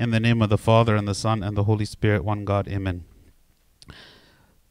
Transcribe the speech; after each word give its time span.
In 0.00 0.12
the 0.12 0.18
name 0.18 0.40
of 0.40 0.48
the 0.48 0.56
Father, 0.56 0.96
and 0.96 1.06
the 1.06 1.14
Son, 1.14 1.42
and 1.42 1.54
the 1.54 1.64
Holy 1.64 1.84
Spirit, 1.84 2.24
one 2.24 2.46
God. 2.46 2.66
Amen. 2.68 3.04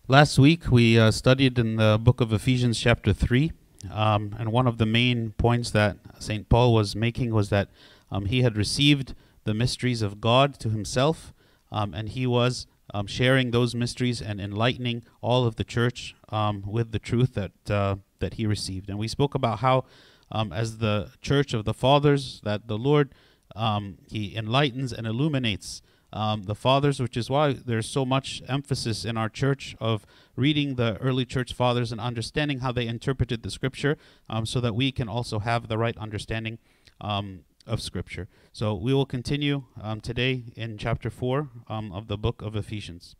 Last 0.08 0.40
week 0.40 0.71
we 0.71 0.98
uh, 0.98 1.12
studied 1.12 1.59
in 1.59 1.75
the 1.75 2.00
book 2.02 2.20
of 2.20 2.33
Ephesians, 2.33 2.79
chapter 2.79 3.13
3. 3.13 3.51
Um, 3.92 4.35
and 4.39 4.51
one 4.51 4.65
of 4.65 4.79
the 4.79 4.87
main 4.87 5.33
points 5.33 5.69
that 5.69 5.97
St. 6.17 6.50
Paul 6.50 6.73
was 6.73 6.95
making 6.95 7.31
was 7.31 7.50
that 7.50 7.69
um, 8.09 8.25
he 8.25 8.41
had 8.41 8.57
received 8.57 9.13
the 9.43 9.54
mysteries 9.54 10.02
of 10.02 10.20
God 10.20 10.59
to 10.61 10.70
himself, 10.71 11.32
um, 11.71 11.93
and 11.93 12.09
he 12.09 12.25
was 12.25 12.66
um, 12.91 13.05
sharing 13.05 13.52
those 13.52 13.75
mysteries 13.75 14.23
and 14.23 14.41
enlightening 14.41 15.04
all 15.21 15.46
of 15.46 15.57
the 15.57 15.64
church 15.64 16.16
um, 16.30 16.64
with 16.66 16.91
the 16.91 16.98
truth 16.98 17.36
that 17.36 17.52
uh, 17.70 17.98
that 18.18 18.34
he 18.34 18.48
received. 18.48 18.89
And 18.89 18.98
we 18.98 19.07
spoke 19.07 19.36
about 19.36 19.59
how, 19.59 19.86
um, 20.32 20.52
as 20.52 20.80
the 20.80 21.11
church 21.21 21.54
of 21.54 21.66
the 21.66 21.73
fathers, 21.75 22.41
that 22.43 22.68
the 22.68 22.80
Lord 22.80 23.14
um, 23.55 23.97
he 24.09 24.36
enlightens 24.36 24.93
and 24.93 25.07
illuminates 25.07 25.81
um, 26.11 26.43
the 26.43 26.55
fathers, 26.55 26.99
which 26.99 27.16
is 27.16 27.30
why 27.30 27.53
there's 27.53 27.88
so 27.88 28.03
much 28.05 28.41
emphasis 28.48 29.05
in 29.05 29.16
our 29.16 29.30
church 29.30 29.76
of 29.80 30.05
reading 30.35 30.76
the 30.76 30.98
early 30.98 31.26
church 31.26 31.54
fathers 31.54 31.91
and 31.91 32.02
understanding 32.02 32.59
how 32.59 32.71
they 32.71 32.88
interpreted 32.88 33.43
the 33.43 33.52
scripture, 33.52 33.98
um, 34.30 34.45
so 34.45 34.59
that 34.59 34.73
we 34.73 34.91
can 34.91 35.07
also 35.07 35.40
have 35.40 35.67
the 35.67 35.77
right 35.77 35.98
understanding 35.98 36.57
um, 37.02 37.41
of 37.70 37.81
Scripture. 37.81 38.27
So 38.52 38.73
we 38.73 38.93
will 38.93 39.05
continue 39.05 39.63
um, 39.81 40.02
today 40.02 40.43
in 40.55 40.77
chapter 40.77 41.09
4 41.09 41.49
um, 41.68 41.91
of 41.91 42.07
the 42.07 42.18
book 42.18 42.41
of 42.41 42.55
Ephesians. 42.55 43.16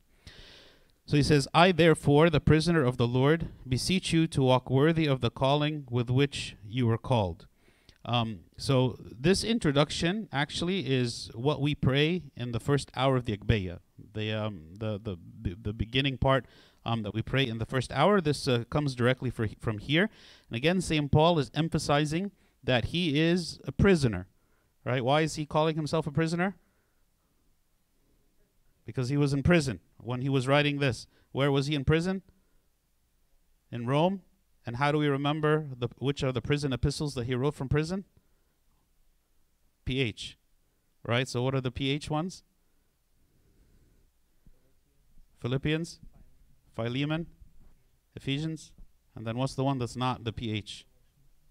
So 1.06 1.18
he 1.18 1.24
says, 1.24 1.48
I 1.54 1.72
therefore, 1.72 2.30
the 2.30 2.40
prisoner 2.40 2.84
of 2.84 2.98
the 2.98 3.08
Lord, 3.08 3.48
beseech 3.68 4.14
you 4.14 4.28
to 4.28 4.44
walk 4.44 4.70
worthy 4.70 5.08
of 5.08 5.22
the 5.22 5.32
calling 5.32 5.86
with 5.90 6.10
which 6.10 6.56
you 6.68 6.86
were 6.86 7.00
called. 7.00 7.48
Um, 8.10 8.40
so 8.58 8.98
this 9.00 9.44
introduction 9.44 10.30
actually 10.32 10.80
is 10.92 11.30
what 11.36 11.62
we 11.62 11.76
pray 11.76 12.24
in 12.36 12.54
the 12.54 12.60
first 12.60 12.90
hour 12.96 13.16
of 13.16 13.26
the 13.26 13.38
Agbeya, 13.38 13.82
the, 14.16 14.34
um, 14.34 14.74
the, 14.80 14.98
the, 14.98 15.56
the 15.62 15.74
beginning 15.74 16.18
part 16.18 16.48
um, 16.84 17.04
that 17.04 17.14
we 17.14 17.22
pray 17.22 17.46
in 17.46 17.60
the 17.60 17.68
first 17.68 17.92
hour. 17.92 18.20
This 18.20 18.48
uh, 18.48 18.64
comes 18.72 18.96
directly 18.96 19.30
from 19.30 19.78
here. 19.78 20.10
And 20.50 20.58
again, 20.58 20.82
St. 20.82 21.12
Paul 21.12 21.38
is 21.38 21.52
emphasizing 21.54 22.32
that 22.64 22.86
he 22.86 23.22
is 23.22 23.60
a 23.66 23.72
prisoner. 23.72 24.26
Right? 24.84 25.06
Why 25.06 25.22
is 25.22 25.36
he 25.36 25.46
calling 25.46 25.76
himself 25.76 26.08
a 26.08 26.12
prisoner? 26.12 26.56
Because 28.88 29.10
he 29.10 29.18
was 29.18 29.34
in 29.34 29.44
prison 29.44 29.82
when 29.98 30.22
he 30.22 30.30
was 30.30 30.48
writing 30.48 30.80
this. 30.80 31.06
Where 31.32 31.52
was 31.52 31.68
he 31.68 31.76
in 31.76 31.86
prison? 31.86 32.24
In 33.72 33.86
Rome. 33.86 34.24
And 34.70 34.78
how 34.78 34.92
do 34.92 35.00
we 35.00 35.08
remember 35.08 35.66
the, 35.76 35.88
which 35.98 36.24
are 36.24 36.32
the 36.32 36.44
prison 36.44 36.74
epistles 36.74 37.16
that 37.16 37.26
he 37.26 37.34
wrote 37.34 37.56
from 37.56 37.70
prison? 37.70 38.06
PH. 39.86 40.38
Right? 41.04 41.28
So 41.28 41.42
what 41.42 41.56
are 41.56 41.60
the 41.60 41.72
PH 41.72 42.12
ones? 42.12 42.44
Philippians, 45.40 46.00
Philemon, 46.76 47.26
Ephesians, 48.16 48.72
and 49.16 49.26
then 49.26 49.40
what's 49.40 49.56
the 49.56 49.64
one 49.64 49.80
that's 49.80 49.96
not 49.96 50.24
the 50.24 50.32
PH? 50.32 50.86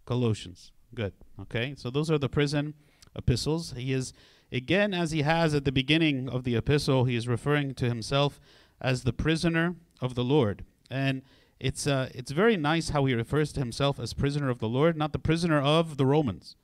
Colossians. 0.07 0.71
Good. 0.95 1.13
Okay. 1.41 1.75
So 1.77 1.91
those 1.91 2.13
are 2.13 2.19
the 2.19 2.29
prison 2.29 2.75
epistles. 3.17 3.75
He 3.77 3.93
is, 3.93 4.13
again, 4.53 4.95
as 4.95 5.11
he 5.11 5.23
has 5.23 5.57
at 5.57 5.65
the 5.65 5.73
beginning 5.73 6.29
of 6.29 6.45
the 6.45 6.55
epistle, 6.55 7.07
he 7.07 7.17
is 7.17 7.27
referring 7.27 7.75
to 7.75 7.87
himself 7.87 8.41
as 8.81 9.03
the 9.03 9.13
prisoner 9.13 9.75
of 10.01 10.15
the 10.15 10.23
Lord. 10.23 10.65
And 10.89 11.23
it's, 11.61 11.87
uh, 11.87 12.09
it's 12.15 12.31
very 12.31 12.57
nice 12.57 12.91
how 12.91 13.05
he 13.05 13.15
refers 13.15 13.53
to 13.53 13.61
himself 13.61 13.99
as 13.99 14.13
prisoner 14.13 14.49
of 14.49 14.59
the 14.59 14.69
Lord, 14.69 14.97
not 14.97 15.13
the 15.13 15.19
prisoner 15.19 15.61
of 15.61 15.97
the 15.97 16.07
Romans. 16.07 16.57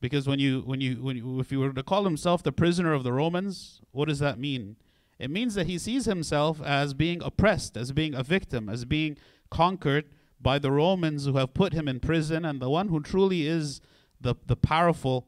Because 0.00 0.26
when 0.26 0.38
you, 0.38 0.60
when 0.60 0.80
you, 0.80 0.96
when 1.02 1.16
you, 1.16 1.40
if 1.40 1.50
you 1.50 1.60
were 1.60 1.72
to 1.72 1.82
call 1.82 2.04
himself 2.04 2.42
the 2.42 2.52
prisoner 2.52 2.92
of 2.92 3.04
the 3.04 3.12
Romans, 3.12 3.80
what 3.90 4.08
does 4.08 4.18
that 4.18 4.38
mean? 4.38 4.76
It 5.18 5.30
means 5.30 5.54
that 5.54 5.66
he 5.66 5.78
sees 5.78 6.04
himself 6.04 6.60
as 6.62 6.94
being 6.94 7.22
oppressed, 7.22 7.76
as 7.76 7.92
being 7.92 8.14
a 8.14 8.22
victim, 8.22 8.68
as 8.68 8.84
being 8.84 9.16
conquered 9.50 10.06
by 10.40 10.58
the 10.58 10.70
Romans 10.70 11.24
who 11.24 11.36
have 11.36 11.54
put 11.54 11.72
him 11.72 11.88
in 11.88 12.00
prison, 12.00 12.44
and 12.44 12.60
the 12.60 12.68
one 12.70 12.88
who 12.88 13.00
truly 13.00 13.46
is 13.46 13.80
the, 14.20 14.34
the 14.46 14.56
powerful 14.56 15.26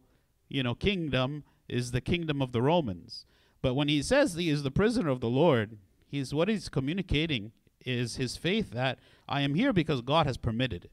you 0.49 0.63
know, 0.63 0.75
kingdom 0.75 1.45
is 1.69 1.91
the 1.91 2.01
kingdom 2.01 2.41
of 2.43 2.53
the 2.53 2.63
Romans. 2.63 3.25
But 3.63 3.75
when 3.75 3.89
he 3.89 4.03
says 4.03 4.35
he 4.35 4.51
is 4.51 4.63
the 4.63 4.71
prisoner 4.71 5.09
of 5.09 5.21
the 5.21 5.31
Lord, 5.31 5.79
he's 6.07 6.33
what 6.35 6.49
he's 6.49 6.69
communicating 6.69 7.53
is 7.87 8.17
his 8.17 8.37
faith 8.37 8.73
that 8.73 8.99
I 9.29 9.41
am 9.41 9.55
here 9.55 9.73
because 9.73 10.03
God 10.03 10.27
has 10.27 10.37
permitted 10.37 10.85
it. 10.85 10.91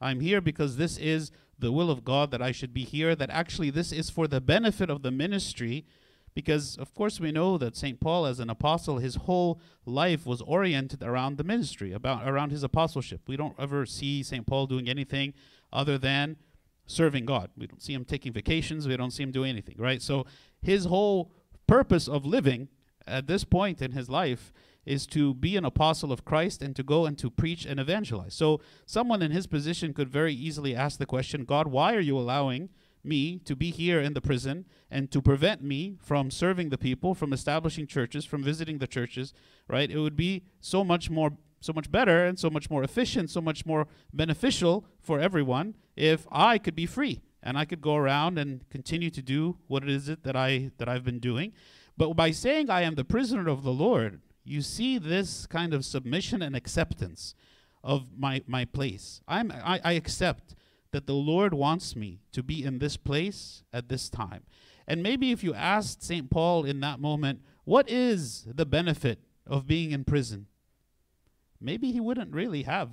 I'm 0.00 0.20
here 0.20 0.40
because 0.40 0.76
this 0.76 0.98
is 0.98 1.30
the 1.58 1.72
will 1.72 1.90
of 1.90 2.04
God 2.04 2.30
that 2.32 2.42
I 2.42 2.52
should 2.52 2.74
be 2.74 2.84
here, 2.84 3.14
that 3.14 3.30
actually 3.30 3.70
this 3.70 3.92
is 3.92 4.10
for 4.10 4.26
the 4.26 4.40
benefit 4.40 4.90
of 4.90 5.02
the 5.02 5.10
ministry. 5.10 5.86
Because, 6.34 6.78
of 6.78 6.94
course, 6.94 7.20
we 7.20 7.30
know 7.30 7.58
that 7.58 7.76
St. 7.76 8.00
Paul, 8.00 8.24
as 8.24 8.40
an 8.40 8.48
apostle, 8.48 8.98
his 8.98 9.16
whole 9.16 9.60
life 9.84 10.24
was 10.24 10.40
oriented 10.40 11.02
around 11.02 11.36
the 11.36 11.44
ministry, 11.44 11.92
about 11.92 12.26
around 12.26 12.50
his 12.50 12.62
apostleship. 12.62 13.20
We 13.26 13.36
don't 13.36 13.54
ever 13.58 13.84
see 13.84 14.22
St. 14.22 14.46
Paul 14.46 14.66
doing 14.66 14.88
anything 14.88 15.34
other 15.72 15.98
than 15.98 16.36
serving 16.86 17.26
God. 17.26 17.50
We 17.56 17.66
don't 17.66 17.82
see 17.82 17.92
him 17.92 18.06
taking 18.06 18.32
vacations. 18.32 18.88
We 18.88 18.96
don't 18.96 19.10
see 19.10 19.22
him 19.22 19.30
doing 19.30 19.50
anything, 19.50 19.76
right? 19.78 20.00
So 20.00 20.26
his 20.62 20.86
whole 20.86 21.32
purpose 21.66 22.08
of 22.08 22.24
living 22.24 22.68
at 23.06 23.26
this 23.26 23.44
point 23.44 23.82
in 23.82 23.92
his 23.92 24.08
life 24.08 24.52
is 24.84 25.06
to 25.06 25.34
be 25.34 25.56
an 25.56 25.64
apostle 25.64 26.12
of 26.12 26.24
Christ 26.24 26.62
and 26.62 26.74
to 26.76 26.82
go 26.82 27.06
and 27.06 27.16
to 27.18 27.30
preach 27.30 27.64
and 27.64 27.78
evangelize. 27.78 28.34
So 28.34 28.60
someone 28.86 29.22
in 29.22 29.30
his 29.30 29.46
position 29.46 29.94
could 29.94 30.08
very 30.08 30.34
easily 30.34 30.74
ask 30.74 30.98
the 30.98 31.06
question, 31.06 31.44
God, 31.44 31.68
why 31.68 31.94
are 31.94 32.00
you 32.00 32.18
allowing 32.18 32.70
me 33.04 33.38
to 33.38 33.56
be 33.56 33.70
here 33.70 34.00
in 34.00 34.14
the 34.14 34.20
prison 34.20 34.64
and 34.90 35.10
to 35.10 35.20
prevent 35.20 35.62
me 35.62 35.96
from 36.00 36.30
serving 36.30 36.68
the 36.68 36.78
people, 36.78 37.14
from 37.14 37.32
establishing 37.32 37.86
churches, 37.86 38.24
from 38.24 38.42
visiting 38.42 38.78
the 38.78 38.86
churches, 38.86 39.32
right? 39.68 39.90
It 39.90 39.98
would 39.98 40.16
be 40.16 40.44
so 40.60 40.84
much 40.84 41.10
more 41.10 41.32
so 41.60 41.72
much 41.72 41.92
better 41.92 42.26
and 42.26 42.40
so 42.40 42.50
much 42.50 42.68
more 42.68 42.82
efficient, 42.82 43.30
so 43.30 43.40
much 43.40 43.64
more 43.64 43.86
beneficial 44.12 44.84
for 45.00 45.20
everyone 45.20 45.76
if 45.94 46.26
I 46.32 46.58
could 46.58 46.74
be 46.74 46.86
free 46.86 47.22
and 47.40 47.56
I 47.56 47.64
could 47.64 47.80
go 47.80 47.94
around 47.94 48.36
and 48.36 48.68
continue 48.68 49.10
to 49.10 49.22
do 49.22 49.58
what 49.68 49.84
it 49.84 49.88
is 49.88 50.06
that 50.06 50.36
I 50.36 50.72
that 50.78 50.88
I've 50.88 51.04
been 51.04 51.20
doing. 51.20 51.52
But 51.96 52.14
by 52.14 52.30
saying 52.30 52.68
I 52.68 52.82
am 52.82 52.96
the 52.96 53.04
prisoner 53.04 53.48
of 53.48 53.62
the 53.62 53.72
Lord, 53.72 54.20
you 54.44 54.62
see 54.62 54.98
this 54.98 55.46
kind 55.46 55.72
of 55.74 55.84
submission 55.84 56.42
and 56.42 56.56
acceptance 56.56 57.34
of 57.82 58.18
my 58.18 58.42
my 58.46 58.64
place. 58.64 59.20
I'm 59.26 59.50
I, 59.50 59.80
I 59.84 59.92
accept 59.92 60.54
that 60.90 61.06
the 61.06 61.14
Lord 61.14 61.54
wants 61.54 61.96
me 61.96 62.20
to 62.32 62.42
be 62.42 62.64
in 62.64 62.78
this 62.78 62.96
place 62.96 63.62
at 63.72 63.88
this 63.88 64.10
time. 64.10 64.44
And 64.86 65.02
maybe 65.02 65.30
if 65.30 65.42
you 65.42 65.54
asked 65.54 66.02
St. 66.02 66.28
Paul 66.28 66.64
in 66.64 66.80
that 66.80 67.00
moment, 67.00 67.40
what 67.64 67.88
is 67.88 68.46
the 68.46 68.66
benefit 68.66 69.20
of 69.46 69.66
being 69.66 69.92
in 69.92 70.04
prison? 70.04 70.48
maybe 71.62 71.92
he 71.92 72.00
wouldn't 72.00 72.32
really 72.32 72.64
have 72.64 72.90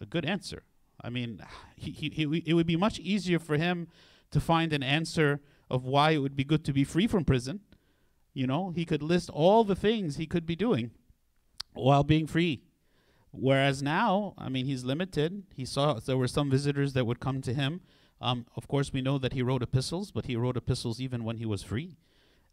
a 0.00 0.06
good 0.06 0.24
answer. 0.24 0.64
I 1.00 1.10
mean, 1.10 1.40
he, 1.76 1.90
he, 1.90 2.08
he, 2.10 2.42
it 2.46 2.54
would 2.54 2.66
be 2.66 2.76
much 2.76 2.98
easier 2.98 3.38
for 3.38 3.56
him 3.56 3.88
to 4.30 4.40
find 4.40 4.72
an 4.72 4.82
answer 4.82 5.40
of 5.70 5.84
why 5.84 6.10
it 6.10 6.18
would 6.18 6.36
be 6.36 6.44
good 6.44 6.64
to 6.64 6.72
be 6.72 6.84
free 6.84 7.06
from 7.06 7.24
prison. 7.24 7.60
You 8.34 8.46
know, 8.46 8.70
he 8.70 8.84
could 8.84 9.02
list 9.02 9.30
all 9.30 9.64
the 9.64 9.74
things 9.74 10.16
he 10.16 10.26
could 10.26 10.46
be 10.46 10.56
doing 10.56 10.90
while 11.74 12.04
being 12.04 12.26
free. 12.26 12.62
Whereas 13.30 13.82
now, 13.82 14.34
I 14.36 14.48
mean, 14.48 14.66
he's 14.66 14.84
limited. 14.84 15.44
He 15.54 15.64
saw 15.64 15.94
there 15.94 16.16
were 16.16 16.28
some 16.28 16.50
visitors 16.50 16.92
that 16.92 17.06
would 17.06 17.20
come 17.20 17.40
to 17.42 17.54
him. 17.54 17.80
Um, 18.20 18.46
of 18.56 18.68
course, 18.68 18.92
we 18.92 19.00
know 19.00 19.18
that 19.18 19.32
he 19.32 19.42
wrote 19.42 19.62
epistles, 19.62 20.10
but 20.12 20.26
he 20.26 20.36
wrote 20.36 20.56
epistles 20.56 21.00
even 21.00 21.24
when 21.24 21.38
he 21.38 21.46
was 21.46 21.62
free. 21.62 21.96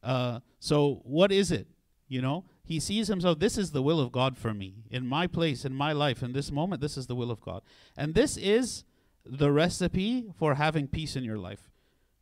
Uh, 0.01 0.39
so, 0.59 1.01
what 1.03 1.31
is 1.31 1.51
it? 1.51 1.67
You 2.07 2.21
know, 2.21 2.45
he 2.63 2.79
sees 2.79 3.07
himself, 3.07 3.39
this 3.39 3.57
is 3.57 3.71
the 3.71 3.83
will 3.83 3.99
of 3.99 4.11
God 4.11 4.37
for 4.37 4.53
me. 4.53 4.83
In 4.89 5.05
my 5.05 5.27
place, 5.27 5.63
in 5.63 5.75
my 5.75 5.91
life, 5.91 6.23
in 6.23 6.33
this 6.33 6.51
moment, 6.51 6.81
this 6.81 6.97
is 6.97 7.05
the 7.05 7.15
will 7.15 7.29
of 7.29 7.39
God. 7.39 7.61
And 7.95 8.15
this 8.15 8.35
is 8.35 8.83
the 9.23 9.51
recipe 9.51 10.31
for 10.35 10.55
having 10.55 10.87
peace 10.87 11.15
in 11.15 11.23
your 11.23 11.37
life. 11.37 11.69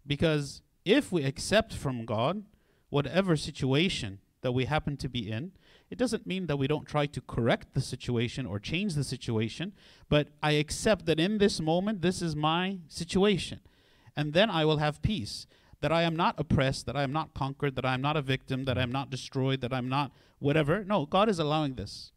Because 0.06 0.62
if 0.84 1.12
we 1.12 1.24
accept 1.24 1.74
from 1.74 2.06
God 2.06 2.44
whatever 2.90 3.36
situation 3.36 4.20
that 4.42 4.52
we 4.52 4.66
happen 4.66 4.98
to 4.98 5.10
be 5.10 5.32
in, 5.32 5.52
it 5.90 5.98
doesn't 5.98 6.28
mean 6.28 6.48
that 6.48 6.58
we 6.58 6.68
don't 6.68 6.88
try 6.88 7.06
to 7.06 7.22
correct 7.22 7.74
the 7.74 7.82
situation 7.82 8.46
or 8.46 8.60
change 8.60 8.94
the 8.94 9.04
situation, 9.04 9.74
but 10.10 10.30
I 10.44 10.52
accept 10.52 11.06
that 11.06 11.20
in 11.20 11.38
this 11.38 11.60
moment, 11.60 12.02
this 12.02 12.22
is 12.22 12.36
my 12.36 12.80
situation. 12.88 13.62
And 14.16 14.34
then 14.34 14.50
I 14.50 14.66
will 14.66 14.78
have 14.78 15.02
peace 15.02 15.48
that 15.80 15.92
I 15.92 16.02
am 16.02 16.16
not 16.16 16.36
oppressed, 16.40 16.86
that 16.88 16.96
I 16.96 17.04
am 17.04 17.14
not 17.14 17.34
conquered, 17.34 17.76
that 17.76 17.86
I 17.86 17.94
am 17.94 18.02
not 18.02 18.18
a 18.18 18.22
victim, 18.22 18.66
that 18.66 18.78
I 18.78 18.82
am 18.82 18.92
not 18.92 19.10
destroyed, 19.10 19.62
that 19.62 19.74
I'm 19.74 19.90
not 19.90 20.12
whatever. 20.40 20.84
No, 20.84 21.06
God 21.06 21.30
is 21.30 21.40
allowing 21.40 21.76
this. 21.76 22.12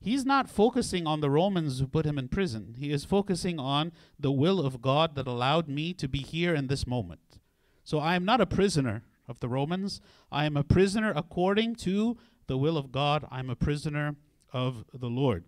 He's 0.00 0.24
not 0.24 0.48
focusing 0.48 1.06
on 1.06 1.20
the 1.20 1.30
Romans 1.30 1.80
who 1.80 1.86
put 1.86 2.06
him 2.06 2.18
in 2.18 2.28
prison. 2.28 2.76
He 2.78 2.92
is 2.92 3.04
focusing 3.04 3.58
on 3.58 3.92
the 4.18 4.30
will 4.30 4.64
of 4.64 4.80
God 4.80 5.16
that 5.16 5.26
allowed 5.26 5.68
me 5.68 5.92
to 5.94 6.06
be 6.06 6.18
here 6.18 6.54
in 6.54 6.68
this 6.68 6.86
moment. 6.86 7.40
So 7.82 7.98
I 7.98 8.14
am 8.14 8.24
not 8.24 8.40
a 8.40 8.46
prisoner 8.46 9.02
of 9.28 9.40
the 9.40 9.48
Romans. 9.48 10.00
I 10.30 10.44
am 10.44 10.56
a 10.56 10.64
prisoner 10.64 11.12
according 11.14 11.76
to 11.76 12.16
the 12.46 12.56
will 12.56 12.76
of 12.76 12.92
God. 12.92 13.26
I'm 13.30 13.50
a 13.50 13.56
prisoner 13.56 14.16
of 14.52 14.84
the 14.92 15.08
Lord. 15.08 15.44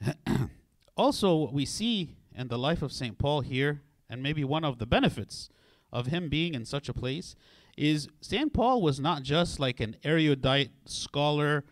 also, 0.96 1.36
what 1.36 1.52
we 1.52 1.64
see 1.64 2.16
in 2.34 2.48
the 2.48 2.58
life 2.58 2.82
of 2.82 2.92
St. 2.92 3.18
Paul 3.18 3.42
here 3.42 3.82
and 4.08 4.22
maybe 4.22 4.44
one 4.44 4.64
of 4.64 4.78
the 4.78 4.86
benefits 4.86 5.48
of 5.92 6.06
him 6.06 6.28
being 6.28 6.54
in 6.54 6.64
such 6.64 6.88
a 6.88 6.94
place 6.94 7.34
is 7.76 8.08
St. 8.20 8.52
Paul 8.52 8.82
was 8.82 9.00
not 9.00 9.22
just 9.22 9.58
like 9.58 9.80
an 9.80 9.96
erudite 10.04 10.70
scholar, 10.86 11.64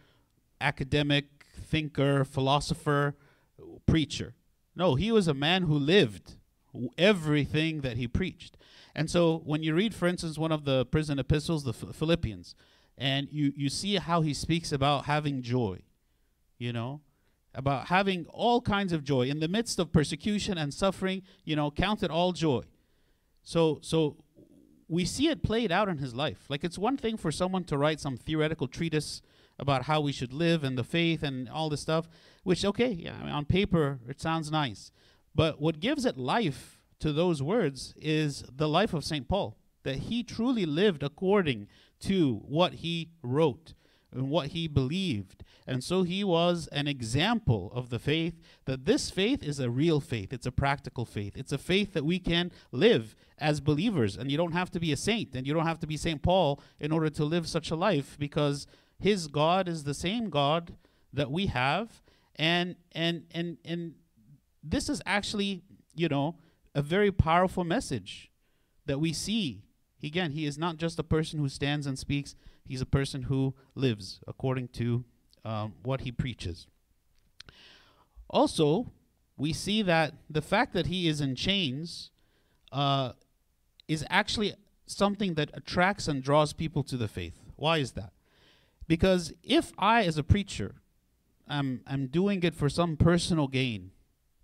academic, 0.61 1.27
thinker, 1.55 2.25
philosopher, 2.25 3.17
preacher. 3.87 4.35
No, 4.75 4.95
he 4.95 5.13
was 5.13 5.29
a 5.29 5.35
man 5.35 5.63
who 5.65 5.75
lived 5.75 6.37
everything 6.97 7.81
that 7.81 7.97
he 7.97 8.07
preached. 8.07 8.57
And 8.95 9.11
so 9.11 9.43
when 9.45 9.63
you 9.63 9.75
read, 9.75 9.95
for 9.95 10.09
instance, 10.09 10.39
one 10.39 10.53
of 10.53 10.65
the 10.65 10.87
prison 10.87 11.19
epistles, 11.19 11.65
the 11.65 11.73
Philippians, 11.73 12.55
and 12.99 13.29
you, 13.31 13.53
you 13.57 13.69
see 13.69 13.97
how 13.97 14.21
he 14.21 14.35
speaks 14.35 14.73
about 14.73 15.07
having 15.07 15.43
joy, 15.43 15.81
you 16.59 16.73
know, 16.73 17.01
about 17.55 17.87
having 17.87 18.27
all 18.27 18.61
kinds 18.61 18.93
of 18.93 19.05
joy 19.05 19.23
in 19.23 19.41
the 19.41 19.49
midst 19.49 19.79
of 19.79 19.93
persecution 19.93 20.59
and 20.59 20.73
suffering, 20.73 21.23
you 21.45 21.57
know, 21.57 21.71
count 21.71 22.03
it 22.03 22.11
all 22.11 22.33
joy. 22.33 22.63
So, 23.43 23.79
so 23.83 24.17
we 24.89 25.05
see 25.05 25.29
it 25.29 25.43
played 25.43 25.73
out 25.73 25.89
in 25.89 25.99
his 25.99 26.15
life. 26.15 26.45
Like 26.49 26.65
it's 26.65 26.79
one 26.79 26.97
thing 26.97 27.17
for 27.17 27.33
someone 27.33 27.65
to 27.65 27.79
write 27.79 28.01
some 28.01 28.17
theoretical 28.17 28.69
treatise 28.69 29.23
about 29.59 29.85
how 29.85 30.01
we 30.01 30.13
should 30.13 30.33
live 30.33 30.65
and 30.65 30.77
the 30.77 30.85
faith 30.85 31.23
and 31.23 31.49
all 31.49 31.69
this 31.69 31.81
stuff, 31.81 32.09
which 32.43 32.65
okay, 32.65 32.91
yeah, 32.91 33.17
I 33.21 33.25
mean, 33.25 33.33
on 33.33 33.45
paper 33.45 34.01
it 34.09 34.21
sounds 34.21 34.51
nice, 34.51 34.91
but 35.35 35.61
what 35.61 35.81
gives 35.81 36.05
it 36.05 36.19
life 36.19 36.81
to 37.01 37.13
those 37.13 37.43
words 37.43 37.95
is 37.97 38.45
the 38.53 38.69
life 38.69 38.95
of 38.95 39.05
St. 39.05 39.29
Paul, 39.29 39.57
that 39.83 39.97
he 39.97 40.23
truly 40.23 40.67
lived 40.67 41.03
according 41.03 41.69
to 42.01 42.43
what 42.47 42.75
he 42.75 43.11
wrote 43.23 43.75
and 44.13 44.29
what 44.29 44.49
he 44.49 44.67
believed. 44.67 45.45
And 45.67 45.85
so 45.85 46.03
he 46.03 46.25
was 46.25 46.69
an 46.73 46.89
example 46.89 47.71
of 47.75 47.91
the 47.91 47.99
faith 47.99 48.41
that 48.65 48.85
this 48.85 49.11
faith 49.11 49.43
is 49.43 49.61
a 49.61 49.71
real 49.71 50.01
faith. 50.01 50.33
It's 50.33 50.47
a 50.47 50.53
practical 50.53 51.05
faith. 51.05 51.37
It's 51.37 51.53
a 51.53 51.59
faith 51.59 51.93
that 51.93 52.05
we 52.05 52.19
can 52.19 52.51
live 52.73 53.15
as 53.39 53.61
believers. 53.61 54.17
And 54.17 54.31
you 54.31 54.37
don't 54.37 54.53
have 54.53 54.71
to 54.73 54.81
be 54.81 54.93
a 54.93 54.97
saint 54.97 55.35
and 55.35 55.47
you 55.47 55.55
don't 55.55 55.67
have 55.67 55.79
to 55.81 55.87
be 55.87 55.97
St. 55.97 56.23
Paul 56.23 56.61
in 56.81 56.93
order 56.93 57.11
to 57.11 57.25
live 57.25 57.49
such 57.49 57.71
a 57.71 57.77
life 57.77 58.17
because 58.19 58.67
his 58.99 59.29
God 59.29 59.69
is 59.69 59.85
the 59.85 59.95
same 59.95 60.29
God 60.29 60.77
that 61.13 61.31
we 61.31 61.47
have. 61.47 62.03
And 62.37 62.77
and 62.93 63.25
and 63.33 63.59
and 63.65 63.95
this 64.63 64.89
is 64.89 65.01
actually, 65.07 65.63
you 65.95 66.09
know, 66.09 66.37
a 66.75 66.83
very 66.83 67.11
powerful 67.11 67.65
message 67.65 68.31
that 68.87 69.01
we 69.01 69.13
see. 69.13 69.63
Again, 70.03 70.33
he 70.33 70.47
is 70.47 70.57
not 70.57 70.77
just 70.77 70.99
a 70.99 71.03
person 71.03 71.39
who 71.39 71.49
stands 71.49 71.87
and 71.87 71.99
speaks, 71.99 72.35
he's 72.65 72.81
a 72.81 72.87
person 72.87 73.25
who 73.25 73.55
lives 73.75 74.21
according 74.27 74.69
to 74.69 75.05
um, 75.45 75.75
what 75.83 76.03
he 76.03 76.13
preaches. 76.13 76.67
Also, 78.29 78.93
we 79.37 79.53
see 79.53 79.83
that 79.83 80.15
the 80.29 80.43
fact 80.43 80.73
that 80.75 80.87
he 80.87 81.09
is 81.09 81.21
in 81.21 81.35
chains 81.35 82.11
uh, 82.73 83.13
is 83.89 84.05
actually 84.09 84.55
something 84.87 85.35
that 85.35 85.51
attracts 85.55 86.09
and 86.09 86.23
draws 86.23 86.53
people 86.53 86.83
to 86.85 86.97
the 86.97 87.09
faith. 87.09 87.41
Why 87.57 87.79
is 87.79 87.93
that? 87.93 88.13
Because 88.87 89.33
if 89.43 89.73
I, 89.79 90.05
as 90.05 90.19
a 90.19 90.23
preacher, 90.23 90.77
am, 91.49 91.81
am 91.87 92.07
doing 92.07 92.43
it 92.43 92.55
for 92.55 92.69
some 92.69 92.97
personal 92.97 93.49
gain, 93.49 93.93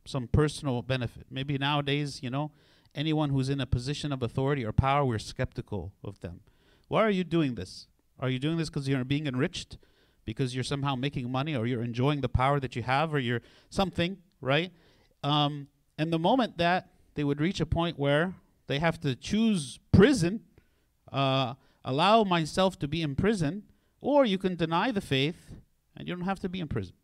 some 0.06 0.28
personal 0.28 0.82
benefit. 0.82 1.26
Maybe 1.30 1.58
nowadays, 1.58 2.22
you 2.22 2.30
know, 2.30 2.52
anyone 2.94 3.30
who's 3.30 3.48
in 3.48 3.60
a 3.60 3.66
position 3.66 4.12
of 4.12 4.22
authority 4.22 4.64
or 4.64 4.72
power, 4.72 5.04
we're 5.04 5.18
skeptical 5.18 5.92
of 6.02 6.20
them. 6.20 6.40
Why 6.88 7.02
are 7.02 7.10
you 7.10 7.24
doing 7.24 7.54
this? 7.54 7.88
Are 8.18 8.30
you 8.30 8.38
doing 8.38 8.56
this 8.56 8.70
because 8.70 8.88
you're 8.88 9.04
being 9.04 9.26
enriched? 9.26 9.76
Because 10.24 10.54
you're 10.54 10.64
somehow 10.64 10.94
making 10.94 11.30
money 11.30 11.54
or 11.54 11.66
you're 11.66 11.82
enjoying 11.82 12.20
the 12.20 12.28
power 12.28 12.58
that 12.60 12.74
you 12.74 12.82
have 12.82 13.14
or 13.14 13.18
you're 13.18 13.42
something, 13.70 14.18
right? 14.40 14.72
Um, 15.22 15.68
and 15.98 16.12
the 16.12 16.18
moment 16.18 16.58
that 16.58 16.90
they 17.14 17.24
would 17.24 17.40
reach 17.40 17.60
a 17.60 17.66
point 17.66 17.98
where 17.98 18.34
they 18.66 18.78
have 18.78 19.00
to 19.00 19.14
choose 19.14 19.78
prison, 19.92 20.40
uh, 21.12 21.54
allow 21.84 22.24
myself 22.24 22.78
to 22.80 22.88
be 22.88 23.02
in 23.02 23.14
prison, 23.14 23.64
or 24.00 24.24
you 24.24 24.38
can 24.38 24.56
deny 24.56 24.90
the 24.90 25.00
faith 25.00 25.36
and 25.96 26.08
you 26.08 26.14
don't 26.14 26.24
have 26.24 26.40
to 26.40 26.48
be 26.48 26.60
in 26.60 26.68
prison. 26.68 26.94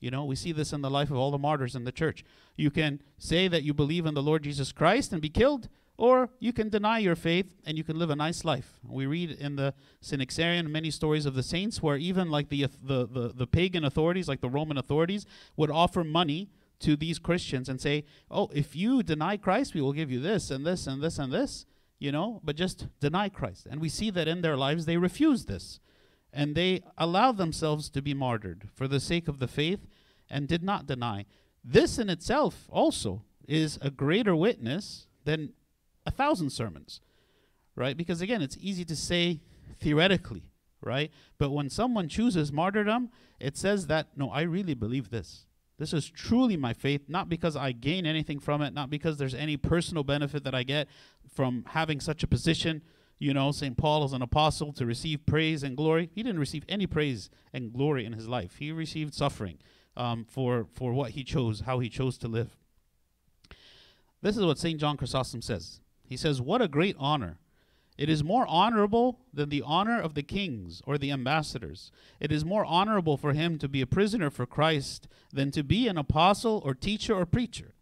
You 0.00 0.10
know, 0.10 0.24
we 0.24 0.36
see 0.36 0.52
this 0.52 0.72
in 0.72 0.80
the 0.80 0.90
life 0.90 1.10
of 1.10 1.16
all 1.16 1.30
the 1.30 1.38
martyrs 1.38 1.74
in 1.74 1.84
the 1.84 1.92
church. 1.92 2.24
You 2.56 2.70
can 2.70 3.00
say 3.18 3.48
that 3.48 3.64
you 3.64 3.74
believe 3.74 4.06
in 4.06 4.14
the 4.14 4.22
Lord 4.22 4.44
Jesus 4.44 4.72
Christ 4.72 5.12
and 5.12 5.20
be 5.20 5.28
killed, 5.28 5.68
or 5.96 6.30
you 6.38 6.52
can 6.52 6.68
deny 6.68 6.98
your 6.98 7.16
faith 7.16 7.56
and 7.66 7.76
you 7.76 7.82
can 7.82 7.98
live 7.98 8.10
a 8.10 8.16
nice 8.16 8.44
life. 8.44 8.78
We 8.88 9.06
read 9.06 9.32
in 9.32 9.56
the 9.56 9.74
Synaxarion 10.02 10.70
many 10.70 10.92
stories 10.92 11.26
of 11.26 11.34
the 11.34 11.42
saints 11.42 11.82
where 11.82 11.96
even 11.96 12.30
like 12.30 12.48
the, 12.48 12.66
the, 12.82 13.06
the, 13.06 13.32
the 13.34 13.46
pagan 13.46 13.84
authorities, 13.84 14.28
like 14.28 14.40
the 14.40 14.48
Roman 14.48 14.78
authorities, 14.78 15.26
would 15.56 15.70
offer 15.70 16.04
money 16.04 16.48
to 16.80 16.94
these 16.94 17.18
Christians 17.18 17.68
and 17.68 17.80
say, 17.80 18.04
oh, 18.30 18.48
if 18.54 18.76
you 18.76 19.02
deny 19.02 19.36
Christ, 19.36 19.74
we 19.74 19.80
will 19.80 19.92
give 19.92 20.12
you 20.12 20.20
this 20.20 20.52
and 20.52 20.64
this 20.64 20.86
and 20.86 21.02
this 21.02 21.18
and 21.18 21.32
this, 21.32 21.66
you 21.98 22.12
know, 22.12 22.40
but 22.44 22.54
just 22.54 22.86
deny 23.00 23.28
Christ. 23.28 23.66
And 23.68 23.80
we 23.80 23.88
see 23.88 24.10
that 24.10 24.28
in 24.28 24.42
their 24.42 24.56
lives 24.56 24.86
they 24.86 24.96
refuse 24.96 25.46
this 25.46 25.80
and 26.38 26.54
they 26.54 26.84
allowed 26.96 27.36
themselves 27.36 27.90
to 27.90 28.00
be 28.00 28.14
martyred 28.14 28.68
for 28.72 28.86
the 28.86 29.00
sake 29.00 29.26
of 29.26 29.40
the 29.40 29.48
faith 29.48 29.88
and 30.30 30.46
did 30.46 30.62
not 30.62 30.86
deny. 30.86 31.26
This 31.64 31.98
in 31.98 32.08
itself 32.08 32.68
also 32.70 33.24
is 33.48 33.76
a 33.82 33.90
greater 33.90 34.36
witness 34.36 35.08
than 35.24 35.52
a 36.06 36.12
thousand 36.12 36.50
sermons, 36.50 37.00
right? 37.74 37.96
Because 37.96 38.20
again, 38.20 38.40
it's 38.40 38.56
easy 38.60 38.84
to 38.84 38.94
say 38.94 39.40
theoretically, 39.80 40.44
right? 40.80 41.10
But 41.38 41.50
when 41.50 41.70
someone 41.70 42.08
chooses 42.08 42.52
martyrdom, 42.52 43.10
it 43.40 43.56
says 43.56 43.88
that, 43.88 44.06
no, 44.16 44.30
I 44.30 44.42
really 44.42 44.74
believe 44.74 45.10
this. 45.10 45.46
This 45.76 45.92
is 45.92 46.08
truly 46.08 46.56
my 46.56 46.72
faith, 46.72 47.08
not 47.08 47.28
because 47.28 47.56
I 47.56 47.72
gain 47.72 48.06
anything 48.06 48.38
from 48.38 48.62
it, 48.62 48.72
not 48.74 48.90
because 48.90 49.18
there's 49.18 49.34
any 49.34 49.56
personal 49.56 50.04
benefit 50.04 50.44
that 50.44 50.54
I 50.54 50.62
get 50.62 50.86
from 51.34 51.64
having 51.70 51.98
such 51.98 52.22
a 52.22 52.28
position, 52.28 52.82
you 53.18 53.34
know, 53.34 53.50
St. 53.50 53.76
Paul 53.76 54.04
as 54.04 54.12
an 54.12 54.22
apostle 54.22 54.72
to 54.74 54.86
receive 54.86 55.26
praise 55.26 55.62
and 55.62 55.76
glory. 55.76 56.10
He 56.14 56.22
didn't 56.22 56.40
receive 56.40 56.64
any 56.68 56.86
praise 56.86 57.30
and 57.52 57.72
glory 57.72 58.04
in 58.04 58.12
his 58.12 58.28
life. 58.28 58.56
He 58.56 58.70
received 58.70 59.14
suffering 59.14 59.58
um, 59.96 60.24
for, 60.24 60.66
for 60.72 60.92
what 60.92 61.10
he 61.10 61.24
chose, 61.24 61.60
how 61.60 61.80
he 61.80 61.88
chose 61.88 62.16
to 62.18 62.28
live. 62.28 62.56
This 64.22 64.36
is 64.36 64.44
what 64.44 64.58
St. 64.58 64.80
John 64.80 64.96
Chrysostom 64.96 65.42
says. 65.42 65.80
He 66.04 66.16
says, 66.16 66.40
What 66.40 66.62
a 66.62 66.68
great 66.68 66.96
honor! 66.98 67.38
It 67.96 68.08
is 68.08 68.22
more 68.22 68.46
honorable 68.48 69.18
than 69.34 69.48
the 69.48 69.62
honor 69.66 70.00
of 70.00 70.14
the 70.14 70.22
kings 70.22 70.80
or 70.86 70.96
the 70.96 71.10
ambassadors. 71.10 71.90
It 72.20 72.30
is 72.30 72.44
more 72.44 72.64
honorable 72.64 73.16
for 73.16 73.32
him 73.32 73.58
to 73.58 73.68
be 73.68 73.80
a 73.80 73.88
prisoner 73.88 74.30
for 74.30 74.46
Christ 74.46 75.08
than 75.32 75.50
to 75.50 75.64
be 75.64 75.88
an 75.88 75.98
apostle 75.98 76.62
or 76.64 76.74
teacher 76.74 77.12
or 77.12 77.26
preacher. 77.26 77.74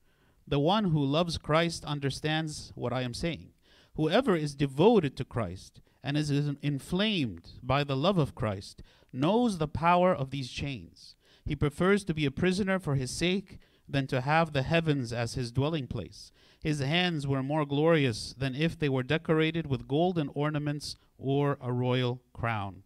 The 0.48 0.58
one 0.58 0.84
who 0.84 1.04
loves 1.04 1.36
Christ 1.36 1.84
understands 1.84 2.72
what 2.74 2.94
I 2.94 3.02
am 3.02 3.12
saying. 3.12 3.50
Whoever 3.96 4.36
is 4.36 4.54
devoted 4.54 5.16
to 5.16 5.24
Christ 5.24 5.80
and 6.02 6.16
is 6.16 6.30
inflamed 6.30 7.52
by 7.62 7.82
the 7.82 7.96
love 7.96 8.18
of 8.18 8.34
Christ 8.34 8.82
knows 9.12 9.58
the 9.58 9.68
power 9.68 10.14
of 10.14 10.30
these 10.30 10.50
chains. 10.50 11.16
He 11.44 11.56
prefers 11.56 12.04
to 12.04 12.14
be 12.14 12.26
a 12.26 12.30
prisoner 12.30 12.78
for 12.78 12.96
his 12.96 13.10
sake 13.10 13.58
than 13.88 14.06
to 14.08 14.20
have 14.20 14.52
the 14.52 14.62
heavens 14.62 15.12
as 15.12 15.34
his 15.34 15.50
dwelling 15.50 15.86
place. 15.86 16.30
His 16.62 16.80
hands 16.80 17.26
were 17.26 17.42
more 17.42 17.64
glorious 17.64 18.34
than 18.36 18.54
if 18.54 18.78
they 18.78 18.88
were 18.88 19.02
decorated 19.02 19.66
with 19.66 19.88
golden 19.88 20.28
ornaments 20.34 20.96
or 21.16 21.56
a 21.60 21.72
royal 21.72 22.20
crown. 22.32 22.82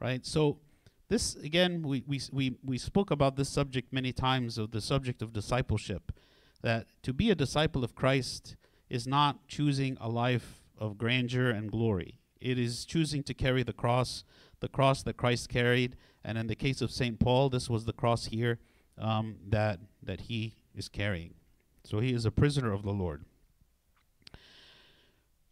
Right? 0.00 0.24
So, 0.24 0.60
this 1.08 1.34
again, 1.36 1.82
we, 1.82 2.04
we, 2.06 2.20
we, 2.32 2.54
we 2.64 2.78
spoke 2.78 3.10
about 3.10 3.36
this 3.36 3.48
subject 3.48 3.92
many 3.92 4.12
times 4.12 4.58
of 4.58 4.70
the 4.70 4.80
subject 4.80 5.20
of 5.20 5.32
discipleship. 5.32 6.12
That 6.62 6.86
to 7.02 7.12
be 7.12 7.30
a 7.30 7.34
disciple 7.34 7.84
of 7.84 7.94
Christ 7.94 8.56
is 8.90 9.06
not 9.06 9.46
choosing 9.48 9.96
a 10.00 10.08
life 10.08 10.62
of 10.78 10.98
grandeur 10.98 11.50
and 11.50 11.70
glory. 11.70 12.20
It 12.40 12.58
is 12.58 12.84
choosing 12.84 13.22
to 13.24 13.34
carry 13.34 13.62
the 13.62 13.72
cross, 13.72 14.24
the 14.60 14.68
cross 14.68 15.02
that 15.02 15.16
Christ 15.16 15.48
carried. 15.48 15.96
And 16.24 16.38
in 16.38 16.46
the 16.46 16.54
case 16.54 16.80
of 16.80 16.90
St. 16.90 17.18
Paul, 17.18 17.48
this 17.48 17.68
was 17.68 17.84
the 17.84 17.92
cross 17.92 18.26
here 18.26 18.58
um, 18.96 19.36
that, 19.48 19.80
that 20.02 20.22
he 20.22 20.54
is 20.74 20.88
carrying. 20.88 21.34
So 21.84 22.00
he 22.00 22.12
is 22.12 22.24
a 22.24 22.30
prisoner 22.30 22.72
of 22.72 22.82
the 22.82 22.92
Lord. 22.92 23.24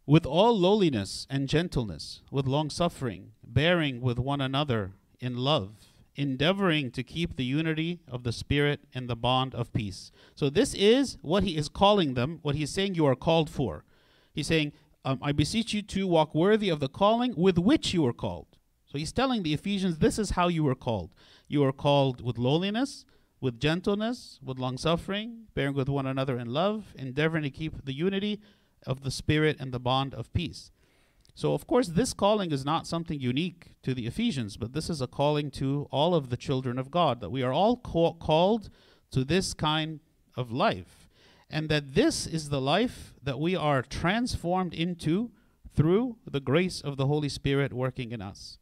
With 0.05 0.25
all 0.25 0.57
lowliness 0.57 1.27
and 1.29 1.49
gentleness, 1.49 2.21
with 2.31 2.47
long 2.47 2.69
suffering, 2.69 3.31
bearing 3.43 3.99
with 3.99 4.17
one 4.17 4.39
another 4.39 4.91
in 5.19 5.35
love, 5.35 5.71
endeavoring 6.17 6.89
to 6.91 7.03
keep 7.03 7.35
the 7.35 7.45
unity 7.45 7.99
of 8.11 8.23
the 8.23 8.31
Spirit 8.31 8.81
and 8.93 9.07
the 9.07 9.15
bond 9.15 9.53
of 9.53 9.71
peace. 9.71 10.11
So, 10.35 10.49
this 10.49 10.73
is 10.73 11.17
what 11.21 11.43
he 11.43 11.55
is 11.55 11.69
calling 11.69 12.15
them, 12.15 12.39
what 12.41 12.55
he's 12.55 12.71
saying 12.71 12.95
you 12.95 13.05
are 13.05 13.15
called 13.15 13.49
for. 13.49 13.85
He's 14.33 14.47
saying, 14.47 14.73
um, 15.05 15.19
I 15.21 15.31
beseech 15.31 15.73
you 15.73 15.81
to 15.83 16.07
walk 16.07 16.35
worthy 16.35 16.69
of 16.69 16.79
the 16.79 16.89
calling 16.89 17.33
with 17.37 17.57
which 17.57 17.93
you 17.93 18.01
were 18.01 18.13
called. 18.13 18.47
So, 18.87 18.97
he's 18.97 19.13
telling 19.13 19.43
the 19.43 19.53
Ephesians, 19.53 19.99
this 19.99 20.17
is 20.17 20.31
how 20.31 20.47
you 20.47 20.63
were 20.63 20.75
called. 20.75 21.11
You 21.47 21.63
are 21.63 21.71
called 21.71 22.21
with 22.21 22.37
lowliness, 22.37 23.05
with 23.39 23.59
gentleness, 23.59 24.39
with 24.43 24.57
long 24.57 24.77
suffering, 24.77 25.43
bearing 25.53 25.75
with 25.75 25.87
one 25.87 26.07
another 26.07 26.39
in 26.39 26.47
love, 26.47 26.95
endeavoring 26.95 27.43
to 27.43 27.51
keep 27.51 27.85
the 27.85 27.93
unity 27.93 28.41
of 28.85 29.03
the 29.03 29.11
Spirit 29.11 29.57
and 29.59 29.71
the 29.71 29.79
bond 29.79 30.13
of 30.13 30.33
peace. 30.33 30.71
So, 31.37 31.53
of 31.53 31.67
course, 31.67 31.89
this 31.89 32.13
calling 32.13 32.51
is 32.51 32.65
not 32.65 32.87
something 32.87 33.19
unique 33.19 33.75
to 33.83 33.93
the 33.93 34.07
Ephesians, 34.07 34.57
but 34.57 34.73
this 34.73 34.89
is 34.89 35.01
a 35.01 35.07
calling 35.07 35.51
to 35.51 35.87
all 35.91 36.15
of 36.15 36.31
the 36.31 36.35
children 36.35 36.79
of 36.79 36.89
God, 36.89 37.21
that 37.21 37.29
we 37.29 37.43
are 37.43 37.53
all 37.53 37.77
ca- 37.77 38.13
called 38.13 38.71
to 39.11 39.23
this 39.23 39.53
kind 39.53 39.99
of 40.35 40.51
life. 40.51 41.07
And 41.47 41.69
that 41.69 41.93
this 41.93 42.25
is 42.25 42.49
the 42.49 42.59
life 42.59 43.13
that 43.21 43.39
we 43.39 43.55
are 43.55 43.83
transformed 43.83 44.73
into 44.73 45.29
through 45.75 46.17
the 46.25 46.39
grace 46.39 46.81
of 46.81 46.97
the 46.97 47.05
Holy 47.05 47.29
Spirit 47.29 47.71
working 47.71 48.11
in 48.11 48.19
us. 48.19 48.57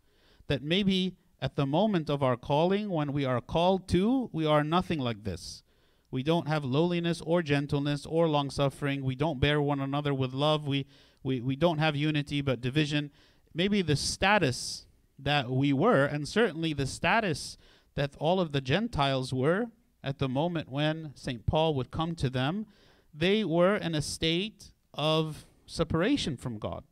That 0.50 0.62
maybe 0.62 1.16
at 1.42 1.56
the 1.56 1.66
moment 1.66 2.10
of 2.10 2.22
our 2.22 2.36
calling, 2.36 2.90
when 2.90 3.14
we 3.14 3.24
are 3.24 3.40
called 3.40 3.88
to, 3.90 4.30
we 4.34 4.46
are 4.46 4.66
nothing 4.66 5.00
like 5.00 5.24
this. 5.24 5.64
We 6.12 6.24
don't 6.24 6.50
have 6.50 6.66
lowliness 6.66 7.22
or 7.22 7.42
gentleness 7.42 8.06
or 8.06 8.28
long 8.28 8.50
suffering. 8.50 9.06
We 9.06 9.16
don't 9.16 9.40
bear 9.40 9.62
one 9.62 9.80
another 9.80 10.14
with 10.14 10.34
love. 10.34 10.68
We, 10.68 10.88
we, 11.26 11.42
we 11.42 11.56
don't 11.56 11.80
have 11.80 11.96
unity 11.96 12.42
but 12.42 12.62
division. 12.62 13.12
Maybe 13.54 13.82
the 13.82 13.96
status 13.96 14.86
that 15.18 15.50
we 15.50 15.74
were, 15.74 16.06
and 16.06 16.28
certainly 16.28 16.74
the 16.74 16.86
status 16.86 17.58
that 17.96 18.16
all 18.20 18.40
of 18.40 18.52
the 18.52 18.62
Gentiles 18.62 19.34
were 19.34 19.68
at 20.04 20.20
the 20.20 20.30
moment 20.30 20.70
when 20.70 21.14
St. 21.16 21.46
Paul 21.46 21.74
would 21.74 21.90
come 21.90 22.14
to 22.16 22.30
them, 22.30 22.68
they 23.14 23.44
were 23.44 23.76
in 23.76 23.96
a 23.96 24.02
state 24.02 24.72
of 24.94 25.46
separation 25.66 26.38
from 26.38 26.60
God. 26.60 26.84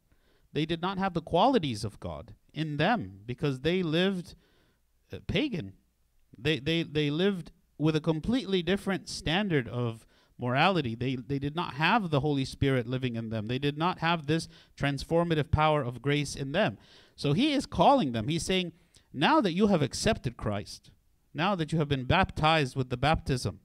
They 0.51 0.65
did 0.65 0.81
not 0.81 0.97
have 0.97 1.13
the 1.13 1.21
qualities 1.21 1.83
of 1.83 1.99
God 1.99 2.33
in 2.53 2.77
them 2.77 3.19
because 3.25 3.59
they 3.59 3.83
lived 3.83 4.35
uh, 5.11 5.19
pagan. 5.27 5.73
They, 6.37 6.59
they, 6.59 6.83
they 6.83 7.11
lived 7.11 7.51
with 7.77 7.95
a 7.95 8.01
completely 8.01 8.63
different 8.63 9.09
standard 9.09 9.67
of 9.67 10.07
morality. 10.43 10.93
They, 10.95 11.15
they 11.15 11.39
did 11.39 11.55
not 11.55 11.75
have 11.75 12.09
the 12.09 12.19
Holy 12.19 12.45
Spirit 12.45 12.87
living 12.87 13.15
in 13.15 13.29
them. 13.29 13.47
They 13.47 13.59
did 13.59 13.77
not 13.77 13.99
have 13.99 14.27
this 14.27 14.47
transformative 14.77 15.49
power 15.51 15.81
of 15.81 16.01
grace 16.01 16.35
in 16.35 16.51
them. 16.51 16.77
So 17.15 17.33
he 17.33 17.53
is 17.53 17.65
calling 17.65 18.11
them. 18.11 18.27
He's 18.27 18.45
saying, 18.45 18.73
now 19.13 19.41
that 19.41 19.53
you 19.53 19.67
have 19.67 19.81
accepted 19.81 20.37
Christ, 20.37 20.91
now 21.33 21.55
that 21.55 21.71
you 21.71 21.79
have 21.79 21.87
been 21.87 22.05
baptized 22.05 22.75
with 22.75 22.89
the 22.89 22.97
baptism, 22.97 23.59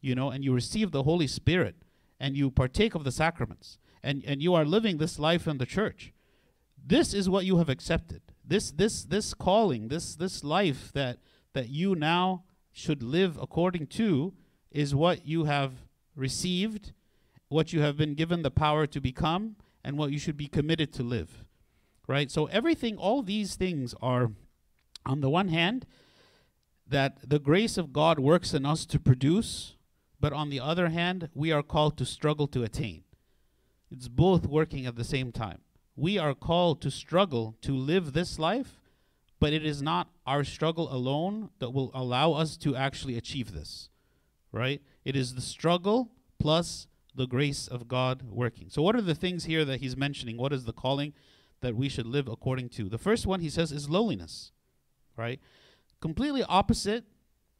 you 0.00 0.14
know, 0.14 0.30
and 0.30 0.44
you 0.44 0.52
receive 0.52 0.90
the 0.90 1.02
Holy 1.02 1.26
Spirit, 1.26 1.76
and 2.18 2.36
you 2.36 2.50
partake 2.50 2.94
of 2.94 3.04
the 3.04 3.12
sacraments, 3.12 3.78
and, 4.02 4.22
and 4.26 4.42
you 4.42 4.54
are 4.54 4.64
living 4.64 4.98
this 4.98 5.18
life 5.18 5.46
in 5.46 5.58
the 5.58 5.66
church, 5.66 6.12
this 6.86 7.14
is 7.14 7.28
what 7.28 7.44
you 7.44 7.58
have 7.58 7.68
accepted. 7.68 8.20
This 8.46 8.70
this 8.70 9.04
this 9.04 9.32
calling, 9.32 9.88
this 9.88 10.16
this 10.16 10.44
life 10.44 10.92
that 10.92 11.18
that 11.54 11.70
you 11.70 11.94
now 11.94 12.44
should 12.72 13.02
live 13.02 13.38
according 13.40 13.86
to 13.86 14.34
is 14.70 14.94
what 14.94 15.26
you 15.26 15.44
have 15.44 15.83
received, 16.16 16.92
what 17.48 17.72
you 17.72 17.80
have 17.82 17.96
been 17.96 18.14
given 18.14 18.42
the 18.42 18.50
power 18.50 18.86
to 18.86 19.00
become, 19.00 19.56
and 19.82 19.98
what 19.98 20.10
you 20.10 20.18
should 20.18 20.36
be 20.36 20.48
committed 20.48 20.92
to 20.94 21.02
live. 21.02 21.44
Right? 22.06 22.30
So 22.30 22.46
everything 22.46 22.96
all 22.96 23.22
these 23.22 23.56
things 23.56 23.94
are 24.02 24.32
on 25.06 25.20
the 25.20 25.30
one 25.30 25.48
hand 25.48 25.86
that 26.86 27.28
the 27.28 27.38
grace 27.38 27.78
of 27.78 27.92
God 27.92 28.18
works 28.18 28.52
in 28.52 28.66
us 28.66 28.84
to 28.86 29.00
produce, 29.00 29.76
but 30.20 30.32
on 30.32 30.50
the 30.50 30.60
other 30.60 30.88
hand, 30.88 31.30
we 31.34 31.50
are 31.50 31.62
called 31.62 31.96
to 31.98 32.04
struggle 32.04 32.46
to 32.48 32.62
attain. 32.62 33.04
It's 33.90 34.08
both 34.08 34.46
working 34.46 34.86
at 34.86 34.96
the 34.96 35.04
same 35.04 35.32
time 35.32 35.60
we 35.96 36.18
are 36.18 36.34
called 36.34 36.80
to 36.82 36.90
struggle 36.90 37.56
to 37.62 37.72
live 37.72 38.12
this 38.12 38.38
life, 38.38 38.80
but 39.38 39.52
it 39.52 39.64
is 39.64 39.82
not 39.82 40.08
our 40.26 40.44
struggle 40.44 40.92
alone 40.92 41.50
that 41.58 41.70
will 41.70 41.90
allow 41.94 42.32
us 42.32 42.56
to 42.58 42.74
actually 42.74 43.16
achieve 43.16 43.52
this, 43.52 43.90
right? 44.50 44.82
It 45.04 45.16
is 45.16 45.34
the 45.34 45.40
struggle 45.40 46.10
plus 46.38 46.86
the 47.14 47.26
grace 47.26 47.68
of 47.68 47.86
God 47.88 48.22
working. 48.22 48.68
So, 48.70 48.82
what 48.82 48.96
are 48.96 49.02
the 49.02 49.14
things 49.14 49.44
here 49.44 49.64
that 49.64 49.80
he's 49.80 49.96
mentioning? 49.96 50.36
What 50.36 50.52
is 50.52 50.64
the 50.64 50.72
calling 50.72 51.12
that 51.60 51.76
we 51.76 51.88
should 51.88 52.06
live 52.06 52.28
according 52.28 52.70
to? 52.70 52.88
The 52.88 52.98
first 52.98 53.26
one 53.26 53.40
he 53.40 53.50
says 53.50 53.70
is 53.70 53.88
lowliness, 53.88 54.52
right? 55.16 55.40
Completely 56.00 56.42
opposite 56.44 57.04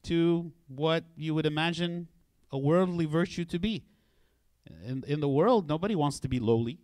to 0.05 0.53
what 0.69 1.05
you 1.17 1.35
would 1.35 1.47
imagine 1.47 2.09
a 2.51 2.59
worldly 2.59 3.07
virtue 3.07 3.45
to 3.45 3.59
be. 3.59 3.85
In, 4.85 5.05
in 5.07 5.21
the 5.21 5.29
world, 5.29 5.69
nobody 5.69 5.95
wants 5.95 6.21
to 6.21 6.29
be 6.29 6.39
lowly. 6.39 6.79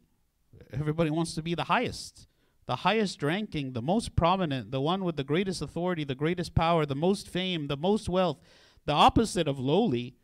Everybody 0.72 1.10
wants 1.10 1.34
to 1.34 1.42
be 1.42 1.54
the 1.54 1.64
highest, 1.64 2.28
the 2.66 2.76
highest 2.76 3.22
ranking, 3.22 3.72
the 3.72 3.82
most 3.82 4.14
prominent, 4.16 4.70
the 4.70 4.80
one 4.80 5.04
with 5.04 5.16
the 5.16 5.24
greatest 5.24 5.62
authority, 5.62 6.04
the 6.04 6.14
greatest 6.14 6.54
power, 6.54 6.86
the 6.86 6.94
most 6.94 7.28
fame, 7.28 7.66
the 7.66 7.76
most 7.76 8.08
wealth. 8.08 8.38
The 8.86 8.92
opposite 8.92 9.48
of 9.48 9.58
lowly, 9.58 10.14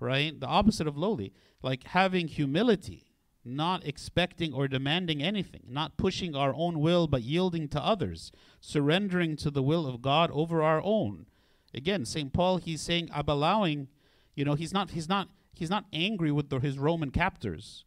right? 0.00 0.38
The 0.38 0.46
opposite 0.46 0.86
of 0.86 0.96
lowly, 0.96 1.32
like 1.62 1.84
having 1.84 2.28
humility, 2.28 3.12
not 3.44 3.86
expecting 3.86 4.52
or 4.52 4.68
demanding 4.68 5.22
anything, 5.22 5.62
not 5.68 5.96
pushing 5.96 6.34
our 6.34 6.54
own 6.54 6.80
will, 6.80 7.06
but 7.06 7.22
yielding 7.22 7.68
to 7.68 7.80
others, 7.82 8.30
surrendering 8.60 9.36
to 9.36 9.50
the 9.50 9.62
will 9.62 9.86
of 9.86 10.02
God 10.02 10.30
over 10.32 10.62
our 10.62 10.82
own. 10.82 11.26
Again, 11.74 12.04
St. 12.04 12.32
Paul, 12.32 12.58
he's 12.58 12.82
saying, 12.82 13.10
I'm 13.12 13.28
allowing, 13.28 13.88
you 14.34 14.44
know, 14.44 14.54
he's 14.54 14.72
not, 14.72 14.90
he's 14.90 15.08
not, 15.08 15.28
he's 15.54 15.70
not 15.70 15.86
angry 15.92 16.32
with 16.32 16.48
the, 16.50 16.58
his 16.58 16.78
Roman 16.78 17.10
captors 17.10 17.84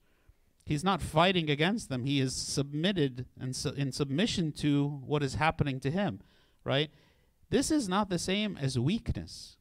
He's 0.72 0.84
not 0.84 1.01
fighting 1.01 1.50
against 1.50 1.89
them. 1.89 2.06
He 2.06 2.22
is 2.22 2.36
submitted 2.36 3.25
and 3.39 3.56
su- 3.56 3.74
in 3.75 3.91
submission 3.91 4.51
to 4.53 5.01
what 5.06 5.24
is 5.24 5.36
happening 5.36 5.80
to 5.82 5.91
him, 5.91 6.22
right? 6.63 6.89
This 7.50 7.72
is 7.72 7.89
not 7.89 8.10
the 8.10 8.20
same 8.20 8.58
as 8.58 8.80
weakness. 8.80 9.58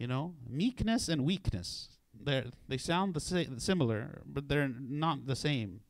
You 0.00 0.06
know, 0.06 0.32
meekness 0.48 1.10
and 1.10 1.26
weakness. 1.26 1.90
They 2.18 2.44
they 2.68 2.78
sound 2.78 3.12
the 3.12 3.20
sa- 3.20 3.58
similar, 3.58 4.22
but 4.24 4.48
they're 4.48 4.66
not 4.66 5.26
the 5.26 5.36
same. 5.36 5.80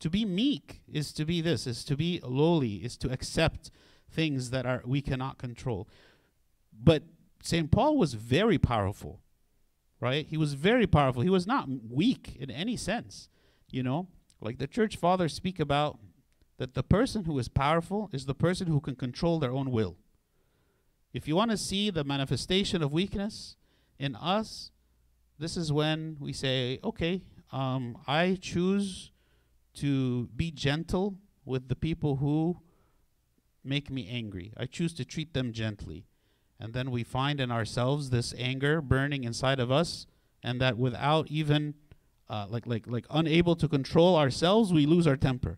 To 0.00 0.10
be 0.10 0.24
meek 0.24 0.82
is 0.92 1.12
to 1.12 1.24
be 1.24 1.40
this, 1.40 1.64
is 1.64 1.84
to 1.84 1.96
be 1.96 2.20
lowly, 2.24 2.84
is 2.84 2.96
to 2.96 3.12
accept 3.12 3.70
things 4.10 4.50
that 4.50 4.66
are 4.66 4.82
we 4.84 5.00
cannot 5.00 5.38
control. 5.38 5.88
But 6.72 7.04
St. 7.40 7.70
Paul 7.70 7.96
was 7.96 8.14
very 8.14 8.58
powerful, 8.58 9.20
right? 10.00 10.26
He 10.26 10.36
was 10.36 10.54
very 10.54 10.88
powerful. 10.88 11.22
He 11.22 11.30
was 11.30 11.46
not 11.46 11.68
weak 11.88 12.36
in 12.40 12.50
any 12.50 12.76
sense. 12.76 13.28
You 13.70 13.84
know, 13.84 14.08
like 14.40 14.58
the 14.58 14.66
church 14.66 14.96
fathers 14.96 15.34
speak 15.34 15.60
about 15.60 16.00
that 16.58 16.74
the 16.74 16.82
person 16.82 17.26
who 17.26 17.38
is 17.38 17.46
powerful 17.46 18.10
is 18.12 18.26
the 18.26 18.34
person 18.34 18.66
who 18.66 18.80
can 18.80 18.96
control 18.96 19.38
their 19.38 19.52
own 19.52 19.70
will. 19.70 19.96
If 21.16 21.26
you 21.26 21.34
want 21.34 21.50
to 21.50 21.56
see 21.56 21.88
the 21.88 22.04
manifestation 22.04 22.82
of 22.82 22.92
weakness 22.92 23.56
in 23.98 24.14
us, 24.16 24.70
this 25.38 25.56
is 25.56 25.72
when 25.72 26.18
we 26.20 26.34
say, 26.34 26.78
okay, 26.84 27.22
um, 27.50 27.96
I 28.06 28.36
choose 28.38 29.12
to 29.76 30.26
be 30.36 30.50
gentle 30.50 31.16
with 31.46 31.68
the 31.68 31.74
people 31.74 32.16
who 32.16 32.60
make 33.64 33.90
me 33.90 34.06
angry. 34.10 34.52
I 34.58 34.66
choose 34.66 34.92
to 34.92 35.06
treat 35.06 35.32
them 35.32 35.54
gently. 35.54 36.04
And 36.60 36.74
then 36.74 36.90
we 36.90 37.02
find 37.02 37.40
in 37.40 37.50
ourselves 37.50 38.10
this 38.10 38.34
anger 38.36 38.82
burning 38.82 39.24
inside 39.24 39.58
of 39.58 39.72
us, 39.72 40.06
and 40.42 40.60
that 40.60 40.76
without 40.76 41.28
even 41.30 41.76
uh, 42.28 42.44
like 42.50 42.66
like 42.66 42.86
like 42.86 43.06
unable 43.08 43.56
to 43.56 43.66
control 43.68 44.16
ourselves, 44.16 44.70
we 44.70 44.84
lose 44.84 45.06
our 45.06 45.16
temper. 45.16 45.56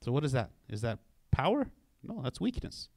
So 0.00 0.12
what 0.12 0.22
is 0.22 0.30
that? 0.30 0.50
Is 0.68 0.82
that 0.82 1.00
power? 1.32 1.72
No, 2.04 2.20
that's 2.22 2.40
weakness. 2.40 2.88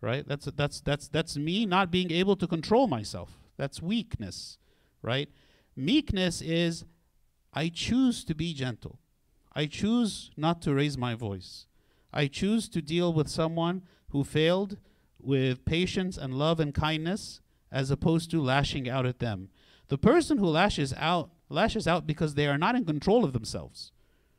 Right? 0.00 0.26
That's 0.26 0.46
that's 0.46 0.80
that's 0.80 1.08
that's 1.08 1.36
me 1.36 1.66
not 1.66 1.90
being 1.90 2.10
able 2.10 2.36
to 2.36 2.46
control 2.46 2.86
myself. 2.86 3.38
That's 3.56 3.82
weakness, 3.82 4.56
right? 5.02 5.28
Meekness 5.76 6.40
is 6.40 6.84
I 7.52 7.68
choose 7.68 8.24
to 8.24 8.34
be 8.34 8.54
gentle. 8.54 8.98
I 9.52 9.66
choose 9.66 10.30
not 10.36 10.62
to 10.62 10.74
raise 10.74 10.96
my 10.96 11.14
voice. 11.14 11.66
I 12.12 12.26
choose 12.28 12.68
to 12.70 12.80
deal 12.80 13.12
with 13.12 13.28
someone 13.28 13.82
who 14.10 14.24
failed 14.24 14.78
with 15.20 15.64
patience 15.64 16.16
and 16.16 16.38
love 16.38 16.60
and 16.60 16.74
kindness 16.74 17.40
as 17.70 17.90
opposed 17.90 18.30
to 18.30 18.40
lashing 18.40 18.88
out 18.88 19.06
at 19.06 19.18
them. 19.18 19.50
The 19.88 19.98
person 19.98 20.38
who 20.38 20.46
lashes 20.46 20.94
out 20.96 21.30
lashes 21.48 21.86
out 21.86 22.06
because 22.06 22.34
they 22.34 22.46
are 22.46 22.58
not 22.58 22.76
in 22.76 22.84
control 22.84 23.24
of 23.24 23.32
themselves. 23.32 23.92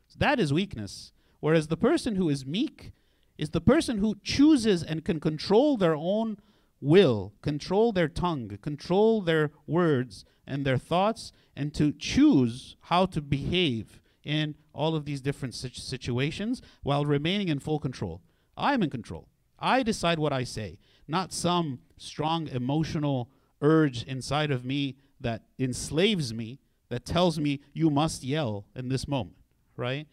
So 0.08 0.16
that 0.20 0.40
is 0.40 0.54
weakness. 0.54 1.12
Whereas 1.40 1.68
the 1.68 1.78
person 1.78 2.16
who 2.16 2.30
is 2.30 2.46
meek 2.46 2.94
is 3.42 3.50
the 3.50 3.60
person 3.60 3.98
who 3.98 4.16
chooses 4.24 4.84
and 4.84 5.04
can 5.04 5.20
control 5.20 5.76
their 5.76 5.96
own 5.96 6.38
will, 6.80 7.34
control 7.42 7.92
their 7.92 8.08
tongue, 8.08 8.56
control 8.62 9.20
their 9.20 9.50
words 9.66 10.24
and 10.46 10.64
their 10.64 10.78
thoughts, 10.78 11.34
and 11.56 11.74
to 11.74 11.92
choose 11.92 12.76
how 12.82 13.08
to 13.08 13.20
behave 13.20 14.00
in 14.24 14.54
all 14.74 14.96
of 14.96 15.06
these 15.06 15.22
different 15.22 15.56
situations 15.56 16.62
while 16.84 17.04
remaining 17.04 17.48
in 17.48 17.58
full 17.58 17.80
control. 17.80 18.22
I'm 18.56 18.84
in 18.84 18.92
control. 18.92 19.28
I 19.58 19.82
decide 19.82 20.20
what 20.20 20.32
I 20.32 20.44
say, 20.44 20.78
not 21.08 21.34
some 21.34 21.80
strong 21.98 22.48
emotional 22.48 23.32
urge 23.60 24.04
inside 24.04 24.52
of 24.52 24.64
me 24.64 24.98
that 25.20 25.42
enslaves 25.58 26.32
me 26.32 26.60
that 26.90 27.06
tells 27.06 27.40
me 27.40 27.62
you 27.74 27.90
must 27.90 28.24
yell 28.24 28.68
in 28.76 28.90
this 28.90 29.08
moment, 29.08 29.38
right? 29.78 30.08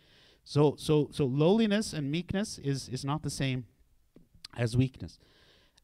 So 0.49 0.77
so 0.79 1.11
so 1.13 1.27
lowliness 1.27 1.93
and 1.93 2.11
meekness 2.11 2.59
is 2.59 2.89
is 2.89 3.05
not 3.05 3.23
the 3.23 3.29
same 3.29 3.67
as 4.57 4.79
weakness. 4.79 5.19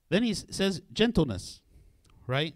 Then 0.09 0.23
he 0.23 0.33
says 0.33 0.81
gentleness, 0.91 1.61
right? 2.27 2.55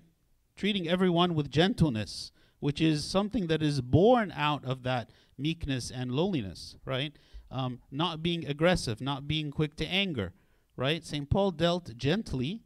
Treating 0.57 0.89
everyone 0.89 1.35
with 1.35 1.51
gentleness, 1.51 2.33
which 2.61 2.81
is 2.81 3.05
something 3.05 3.49
that 3.49 3.63
is 3.63 3.83
born 3.83 4.33
out 4.35 4.65
of 4.65 4.85
that 4.85 5.11
meekness 5.37 5.91
and 5.91 6.11
lowliness, 6.11 6.77
right? 6.87 7.13
Um, 7.51 7.81
not 7.91 8.23
being 8.23 8.47
aggressive, 8.47 9.03
not 9.03 9.29
being 9.29 9.51
quick 9.51 9.77
to 9.77 9.87
anger, 9.87 10.33
right? 10.77 11.05
St. 11.05 11.29
Paul 11.29 11.51
dealt 11.51 11.95
gently, 11.99 12.63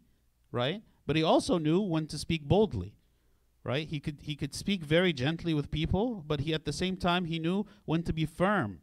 right? 0.53 0.83
But 1.05 1.17
he 1.17 1.25
also 1.25 1.59
knew 1.59 1.81
when 1.81 2.07
to 2.07 2.17
speak 2.17 2.45
boldly 2.45 2.95
right? 3.65 3.87
He 3.87 4.01
could 4.01 4.19
he 4.23 4.35
could 4.35 4.55
speak 4.57 4.83
very 4.83 5.13
gently 5.13 5.55
with 5.55 5.71
people, 5.71 6.25
but 6.27 6.41
he 6.41 6.53
at 6.53 6.65
the 6.65 6.73
same 6.73 6.97
time 6.97 7.27
he 7.27 7.39
knew 7.39 7.65
when 7.85 8.03
to 8.03 8.13
be 8.13 8.27
firm, 8.27 8.81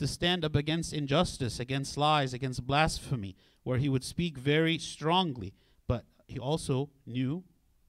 to 0.00 0.06
stand 0.06 0.46
up 0.46 0.56
against 0.56 0.94
injustice, 0.94 1.60
against 1.60 1.98
lies, 1.98 2.32
against 2.32 2.66
blasphemy, 2.66 3.36
where 3.64 3.76
he 3.76 3.90
would 3.90 4.02
speak 4.02 4.38
very 4.38 4.78
strongly, 4.78 5.52
but 5.86 6.06
he 6.26 6.38
also 6.38 6.88
knew 7.04 7.44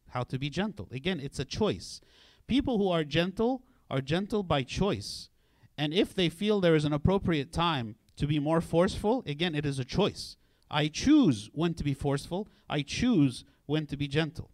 how 0.10 0.22
to 0.24 0.38
be 0.38 0.50
gentle. 0.50 0.90
Again, 0.92 1.22
it's 1.22 1.40
a 1.40 1.46
choice. 1.46 2.02
People 2.48 2.78
who 2.78 2.90
are 2.90 3.06
gentle 3.06 3.64
are 3.90 4.02
gentle 4.02 4.44
by 4.44 4.62
choice. 4.62 5.30
And 5.78 5.94
if 5.94 6.14
they 6.14 6.28
feel 6.28 6.60
there 6.60 6.76
is 6.76 6.84
an 6.84 6.92
appropriate 6.92 7.54
time 7.54 7.96
to 8.18 8.28
be 8.28 8.40
more 8.40 8.60
forceful, 8.60 9.24
again, 9.26 9.56
it 9.56 9.66
is 9.66 9.80
a 9.80 9.86
choice. 9.86 10.36
I 10.70 10.90
choose 10.90 11.50
when 11.54 11.74
to 11.76 11.84
be 11.84 11.94
forceful, 11.94 12.50
I 12.70 12.82
choose 12.82 13.46
when 13.68 13.86
to 13.88 13.96
be 13.96 14.10
gentle. 14.10 14.52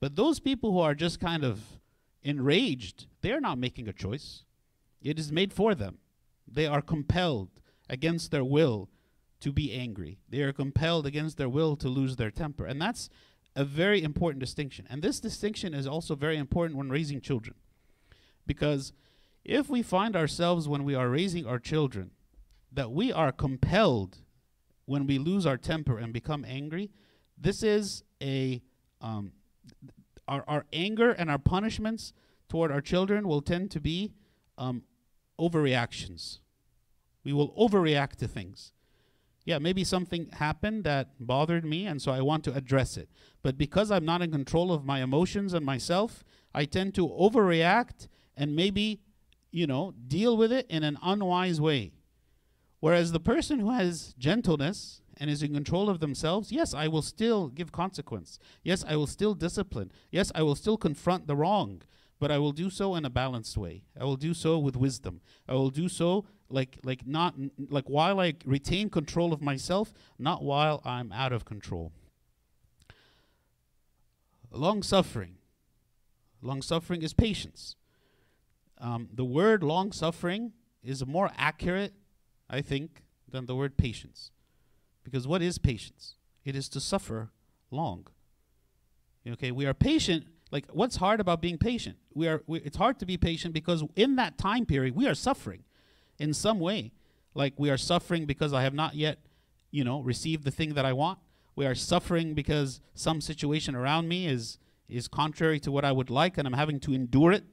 But 0.00 0.16
those 0.16 0.40
people 0.40 0.72
who 0.72 0.80
are 0.80 0.96
just 0.96 1.20
kind 1.20 1.44
of 1.44 1.60
enraged, 2.24 3.06
they're 3.20 3.40
not 3.40 3.58
making 3.58 3.86
a 3.86 3.92
choice. 3.92 4.42
It 5.00 5.20
is 5.20 5.30
made 5.30 5.52
for 5.52 5.72
them. 5.76 5.98
They 6.46 6.66
are 6.66 6.82
compelled 6.82 7.50
against 7.88 8.30
their 8.30 8.44
will 8.44 8.88
to 9.40 9.52
be 9.52 9.72
angry. 9.72 10.18
They 10.28 10.42
are 10.42 10.52
compelled 10.52 11.06
against 11.06 11.36
their 11.36 11.48
will 11.48 11.76
to 11.76 11.88
lose 11.88 12.16
their 12.16 12.30
temper. 12.30 12.64
And 12.66 12.80
that's 12.80 13.08
a 13.54 13.64
very 13.64 14.02
important 14.02 14.40
distinction. 14.40 14.86
And 14.90 15.02
this 15.02 15.20
distinction 15.20 15.74
is 15.74 15.86
also 15.86 16.14
very 16.14 16.36
important 16.36 16.78
when 16.78 16.90
raising 16.90 17.20
children. 17.20 17.56
Because 18.46 18.92
if 19.44 19.68
we 19.68 19.82
find 19.82 20.16
ourselves 20.16 20.68
when 20.68 20.84
we 20.84 20.94
are 20.94 21.08
raising 21.08 21.46
our 21.46 21.58
children 21.58 22.10
that 22.72 22.90
we 22.90 23.12
are 23.12 23.32
compelled 23.32 24.18
when 24.84 25.06
we 25.06 25.18
lose 25.18 25.46
our 25.46 25.56
temper 25.56 25.98
and 25.98 26.12
become 26.12 26.44
angry, 26.44 26.90
this 27.38 27.62
is 27.62 28.02
a 28.22 28.62
um, 29.00 29.32
our, 30.28 30.44
our 30.48 30.66
anger 30.72 31.10
and 31.10 31.30
our 31.30 31.38
punishments 31.38 32.12
toward 32.48 32.72
our 32.72 32.80
children 32.80 33.28
will 33.28 33.42
tend 33.42 33.70
to 33.70 33.80
be 33.80 34.12
um, 34.58 34.82
overreactions. 35.40 36.38
We 37.24 37.32
will 37.32 37.52
overreact 37.54 38.16
to 38.16 38.28
things. 38.28 38.72
Yeah, 39.44 39.58
maybe 39.58 39.84
something 39.84 40.28
happened 40.32 40.84
that 40.84 41.10
bothered 41.20 41.64
me, 41.64 41.86
and 41.86 42.02
so 42.02 42.10
I 42.10 42.20
want 42.20 42.42
to 42.44 42.54
address 42.54 42.96
it. 42.96 43.08
But 43.42 43.56
because 43.56 43.90
I'm 43.92 44.04
not 44.04 44.20
in 44.20 44.32
control 44.32 44.72
of 44.72 44.84
my 44.84 45.02
emotions 45.02 45.54
and 45.54 45.64
myself, 45.64 46.24
I 46.52 46.64
tend 46.64 46.94
to 46.96 47.08
overreact 47.08 48.08
and 48.36 48.56
maybe, 48.56 49.00
you 49.52 49.66
know, 49.66 49.94
deal 50.08 50.36
with 50.36 50.52
it 50.52 50.66
in 50.68 50.82
an 50.82 50.98
unwise 51.00 51.60
way. 51.60 51.92
Whereas 52.80 53.12
the 53.12 53.20
person 53.20 53.60
who 53.60 53.70
has 53.70 54.14
gentleness 54.18 55.00
and 55.16 55.30
is 55.30 55.42
in 55.42 55.54
control 55.54 55.88
of 55.88 56.00
themselves, 56.00 56.50
yes, 56.50 56.74
I 56.74 56.88
will 56.88 57.02
still 57.02 57.48
give 57.48 57.72
consequence. 57.72 58.38
Yes, 58.62 58.84
I 58.86 58.96
will 58.96 59.06
still 59.06 59.34
discipline. 59.34 59.92
Yes, 60.10 60.32
I 60.34 60.42
will 60.42 60.56
still 60.56 60.76
confront 60.76 61.26
the 61.26 61.36
wrong 61.36 61.82
but 62.18 62.30
I 62.30 62.38
will 62.38 62.52
do 62.52 62.70
so 62.70 62.94
in 62.94 63.04
a 63.04 63.10
balanced 63.10 63.56
way. 63.56 63.82
I 63.98 64.04
will 64.04 64.16
do 64.16 64.32
so 64.32 64.58
with 64.58 64.76
wisdom. 64.76 65.20
I 65.48 65.54
will 65.54 65.70
do 65.70 65.88
so 65.88 66.26
like 66.48 66.78
like 66.82 67.06
not 67.06 67.34
like 67.68 67.88
while 67.88 68.20
I 68.20 68.34
retain 68.44 68.88
control 68.88 69.32
of 69.32 69.42
myself, 69.42 69.92
not 70.18 70.42
while 70.42 70.80
I'm 70.84 71.12
out 71.12 71.32
of 71.32 71.44
control. 71.44 71.92
Long 74.50 74.82
suffering. 74.82 75.36
Long 76.40 76.62
suffering 76.62 77.02
is 77.02 77.12
patience. 77.12 77.76
Um, 78.78 79.08
the 79.12 79.24
word 79.24 79.62
long 79.62 79.92
suffering 79.92 80.52
is 80.82 81.04
more 81.04 81.30
accurate, 81.36 81.94
I 82.48 82.60
think, 82.60 83.02
than 83.28 83.46
the 83.46 83.56
word 83.56 83.76
patience. 83.76 84.30
Because 85.02 85.26
what 85.26 85.42
is 85.42 85.58
patience? 85.58 86.14
It 86.44 86.54
is 86.54 86.68
to 86.70 86.80
suffer 86.80 87.30
long. 87.70 88.06
Okay, 89.26 89.50
we 89.50 89.66
are 89.66 89.74
patient 89.74 90.26
like 90.56 90.64
what's 90.72 90.96
hard 90.96 91.20
about 91.20 91.42
being 91.42 91.58
patient? 91.58 91.98
We 92.14 92.28
are 92.28 92.42
we, 92.46 92.60
it's 92.60 92.78
hard 92.78 92.98
to 93.00 93.04
be 93.04 93.18
patient 93.18 93.52
because 93.52 93.84
in 93.94 94.16
that 94.16 94.38
time 94.38 94.64
period 94.64 94.96
we 94.96 95.06
are 95.06 95.14
suffering 95.14 95.64
in 96.18 96.32
some 96.32 96.60
way. 96.60 96.92
Like 97.34 97.52
we 97.58 97.68
are 97.68 97.76
suffering 97.76 98.24
because 98.24 98.54
i 98.54 98.62
have 98.62 98.72
not 98.72 98.94
yet 98.94 99.18
you 99.70 99.84
know 99.84 100.00
received 100.00 100.44
the 100.44 100.50
thing 100.50 100.72
that 100.72 100.86
i 100.86 100.94
want. 100.94 101.18
We 101.56 101.66
are 101.66 101.74
suffering 101.74 102.32
because 102.32 102.80
some 102.94 103.20
situation 103.20 103.74
around 103.74 104.08
me 104.08 104.26
is 104.26 104.56
is 104.88 105.08
contrary 105.08 105.60
to 105.60 105.70
what 105.70 105.84
i 105.84 105.92
would 105.92 106.08
like 106.08 106.38
and 106.38 106.48
i'm 106.48 106.54
having 106.64 106.80
to 106.86 106.94
endure 106.94 107.32
it 107.32 107.44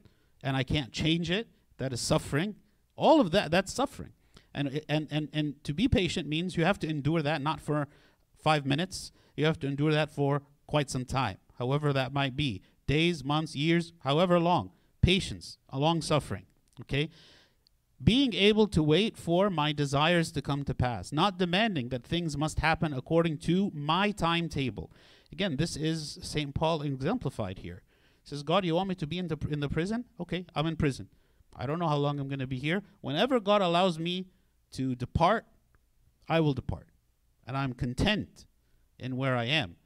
and 0.42 0.56
i 0.56 0.62
can't 0.62 0.90
change 0.90 1.30
it. 1.30 1.46
That 1.76 1.92
is 1.92 2.00
suffering. 2.00 2.54
All 2.96 3.20
of 3.20 3.32
that 3.32 3.50
that's 3.50 3.74
suffering. 3.74 4.12
And 4.54 4.80
and 4.88 5.08
and, 5.10 5.28
and 5.34 5.62
to 5.64 5.74
be 5.74 5.88
patient 5.88 6.26
means 6.26 6.56
you 6.56 6.64
have 6.64 6.78
to 6.78 6.88
endure 6.88 7.20
that 7.20 7.42
not 7.42 7.60
for 7.60 7.86
5 8.38 8.64
minutes. 8.64 9.12
You 9.36 9.44
have 9.44 9.58
to 9.60 9.66
endure 9.66 9.92
that 9.92 10.10
for 10.10 10.40
quite 10.66 10.88
some 10.88 11.04
time 11.04 11.36
however 11.58 11.92
that 11.92 12.12
might 12.12 12.36
be 12.36 12.62
days, 12.86 13.24
months, 13.24 13.54
years, 13.54 13.92
however 14.00 14.38
long. 14.38 14.70
Patience, 15.02 15.58
a 15.70 15.78
long 15.78 16.02
suffering. 16.02 16.46
Okay? 16.80 17.10
Being 18.02 18.34
able 18.34 18.66
to 18.68 18.82
wait 18.82 19.16
for 19.16 19.50
my 19.50 19.72
desires 19.72 20.32
to 20.32 20.42
come 20.42 20.64
to 20.64 20.74
pass, 20.74 21.12
not 21.12 21.38
demanding 21.38 21.88
that 21.90 22.04
things 22.04 22.36
must 22.36 22.60
happen 22.60 22.92
according 22.92 23.38
to 23.38 23.70
my 23.74 24.10
timetable. 24.10 24.90
Again, 25.32 25.56
this 25.56 25.76
is 25.76 26.18
St. 26.22 26.54
Paul 26.54 26.82
exemplified 26.82 27.58
here. 27.58 27.82
He 28.22 28.28
says, 28.28 28.42
God, 28.42 28.64
you 28.64 28.74
want 28.74 28.88
me 28.88 28.94
to 28.96 29.06
be 29.06 29.18
in 29.18 29.28
the, 29.28 29.38
in 29.50 29.60
the 29.60 29.68
prison? 29.68 30.04
Okay, 30.20 30.46
I'm 30.54 30.66
in 30.66 30.76
prison. 30.76 31.08
I 31.56 31.66
don't 31.66 31.78
know 31.78 31.88
how 31.88 31.96
long 31.96 32.18
I'm 32.18 32.28
going 32.28 32.40
to 32.40 32.46
be 32.46 32.58
here. 32.58 32.82
Whenever 33.00 33.40
God 33.40 33.62
allows 33.62 33.98
me 33.98 34.26
to 34.72 34.94
depart, 34.94 35.44
I 36.28 36.40
will 36.40 36.54
depart. 36.54 36.88
And 37.46 37.56
I'm 37.56 37.74
content 37.74 38.46
in 38.98 39.16
where 39.16 39.36
I 39.36 39.44
am. 39.44 39.76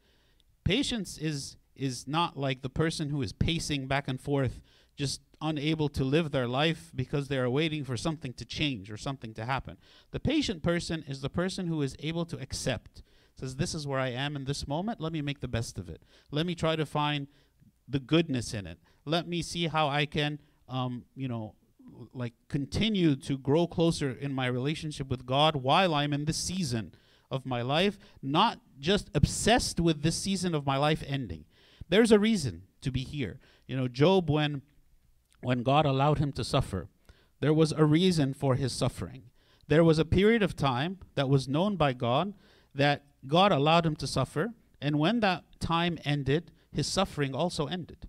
Patience 0.65 1.19
is 1.19 1.57
is 1.79 2.07
not 2.07 2.37
like 2.37 2.63
the 2.63 2.69
person 2.69 3.11
who 3.11 3.23
is 3.23 3.33
pacing 3.33 3.87
back 3.87 4.09
and 4.09 4.21
forth, 4.21 4.61
just 4.97 5.21
unable 5.41 5.89
to 5.89 6.05
live 6.05 6.33
their 6.33 6.49
life 6.49 6.91
because 6.95 7.29
they 7.29 7.39
are 7.39 7.49
waiting 7.49 7.85
for 7.85 7.97
something 7.97 8.33
to 8.33 8.45
change 8.45 8.91
or 8.91 8.97
something 8.97 9.33
to 9.35 9.45
happen. 9.45 9.79
The 10.11 10.21
patient 10.21 10.63
person 10.63 11.05
is 11.07 11.21
the 11.21 11.31
person 11.31 11.69
who 11.69 11.81
is 11.83 11.97
able 12.01 12.27
to 12.27 12.41
accept. 12.41 13.03
Says, 13.39 13.57
This 13.57 13.75
is 13.75 13.87
where 13.87 14.01
I 14.01 14.09
am 14.09 14.35
in 14.35 14.45
this 14.45 14.67
moment. 14.67 15.01
Let 15.01 15.13
me 15.13 15.23
make 15.23 15.41
the 15.41 15.49
best 15.49 15.79
of 15.79 15.89
it. 15.89 16.03
Let 16.33 16.45
me 16.45 16.57
try 16.57 16.75
to 16.75 16.85
find 16.85 17.29
the 17.87 18.01
goodness 18.01 18.53
in 18.53 18.67
it. 18.67 18.79
Let 19.05 19.29
me 19.29 19.41
see 19.43 19.69
how 19.69 19.89
I 19.89 20.07
can, 20.07 20.41
um, 20.69 21.05
you 21.15 21.29
know, 21.29 21.55
like 22.13 22.35
continue 22.49 23.17
to 23.17 23.39
grow 23.39 23.67
closer 23.67 24.11
in 24.11 24.35
my 24.35 24.47
relationship 24.47 25.09
with 25.09 25.25
God 25.25 25.57
while 25.57 25.95
I'm 25.95 26.13
in 26.13 26.25
this 26.25 26.37
season 26.37 26.95
of 27.31 27.47
my 27.47 27.63
life, 27.63 27.99
not 28.23 28.61
just 28.79 29.11
obsessed 29.15 29.81
with 29.81 30.03
this 30.03 30.17
season 30.17 30.55
of 30.55 30.67
my 30.67 30.77
life 30.77 31.03
ending. 31.07 31.45
There's 31.89 32.13
a 32.13 32.19
reason 32.19 32.63
to 32.81 32.91
be 32.91 33.05
here. 33.05 33.41
You 33.67 33.77
know, 33.77 33.89
Job, 33.89 34.31
when 34.31 34.63
when 35.41 35.63
God 35.63 35.87
allowed 35.87 36.19
him 36.19 36.33
to 36.33 36.45
suffer, 36.45 36.89
there 37.41 37.55
was 37.55 37.73
a 37.73 37.85
reason 37.85 38.35
for 38.35 38.57
his 38.57 38.73
suffering. 38.73 39.25
There 39.69 39.85
was 39.85 39.99
a 39.99 40.05
period 40.05 40.43
of 40.43 40.57
time 40.57 40.99
that 41.15 41.29
was 41.29 41.47
known 41.49 41.77
by 41.77 41.93
God 41.93 42.35
that 42.75 43.05
God 43.27 43.53
allowed 43.53 43.87
him 43.87 43.97
to 43.97 44.07
suffer, 44.07 44.55
and 44.81 44.99
when 44.99 45.21
that 45.21 45.45
time 45.61 45.99
ended, 46.05 46.51
his 46.73 46.87
suffering 46.87 47.35
also 47.35 47.67
ended. 47.67 48.09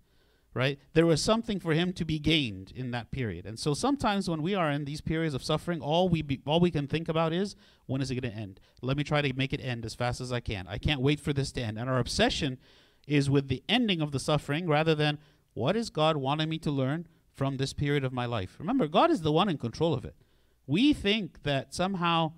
Right? 0.55 0.79
There 0.93 1.05
was 1.05 1.21
something 1.21 1.59
for 1.59 1.73
him 1.73 1.93
to 1.93 2.03
be 2.03 2.17
gained 2.17 2.73
in 2.75 2.89
that 2.91 3.11
period. 3.11 3.45
And 3.45 3.57
so 3.59 3.75
sometimes 3.75 4.27
when 4.27 4.41
we 4.41 4.55
are 4.55 4.71
in 4.71 4.83
these 4.83 4.99
periods 4.99 5.35
of 5.35 5.43
suffering, 5.43 5.79
all 5.79 6.09
we 6.09 6.23
be, 6.23 6.41
all 6.45 6.59
we 6.59 6.71
can 6.71 6.87
think 6.87 7.07
about 7.07 7.33
is 7.33 7.55
when 7.85 8.01
is 8.01 8.09
it 8.09 8.19
going 8.19 8.33
to 8.33 8.37
end? 8.37 8.59
Let 8.81 8.97
me 8.97 9.03
try 9.03 9.21
to 9.21 9.31
make 9.33 9.53
it 9.53 9.61
end 9.63 9.85
as 9.85 9.93
fast 9.93 10.19
as 10.19 10.33
I 10.33 10.39
can. 10.39 10.67
I 10.67 10.79
can't 10.79 11.01
wait 11.01 11.19
for 11.19 11.33
this 11.33 11.51
to 11.53 11.61
end. 11.61 11.77
And 11.77 11.87
our 11.87 11.99
obsession 11.99 12.57
is 13.09 13.29
with 13.29 13.47
the 13.47 13.63
ending 13.67 14.01
of 14.01 14.11
the 14.11 14.19
suffering 14.19 14.67
rather 14.67 14.93
than 14.93 15.17
what 15.53 15.75
is 15.75 15.89
God 15.89 16.15
wanting 16.15 16.47
me 16.47 16.59
to 16.59 16.71
learn 16.71 17.07
from 17.33 17.57
this 17.57 17.73
period 17.73 18.03
of 18.03 18.13
my 18.13 18.25
life. 18.25 18.55
Remember, 18.59 18.87
God 18.87 19.09
is 19.09 19.21
the 19.21 19.31
one 19.31 19.49
in 19.49 19.57
control 19.57 19.93
of 19.93 20.05
it. 20.05 20.15
We 20.67 20.93
think 20.93 21.43
that 21.43 21.73
somehow 21.73 22.33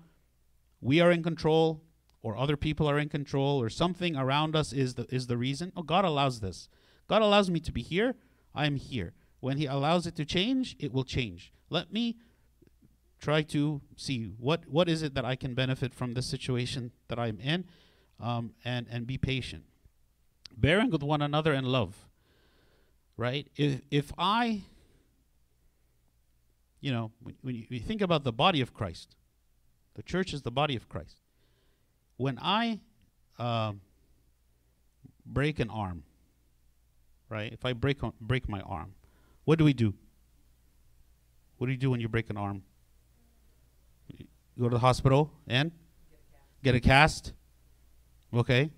we 0.80 1.00
are 1.00 1.12
in 1.12 1.22
control 1.22 1.82
or 2.22 2.36
other 2.36 2.56
people 2.56 2.88
are 2.88 2.98
in 2.98 3.08
control 3.08 3.60
or 3.60 3.68
something 3.68 4.16
around 4.16 4.56
us 4.56 4.72
is 4.72 4.94
the 4.94 5.06
is 5.14 5.26
the 5.26 5.36
reason. 5.36 5.72
Oh, 5.76 5.82
God 5.82 6.04
allows 6.04 6.40
this. 6.40 6.68
God 7.08 7.20
allows 7.20 7.50
me 7.50 7.60
to 7.60 7.72
be 7.72 7.82
here. 7.82 8.14
I 8.54 8.66
am 8.66 8.76
here. 8.76 9.12
When 9.40 9.58
he 9.58 9.66
allows 9.66 10.06
it 10.06 10.16
to 10.16 10.24
change, 10.24 10.76
it 10.78 10.92
will 10.92 11.04
change. 11.04 11.52
Let 11.68 11.92
me 11.92 12.16
try 13.20 13.42
to 13.42 13.82
see 13.96 14.32
what 14.38 14.66
what 14.68 14.88
is 14.88 15.02
it 15.02 15.14
that 15.14 15.24
I 15.24 15.36
can 15.36 15.54
benefit 15.54 15.92
from 15.92 16.14
this 16.14 16.26
situation 16.26 16.92
that 17.08 17.18
I'm 17.18 17.38
in, 17.40 17.66
um, 18.18 18.54
and 18.64 18.86
and 18.88 19.06
be 19.06 19.18
patient 19.18 19.64
bearing 20.56 20.90
with 20.90 21.02
one 21.02 21.22
another 21.22 21.52
in 21.52 21.64
love. 21.64 22.06
Right? 23.16 23.46
If 23.56 23.80
if 23.90 24.12
I 24.18 24.62
you 26.82 26.90
know, 26.90 27.12
when, 27.22 27.34
when 27.42 27.54
you, 27.54 27.64
you 27.70 27.80
think 27.80 28.02
about 28.02 28.24
the 28.24 28.32
body 28.32 28.60
of 28.60 28.74
Christ, 28.74 29.14
the 29.94 30.02
church 30.02 30.34
is 30.34 30.42
the 30.42 30.50
body 30.50 30.76
of 30.76 30.88
Christ. 30.88 31.20
When 32.16 32.38
I 32.42 32.80
uh, 33.38 33.72
break 35.24 35.60
an 35.60 35.70
arm, 35.70 36.02
right? 37.28 37.52
If 37.52 37.64
I 37.64 37.72
break 37.72 37.98
break 38.20 38.48
my 38.48 38.60
arm, 38.60 38.94
what 39.44 39.58
do 39.58 39.64
we 39.64 39.72
do? 39.72 39.94
What 41.56 41.68
do 41.68 41.72
you 41.72 41.78
do 41.78 41.90
when 41.90 42.00
you 42.00 42.08
break 42.08 42.28
an 42.28 42.36
arm? 42.36 42.64
You 44.08 44.26
go 44.58 44.68
to 44.68 44.74
the 44.74 44.80
hospital 44.80 45.30
and 45.46 45.70
get 46.62 46.74
a 46.74 46.80
cast. 46.80 47.32
Okay 48.34 48.70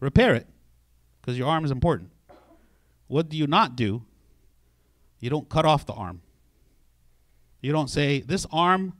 repair 0.00 0.34
it 0.34 0.46
because 1.20 1.38
your 1.38 1.48
arm 1.48 1.64
is 1.64 1.70
important. 1.70 2.10
What 3.06 3.28
do 3.28 3.36
you 3.36 3.46
not 3.46 3.76
do? 3.76 4.02
You 5.20 5.30
don't 5.30 5.48
cut 5.48 5.66
off 5.66 5.86
the 5.86 5.92
arm. 5.92 6.22
You 7.60 7.72
don't 7.72 7.90
say 7.90 8.20
this 8.20 8.46
arm 8.50 8.94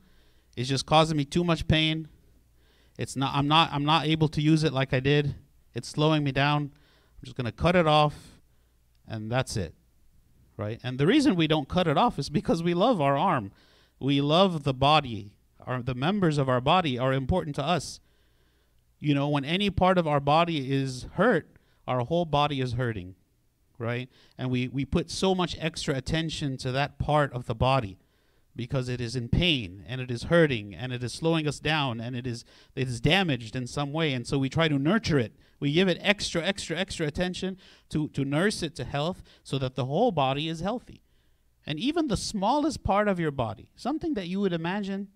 is 0.56 0.68
just 0.68 0.84
causing 0.84 1.16
me 1.16 1.24
too 1.24 1.44
much 1.44 1.66
pain. 1.66 2.08
It's 2.98 3.16
not 3.16 3.34
I'm 3.34 3.48
not 3.48 3.70
I'm 3.72 3.84
not 3.84 4.06
able 4.06 4.28
to 4.28 4.42
use 4.42 4.62
it 4.62 4.72
like 4.72 4.92
I 4.92 5.00
did. 5.00 5.34
It's 5.74 5.88
slowing 5.88 6.22
me 6.22 6.32
down. 6.32 6.62
I'm 6.62 7.24
just 7.24 7.36
going 7.36 7.46
to 7.46 7.52
cut 7.52 7.76
it 7.76 7.86
off 7.86 8.14
and 9.08 9.30
that's 9.30 9.56
it. 9.56 9.74
Right? 10.56 10.78
And 10.82 10.98
the 10.98 11.06
reason 11.06 11.36
we 11.36 11.46
don't 11.46 11.68
cut 11.68 11.88
it 11.88 11.96
off 11.96 12.18
is 12.18 12.28
because 12.28 12.62
we 12.62 12.74
love 12.74 13.00
our 13.00 13.16
arm. 13.16 13.52
We 13.98 14.20
love 14.20 14.64
the 14.64 14.74
body. 14.74 15.32
Our 15.66 15.82
the 15.82 15.94
members 15.94 16.36
of 16.36 16.48
our 16.48 16.60
body 16.60 16.98
are 16.98 17.12
important 17.12 17.56
to 17.56 17.64
us. 17.64 18.00
You 19.00 19.14
know, 19.14 19.28
when 19.28 19.44
any 19.44 19.70
part 19.70 19.98
of 19.98 20.06
our 20.06 20.20
body 20.20 20.70
is 20.70 21.06
hurt, 21.14 21.48
our 21.88 22.00
whole 22.00 22.26
body 22.26 22.60
is 22.60 22.74
hurting, 22.74 23.14
right? 23.78 24.08
And 24.36 24.50
we, 24.50 24.68
we 24.68 24.84
put 24.84 25.10
so 25.10 25.34
much 25.34 25.56
extra 25.58 25.96
attention 25.96 26.58
to 26.58 26.70
that 26.72 26.98
part 26.98 27.32
of 27.32 27.46
the 27.46 27.54
body 27.54 27.98
because 28.54 28.90
it 28.90 29.00
is 29.00 29.16
in 29.16 29.28
pain 29.28 29.84
and 29.88 30.00
it 30.02 30.10
is 30.10 30.24
hurting 30.24 30.74
and 30.74 30.92
it 30.92 31.02
is 31.02 31.14
slowing 31.14 31.48
us 31.48 31.58
down 31.60 32.00
and 32.00 32.14
it 32.14 32.26
is 32.26 32.44
it 32.74 32.88
is 32.88 33.00
damaged 33.00 33.56
in 33.56 33.66
some 33.66 33.92
way. 33.92 34.12
And 34.12 34.26
so 34.26 34.38
we 34.38 34.48
try 34.48 34.68
to 34.68 34.78
nurture 34.78 35.18
it. 35.18 35.34
We 35.60 35.72
give 35.72 35.88
it 35.88 35.98
extra 36.00 36.42
extra 36.42 36.76
extra 36.76 37.06
attention 37.06 37.56
to 37.88 38.08
to 38.08 38.24
nurse 38.24 38.62
it 38.62 38.74
to 38.76 38.84
health 38.84 39.22
so 39.42 39.56
that 39.58 39.76
the 39.76 39.86
whole 39.86 40.12
body 40.12 40.48
is 40.48 40.60
healthy. 40.60 41.02
And 41.66 41.78
even 41.78 42.08
the 42.08 42.16
smallest 42.16 42.82
part 42.82 43.08
of 43.08 43.18
your 43.18 43.30
body 43.30 43.70
something 43.76 44.14
that 44.14 44.28
you 44.28 44.40
would 44.40 44.52
imagine 44.52 45.08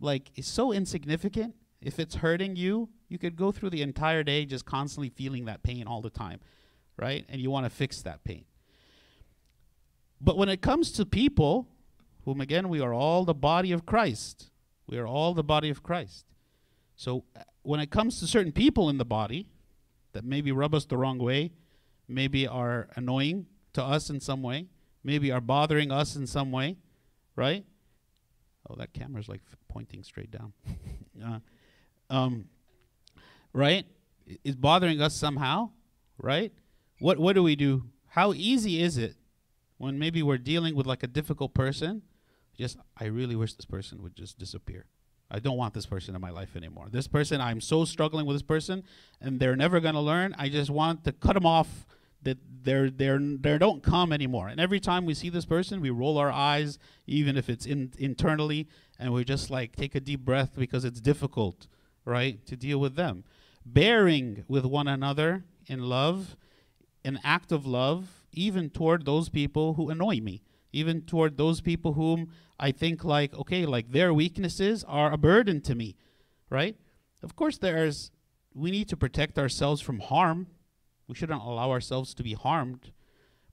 like 0.00 0.30
is 0.36 0.46
so 0.46 0.72
insignificant 0.72 1.54
if 1.82 1.98
it's 1.98 2.16
hurting 2.16 2.56
you 2.56 2.88
you 3.08 3.18
could 3.18 3.36
go 3.36 3.50
through 3.50 3.70
the 3.70 3.82
entire 3.82 4.22
day 4.22 4.44
just 4.44 4.64
constantly 4.64 5.08
feeling 5.08 5.46
that 5.46 5.62
pain 5.62 5.86
all 5.86 6.02
the 6.02 6.10
time 6.10 6.40
right 6.96 7.24
and 7.28 7.40
you 7.40 7.50
want 7.50 7.64
to 7.64 7.70
fix 7.70 8.02
that 8.02 8.22
pain 8.24 8.44
but 10.20 10.36
when 10.36 10.48
it 10.48 10.60
comes 10.60 10.92
to 10.92 11.06
people 11.06 11.68
whom 12.28 12.42
again 12.42 12.68
we 12.68 12.78
are 12.78 12.92
all 12.92 13.24
the 13.24 13.32
body 13.32 13.72
of 13.72 13.86
Christ. 13.86 14.50
We 14.86 14.98
are 14.98 15.06
all 15.06 15.32
the 15.32 15.42
body 15.42 15.70
of 15.70 15.82
Christ. 15.82 16.26
So 16.94 17.24
uh, 17.34 17.40
when 17.62 17.80
it 17.80 17.90
comes 17.90 18.20
to 18.20 18.26
certain 18.26 18.52
people 18.52 18.90
in 18.90 18.98
the 18.98 19.06
body 19.06 19.48
that 20.12 20.24
maybe 20.24 20.52
rub 20.52 20.74
us 20.74 20.84
the 20.84 20.98
wrong 20.98 21.18
way, 21.18 21.52
maybe 22.06 22.46
are 22.46 22.90
annoying 22.96 23.46
to 23.72 23.82
us 23.82 24.10
in 24.10 24.20
some 24.20 24.42
way, 24.42 24.66
maybe 25.02 25.32
are 25.32 25.40
bothering 25.40 25.90
us 25.90 26.16
in 26.16 26.26
some 26.26 26.52
way, 26.52 26.76
right? 27.34 27.64
Oh, 28.68 28.74
that 28.76 28.92
camera's 28.92 29.30
like 29.30 29.40
f- 29.50 29.56
pointing 29.66 30.02
straight 30.02 30.30
down. 30.30 30.52
uh, 31.24 31.38
um, 32.10 32.44
right? 33.58 33.86
Is 34.44 34.56
bothering 34.56 35.00
us 35.00 35.14
somehow, 35.14 35.70
right? 36.18 36.52
What 37.00 37.18
what 37.18 37.34
do 37.34 37.42
we 37.42 37.56
do? 37.56 37.84
How 38.08 38.32
easy 38.32 38.80
is 38.80 38.96
it 38.96 39.16
when 39.78 39.98
maybe 39.98 40.22
we're 40.22 40.38
dealing 40.38 40.74
with 40.74 40.86
like 40.86 41.02
a 41.02 41.06
difficult 41.06 41.54
person, 41.54 42.02
just 42.56 42.76
I 42.96 43.06
really 43.06 43.36
wish 43.36 43.54
this 43.54 43.64
person 43.64 44.02
would 44.02 44.16
just 44.16 44.38
disappear. 44.38 44.86
I 45.30 45.38
don't 45.38 45.56
want 45.56 45.74
this 45.74 45.86
person 45.86 46.14
in 46.14 46.20
my 46.20 46.30
life 46.30 46.56
anymore. 46.56 46.88
This 46.90 47.06
person, 47.06 47.40
I'm 47.40 47.60
so 47.60 47.84
struggling 47.84 48.26
with 48.26 48.36
this 48.36 48.42
person, 48.42 48.82
and 49.20 49.38
they're 49.38 49.56
never 49.56 49.80
gonna 49.80 50.00
learn. 50.00 50.34
I 50.38 50.48
just 50.48 50.70
want 50.70 51.04
to 51.04 51.12
cut 51.12 51.34
them 51.34 51.46
off. 51.46 51.86
That 52.22 52.38
they're 52.64 52.90
they're 52.90 53.20
they 53.20 53.58
don't 53.58 53.82
come 53.82 54.12
anymore. 54.12 54.48
And 54.48 54.58
every 54.58 54.80
time 54.80 55.04
we 55.04 55.14
see 55.14 55.28
this 55.28 55.44
person, 55.44 55.80
we 55.80 55.90
roll 55.90 56.18
our 56.18 56.32
eyes, 56.32 56.78
even 57.06 57.36
if 57.36 57.48
it's 57.48 57.64
in, 57.64 57.92
internally, 57.96 58.68
and 58.98 59.12
we 59.12 59.24
just 59.24 59.50
like 59.50 59.76
take 59.76 59.94
a 59.94 60.00
deep 60.00 60.20
breath 60.20 60.50
because 60.56 60.84
it's 60.84 61.00
difficult, 61.00 61.68
right, 62.04 62.44
to 62.46 62.56
deal 62.56 62.80
with 62.80 62.96
them. 62.96 63.22
Bearing 63.72 64.44
with 64.48 64.64
one 64.64 64.88
another 64.88 65.44
in 65.66 65.82
love, 65.82 66.36
an 67.04 67.18
act 67.22 67.52
of 67.52 67.66
love 67.66 68.24
even 68.32 68.70
toward 68.70 69.04
those 69.04 69.28
people 69.28 69.74
who 69.74 69.90
annoy 69.90 70.20
me, 70.20 70.42
even 70.72 71.02
toward 71.02 71.36
those 71.36 71.60
people 71.60 71.94
whom 71.94 72.30
I 72.58 72.72
think 72.72 73.04
like, 73.04 73.34
okay, 73.34 73.66
like 73.66 73.92
their 73.92 74.12
weaknesses 74.12 74.84
are 74.84 75.12
a 75.12 75.16
burden 75.18 75.60
to 75.62 75.74
me, 75.74 75.96
right? 76.50 76.76
Of 77.22 77.36
course, 77.36 77.58
there's, 77.58 78.10
we 78.54 78.70
need 78.70 78.88
to 78.88 78.96
protect 78.96 79.38
ourselves 79.38 79.80
from 79.80 80.00
harm. 80.00 80.48
We 81.06 81.14
shouldn't 81.14 81.42
allow 81.42 81.70
ourselves 81.70 82.14
to 82.14 82.22
be 82.22 82.34
harmed. 82.34 82.92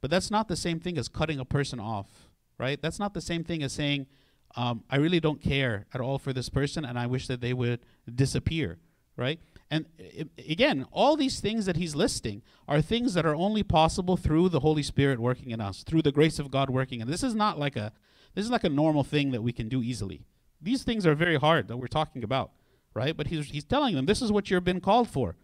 But 0.01 0.11
that's 0.11 0.29
not 0.29 0.47
the 0.47 0.55
same 0.55 0.79
thing 0.79 0.97
as 0.97 1.07
cutting 1.07 1.39
a 1.39 1.45
person 1.45 1.79
off, 1.79 2.29
right? 2.59 2.81
That's 2.81 2.99
not 2.99 3.13
the 3.13 3.21
same 3.21 3.43
thing 3.43 3.63
as 3.63 3.73
saying, 3.73 4.07
um, 4.55 4.83
I 4.89 4.97
really 4.97 5.19
don't 5.19 5.41
care 5.41 5.85
at 5.93 6.01
all 6.01 6.17
for 6.17 6.31
this 6.31 6.49
person 6.49 6.85
and 6.85 6.97
I 6.97 7.07
wish 7.07 7.27
that 7.27 7.41
they 7.41 7.53
would 7.53 7.79
disappear, 8.13 8.77
right? 9.17 9.39
And 9.71 9.85
eh, 9.99 10.23
eh, 10.37 10.43
again, 10.49 10.85
all 10.91 11.15
these 11.15 11.39
things 11.39 11.65
that 11.65 11.77
he's 11.77 11.95
listing 11.95 12.41
are 12.67 12.81
things 12.81 13.13
that 13.13 13.25
are 13.25 13.35
only 13.35 13.63
possible 13.63 14.17
through 14.17 14.49
the 14.49 14.59
Holy 14.59 14.83
Spirit 14.83 15.19
working 15.19 15.51
in 15.51 15.61
us, 15.61 15.83
through 15.83 16.03
the 16.03 16.11
grace 16.11 16.39
of 16.39 16.51
God 16.51 16.69
working. 16.69 17.01
And 17.01 17.11
this 17.11 17.23
is 17.23 17.35
not 17.35 17.59
like 17.59 17.75
a 17.75 17.91
this 18.35 18.43
is 18.43 18.51
like 18.51 18.65
a 18.65 18.69
normal 18.69 19.03
thing 19.03 19.31
that 19.31 19.41
we 19.41 19.53
can 19.53 19.69
do 19.69 19.81
easily. 19.81 20.25
These 20.61 20.83
things 20.83 21.05
are 21.05 21.15
very 21.15 21.37
hard 21.37 21.67
that 21.69 21.77
we're 21.77 21.87
talking 21.87 22.23
about, 22.23 22.51
right? 22.93 23.15
But 23.15 23.27
he's 23.27 23.47
he's 23.47 23.63
telling 23.63 23.95
them 23.95 24.05
this 24.05 24.21
is 24.21 24.31
what 24.31 24.49
you've 24.49 24.63
been 24.63 24.81
called 24.81 25.09
for. 25.09 25.35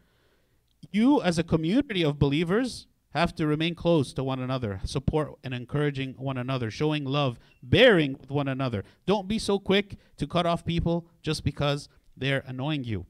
You 0.91 1.21
as 1.21 1.37
a 1.37 1.43
community 1.43 2.03
of 2.03 2.19
believers 2.19 2.87
have 3.13 3.35
to 3.35 3.45
remain 3.45 3.75
close 3.75 4.13
to 4.13 4.23
one 4.23 4.39
another, 4.39 4.79
support 4.85 5.37
and 5.43 5.53
encouraging 5.53 6.13
one 6.13 6.37
another, 6.37 6.71
showing 6.71 7.03
love, 7.03 7.39
bearing 7.61 8.13
with 8.13 8.31
one 8.31 8.47
another. 8.47 8.83
Don't 9.05 9.27
be 9.27 9.37
so 9.37 9.59
quick 9.59 9.97
to 10.17 10.25
cut 10.25 10.45
off 10.45 10.65
people 10.65 11.07
just 11.21 11.43
because 11.43 11.89
they're 12.15 12.43
annoying 12.47 12.83
you 12.83 13.05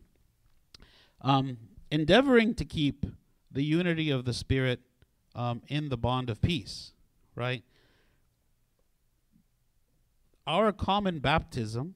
um, 1.21 1.57
endeavoring 1.89 2.53
to 2.55 2.65
keep 2.65 3.05
the 3.51 3.63
unity 3.63 4.09
of 4.09 4.25
the 4.25 4.33
Spirit 4.33 4.79
um, 5.35 5.61
in 5.67 5.89
the 5.89 5.97
bond 5.97 6.29
of 6.29 6.41
peace, 6.41 6.93
right? 7.35 7.63
Our 10.47 10.71
common 10.71 11.19
baptism 11.19 11.95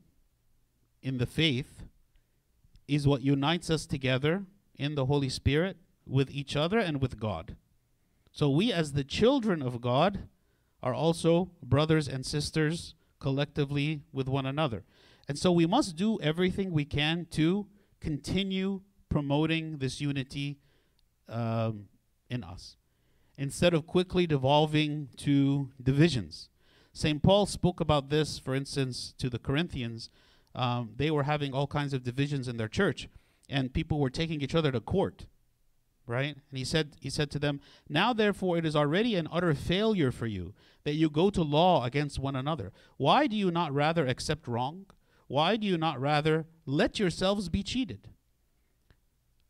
in 1.01 1.17
the 1.17 1.25
faith 1.25 1.83
is 2.87 3.07
what 3.07 3.21
unites 3.21 3.69
us 3.69 3.85
together 3.85 4.43
in 4.77 4.95
the 4.95 5.05
Holy 5.05 5.29
Spirit 5.29 5.77
with 6.05 6.29
each 6.29 6.55
other 6.55 6.77
and 6.77 7.01
with 7.01 7.19
God. 7.19 7.55
So 8.31 8.49
we, 8.49 8.71
as 8.71 8.93
the 8.93 9.03
children 9.03 9.61
of 9.61 9.81
God, 9.81 10.27
are 10.83 10.93
also 10.93 11.49
brothers 11.63 12.07
and 12.07 12.25
sisters 12.25 12.93
collectively 13.19 14.01
with 14.11 14.27
one 14.27 14.45
another. 14.45 14.83
And 15.27 15.39
so 15.39 15.51
we 15.51 15.65
must 15.65 15.95
do 15.95 16.19
everything 16.21 16.71
we 16.71 16.85
can 16.85 17.25
to 17.31 17.65
continue 17.99 18.81
promoting 19.15 19.77
this 19.77 20.01
unity 20.01 20.57
um, 21.29 21.85
in 22.29 22.43
us 22.43 22.75
instead 23.37 23.73
of 23.73 23.87
quickly 23.87 24.27
devolving 24.27 25.07
to 25.15 25.69
divisions. 25.81 26.49
St. 26.91 27.23
Paul 27.23 27.45
spoke 27.45 27.79
about 27.79 28.09
this, 28.09 28.37
for 28.37 28.53
instance, 28.53 29.13
to 29.17 29.29
the 29.29 29.39
Corinthians. 29.39 30.09
Um, 30.53 30.89
they 30.97 31.09
were 31.11 31.23
having 31.23 31.53
all 31.53 31.65
kinds 31.65 31.93
of 31.93 32.03
divisions 32.03 32.49
in 32.49 32.57
their 32.57 32.67
church, 32.67 33.07
and 33.49 33.73
people 33.73 34.01
were 34.01 34.09
taking 34.09 34.41
each 34.41 34.53
other 34.53 34.69
to 34.73 34.81
court. 34.81 35.27
Right? 36.05 36.35
And 36.35 36.57
he 36.57 36.65
said, 36.65 36.97
he 36.99 37.09
said 37.09 37.31
to 37.31 37.39
them, 37.39 37.61
Now 37.87 38.11
therefore 38.11 38.57
it 38.57 38.65
is 38.65 38.75
already 38.75 39.15
an 39.15 39.29
utter 39.31 39.53
failure 39.53 40.11
for 40.11 40.27
you 40.27 40.53
that 40.83 40.95
you 40.95 41.09
go 41.09 41.29
to 41.29 41.41
law 41.41 41.85
against 41.85 42.19
one 42.19 42.35
another. 42.35 42.73
Why 42.97 43.27
do 43.27 43.37
you 43.37 43.49
not 43.49 43.73
rather 43.73 44.05
accept 44.05 44.45
wrong? 44.45 44.87
Why 45.27 45.55
do 45.55 45.65
you 45.65 45.77
not 45.77 46.01
rather 46.01 46.47
let 46.65 46.99
yourselves 46.99 47.47
be 47.47 47.63
cheated? 47.63 48.09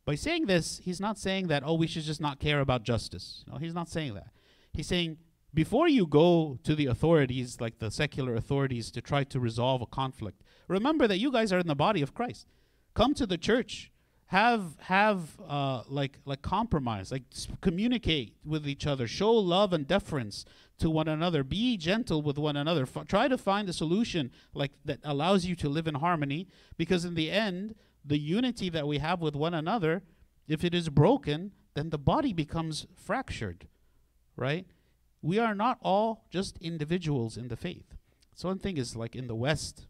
By 0.06 0.14
saying 0.14 0.46
this, 0.46 0.80
he's 0.82 1.00
not 1.00 1.18
saying 1.18 1.48
that, 1.48 1.62
oh, 1.66 1.74
we 1.74 1.88
should 1.88 2.04
just 2.04 2.20
not 2.20 2.38
care 2.38 2.60
about 2.60 2.84
justice. 2.84 3.44
No, 3.50 3.58
he's 3.58 3.74
not 3.74 3.88
saying 3.88 4.14
that. 4.14 4.28
He's 4.72 4.86
saying, 4.86 5.18
before 5.52 5.88
you 5.88 6.06
go 6.06 6.58
to 6.62 6.74
the 6.74 6.86
authorities, 6.86 7.60
like 7.60 7.80
the 7.80 7.90
secular 7.90 8.36
authorities, 8.36 8.90
to 8.92 9.00
try 9.02 9.24
to 9.24 9.40
resolve 9.40 9.82
a 9.82 9.86
conflict, 9.86 10.42
remember 10.68 11.08
that 11.08 11.18
you 11.18 11.32
guys 11.32 11.52
are 11.52 11.58
in 11.58 11.66
the 11.66 11.74
body 11.74 12.02
of 12.02 12.14
Christ. 12.14 12.46
Come 12.94 13.14
to 13.14 13.26
the 13.26 13.36
church. 13.36 13.90
Have 14.30 14.76
have 14.80 15.38
uh, 15.48 15.84
like 15.88 16.18
like 16.24 16.42
compromise, 16.42 17.12
like 17.12 17.22
communicate 17.60 18.34
with 18.44 18.66
each 18.66 18.84
other, 18.84 19.06
show 19.06 19.32
love 19.32 19.72
and 19.72 19.86
deference 19.86 20.44
to 20.78 20.90
one 20.90 21.06
another, 21.06 21.44
be 21.44 21.76
gentle 21.76 22.22
with 22.22 22.36
one 22.36 22.56
another. 22.56 22.82
F- 22.82 23.06
try 23.06 23.28
to 23.28 23.38
find 23.38 23.68
a 23.68 23.72
solution 23.72 24.32
like 24.52 24.72
that 24.84 24.98
allows 25.04 25.46
you 25.46 25.54
to 25.56 25.68
live 25.68 25.86
in 25.86 25.94
harmony, 25.94 26.48
because 26.76 27.04
in 27.04 27.14
the 27.14 27.30
end, 27.30 27.76
the 28.06 28.18
unity 28.18 28.70
that 28.70 28.86
we 28.86 28.98
have 28.98 29.20
with 29.20 29.34
one 29.34 29.54
another, 29.54 30.02
if 30.46 30.64
it 30.64 30.74
is 30.74 30.88
broken, 30.88 31.52
then 31.74 31.90
the 31.90 31.98
body 31.98 32.32
becomes 32.32 32.86
fractured, 32.94 33.66
right? 34.36 34.66
We 35.22 35.38
are 35.38 35.54
not 35.54 35.78
all 35.82 36.24
just 36.30 36.56
individuals 36.58 37.36
in 37.36 37.48
the 37.48 37.56
faith. 37.56 37.96
So 38.34 38.48
one 38.48 38.58
thing 38.58 38.76
is 38.76 38.96
like 38.96 39.16
in 39.16 39.26
the 39.26 39.34
West, 39.34 39.86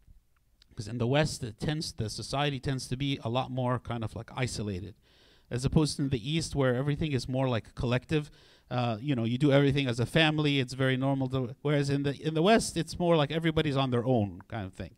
because 0.70 0.88
in 0.88 0.98
the 0.98 1.06
West 1.06 1.42
it 1.42 1.58
tends 1.58 1.92
the 1.92 2.08
society 2.08 2.60
tends 2.60 2.88
to 2.88 2.96
be 2.96 3.18
a 3.24 3.28
lot 3.28 3.50
more 3.50 3.78
kind 3.78 4.02
of 4.02 4.16
like 4.16 4.30
isolated, 4.36 4.94
as 5.50 5.64
opposed 5.64 5.96
to 5.96 6.08
the 6.08 6.30
East 6.30 6.54
where 6.54 6.74
everything 6.74 7.12
is 7.12 7.28
more 7.28 7.48
like 7.48 7.74
collective. 7.74 8.30
Uh, 8.70 8.96
you 9.00 9.14
know, 9.14 9.24
you 9.24 9.38
do 9.38 9.52
everything 9.52 9.86
as 9.86 10.00
a 10.00 10.06
family. 10.06 10.58
It's 10.58 10.72
very 10.72 10.96
normal. 10.96 11.28
To, 11.28 11.54
whereas 11.62 11.90
in 11.90 12.02
the 12.02 12.20
in 12.20 12.34
the 12.34 12.42
West, 12.42 12.76
it's 12.76 12.98
more 12.98 13.16
like 13.16 13.30
everybody's 13.30 13.76
on 13.76 13.90
their 13.90 14.04
own 14.04 14.42
kind 14.48 14.66
of 14.66 14.74
thing, 14.74 14.94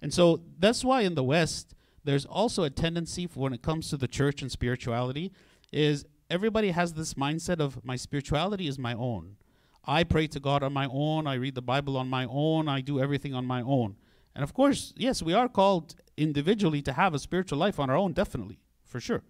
and 0.00 0.12
so 0.12 0.40
that's 0.58 0.84
why 0.84 1.02
in 1.02 1.14
the 1.14 1.24
West 1.24 1.74
there's 2.04 2.24
also 2.24 2.64
a 2.64 2.70
tendency 2.70 3.28
when 3.34 3.52
it 3.52 3.62
comes 3.62 3.90
to 3.90 3.96
the 3.96 4.08
church 4.08 4.42
and 4.42 4.50
spirituality 4.50 5.32
is 5.72 6.04
everybody 6.28 6.70
has 6.70 6.94
this 6.94 7.14
mindset 7.14 7.60
of 7.60 7.84
my 7.84 7.96
spirituality 7.96 8.66
is 8.66 8.78
my 8.78 8.94
own. 8.94 9.36
I 9.84 10.04
pray 10.04 10.26
to 10.28 10.40
God 10.40 10.62
on 10.62 10.72
my 10.72 10.88
own, 10.90 11.26
I 11.26 11.34
read 11.34 11.54
the 11.54 11.62
Bible 11.62 11.96
on 11.96 12.08
my 12.08 12.26
own, 12.30 12.68
I 12.68 12.80
do 12.80 13.00
everything 13.00 13.34
on 13.34 13.46
my 13.46 13.62
own. 13.62 13.96
And 14.34 14.44
of 14.44 14.54
course, 14.54 14.92
yes, 14.96 15.22
we 15.22 15.34
are 15.34 15.48
called 15.48 15.94
individually 16.16 16.82
to 16.82 16.92
have 16.92 17.14
a 17.14 17.18
spiritual 17.18 17.58
life 17.58 17.80
on 17.80 17.90
our 17.90 17.96
own, 17.96 18.12
definitely, 18.12 18.60
for 18.84 19.00
sure. 19.00 19.22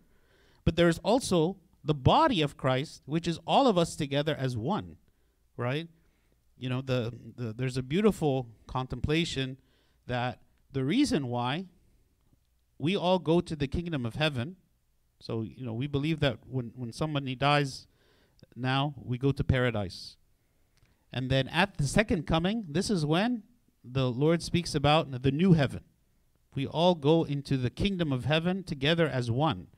But 0.65 0.77
there 0.77 0.89
is 0.89 0.99
also 0.99 1.57
the 1.83 1.95
body 1.95 2.43
of 2.43 2.57
Christ, 2.57 3.03
which 3.07 3.27
is 3.27 3.39
all 3.47 3.67
of 3.67 3.79
us 3.79 3.97
together 3.97 4.37
as 4.39 4.57
one, 4.57 4.97
right? 5.57 5.89
You 6.59 6.69
know, 6.69 6.83
the, 6.83 7.13
the 7.37 7.55
there's 7.55 7.79
a 7.79 7.83
beautiful 7.83 8.47
contemplation 8.67 9.57
that 10.07 10.41
the 10.73 10.85
reason 10.85 11.29
why 11.29 11.67
we 12.81 12.97
all 12.97 13.19
go 13.19 13.41
to 13.41 13.55
the 13.55 13.69
kingdom 13.69 14.07
of 14.07 14.15
heaven. 14.15 14.57
So, 15.21 15.43
you 15.43 15.67
know, 15.67 15.75
we 15.75 15.87
believe 15.87 16.21
that 16.21 16.39
when, 16.47 16.73
when 16.75 16.93
somebody 16.93 17.35
dies 17.35 17.87
now, 18.57 18.95
we 18.97 19.19
go 19.19 19.33
to 19.33 19.45
paradise. 19.45 20.17
And 21.13 21.31
then 21.31 21.49
at 21.49 21.77
the 21.77 21.87
second 21.87 22.27
coming, 22.27 22.65
this 22.69 22.89
is 22.89 23.05
when 23.05 23.43
the 23.85 24.11
Lord 24.11 24.43
speaks 24.43 24.75
about 24.75 25.23
the 25.23 25.31
new 25.31 25.53
heaven. 25.53 25.85
We 26.55 26.67
all 26.67 26.95
go 26.95 27.25
into 27.25 27.57
the 27.57 27.71
kingdom 27.71 28.13
of 28.13 28.25
heaven 28.25 28.65
together 28.65 29.09
as 29.09 29.31
one. 29.31 29.69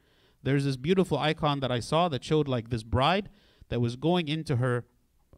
There's 0.42 0.64
this 0.64 0.76
beautiful 0.76 1.18
icon 1.18 1.60
that 1.60 1.72
I 1.72 1.80
saw 1.80 2.08
that 2.08 2.24
showed 2.24 2.48
like 2.48 2.70
this 2.70 2.82
bride 2.82 3.30
that 3.68 3.80
was 3.80 3.96
going 3.96 4.28
into 4.28 4.56
her 4.56 4.84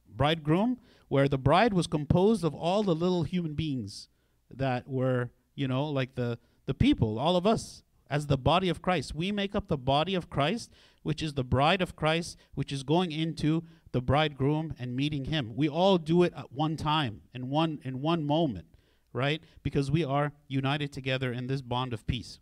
bridegroom, 0.08 0.78
where 1.08 1.28
the 1.28 1.38
bride 1.38 1.72
was 1.72 1.86
composed 1.86 2.44
of 2.44 2.54
all 2.54 2.82
the 2.82 2.94
little 2.94 3.22
human 3.22 3.54
beings 3.54 4.08
that 4.50 4.88
were, 4.88 5.30
you 5.54 5.68
know, 5.68 5.86
like 5.86 6.14
the 6.14 6.38
the 6.66 6.74
people, 6.74 7.18
all 7.18 7.36
of 7.36 7.46
us, 7.46 7.82
as 8.10 8.26
the 8.26 8.38
body 8.38 8.68
of 8.68 8.82
Christ. 8.82 9.14
We 9.14 9.32
make 9.32 9.54
up 9.54 9.68
the 9.68 9.76
body 9.76 10.14
of 10.14 10.30
Christ, 10.30 10.70
which 11.02 11.22
is 11.22 11.34
the 11.34 11.44
bride 11.44 11.82
of 11.82 11.96
Christ, 11.96 12.36
which 12.54 12.72
is 12.72 12.82
going 12.82 13.12
into 13.12 13.64
the 13.92 14.00
bridegroom 14.00 14.74
and 14.78 14.96
meeting 14.96 15.26
him. 15.26 15.52
We 15.56 15.68
all 15.68 15.98
do 15.98 16.22
it 16.22 16.32
at 16.36 16.52
one 16.52 16.76
time, 16.76 17.22
in 17.32 17.48
one 17.50 17.80
in 17.84 18.00
one 18.00 18.24
moment, 18.24 18.66
right? 19.12 19.42
Because 19.62 19.90
we 19.90 20.04
are 20.04 20.32
united 20.48 20.92
together 20.92 21.32
in 21.32 21.46
this 21.46 21.62
bond 21.62 21.92
of 21.92 22.06
peace. 22.06 22.38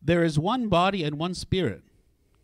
There 0.00 0.24
is 0.24 0.38
one 0.38 0.68
body 0.68 1.04
and 1.04 1.18
one 1.18 1.34
spirit, 1.34 1.82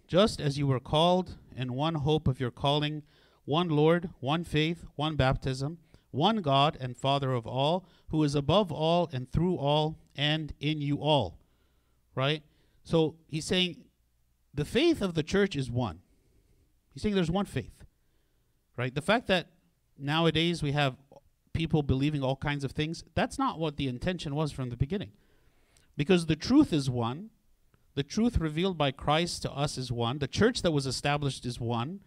just 0.07 0.41
as 0.41 0.59
you 0.59 0.67
were 0.67 0.81
called 0.81 1.37
in 1.57 1.75
one 1.75 1.97
hope 1.97 2.29
of 2.29 2.39
your 2.39 2.53
calling, 2.53 3.03
one 3.45 3.69
Lord, 3.69 4.11
one 4.21 4.45
faith, 4.45 4.85
one 4.95 5.17
baptism 5.17 5.79
one 6.11 6.43
God 6.43 6.77
and 6.81 6.97
Father 6.97 7.33
of 7.33 7.47
all, 7.47 7.87
who 8.09 8.23
is 8.25 8.35
above 8.35 8.73
all 8.73 9.09
and 9.13 9.31
through 9.31 9.57
all 9.57 9.99
and 10.17 10.53
in 10.61 10.81
you 10.81 10.99
all. 10.99 11.39
Right? 12.15 12.43
So 12.85 13.17
he's 13.29 13.45
saying 13.45 13.85
the 14.55 14.65
faith 14.65 15.03
of 15.03 15.15
the 15.15 15.23
church 15.23 15.55
is 15.55 15.71
one. 15.71 16.01
He's 16.93 17.03
saying 17.03 17.15
there's 17.15 17.31
one 17.31 17.47
faith. 17.47 17.85
Right? 18.77 18.95
The 18.95 19.03
fact 19.03 19.27
that 19.27 19.49
nowadays 19.99 20.63
we 20.63 20.73
have 20.73 20.97
people 21.53 21.83
believing 21.83 22.23
all 22.23 22.37
kinds 22.37 22.65
of 22.65 22.73
things, 22.73 23.05
that's 23.15 23.39
not 23.39 23.59
what 23.59 23.77
the 23.77 23.89
intention 23.89 24.35
was 24.35 24.53
from 24.53 24.71
the 24.71 24.77
beginning. 24.77 25.13
Because 25.97 26.27
the 26.27 26.37
truth 26.37 26.73
is 26.73 26.89
one. 26.89 27.31
The 27.95 28.05
truth 28.05 28.39
revealed 28.39 28.79
by 28.79 28.93
Christ 28.93 29.43
to 29.43 29.51
us 29.51 29.77
is 29.77 29.91
one. 29.91 30.21
The 30.21 30.29
church 30.29 30.63
that 30.63 30.71
was 30.71 30.87
established 30.87 31.45
is 31.45 31.59
one. 31.59 32.01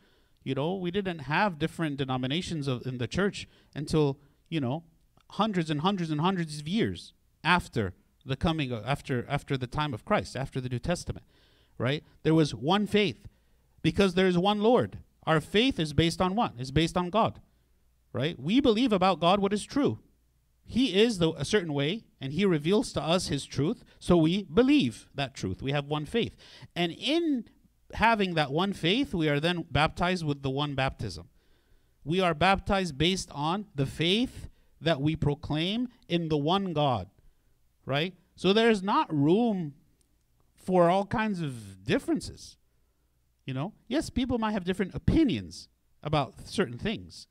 You 0.44 0.56
know, 0.56 0.76
we 0.76 0.92
didn't 0.92 1.20
have 1.20 1.60
different 1.60 1.98
denominations 1.98 2.68
of, 2.68 2.86
in 2.86 2.98
the 2.98 3.08
church 3.08 3.48
until, 3.76 4.18
you 4.50 4.60
know, 4.60 4.84
hundreds 5.32 5.70
and 5.70 5.82
hundreds 5.82 6.12
and 6.12 6.22
hundreds 6.22 6.60
of 6.60 6.68
years 6.68 7.14
after 7.44 7.94
the 8.26 8.36
coming 8.36 8.72
of, 8.72 8.84
after 8.86 9.26
after 9.28 9.58
the 9.58 9.68
time 9.68 9.94
of 9.94 10.06
Christ, 10.06 10.36
after 10.36 10.60
the 10.60 10.70
New 10.70 10.80
Testament, 10.80 11.26
right? 11.78 12.04
There 12.24 12.34
was 12.34 12.54
one 12.54 12.88
faith 12.88 13.28
because 13.82 14.14
there 14.14 14.28
is 14.28 14.38
one 14.38 14.62
Lord. 14.62 15.00
Our 15.26 15.40
faith 15.40 15.80
is 15.80 15.94
based 15.94 16.22
on 16.22 16.36
what? 16.36 16.54
It's 16.58 16.72
based 16.72 16.98
on 16.98 17.10
God. 17.10 17.40
Right? 18.14 18.38
We 18.38 18.60
believe 18.60 18.92
about 18.92 19.22
God 19.22 19.40
what 19.40 19.54
is 19.54 19.64
true. 19.64 20.00
He 20.66 21.02
is 21.02 21.20
the, 21.20 21.32
a 21.34 21.46
certain 21.46 21.74
way, 21.74 22.04
and 22.20 22.34
He 22.34 22.46
reveals 22.46 22.92
to 22.94 23.02
us 23.02 23.28
His 23.28 23.46
truth, 23.46 23.84
so 24.00 24.18
we 24.18 24.44
believe 24.44 25.08
that 25.16 25.34
truth. 25.34 25.62
We 25.62 25.72
have 25.72 25.86
one 25.86 26.06
faith. 26.06 26.36
And 26.76 26.92
in 26.92 27.46
having 27.96 28.36
that 28.36 28.52
one 28.52 28.74
faith, 28.74 29.14
we 29.14 29.30
are 29.30 29.40
then 29.40 29.66
baptized 29.70 30.26
with 30.26 30.42
the 30.42 30.50
one 30.50 30.76
baptism. 30.76 31.30
We 32.04 32.20
are 32.20 32.34
baptized 32.34 32.98
based 32.98 33.30
on 33.32 33.68
the 33.76 33.86
faith 33.86 34.50
that 34.80 35.00
we 35.00 35.16
proclaim 35.16 35.90
in 36.08 36.30
the 36.30 36.38
one 36.38 36.74
God, 36.74 37.08
right? 37.86 38.14
So 38.36 38.54
there's 38.54 38.82
not 38.82 39.14
room 39.14 39.76
for 40.56 40.90
all 40.90 41.06
kinds 41.06 41.42
of 41.42 41.84
differences. 41.84 42.58
You 43.46 43.54
know, 43.54 43.74
yes, 43.88 44.10
people 44.10 44.38
might 44.38 44.54
have 44.54 44.64
different 44.64 44.96
opinions 44.96 45.68
about 46.04 46.48
certain 46.48 46.78
things, 46.78 47.28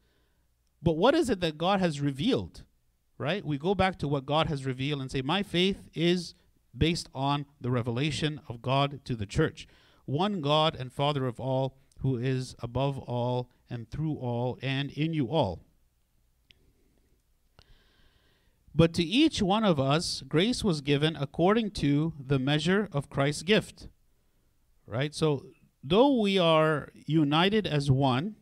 but 0.82 0.96
what 0.96 1.14
is 1.14 1.30
it 1.30 1.40
that 1.40 1.58
God 1.58 1.80
has 1.80 2.00
revealed, 2.00 2.62
right? 3.18 3.44
We 3.44 3.58
go 3.58 3.74
back 3.74 3.98
to 3.98 4.08
what 4.08 4.26
God 4.26 4.46
has 4.46 4.64
revealed 4.64 5.00
and 5.00 5.10
say, 5.10 5.22
My 5.22 5.42
faith 5.42 5.88
is 5.94 6.34
based 6.76 7.08
on 7.14 7.46
the 7.60 7.70
revelation 7.70 8.40
of 8.48 8.62
God 8.62 9.00
to 9.04 9.16
the 9.16 9.26
church 9.26 9.66
one 10.10 10.40
God 10.40 10.74
and 10.74 10.92
Father 10.92 11.26
of 11.26 11.38
all, 11.38 11.76
who 12.00 12.16
is 12.16 12.54
above 12.60 12.98
all 12.98 13.50
and 13.68 13.88
through 13.90 14.14
all 14.14 14.58
and 14.60 14.90
in 14.90 15.14
you 15.14 15.30
all. 15.30 15.62
But 18.74 18.92
to 18.94 19.02
each 19.02 19.42
one 19.42 19.64
of 19.64 19.78
us, 19.80 20.22
grace 20.26 20.62
was 20.64 20.80
given 20.80 21.16
according 21.16 21.72
to 21.72 22.12
the 22.18 22.38
measure 22.38 22.88
of 22.92 23.10
Christ's 23.10 23.42
gift. 23.42 23.88
Right? 24.86 25.14
So, 25.14 25.46
though 25.82 26.20
we 26.20 26.38
are 26.38 26.90
united 27.06 27.66
as 27.66 27.90
one, 27.90 28.36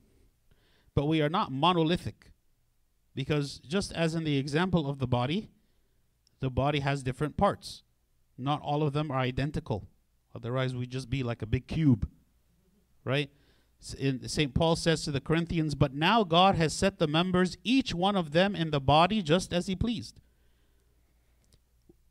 but 0.95 1.07
we 1.07 1.21
are 1.23 1.29
not 1.29 1.53
monolithic. 1.53 2.33
Because 3.15 3.59
just 3.59 3.93
as 3.93 4.15
in 4.15 4.25
the 4.25 4.37
example 4.37 4.89
of 4.89 4.99
the 4.99 5.07
body, 5.07 5.49
the 6.41 6.51
body 6.51 6.81
has 6.81 7.03
different 7.03 7.37
parts. 7.37 7.83
Not 8.37 8.63
all 8.63 8.83
of 8.83 8.93
them 8.93 9.11
are 9.11 9.19
identical. 9.19 9.89
Otherwise, 10.39 10.75
we'd 10.75 10.91
just 10.91 11.11
be 11.11 11.25
like 11.25 11.43
a 11.43 11.47
big 11.47 11.67
cube, 11.67 12.09
right? 13.05 13.29
St. 13.81 14.55
Paul 14.55 14.77
says 14.77 15.03
to 15.03 15.11
the 15.11 15.21
Corinthians, 15.21 15.75
But 15.75 15.95
now 15.95 16.23
God 16.23 16.55
has 16.55 16.73
set 16.73 16.99
the 16.99 17.09
members, 17.09 17.57
each 17.65 17.93
one 17.93 18.17
of 18.17 18.33
them 18.33 18.55
in 18.55 18.71
the 18.71 18.81
body, 18.81 19.21
just 19.21 19.53
as 19.53 19.67
he 19.67 19.75
pleased. 19.75 20.21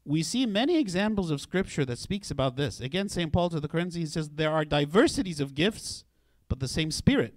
We 0.06 0.24
see 0.24 0.46
many 0.46 0.78
examples 0.78 1.32
of 1.32 1.42
scripture 1.42 1.86
that 1.86 2.00
speaks 2.00 2.30
about 2.32 2.56
this. 2.58 2.80
Again, 2.82 3.10
St. 3.10 3.32
Paul 3.32 3.50
to 3.50 3.60
the 3.60 3.68
Corinthians 3.68 4.14
says, 4.14 4.30
There 4.30 4.52
are 4.52 4.66
diversities 4.66 5.40
of 5.40 5.56
gifts, 5.56 6.04
but 6.50 6.60
the 6.60 6.68
same 6.68 6.92
Spirit. 6.92 7.34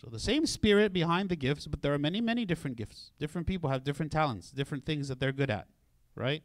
So 0.00 0.08
the 0.10 0.20
same 0.20 0.46
Spirit 0.46 0.92
behind 0.92 1.30
the 1.30 1.36
gifts, 1.36 1.66
but 1.66 1.82
there 1.82 1.94
are 1.94 1.98
many, 1.98 2.20
many 2.20 2.44
different 2.44 2.76
gifts. 2.76 3.10
Different 3.18 3.46
people 3.46 3.70
have 3.70 3.82
different 3.82 4.12
talents, 4.12 4.50
different 4.50 4.84
things 4.84 5.08
that 5.08 5.18
they're 5.18 5.32
good 5.32 5.50
at, 5.50 5.66
right? 6.14 6.42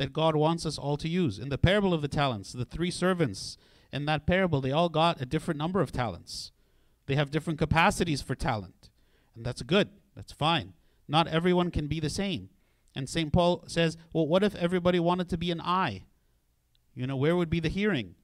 That 0.00 0.14
God 0.14 0.34
wants 0.34 0.64
us 0.64 0.78
all 0.78 0.96
to 0.96 1.10
use. 1.10 1.38
In 1.38 1.50
the 1.50 1.58
parable 1.58 1.92
of 1.92 2.00
the 2.00 2.08
talents, 2.08 2.54
the 2.54 2.64
three 2.64 2.90
servants 2.90 3.58
in 3.92 4.06
that 4.06 4.26
parable, 4.26 4.62
they 4.62 4.72
all 4.72 4.88
got 4.88 5.20
a 5.20 5.26
different 5.26 5.58
number 5.58 5.82
of 5.82 5.92
talents. 5.92 6.52
They 7.04 7.16
have 7.16 7.30
different 7.30 7.58
capacities 7.58 8.22
for 8.22 8.34
talent. 8.34 8.88
And 9.36 9.44
that's 9.44 9.60
good. 9.60 9.90
That's 10.16 10.32
fine. 10.32 10.72
Not 11.06 11.28
everyone 11.28 11.70
can 11.70 11.86
be 11.86 12.00
the 12.00 12.08
same. 12.08 12.48
And 12.96 13.10
St. 13.10 13.30
Paul 13.30 13.64
says, 13.66 13.98
well, 14.14 14.26
what 14.26 14.42
if 14.42 14.54
everybody 14.54 14.98
wanted 14.98 15.28
to 15.28 15.36
be 15.36 15.50
an 15.50 15.60
eye? 15.60 16.04
You 16.94 17.06
know, 17.06 17.16
where 17.16 17.36
would 17.36 17.50
be 17.50 17.60
the 17.60 17.68
hearing? 17.68 18.14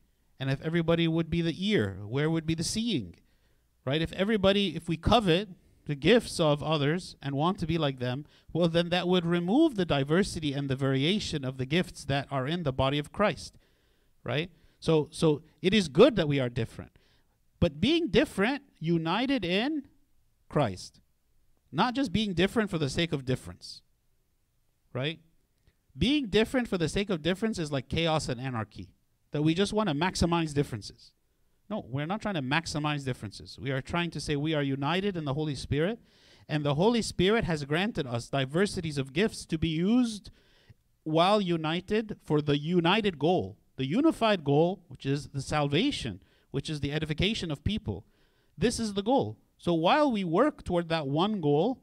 And 0.40 0.48
if 0.48 0.62
everybody 0.62 1.06
would 1.06 1.28
be 1.28 1.42
the 1.42 1.68
ear, 1.70 1.98
where 2.06 2.30
would 2.30 2.46
be 2.46 2.54
the 2.54 2.64
seeing? 2.64 3.16
Right? 3.84 4.00
If 4.00 4.14
everybody, 4.14 4.74
if 4.76 4.88
we 4.88 4.96
covet 4.96 5.50
the 5.86 5.94
gifts 5.94 6.38
of 6.38 6.62
others 6.62 7.16
and 7.22 7.34
want 7.34 7.58
to 7.58 7.66
be 7.66 7.78
like 7.78 7.98
them, 7.98 8.26
well, 8.52 8.68
then 8.68 8.90
that 8.90 9.08
would 9.08 9.24
remove 9.24 9.76
the 9.76 9.84
diversity 9.84 10.52
and 10.52 10.68
the 10.68 10.76
variation 10.76 11.44
of 11.44 11.58
the 11.58 11.66
gifts 11.66 12.04
that 12.04 12.26
are 12.30 12.46
in 12.46 12.64
the 12.64 12.72
body 12.72 12.98
of 12.98 13.12
Christ, 13.12 13.56
right? 14.24 14.50
So, 14.80 15.08
so 15.10 15.42
it 15.62 15.72
is 15.72 15.88
good 15.88 16.16
that 16.16 16.28
we 16.28 16.40
are 16.40 16.48
different, 16.48 16.92
but 17.60 17.80
being 17.80 18.08
different, 18.08 18.62
united 18.78 19.44
in 19.44 19.86
Christ, 20.48 21.00
not 21.72 21.94
just 21.94 22.12
being 22.12 22.34
different 22.34 22.68
for 22.68 22.78
the 22.78 22.90
sake 22.90 23.12
of 23.12 23.24
difference, 23.24 23.82
right? 24.92 25.20
Being 25.96 26.26
different 26.26 26.68
for 26.68 26.78
the 26.78 26.88
sake 26.88 27.10
of 27.10 27.22
difference 27.22 27.58
is 27.58 27.72
like 27.72 27.88
chaos 27.88 28.28
and 28.28 28.40
anarchy, 28.40 28.90
that 29.30 29.42
we 29.42 29.54
just 29.54 29.72
want 29.72 29.88
to 29.88 29.94
maximize 29.94 30.52
differences. 30.52 31.12
No, 31.68 31.84
we're 31.88 32.06
not 32.06 32.22
trying 32.22 32.34
to 32.34 32.42
maximize 32.42 33.04
differences. 33.04 33.58
We 33.58 33.70
are 33.72 33.80
trying 33.80 34.10
to 34.12 34.20
say 34.20 34.36
we 34.36 34.54
are 34.54 34.62
united 34.62 35.16
in 35.16 35.24
the 35.24 35.34
Holy 35.34 35.54
Spirit, 35.54 35.98
and 36.48 36.64
the 36.64 36.74
Holy 36.74 37.02
Spirit 37.02 37.44
has 37.44 37.64
granted 37.64 38.06
us 38.06 38.28
diversities 38.28 38.98
of 38.98 39.12
gifts 39.12 39.44
to 39.46 39.58
be 39.58 39.68
used 39.68 40.30
while 41.02 41.40
united 41.40 42.16
for 42.24 42.40
the 42.40 42.58
united 42.58 43.18
goal, 43.18 43.56
the 43.76 43.86
unified 43.86 44.44
goal, 44.44 44.80
which 44.88 45.04
is 45.04 45.28
the 45.28 45.42
salvation, 45.42 46.22
which 46.52 46.70
is 46.70 46.80
the 46.80 46.92
edification 46.92 47.50
of 47.50 47.64
people. 47.64 48.04
This 48.56 48.78
is 48.78 48.94
the 48.94 49.02
goal. 49.02 49.36
So 49.58 49.74
while 49.74 50.10
we 50.10 50.24
work 50.24 50.62
toward 50.64 50.88
that 50.88 51.06
one 51.06 51.40
goal, 51.40 51.78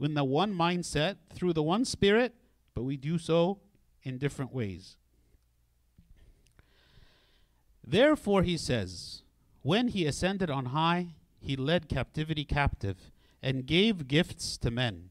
in 0.00 0.14
the 0.14 0.24
one 0.24 0.54
mindset, 0.54 1.16
through 1.32 1.54
the 1.54 1.62
one 1.62 1.84
Spirit, 1.84 2.34
but 2.74 2.84
we 2.84 2.96
do 2.96 3.18
so 3.18 3.58
in 4.02 4.18
different 4.18 4.52
ways. 4.54 4.96
Therefore, 7.90 8.42
he 8.42 8.58
says, 8.58 9.22
when 9.62 9.88
he 9.88 10.04
ascended 10.04 10.50
on 10.50 10.66
high, 10.66 11.14
he 11.40 11.56
led 11.56 11.88
captivity 11.88 12.44
captive 12.44 13.10
and 13.42 13.64
gave 13.64 14.08
gifts 14.08 14.58
to 14.58 14.70
men. 14.70 15.08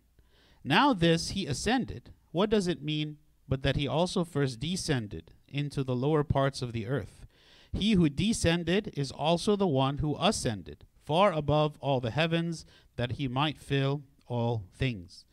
Now, 0.64 0.94
this 0.94 1.30
he 1.30 1.48
ascended. 1.48 2.12
What 2.32 2.52
does 2.52 2.68
it 2.68 2.84
mean 2.84 3.18
but 3.50 3.64
that 3.64 3.78
he 3.78 3.88
also 3.88 4.24
first 4.24 4.60
descended 4.60 5.32
into 5.48 5.84
the 5.84 5.96
lower 5.96 6.24
parts 6.24 6.62
of 6.62 6.72
the 6.72 6.86
earth? 6.86 7.26
He 7.74 7.94
who 7.94 8.10
descended 8.10 8.94
is 8.96 9.12
also 9.12 9.56
the 9.56 9.66
one 9.66 9.98
who 9.98 10.16
ascended 10.20 10.86
far 11.04 11.32
above 11.32 11.78
all 11.80 12.00
the 12.00 12.12
heavens 12.12 12.64
that 12.96 13.14
he 13.14 13.28
might 13.28 13.58
fill 13.58 14.04
all 14.28 14.66
things. 14.76 15.26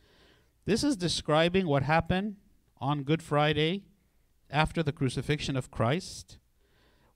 This 0.65 0.83
is 0.83 0.97
describing 0.97 1.67
what 1.67 1.83
happened 1.83 2.37
on 2.79 3.03
Good 3.03 3.21
Friday 3.21 3.83
after 4.49 4.81
the 4.81 4.93
crucifixion 4.93 5.55
of 5.55 5.69
Christ, 5.69 6.37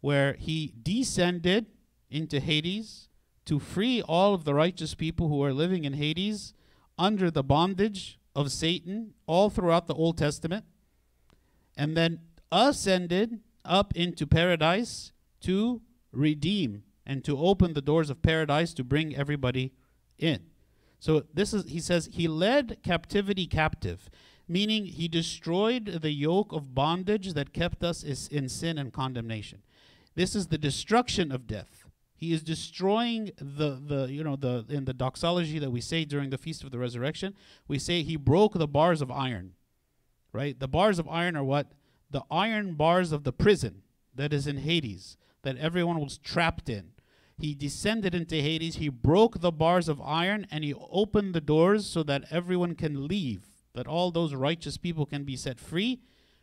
where 0.02 0.34
he 0.34 0.74
descended 0.82 1.66
into 2.10 2.40
Hades 2.40 3.10
to 3.46 3.60
free 3.60 4.02
all 4.02 4.34
of 4.34 4.44
the 4.44 4.54
righteous 4.54 4.96
people 4.96 5.28
who 5.28 5.44
are 5.44 5.54
living 5.54 5.84
in 5.84 5.94
Hades 5.94 6.54
under 6.98 7.32
the 7.32 7.44
bondage 7.44 8.20
of 8.36 8.52
Satan 8.52 9.14
all 9.26 9.50
throughout 9.50 9.88
the 9.88 9.96
Old 9.96 10.18
Testament, 10.18 10.66
and 11.76 11.96
then 11.98 12.20
ascended 12.52 13.40
up 13.66 13.96
into 13.96 14.28
paradise 14.28 15.12
to 15.42 15.82
redeem 16.12 16.84
and 17.06 17.24
to 17.26 17.38
open 17.38 17.74
the 17.74 17.82
doors 17.82 18.10
of 18.10 18.22
paradise 18.22 18.74
to 18.74 18.84
bring 18.84 19.16
everybody 19.16 19.74
in. 20.18 20.42
So 21.00 21.24
this 21.34 21.54
is 21.54 21.70
he 21.70 21.80
says 21.80 22.10
he 22.12 22.28
led 22.28 22.84
captivity 22.84 23.48
captive, 23.48 24.10
meaning 24.48 24.86
he 24.86 25.08
destroyed 25.08 25.86
the 26.02 26.12
yoke 26.12 26.52
of 26.52 26.76
bondage 26.76 27.34
that 27.34 27.54
kept 27.54 27.84
us 27.84 28.04
in 28.04 28.50
sin 28.50 28.78
and 28.78 28.92
condemnation. 28.92 29.62
This 30.20 30.36
is 30.36 30.48
the 30.48 30.58
destruction 30.58 31.32
of 31.32 31.48
death. 31.48 31.86
He 32.14 32.34
is 32.34 32.44
destroying 32.44 33.32
the 33.38 33.82
the 33.82 34.12
you 34.12 34.22
know 34.22 34.36
the 34.36 34.66
in 34.68 34.84
the 34.84 34.94
doxology 34.94 35.60
that 35.60 35.72
we 35.72 35.80
say 35.80 36.04
during 36.04 36.30
the 36.30 36.38
feast 36.38 36.62
of 36.62 36.72
the 36.72 36.78
resurrection, 36.78 37.36
we 37.70 37.80
say 37.80 38.04
he 38.04 38.18
broke 38.18 38.56
the 38.56 38.68
bars 38.68 39.02
of 39.02 39.10
iron. 39.10 39.54
Right? 40.34 40.60
The 40.60 40.68
bars 40.68 41.00
of 41.00 41.08
iron 41.08 41.38
are 41.38 41.44
what? 41.46 41.72
The 42.12 42.24
iron 42.30 42.74
bars 42.74 43.14
of 43.14 43.24
the 43.24 43.32
prison 43.32 43.84
that 44.14 44.34
is 44.34 44.46
in 44.46 44.58
Hades 44.58 45.16
that 45.44 45.56
everyone 45.56 46.02
was 46.02 46.18
trapped 46.18 46.68
in. 46.68 46.92
He 47.38 47.56
descended 47.56 48.14
into 48.14 48.36
Hades, 48.36 48.76
he 48.76 48.90
broke 48.90 49.40
the 49.40 49.54
bars 49.54 49.88
of 49.88 50.02
iron, 50.02 50.46
and 50.52 50.66
he 50.66 50.74
opened 50.74 51.34
the 51.34 51.40
doors 51.40 51.86
so 51.86 52.04
that 52.04 52.26
everyone 52.30 52.76
can 52.76 53.08
leave, 53.08 53.46
that 53.74 53.88
all 53.88 54.12
those 54.12 54.34
righteous 54.34 54.76
people 54.76 55.06
can 55.06 55.24
be 55.24 55.38
set 55.38 55.62
free, 55.62 56.02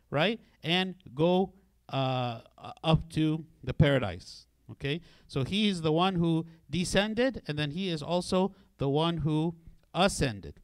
right? 0.09 0.41
And 0.63 0.95
go 1.15 1.53
uh, 1.89 2.41
up 2.83 3.11
to 3.13 3.45
the 3.63 3.75
paradise. 3.75 4.47
Okay? 4.71 5.01
So 5.29 5.45
he 5.45 5.69
is 5.69 5.83
the 5.83 5.93
one 5.93 6.17
who 6.17 6.47
descended, 6.69 7.43
and 7.47 7.59
then 7.59 7.71
he 7.73 7.89
is 7.89 8.03
also 8.03 8.55
the 8.79 8.89
one 8.89 9.19
who 9.19 9.55
ascended. 9.95 10.61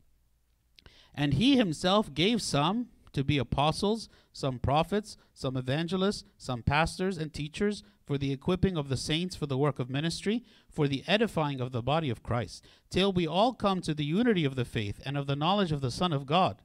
And 1.15 1.35
he 1.35 1.57
himself 1.57 2.13
gave 2.13 2.41
some 2.43 2.89
to 3.13 3.23
be 3.23 3.39
apostles, 3.39 4.09
some 4.33 4.59
prophets, 4.59 5.17
some 5.35 5.57
evangelists, 5.57 6.25
some 6.39 6.63
pastors 6.63 7.19
and 7.19 7.33
teachers 7.33 7.83
for 8.05 8.19
the 8.19 8.33
equipping 8.33 8.77
of 8.77 8.89
the 8.89 8.97
saints 8.97 9.37
for 9.37 9.47
the 9.47 9.59
work 9.59 9.79
of 9.79 9.91
ministry, 9.91 10.43
for 10.69 10.89
the 10.89 11.05
edifying 11.07 11.61
of 11.61 11.73
the 11.73 11.83
body 11.83 12.11
of 12.11 12.23
Christ, 12.23 12.65
till 12.91 13.13
we 13.13 13.27
all 13.27 13.53
come 13.53 13.81
to 13.83 13.95
the 13.95 14.05
unity 14.05 14.45
of 14.45 14.57
the 14.57 14.65
faith 14.65 15.01
and 15.05 15.17
of 15.17 15.27
the 15.27 15.37
knowledge 15.37 15.73
of 15.73 15.83
the 15.83 15.91
Son 15.91 16.13
of 16.13 16.27
God, 16.27 16.63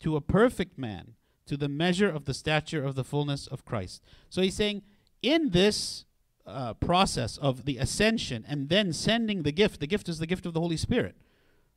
to 0.00 0.16
a 0.16 0.20
perfect 0.20 0.76
man, 0.76 1.14
to 1.46 1.56
the 1.56 1.68
measure 1.68 2.08
of 2.08 2.24
the 2.24 2.34
stature 2.34 2.84
of 2.84 2.94
the 2.94 3.04
fullness 3.04 3.46
of 3.46 3.64
Christ. 3.64 4.02
So 4.30 4.42
he's 4.42 4.54
saying, 4.54 4.82
in 5.22 5.50
this 5.50 6.04
uh, 6.46 6.74
process 6.74 7.38
of 7.38 7.64
the 7.64 7.78
ascension 7.78 8.44
and 8.48 8.68
then 8.68 8.92
sending 8.92 9.42
the 9.42 9.52
gift, 9.52 9.80
the 9.80 9.86
gift 9.86 10.08
is 10.08 10.18
the 10.18 10.26
gift 10.26 10.46
of 10.46 10.54
the 10.54 10.60
Holy 10.60 10.76
Spirit, 10.76 11.16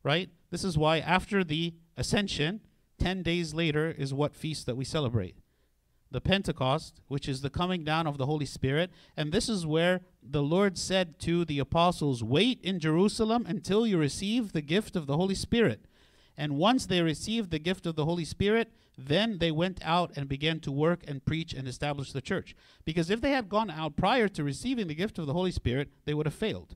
right? 0.03 0.29
This 0.49 0.63
is 0.63 0.77
why 0.77 0.99
after 0.99 1.43
the 1.43 1.73
ascension, 1.95 2.61
10 2.99 3.23
days 3.23 3.53
later 3.53 3.93
is 3.97 4.13
what 4.13 4.35
feast 4.35 4.65
that 4.65 4.75
we 4.75 4.85
celebrate 4.85 5.35
the 6.11 6.21
Pentecost, 6.21 7.01
which 7.07 7.27
is 7.27 7.41
the 7.41 7.49
coming 7.49 7.83
down 7.83 8.07
of 8.07 8.17
the 8.17 8.25
Holy 8.25 8.45
Spirit. 8.45 8.91
And 9.15 9.31
this 9.31 9.49
is 9.49 9.65
where 9.65 10.01
the 10.23 10.41
Lord 10.41 10.77
said 10.77 11.19
to 11.19 11.43
the 11.43 11.59
apostles, 11.59 12.23
Wait 12.23 12.61
in 12.61 12.79
Jerusalem 12.79 13.45
until 13.47 13.85
you 13.85 13.97
receive 13.97 14.53
the 14.53 14.61
gift 14.61 14.95
of 14.95 15.05
the 15.05 15.17
Holy 15.17 15.35
Spirit. 15.35 15.85
And 16.37 16.57
once 16.57 16.85
they 16.85 17.01
received 17.01 17.51
the 17.51 17.59
gift 17.59 17.85
of 17.85 17.95
the 17.95 18.05
Holy 18.05 18.25
Spirit, 18.25 18.71
then 18.97 19.37
they 19.37 19.51
went 19.51 19.79
out 19.83 20.11
and 20.15 20.27
began 20.27 20.59
to 20.61 20.71
work 20.71 21.03
and 21.07 21.23
preach 21.23 21.53
and 21.53 21.67
establish 21.67 22.11
the 22.11 22.21
church. 22.21 22.55
Because 22.83 23.09
if 23.09 23.21
they 23.21 23.31
had 23.31 23.49
gone 23.49 23.69
out 23.69 23.95
prior 23.95 24.27
to 24.29 24.43
receiving 24.43 24.87
the 24.87 24.95
gift 24.95 25.19
of 25.19 25.27
the 25.27 25.33
Holy 25.33 25.51
Spirit, 25.51 25.89
they 26.05 26.13
would 26.13 26.25
have 26.25 26.33
failed. 26.33 26.75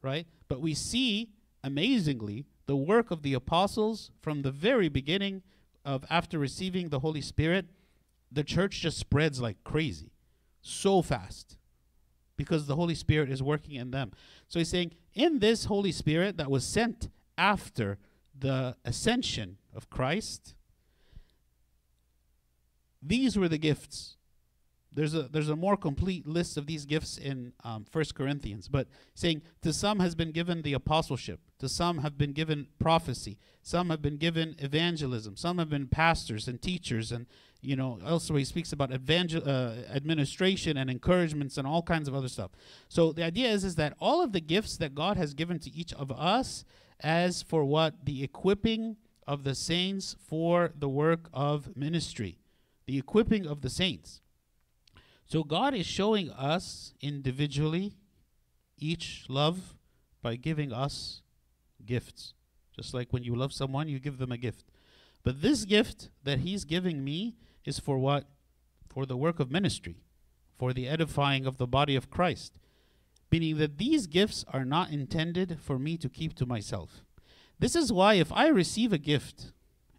Right? 0.00 0.26
But 0.48 0.60
we 0.60 0.74
see, 0.74 1.30
amazingly, 1.62 2.44
the 2.66 2.76
work 2.76 3.10
of 3.10 3.22
the 3.22 3.34
apostles 3.34 4.10
from 4.20 4.42
the 4.42 4.50
very 4.50 4.88
beginning 4.88 5.42
of 5.84 6.04
after 6.08 6.38
receiving 6.38 6.88
the 6.88 7.00
Holy 7.00 7.20
Spirit 7.20 7.66
the 8.34 8.44
church 8.44 8.80
just 8.80 8.98
spreads 8.98 9.40
like 9.40 9.62
crazy, 9.64 10.10
so 10.60 11.02
fast, 11.02 11.56
because 12.36 12.66
the 12.66 12.74
Holy 12.74 12.94
Spirit 12.94 13.30
is 13.30 13.42
working 13.42 13.76
in 13.76 13.92
them. 13.92 14.10
So 14.48 14.58
he's 14.58 14.68
saying, 14.68 14.92
in 15.14 15.38
this 15.38 15.66
Holy 15.66 15.92
Spirit 15.92 16.36
that 16.36 16.50
was 16.50 16.66
sent 16.66 17.08
after 17.38 17.98
the 18.36 18.76
ascension 18.84 19.58
of 19.74 19.88
Christ, 19.88 20.54
these 23.04 23.36
were 23.36 23.48
the 23.48 23.58
gifts. 23.58 24.16
There's 24.92 25.14
a 25.14 25.22
there's 25.22 25.48
a 25.48 25.56
more 25.56 25.76
complete 25.76 26.24
list 26.26 26.56
of 26.56 26.66
these 26.66 26.84
gifts 26.86 27.18
in 27.18 27.52
um, 27.64 27.84
First 27.84 28.14
Corinthians, 28.14 28.68
but 28.68 28.86
saying 29.14 29.42
to 29.62 29.72
some 29.72 29.98
has 29.98 30.14
been 30.14 30.30
given 30.30 30.62
the 30.62 30.72
apostleship, 30.72 31.40
to 31.58 31.68
some 31.68 31.98
have 31.98 32.16
been 32.16 32.32
given 32.32 32.68
prophecy, 32.78 33.38
some 33.60 33.90
have 33.90 34.00
been 34.00 34.18
given 34.18 34.54
evangelism, 34.60 35.36
some 35.36 35.58
have 35.58 35.68
been 35.68 35.88
pastors 35.88 36.46
and 36.46 36.62
teachers, 36.62 37.10
and 37.10 37.26
you 37.60 37.74
know 37.74 37.98
elsewhere 38.06 38.38
he 38.38 38.44
speaks 38.44 38.72
about 38.72 38.92
evangel- 38.92 39.42
uh, 39.44 39.74
administration 39.92 40.76
and 40.76 40.88
encouragements 40.88 41.58
and 41.58 41.66
all 41.66 41.82
kinds 41.82 42.06
of 42.06 42.14
other 42.14 42.28
stuff. 42.28 42.52
So 42.88 43.12
the 43.12 43.24
idea 43.24 43.50
is 43.50 43.64
is 43.64 43.74
that 43.74 43.96
all 43.98 44.22
of 44.22 44.32
the 44.32 44.40
gifts 44.40 44.76
that 44.76 44.94
God 44.94 45.16
has 45.16 45.34
given 45.34 45.58
to 45.58 45.74
each 45.74 45.92
of 45.94 46.12
us, 46.12 46.64
as 47.00 47.42
for 47.42 47.64
what? 47.64 48.04
The 48.04 48.22
equipping 48.22 48.96
of 49.26 49.42
the 49.42 49.56
saints 49.56 50.14
for 50.20 50.72
the 50.78 50.88
work 50.88 51.28
of 51.32 51.76
ministry, 51.76 52.38
the 52.86 52.98
equipping 52.98 53.46
of 53.46 53.60
the 53.60 53.70
saints. 53.70 54.20
So 55.26 55.42
God 55.42 55.74
is 55.74 55.86
showing 55.86 56.30
us 56.30 56.94
individually 57.00 57.94
each 58.78 59.24
love 59.28 59.74
by 60.22 60.36
giving 60.36 60.72
us 60.72 61.22
gifts. 61.84 62.34
Just 62.74 62.92
like 62.92 63.12
when 63.12 63.22
you 63.22 63.34
love 63.34 63.52
someone, 63.52 63.88
you 63.88 63.98
give 63.98 64.18
them 64.18 64.32
a 64.32 64.36
gift. 64.36 64.64
But 65.22 65.40
this 65.42 65.64
gift 65.64 66.10
that 66.22 66.40
He's 66.40 66.64
giving 66.64 67.04
me 67.04 67.36
is 67.64 67.78
for 67.78 67.98
what? 67.98 68.24
For 68.88 69.06
the 69.06 69.16
work 69.16 69.40
of 69.40 69.50
ministry, 69.50 70.02
for 70.58 70.72
the 70.72 70.88
edifying 70.88 71.46
of 71.46 71.56
the 71.56 71.66
body 71.66 71.96
of 71.96 72.10
Christ. 72.10 72.58
Meaning 73.30 73.56
that 73.58 73.78
these 73.78 74.06
gifts 74.06 74.44
are 74.52 74.64
not 74.64 74.90
intended 74.90 75.58
for 75.60 75.78
me 75.78 75.96
to 75.96 76.08
keep 76.08 76.34
to 76.34 76.46
myself. 76.46 77.02
This 77.58 77.74
is 77.74 77.92
why 77.92 78.14
if 78.14 78.30
I 78.32 78.48
receive 78.48 78.92
a 78.92 78.98
gift 78.98 79.52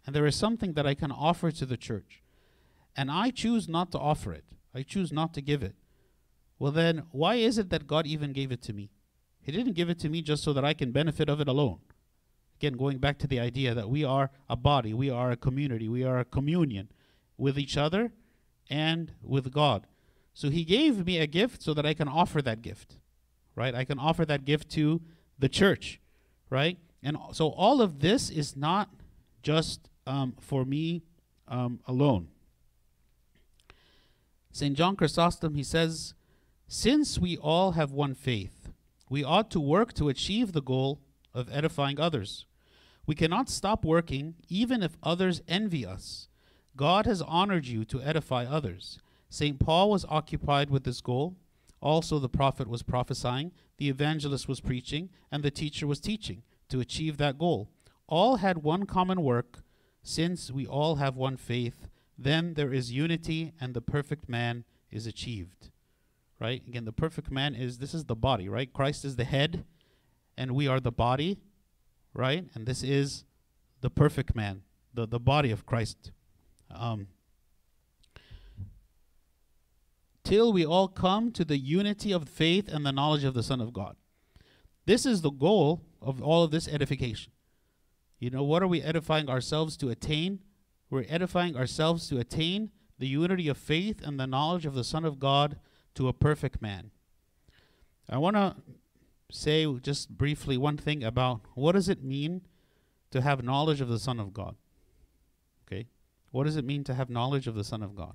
and 0.06 0.14
there 0.14 0.26
is 0.26 0.36
something 0.36 0.74
that 0.74 0.86
I 0.86 0.94
can 0.94 1.10
offer 1.10 1.50
to 1.50 1.66
the 1.66 1.76
church, 1.76 2.22
and 2.96 3.10
I 3.10 3.30
choose 3.30 3.68
not 3.68 3.92
to 3.92 3.98
offer 3.98 4.32
it, 4.32 4.44
I 4.74 4.82
choose 4.82 5.12
not 5.12 5.34
to 5.34 5.40
give 5.40 5.62
it. 5.62 5.74
Well, 6.58 6.72
then, 6.72 7.04
why 7.10 7.34
is 7.34 7.58
it 7.58 7.70
that 7.70 7.86
God 7.86 8.06
even 8.06 8.32
gave 8.32 8.50
it 8.50 8.62
to 8.62 8.72
me? 8.72 8.90
He 9.42 9.52
didn't 9.52 9.74
give 9.74 9.90
it 9.90 9.98
to 10.00 10.08
me 10.08 10.22
just 10.22 10.42
so 10.42 10.52
that 10.52 10.64
I 10.64 10.74
can 10.74 10.90
benefit 10.90 11.28
of 11.28 11.40
it 11.40 11.48
alone. 11.48 11.78
Again, 12.58 12.72
going 12.72 12.98
back 12.98 13.18
to 13.18 13.26
the 13.26 13.38
idea 13.38 13.74
that 13.74 13.90
we 13.90 14.02
are 14.02 14.30
a 14.48 14.56
body, 14.56 14.94
we 14.94 15.10
are 15.10 15.30
a 15.30 15.36
community, 15.36 15.88
we 15.88 16.02
are 16.02 16.18
a 16.18 16.24
communion 16.24 16.88
with 17.36 17.58
each 17.58 17.76
other 17.76 18.12
and 18.70 19.12
with 19.22 19.52
God. 19.52 19.86
So 20.32 20.48
He 20.48 20.64
gave 20.64 21.04
me 21.04 21.18
a 21.18 21.26
gift 21.26 21.62
so 21.62 21.74
that 21.74 21.84
I 21.84 21.92
can 21.92 22.08
offer 22.08 22.40
that 22.42 22.62
gift, 22.62 22.96
right? 23.54 23.74
I 23.74 23.84
can 23.84 23.98
offer 23.98 24.24
that 24.24 24.46
gift 24.46 24.70
to 24.70 25.02
the 25.38 25.48
church, 25.48 26.00
right? 26.48 26.78
And 27.02 27.18
so 27.32 27.50
all 27.50 27.82
of 27.82 28.00
this 28.00 28.30
is 28.30 28.56
not 28.56 28.88
just 29.42 29.90
um, 30.06 30.34
for 30.40 30.64
me 30.64 31.02
um, 31.46 31.80
alone. 31.86 32.28
St. 34.56 34.74
John 34.74 34.96
Chrysostom, 34.96 35.54
he 35.54 35.62
says, 35.62 36.14
Since 36.66 37.18
we 37.18 37.36
all 37.36 37.72
have 37.72 37.92
one 37.92 38.14
faith, 38.14 38.70
we 39.10 39.22
ought 39.22 39.50
to 39.50 39.60
work 39.60 39.92
to 39.92 40.08
achieve 40.08 40.52
the 40.52 40.62
goal 40.62 41.02
of 41.34 41.52
edifying 41.52 42.00
others. 42.00 42.46
We 43.04 43.14
cannot 43.14 43.50
stop 43.50 43.84
working 43.84 44.36
even 44.48 44.82
if 44.82 44.96
others 45.02 45.42
envy 45.46 45.84
us. 45.84 46.28
God 46.74 47.04
has 47.04 47.20
honored 47.20 47.66
you 47.66 47.84
to 47.84 48.00
edify 48.00 48.46
others. 48.46 48.98
St. 49.28 49.58
Paul 49.58 49.90
was 49.90 50.06
occupied 50.08 50.70
with 50.70 50.84
this 50.84 51.02
goal. 51.02 51.36
Also, 51.82 52.18
the 52.18 52.30
prophet 52.30 52.66
was 52.66 52.82
prophesying, 52.82 53.52
the 53.76 53.90
evangelist 53.90 54.48
was 54.48 54.60
preaching, 54.60 55.10
and 55.30 55.42
the 55.42 55.50
teacher 55.50 55.86
was 55.86 56.00
teaching 56.00 56.42
to 56.70 56.80
achieve 56.80 57.18
that 57.18 57.38
goal. 57.38 57.68
All 58.06 58.36
had 58.36 58.62
one 58.62 58.86
common 58.86 59.20
work, 59.20 59.58
since 60.02 60.50
we 60.50 60.66
all 60.66 60.96
have 60.96 61.14
one 61.14 61.36
faith 61.36 61.88
then 62.18 62.54
there 62.54 62.72
is 62.72 62.92
unity 62.92 63.52
and 63.60 63.74
the 63.74 63.80
perfect 63.80 64.28
man 64.28 64.64
is 64.90 65.06
achieved. 65.06 65.70
Right? 66.38 66.62
Again, 66.66 66.84
the 66.84 66.92
perfect 66.92 67.30
man 67.30 67.54
is 67.54 67.78
this 67.78 67.94
is 67.94 68.04
the 68.04 68.14
body, 68.14 68.48
right? 68.48 68.70
Christ 68.70 69.04
is 69.04 69.16
the 69.16 69.24
head, 69.24 69.64
and 70.36 70.54
we 70.54 70.68
are 70.68 70.80
the 70.80 70.92
body, 70.92 71.38
right? 72.12 72.44
And 72.54 72.66
this 72.66 72.82
is 72.82 73.24
the 73.80 73.88
perfect 73.88 74.34
man, 74.34 74.62
the, 74.92 75.06
the 75.06 75.18
body 75.18 75.50
of 75.50 75.64
Christ. 75.64 76.12
Um, 76.70 77.06
till 80.24 80.52
we 80.52 80.66
all 80.66 80.88
come 80.88 81.30
to 81.32 81.44
the 81.44 81.56
unity 81.56 82.12
of 82.12 82.28
faith 82.28 82.68
and 82.68 82.84
the 82.84 82.92
knowledge 82.92 83.24
of 83.24 83.32
the 83.32 83.42
Son 83.42 83.60
of 83.60 83.72
God. 83.72 83.96
This 84.84 85.06
is 85.06 85.22
the 85.22 85.30
goal 85.30 85.82
of 86.02 86.22
all 86.22 86.42
of 86.42 86.50
this 86.50 86.68
edification. 86.68 87.32
You 88.18 88.30
know, 88.30 88.42
what 88.42 88.62
are 88.62 88.66
we 88.66 88.82
edifying 88.82 89.28
ourselves 89.28 89.76
to 89.78 89.88
attain? 89.88 90.40
We're 90.90 91.06
edifying 91.08 91.56
ourselves 91.56 92.08
to 92.08 92.18
attain 92.18 92.70
the 92.98 93.08
unity 93.08 93.48
of 93.48 93.58
faith 93.58 94.00
and 94.02 94.18
the 94.18 94.26
knowledge 94.26 94.66
of 94.66 94.74
the 94.74 94.84
Son 94.84 95.04
of 95.04 95.18
God 95.18 95.58
to 95.94 96.08
a 96.08 96.12
perfect 96.12 96.62
man. 96.62 96.90
I 98.08 98.18
want 98.18 98.36
to 98.36 98.56
say 99.30 99.66
just 99.80 100.16
briefly 100.16 100.56
one 100.56 100.76
thing 100.76 101.02
about 101.02 101.40
what 101.54 101.72
does 101.72 101.88
it 101.88 102.04
mean 102.04 102.42
to 103.10 103.20
have 103.20 103.42
knowledge 103.42 103.80
of 103.80 103.88
the 103.88 103.98
Son 103.98 104.20
of 104.20 104.32
God? 104.32 104.54
Okay? 105.66 105.88
What 106.30 106.44
does 106.44 106.56
it 106.56 106.64
mean 106.64 106.84
to 106.84 106.94
have 106.94 107.10
knowledge 107.10 107.46
of 107.46 107.54
the 107.54 107.64
Son 107.64 107.82
of 107.82 107.96
God? 107.96 108.14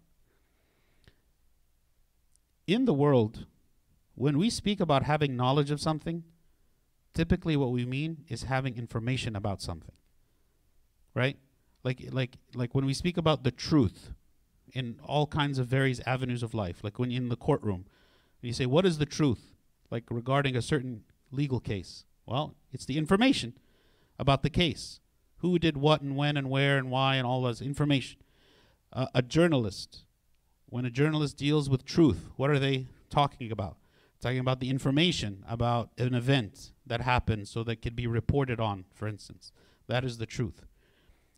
In 2.67 2.85
the 2.85 2.93
world, 2.93 3.45
when 4.15 4.37
we 4.37 4.49
speak 4.49 4.79
about 4.79 5.03
having 5.03 5.35
knowledge 5.35 5.71
of 5.71 5.81
something, 5.81 6.23
typically 7.13 7.57
what 7.57 7.71
we 7.71 7.85
mean 7.85 8.23
is 8.29 8.43
having 8.43 8.77
information 8.77 9.35
about 9.35 9.61
something. 9.61 9.95
Right? 11.13 11.37
Like 11.83 12.09
like 12.11 12.37
like 12.53 12.75
when 12.75 12.85
we 12.85 12.93
speak 12.93 13.17
about 13.17 13.43
the 13.43 13.51
truth 13.51 14.13
in 14.73 14.99
all 15.03 15.27
kinds 15.27 15.59
of 15.59 15.67
various 15.67 15.99
avenues 16.05 16.43
of 16.43 16.53
life, 16.53 16.83
like 16.83 16.99
when 16.99 17.11
in 17.11 17.29
the 17.29 17.35
courtroom, 17.35 17.85
you 18.41 18.53
say, 18.53 18.65
What 18.65 18.85
is 18.85 18.97
the 18.97 19.05
truth? 19.05 19.53
Like 19.89 20.05
regarding 20.09 20.55
a 20.55 20.61
certain 20.61 21.03
legal 21.31 21.59
case. 21.59 22.05
Well, 22.25 22.55
it's 22.71 22.85
the 22.85 22.97
information 22.97 23.57
about 24.17 24.43
the 24.43 24.49
case. 24.49 24.99
Who 25.37 25.57
did 25.57 25.75
what 25.75 26.01
and 26.01 26.15
when 26.15 26.37
and 26.37 26.49
where 26.49 26.77
and 26.77 26.91
why 26.91 27.15
and 27.15 27.25
all 27.25 27.43
this 27.43 27.61
information. 27.61 28.19
Uh, 28.93 29.07
a 29.15 29.21
journalist, 29.21 30.03
when 30.67 30.85
a 30.85 30.91
journalist 30.91 31.37
deals 31.37 31.69
with 31.69 31.83
truth, 31.83 32.29
what 32.35 32.49
are 32.49 32.59
they 32.59 32.87
talking 33.09 33.51
about? 33.51 33.77
Talking 34.19 34.39
about 34.39 34.59
the 34.59 34.69
information 34.69 35.43
about 35.47 35.89
an 35.97 36.13
event 36.13 36.71
that 36.85 37.01
happened 37.01 37.47
so 37.47 37.63
that 37.63 37.81
could 37.81 37.95
be 37.95 38.05
reported 38.05 38.59
on, 38.59 38.85
for 38.93 39.07
instance. 39.07 39.51
That 39.87 40.05
is 40.05 40.19
the 40.19 40.27
truth. 40.27 40.65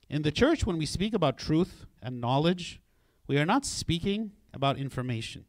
In 0.10 0.22
the 0.22 0.32
church, 0.32 0.66
when 0.66 0.78
we 0.78 0.86
speak 0.86 1.14
about 1.14 1.38
truth 1.38 1.86
and 2.01 2.22
knowledge, 2.22 2.82
we 3.28 3.38
are 3.38 3.45
not 3.45 3.66
speaking 3.66 4.32
about 4.54 4.78
information. 4.78 5.45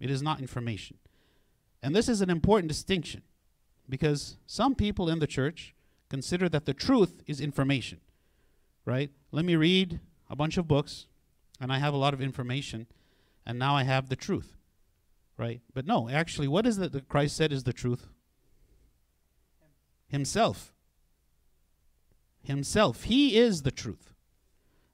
It 0.00 0.10
is 0.10 0.22
not 0.22 0.40
information. 0.40 0.98
And 1.82 1.94
this 1.94 2.08
is 2.08 2.20
an 2.20 2.30
important 2.30 2.68
distinction 2.68 3.22
because 3.88 4.36
some 4.46 4.74
people 4.74 5.08
in 5.08 5.18
the 5.18 5.26
church 5.26 5.74
consider 6.08 6.48
that 6.48 6.66
the 6.66 6.74
truth 6.74 7.22
is 7.26 7.40
information, 7.40 8.00
right? 8.84 9.10
Let 9.30 9.44
me 9.44 9.56
read 9.56 10.00
a 10.30 10.36
bunch 10.36 10.56
of 10.56 10.68
books 10.68 11.06
and 11.60 11.72
I 11.72 11.78
have 11.78 11.94
a 11.94 11.98
lot 11.98 12.14
of 12.14 12.20
information 12.20 12.86
and 13.46 13.58
now 13.58 13.74
I 13.74 13.82
have 13.84 14.08
the 14.08 14.16
truth, 14.16 14.56
right? 15.36 15.60
But 15.74 15.86
no, 15.86 16.08
actually, 16.08 16.48
what 16.48 16.66
is 16.66 16.78
it 16.78 16.92
that 16.92 17.08
Christ 17.08 17.36
said 17.36 17.52
is 17.52 17.64
the 17.64 17.72
truth? 17.72 18.08
Himself. 20.08 20.72
Himself. 22.42 23.04
He 23.04 23.36
is 23.36 23.62
the 23.62 23.70
truth. 23.70 24.12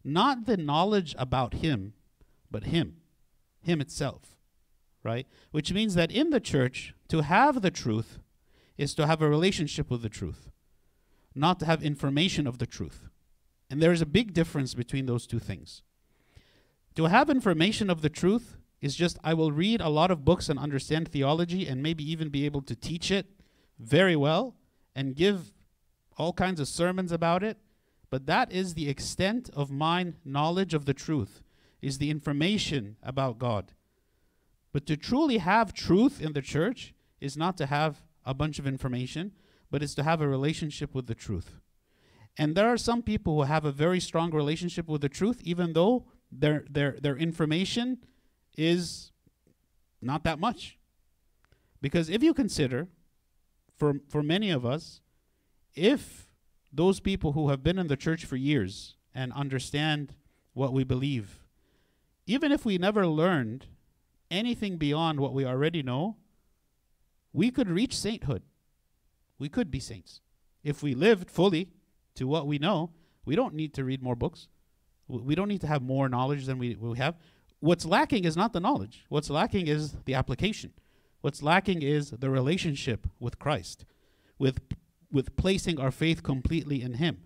Not 0.04 0.46
the 0.46 0.56
knowledge 0.56 1.14
about 1.18 1.54
Him, 1.54 1.94
but 2.50 2.64
Him. 2.64 2.96
Him 3.60 3.80
itself 3.80 4.38
right? 5.02 5.26
Which 5.50 5.72
means 5.72 5.94
that 5.94 6.12
in 6.12 6.30
the 6.30 6.40
church, 6.40 6.94
to 7.08 7.22
have 7.22 7.62
the 7.62 7.70
truth 7.70 8.18
is 8.76 8.94
to 8.94 9.06
have 9.06 9.22
a 9.22 9.28
relationship 9.28 9.90
with 9.90 10.02
the 10.02 10.08
truth, 10.08 10.50
not 11.34 11.58
to 11.60 11.66
have 11.66 11.82
information 11.82 12.46
of 12.46 12.58
the 12.58 12.66
truth. 12.66 13.08
And 13.70 13.82
there 13.82 13.92
is 13.92 14.02
a 14.02 14.06
big 14.06 14.32
difference 14.32 14.74
between 14.74 15.06
those 15.06 15.26
two 15.26 15.38
things. 15.38 15.82
To 16.96 17.06
have 17.06 17.30
information 17.30 17.90
of 17.90 18.02
the 18.02 18.08
truth 18.10 18.56
is 18.80 18.96
just 18.96 19.18
I 19.24 19.34
will 19.34 19.52
read 19.52 19.80
a 19.80 19.88
lot 19.88 20.10
of 20.10 20.24
books 20.24 20.48
and 20.48 20.58
understand 20.58 21.08
theology 21.08 21.66
and 21.66 21.82
maybe 21.82 22.08
even 22.10 22.28
be 22.28 22.44
able 22.44 22.62
to 22.62 22.76
teach 22.76 23.10
it 23.10 23.26
very 23.78 24.16
well 24.16 24.56
and 24.94 25.16
give 25.16 25.52
all 26.18 26.32
kinds 26.32 26.60
of 26.60 26.68
sermons 26.68 27.12
about 27.12 27.42
it. 27.42 27.56
But 28.10 28.26
that 28.26 28.52
is 28.52 28.74
the 28.74 28.88
extent 28.88 29.50
of 29.54 29.70
my 29.70 30.14
knowledge 30.24 30.74
of 30.74 30.84
the 30.84 30.94
truth, 30.94 31.42
is 31.80 31.98
the 31.98 32.10
information 32.10 32.96
about 33.02 33.38
God. 33.38 33.72
But 34.72 34.86
to 34.86 34.96
truly 34.96 35.38
have 35.38 35.72
truth 35.72 36.20
in 36.20 36.32
the 36.32 36.42
church 36.42 36.94
is 37.20 37.36
not 37.36 37.56
to 37.58 37.66
have 37.66 38.02
a 38.24 38.34
bunch 38.34 38.58
of 38.58 38.66
information, 38.66 39.32
but 39.70 39.82
is 39.82 39.94
to 39.94 40.02
have 40.02 40.20
a 40.20 40.28
relationship 40.28 40.94
with 40.94 41.06
the 41.06 41.14
truth. 41.14 41.60
And 42.36 42.54
there 42.54 42.68
are 42.68 42.76
some 42.76 43.02
people 43.02 43.36
who 43.36 43.42
have 43.42 43.64
a 43.64 43.72
very 43.72 44.00
strong 44.00 44.30
relationship 44.30 44.88
with 44.88 45.00
the 45.00 45.08
truth, 45.08 45.40
even 45.42 45.72
though 45.72 46.06
their 46.30 46.64
their 46.70 46.96
their 47.00 47.16
information 47.16 47.98
is 48.56 49.12
not 50.00 50.24
that 50.24 50.38
much. 50.38 50.78
Because 51.80 52.08
if 52.08 52.22
you 52.22 52.32
consider, 52.32 52.88
for 53.76 54.00
for 54.08 54.22
many 54.22 54.50
of 54.50 54.64
us, 54.64 55.00
if 55.78 56.28
those 56.72 57.00
people 57.00 57.32
who 57.32 57.48
have 57.48 57.62
been 57.62 57.78
in 57.78 57.86
the 57.86 57.96
church 57.96 58.24
for 58.24 58.36
years 58.36 58.96
and 59.14 59.32
understand 59.32 60.14
what 60.52 60.72
we 60.72 60.84
believe, 60.84 61.40
even 62.26 62.52
if 62.52 62.64
we 62.64 62.76
never 62.76 63.06
learned 63.06 63.66
anything 64.30 64.76
beyond 64.76 65.20
what 65.20 65.32
we 65.32 65.46
already 65.46 65.82
know, 65.82 66.16
we 67.32 67.50
could 67.50 67.70
reach 67.70 67.96
sainthood. 67.96 68.42
We 69.38 69.48
could 69.48 69.70
be 69.70 69.80
saints. 69.80 70.20
If 70.62 70.82
we 70.82 70.94
lived 70.94 71.30
fully 71.30 71.70
to 72.16 72.26
what 72.26 72.46
we 72.46 72.58
know, 72.58 72.90
we 73.24 73.36
don't 73.36 73.54
need 73.54 73.72
to 73.74 73.84
read 73.84 74.02
more 74.02 74.16
books. 74.16 74.48
We 75.06 75.34
don't 75.34 75.48
need 75.48 75.62
to 75.62 75.66
have 75.66 75.80
more 75.80 76.08
knowledge 76.08 76.46
than 76.46 76.58
we, 76.58 76.74
we 76.74 76.98
have. 76.98 77.16
What's 77.60 77.86
lacking 77.86 78.24
is 78.24 78.36
not 78.36 78.52
the 78.52 78.60
knowledge. 78.60 79.04
What's 79.08 79.30
lacking 79.30 79.66
is 79.66 79.96
the 80.04 80.14
application. 80.14 80.72
What's 81.20 81.42
lacking 81.42 81.82
is 81.82 82.10
the 82.10 82.30
relationship 82.30 83.06
with 83.18 83.38
Christ, 83.38 83.84
with, 84.38 84.60
with 85.10 85.36
placing 85.36 85.78
our 85.80 85.90
faith 85.90 86.22
completely 86.22 86.82
in 86.82 86.94
Him. 86.94 87.18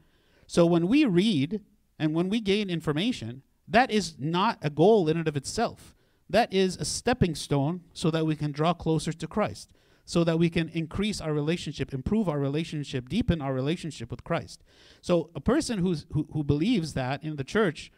So 0.47 0.67
when 0.67 0.89
we 0.89 1.05
read 1.05 1.61
and 1.99 2.15
when 2.15 2.29
we 2.29 2.41
gain 2.41 2.71
information, 2.71 3.43
that 3.69 3.91
is 3.91 4.17
not 4.19 4.59
a 4.63 4.71
goal 4.71 5.09
in 5.09 5.17
and 5.17 5.29
of 5.29 5.37
itself. 5.37 5.95
That 6.29 6.53
is 6.53 6.77
a 6.77 6.85
stepping 6.85 7.35
stone 7.35 7.83
so 7.93 8.11
that 8.11 8.27
we 8.27 8.37
can 8.37 8.53
draw 8.53 8.73
closer 8.73 9.13
to 9.13 9.27
Christ, 9.27 9.73
so 10.05 10.25
that 10.25 10.39
we 10.39 10.51
can 10.51 10.69
increase 10.71 11.21
our 11.21 11.33
relationship, 11.33 11.93
improve 11.93 12.29
our 12.29 12.39
relationship, 12.39 13.09
deepen 13.09 13.41
our 13.41 13.53
relationship 13.53 14.11
with 14.11 14.25
Christ. 14.25 14.63
So 15.01 15.31
a 15.35 15.41
person 15.41 15.79
who's, 15.79 16.07
who, 16.13 16.29
who 16.33 16.43
believes 16.43 16.95
that 16.95 17.23
in 17.23 17.37
the 17.37 17.45
church, 17.45 17.93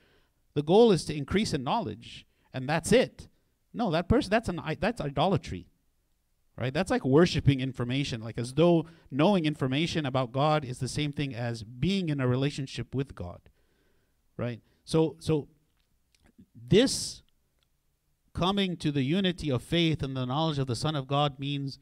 the 0.55 0.63
goal 0.63 0.93
is 0.93 1.05
to 1.07 1.17
increase 1.17 1.53
in 1.53 1.65
knowledge, 1.65 2.27
and 2.53 2.69
that's 2.69 2.93
it. 2.93 3.29
No, 3.73 3.91
that 3.91 4.09
person 4.09 4.31
that's 4.31 4.49
an 4.49 4.61
that's 4.79 5.01
idolatry. 5.01 5.67
Right? 6.57 6.73
That's 6.73 6.91
like 6.91 7.05
worshiping 7.05 7.61
information, 7.61 8.23
like 8.23 8.39
as 8.39 8.55
though 8.55 8.87
knowing 9.11 9.45
information 9.45 10.07
about 10.07 10.31
God 10.31 10.65
is 10.65 10.79
the 10.79 10.89
same 10.89 11.13
thing 11.13 11.35
as 11.35 11.65
being 11.65 12.09
in 12.09 12.21
a 12.21 12.29
relationship 12.29 12.95
with 12.95 13.15
God. 13.15 13.41
Right? 14.37 14.61
So 14.85 15.17
so 15.19 15.49
this 16.55 17.23
coming 18.35 18.77
to 18.77 18.91
the 18.91 19.03
unity 19.03 19.51
of 19.51 19.63
faith 19.63 20.03
and 20.03 20.17
the 20.17 20.27
knowledge 20.27 20.59
of 20.59 20.67
the 20.67 20.77
Son 20.77 20.95
of 20.95 21.07
God 21.07 21.39
means 21.39 21.79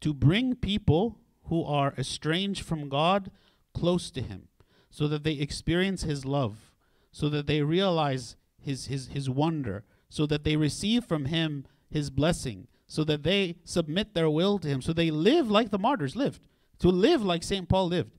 to 0.00 0.14
bring 0.14 0.54
people 0.54 1.18
who 1.44 1.64
are 1.64 1.94
estranged 1.98 2.64
from 2.64 2.88
God 2.88 3.30
close 3.74 4.10
to 4.12 4.22
Him 4.22 4.48
so 4.90 5.08
that 5.08 5.24
they 5.24 5.32
experience 5.32 6.02
His 6.02 6.24
love, 6.24 6.72
so 7.12 7.28
that 7.28 7.46
they 7.46 7.62
realize 7.62 8.36
His, 8.58 8.86
his, 8.86 9.08
his 9.08 9.28
wonder, 9.28 9.84
so 10.08 10.26
that 10.26 10.44
they 10.44 10.56
receive 10.56 11.04
from 11.04 11.26
Him 11.26 11.66
His 11.90 12.08
blessing, 12.10 12.68
so 12.86 13.04
that 13.04 13.22
they 13.22 13.56
submit 13.64 14.14
their 14.14 14.30
will 14.30 14.58
to 14.58 14.68
Him, 14.68 14.80
so 14.80 14.92
they 14.92 15.10
live 15.10 15.50
like 15.50 15.70
the 15.70 15.78
martyrs 15.78 16.16
lived, 16.16 16.40
to 16.78 16.88
live 16.88 17.22
like 17.22 17.42
St. 17.42 17.68
Paul 17.68 17.88
lived. 17.88 18.16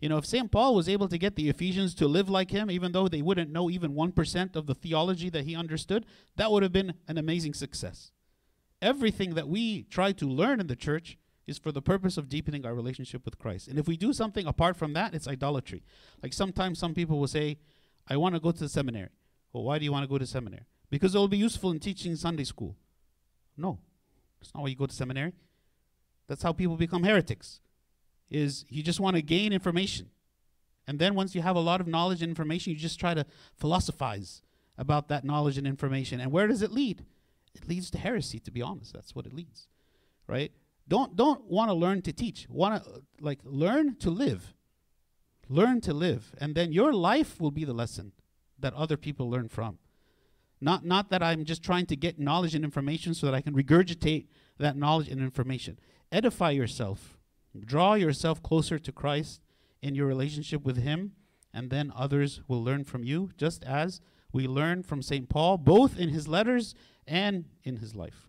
You 0.00 0.08
know, 0.08 0.16
if 0.16 0.24
St. 0.24 0.50
Paul 0.50 0.74
was 0.74 0.88
able 0.88 1.08
to 1.08 1.18
get 1.18 1.36
the 1.36 1.50
Ephesians 1.50 1.94
to 1.96 2.08
live 2.08 2.30
like 2.30 2.50
him, 2.50 2.70
even 2.70 2.92
though 2.92 3.06
they 3.06 3.20
wouldn't 3.20 3.50
know 3.50 3.68
even 3.68 3.92
1% 3.92 4.56
of 4.56 4.66
the 4.66 4.74
theology 4.74 5.28
that 5.28 5.44
he 5.44 5.54
understood, 5.54 6.06
that 6.36 6.50
would 6.50 6.62
have 6.62 6.72
been 6.72 6.94
an 7.06 7.18
amazing 7.18 7.52
success. 7.52 8.10
Everything 8.80 9.34
that 9.34 9.46
we 9.46 9.82
try 9.82 10.12
to 10.12 10.26
learn 10.26 10.58
in 10.58 10.68
the 10.68 10.76
church 10.76 11.18
is 11.46 11.58
for 11.58 11.70
the 11.70 11.82
purpose 11.82 12.16
of 12.16 12.30
deepening 12.30 12.64
our 12.64 12.74
relationship 12.74 13.26
with 13.26 13.38
Christ. 13.38 13.68
And 13.68 13.78
if 13.78 13.86
we 13.86 13.98
do 13.98 14.14
something 14.14 14.46
apart 14.46 14.76
from 14.76 14.94
that, 14.94 15.14
it's 15.14 15.28
idolatry. 15.28 15.82
Like 16.22 16.32
sometimes 16.32 16.78
some 16.78 16.94
people 16.94 17.18
will 17.18 17.26
say, 17.26 17.58
I 18.08 18.16
want 18.16 18.34
to 18.34 18.40
go 18.40 18.52
to 18.52 18.58
the 18.58 18.68
seminary. 18.70 19.10
Well, 19.52 19.64
why 19.64 19.78
do 19.78 19.84
you 19.84 19.92
want 19.92 20.04
to 20.04 20.08
go 20.08 20.16
to 20.16 20.26
seminary? 20.26 20.64
Because 20.88 21.14
it 21.14 21.18
will 21.18 21.28
be 21.28 21.36
useful 21.36 21.72
in 21.72 21.78
teaching 21.78 22.16
Sunday 22.16 22.44
school. 22.44 22.76
No, 23.56 23.80
that's 24.40 24.54
not 24.54 24.62
why 24.62 24.68
you 24.68 24.76
go 24.76 24.86
to 24.86 24.94
seminary. 24.94 25.32
That's 26.26 26.42
how 26.42 26.52
people 26.52 26.76
become 26.76 27.02
heretics 27.02 27.60
is 28.30 28.64
you 28.68 28.82
just 28.82 29.00
want 29.00 29.16
to 29.16 29.22
gain 29.22 29.52
information. 29.52 30.10
And 30.86 30.98
then 30.98 31.14
once 31.14 31.34
you 31.34 31.42
have 31.42 31.56
a 31.56 31.60
lot 31.60 31.80
of 31.80 31.86
knowledge 31.86 32.22
and 32.22 32.30
information, 32.30 32.72
you 32.72 32.78
just 32.78 32.98
try 32.98 33.14
to 33.14 33.26
philosophize 33.54 34.42
about 34.78 35.08
that 35.08 35.24
knowledge 35.24 35.58
and 35.58 35.66
information. 35.66 36.20
And 36.20 36.32
where 36.32 36.46
does 36.46 36.62
it 36.62 36.70
lead? 36.70 37.04
It 37.54 37.68
leads 37.68 37.90
to 37.90 37.98
heresy, 37.98 38.38
to 38.40 38.50
be 38.50 38.62
honest. 38.62 38.92
That's 38.92 39.14
what 39.14 39.26
it 39.26 39.32
leads. 39.32 39.66
Right? 40.26 40.52
Don't 40.88 41.16
don't 41.16 41.44
want 41.44 41.68
to 41.68 41.74
learn 41.74 42.02
to 42.02 42.12
teach. 42.12 42.46
Want 42.48 42.82
to 42.82 43.02
like 43.20 43.40
learn 43.44 43.96
to 43.96 44.10
live. 44.10 44.54
Learn 45.48 45.80
to 45.80 45.92
live, 45.92 46.32
and 46.38 46.54
then 46.54 46.72
your 46.72 46.92
life 46.92 47.40
will 47.40 47.50
be 47.50 47.64
the 47.64 47.72
lesson 47.72 48.12
that 48.60 48.72
other 48.74 48.96
people 48.96 49.28
learn 49.28 49.48
from. 49.48 49.78
Not 50.60 50.84
not 50.84 51.08
that 51.10 51.22
I'm 51.22 51.44
just 51.44 51.62
trying 51.62 51.86
to 51.86 51.96
get 51.96 52.18
knowledge 52.18 52.54
and 52.54 52.64
information 52.64 53.14
so 53.14 53.26
that 53.26 53.34
I 53.34 53.40
can 53.40 53.54
regurgitate 53.54 54.26
that 54.58 54.76
knowledge 54.76 55.08
and 55.08 55.20
information. 55.20 55.78
Edify 56.12 56.50
yourself. 56.50 57.16
Draw 57.58 57.94
yourself 57.94 58.42
closer 58.42 58.78
to 58.78 58.92
Christ 58.92 59.40
in 59.82 59.94
your 59.94 60.06
relationship 60.06 60.62
with 60.64 60.76
him, 60.76 61.12
and 61.52 61.70
then 61.70 61.92
others 61.96 62.42
will 62.46 62.62
learn 62.62 62.84
from 62.84 63.02
you 63.02 63.30
just 63.36 63.64
as 63.64 64.00
we 64.32 64.46
learn 64.46 64.82
from 64.82 65.02
St. 65.02 65.28
Paul 65.28 65.58
both 65.58 65.98
in 65.98 66.10
his 66.10 66.28
letters 66.28 66.74
and 67.06 67.46
in 67.64 67.76
his 67.76 67.94
life. 67.94 68.28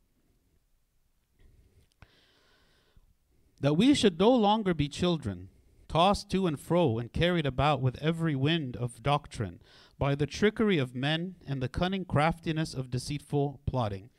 That 3.60 3.76
we 3.76 3.94
should 3.94 4.20
no 4.20 4.32
longer 4.32 4.74
be 4.74 4.88
children, 4.88 5.50
tossed 5.88 6.32
to 6.32 6.48
and 6.48 6.60
fro 6.60 6.98
and 6.98 7.14
carried 7.14 7.46
about 7.46 7.82
with 7.82 8.02
every 8.02 8.36
wind 8.36 8.76
of 8.76 9.04
doctrine, 9.04 9.62
by 10.02 10.16
the 10.16 10.26
trickery 10.26 10.80
of 10.80 10.96
men 10.96 11.36
and 11.46 11.62
the 11.62 11.70
cunning 11.70 12.04
craftiness 12.04 12.74
of 12.74 12.90
deceitful 12.90 13.60
plotting. 13.68 14.10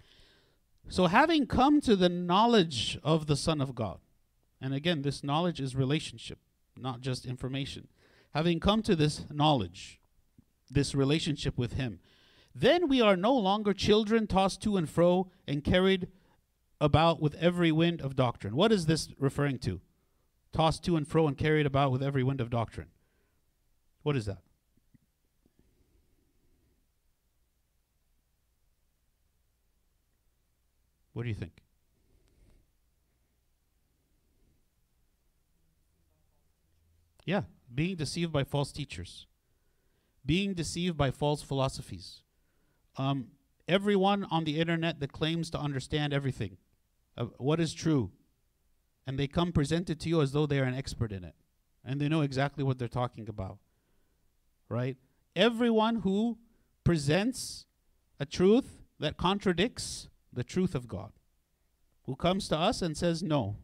So, 0.89 1.09
having 1.09 1.49
come 1.49 1.81
to 1.81 1.97
the 1.97 2.09
knowledge 2.09 3.01
of 3.03 3.27
the 3.27 3.35
Son 3.35 3.61
of 3.61 3.75
God, 3.75 3.99
and 4.61 4.73
again, 4.73 5.03
this 5.03 5.25
knowledge 5.25 5.61
is 5.61 5.75
relationship, 5.75 6.39
not 6.79 7.01
just 7.01 7.27
information. 7.27 7.89
Having 8.33 8.61
come 8.61 8.83
to 8.83 8.95
this 8.95 9.25
knowledge, 9.29 9.99
this 10.71 10.95
relationship 10.95 11.59
with 11.59 11.73
Him, 11.73 11.99
then 12.55 12.89
we 12.89 13.01
are 13.01 13.17
no 13.17 13.35
longer 13.35 13.75
children 13.75 14.29
tossed 14.29 14.63
to 14.63 14.77
and 14.77 14.89
fro 14.89 15.33
and 15.49 15.65
carried 15.65 16.07
about 16.81 17.21
with 17.21 17.35
every 17.41 17.73
wind 17.73 18.01
of 18.01 18.15
doctrine. 18.15 18.55
What 18.55 18.71
is 18.71 18.87
this 18.87 19.09
referring 19.19 19.59
to? 19.61 19.81
Tossed 20.53 20.85
to 20.85 20.95
and 20.95 21.09
fro 21.09 21.27
and 21.27 21.37
carried 21.37 21.67
about 21.67 21.91
with 21.91 22.05
every 22.05 22.23
wind 22.23 22.41
of 22.41 22.51
doctrine. 22.51 22.91
What 24.05 24.15
is 24.15 24.27
that? 24.27 24.43
What 31.13 31.25
do 31.25 31.29
you 31.29 31.35
think? 31.35 31.63
Yeah, 37.25 37.43
being 37.73 37.97
deceived 37.97 38.33
by 38.33 38.45
false 38.45 38.73
teachers, 38.73 39.27
being 40.27 40.55
deceived 40.55 40.97
by 40.97 41.11
false 41.11 41.43
philosophies. 41.43 42.23
Um, 42.97 43.29
everyone 43.69 44.25
on 44.31 44.45
the 44.45 44.59
internet 44.59 45.01
that 45.01 45.13
claims 45.13 45.51
to 45.51 45.59
understand 45.59 46.13
everything, 46.13 46.57
uh, 47.17 47.27
what 47.39 47.61
is 47.61 47.75
true, 47.75 48.11
and 49.07 49.19
they 49.19 49.29
come 49.29 49.53
present 49.53 49.89
it 49.89 50.01
to 50.01 50.09
you 50.09 50.21
as 50.21 50.33
though 50.33 50.47
they 50.47 50.59
are 50.59 50.65
an 50.65 50.75
expert 50.75 51.13
in 51.13 51.25
it, 51.25 51.35
and 51.85 52.01
they 52.01 52.09
know 52.09 52.23
exactly 52.23 52.65
what 52.65 52.79
they're 52.79 52.89
talking 52.89 53.29
about, 53.29 53.59
right? 54.69 54.97
Everyone 55.37 55.97
who 55.97 56.39
presents 56.83 57.67
a 58.19 58.27
truth 58.27 58.83
that 58.99 59.17
contradicts 59.17 60.09
the 60.33 60.45
truth 60.45 60.75
of 60.75 60.89
God, 60.89 61.13
who 62.05 62.17
comes 62.17 62.49
to 62.49 62.59
us 62.59 62.83
and 62.83 62.97
says, 62.97 63.23
No, 63.23 63.57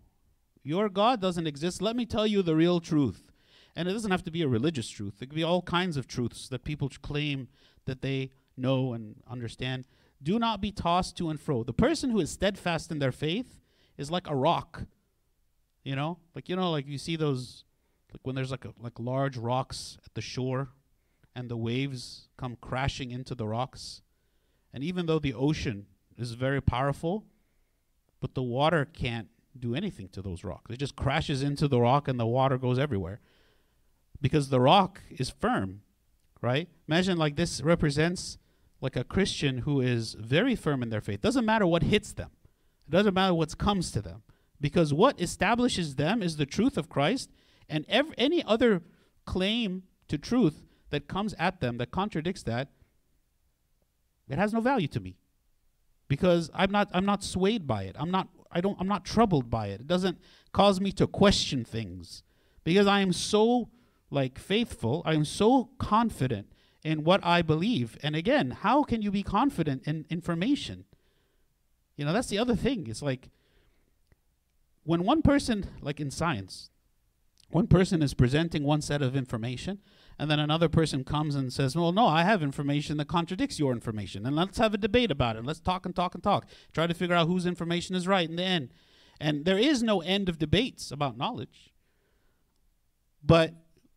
your 0.62 0.88
God 0.88 1.20
doesn't 1.20 1.46
exist. 1.46 1.80
Let 1.80 1.96
me 1.96 2.06
tell 2.06 2.26
you 2.26 2.42
the 2.42 2.56
real 2.56 2.80
truth. 2.80 3.30
And 3.74 3.88
it 3.88 3.92
doesn't 3.92 4.10
have 4.10 4.24
to 4.24 4.30
be 4.30 4.42
a 4.42 4.48
religious 4.48 4.88
truth, 4.88 5.22
it 5.22 5.26
could 5.26 5.36
be 5.36 5.44
all 5.44 5.62
kinds 5.62 5.96
of 5.96 6.06
truths 6.06 6.48
that 6.48 6.64
people 6.64 6.90
claim 7.02 7.48
that 7.84 8.02
they 8.02 8.30
know 8.56 8.92
and 8.92 9.16
understand. 9.28 9.86
Do 10.22 10.38
not 10.38 10.60
be 10.60 10.72
tossed 10.72 11.16
to 11.18 11.30
and 11.30 11.40
fro. 11.40 11.62
The 11.62 11.72
person 11.72 12.10
who 12.10 12.18
is 12.18 12.30
steadfast 12.30 12.90
in 12.90 12.98
their 12.98 13.12
faith 13.12 13.60
is 13.96 14.10
like 14.10 14.28
a 14.28 14.34
rock. 14.34 14.82
You 15.84 15.96
know, 15.96 16.18
like 16.34 16.48
you 16.48 16.56
know, 16.56 16.70
like 16.70 16.86
you 16.86 16.98
see 16.98 17.16
those, 17.16 17.64
like 18.12 18.20
when 18.24 18.34
there's 18.34 18.50
like 18.50 18.64
a, 18.64 18.74
like 18.78 18.98
large 18.98 19.36
rocks 19.36 19.96
at 20.04 20.12
the 20.14 20.20
shore, 20.20 20.70
and 21.34 21.48
the 21.48 21.56
waves 21.56 22.28
come 22.36 22.56
crashing 22.60 23.10
into 23.10 23.34
the 23.34 23.46
rocks, 23.46 24.02
and 24.72 24.82
even 24.82 25.06
though 25.06 25.20
the 25.20 25.32
ocean 25.32 25.86
is 26.18 26.32
very 26.32 26.60
powerful, 26.60 27.24
but 28.20 28.34
the 28.34 28.42
water 28.42 28.84
can't 28.84 29.28
do 29.58 29.74
anything 29.74 30.08
to 30.08 30.22
those 30.22 30.44
rocks. 30.44 30.70
It 30.70 30.78
just 30.78 30.96
crashes 30.96 31.42
into 31.42 31.68
the 31.68 31.80
rock 31.80 32.08
and 32.08 32.18
the 32.18 32.26
water 32.26 32.58
goes 32.58 32.78
everywhere 32.78 33.20
because 34.20 34.48
the 34.48 34.60
rock 34.60 35.00
is 35.10 35.30
firm, 35.30 35.82
right? 36.40 36.68
Imagine 36.86 37.18
like 37.18 37.36
this 37.36 37.60
represents 37.62 38.38
like 38.80 38.96
a 38.96 39.04
Christian 39.04 39.58
who 39.58 39.80
is 39.80 40.14
very 40.14 40.54
firm 40.54 40.82
in 40.82 40.90
their 40.90 41.00
faith. 41.00 41.20
Doesn't 41.20 41.44
matter 41.44 41.66
what 41.66 41.82
hits 41.84 42.12
them. 42.12 42.30
It 42.86 42.92
doesn't 42.92 43.14
matter 43.14 43.34
what 43.34 43.56
comes 43.58 43.90
to 43.92 44.02
them 44.02 44.22
because 44.60 44.92
what 44.94 45.20
establishes 45.20 45.96
them 45.96 46.22
is 46.22 46.36
the 46.36 46.46
truth 46.46 46.76
of 46.76 46.88
Christ 46.88 47.30
and 47.68 47.84
ev- 47.88 48.14
any 48.16 48.42
other 48.44 48.82
claim 49.24 49.84
to 50.08 50.18
truth 50.18 50.62
that 50.90 51.06
comes 51.06 51.34
at 51.38 51.60
them 51.60 51.76
that 51.78 51.90
contradicts 51.90 52.42
that 52.44 52.68
it 54.28 54.38
has 54.38 54.52
no 54.52 54.60
value 54.60 54.88
to 54.88 55.00
me 55.00 55.16
because 56.08 56.50
I'm 56.54 56.70
not 56.70 56.88
I'm 56.92 57.04
not 57.04 57.22
swayed 57.22 57.66
by 57.66 57.84
it. 57.84 57.96
I'm 57.98 58.10
not 58.10 58.28
I 58.50 58.60
don't 58.60 58.76
I'm 58.80 58.88
not 58.88 59.04
troubled 59.04 59.50
by 59.50 59.68
it. 59.68 59.82
It 59.82 59.86
doesn't 59.86 60.18
cause 60.52 60.80
me 60.80 60.90
to 60.92 61.06
question 61.06 61.64
things 61.64 62.22
because 62.64 62.86
I 62.86 63.00
am 63.00 63.12
so 63.12 63.68
like 64.10 64.38
faithful. 64.38 65.02
I 65.04 65.14
am 65.14 65.24
so 65.24 65.70
confident 65.78 66.48
in 66.82 67.04
what 67.04 67.24
I 67.24 67.42
believe. 67.42 67.98
And 68.02 68.16
again, 68.16 68.50
how 68.50 68.82
can 68.82 69.02
you 69.02 69.10
be 69.10 69.22
confident 69.22 69.86
in 69.86 70.06
information? 70.08 70.84
You 71.96 72.04
know, 72.04 72.12
that's 72.12 72.28
the 72.28 72.38
other 72.38 72.56
thing. 72.56 72.86
It's 72.86 73.02
like 73.02 73.28
when 74.84 75.04
one 75.04 75.20
person 75.20 75.66
like 75.82 76.00
in 76.00 76.10
science, 76.10 76.70
one 77.50 77.66
person 77.66 78.02
is 78.02 78.14
presenting 78.14 78.62
one 78.62 78.80
set 78.80 79.02
of 79.02 79.14
information 79.14 79.80
and 80.18 80.30
then 80.30 80.40
another 80.40 80.68
person 80.68 81.04
comes 81.04 81.36
and 81.36 81.52
says, 81.52 81.76
Well, 81.76 81.92
no, 81.92 82.06
I 82.06 82.24
have 82.24 82.42
information 82.42 82.96
that 82.96 83.06
contradicts 83.08 83.58
your 83.58 83.72
information. 83.72 84.26
And 84.26 84.34
let's 84.34 84.58
have 84.58 84.74
a 84.74 84.78
debate 84.78 85.10
about 85.10 85.36
it. 85.36 85.44
Let's 85.44 85.60
talk 85.60 85.86
and 85.86 85.94
talk 85.94 86.14
and 86.14 86.22
talk. 86.22 86.46
Try 86.72 86.86
to 86.86 86.94
figure 86.94 87.14
out 87.14 87.28
whose 87.28 87.46
information 87.46 87.94
is 87.94 88.08
right 88.08 88.28
in 88.28 88.36
the 88.36 88.42
end. 88.42 88.74
And 89.20 89.44
there 89.44 89.58
is 89.58 89.82
no 89.82 90.00
end 90.00 90.28
of 90.28 90.38
debates 90.38 90.90
about 90.90 91.16
knowledge. 91.16 91.72
But 93.24 93.54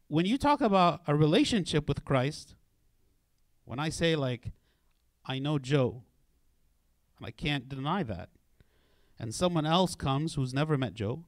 when 0.07 0.25
you 0.25 0.37
talk 0.37 0.61
about 0.61 1.01
a 1.07 1.15
relationship 1.15 1.87
with 1.87 2.05
Christ, 2.05 2.55
when 3.65 3.79
I 3.79 3.89
say, 3.89 4.15
like, 4.15 4.51
I 5.25 5.39
know 5.39 5.57
Joe, 5.57 6.03
and 7.17 7.25
I 7.25 7.31
can't 7.31 7.69
deny 7.69 8.03
that, 8.03 8.29
and 9.19 9.33
someone 9.33 9.65
else 9.65 9.95
comes 9.95 10.33
who's 10.33 10.53
never 10.53 10.77
met 10.77 10.93
Joe 10.93 11.23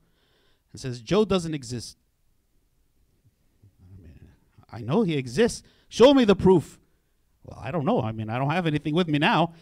and 0.72 0.82
says, 0.82 1.02
Joe 1.02 1.26
doesn't 1.26 1.54
exist. 1.54 1.98
I 4.74 4.82
know 4.82 5.04
he 5.04 5.16
exists. 5.16 5.62
Show 5.88 6.14
me 6.14 6.26
the 6.26 6.36
proof. 6.36 6.80
Well, 7.44 7.60
I 7.62 7.72
don't 7.72 7.86
know. 7.86 8.02
I 8.02 8.12
mean, 8.12 8.30
I 8.30 8.38
don't 8.38 8.50
have 8.50 8.66
anything 8.66 8.96
with 8.96 9.08
me 9.08 9.20
now, 9.20 9.54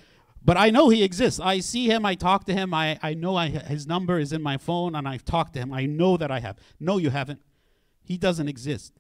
but 0.44 0.56
I 0.56 0.70
know 0.70 0.90
he 0.90 1.04
exists. 1.04 1.40
I 1.40 1.60
see 1.60 1.88
him. 1.88 2.06
I 2.06 2.16
talk 2.16 2.46
to 2.46 2.54
him. 2.54 2.74
I, 2.74 2.98
I 3.02 3.14
know 3.14 3.36
I, 3.36 3.50
his 3.50 3.86
number 3.88 4.20
is 4.20 4.32
in 4.32 4.42
my 4.42 4.58
phone 4.58 4.96
and 4.96 5.08
I've 5.08 5.26
talked 5.26 5.54
to 5.54 5.60
him. 5.60 5.74
I 5.74 5.86
know 5.86 6.18
that 6.18 6.32
I 6.32 6.40
have. 6.40 6.58
No, 6.80 6.98
you 6.98 7.10
haven't. 7.10 7.42
He 8.04 8.18
doesn't 8.18 8.48
exist. 8.48 8.94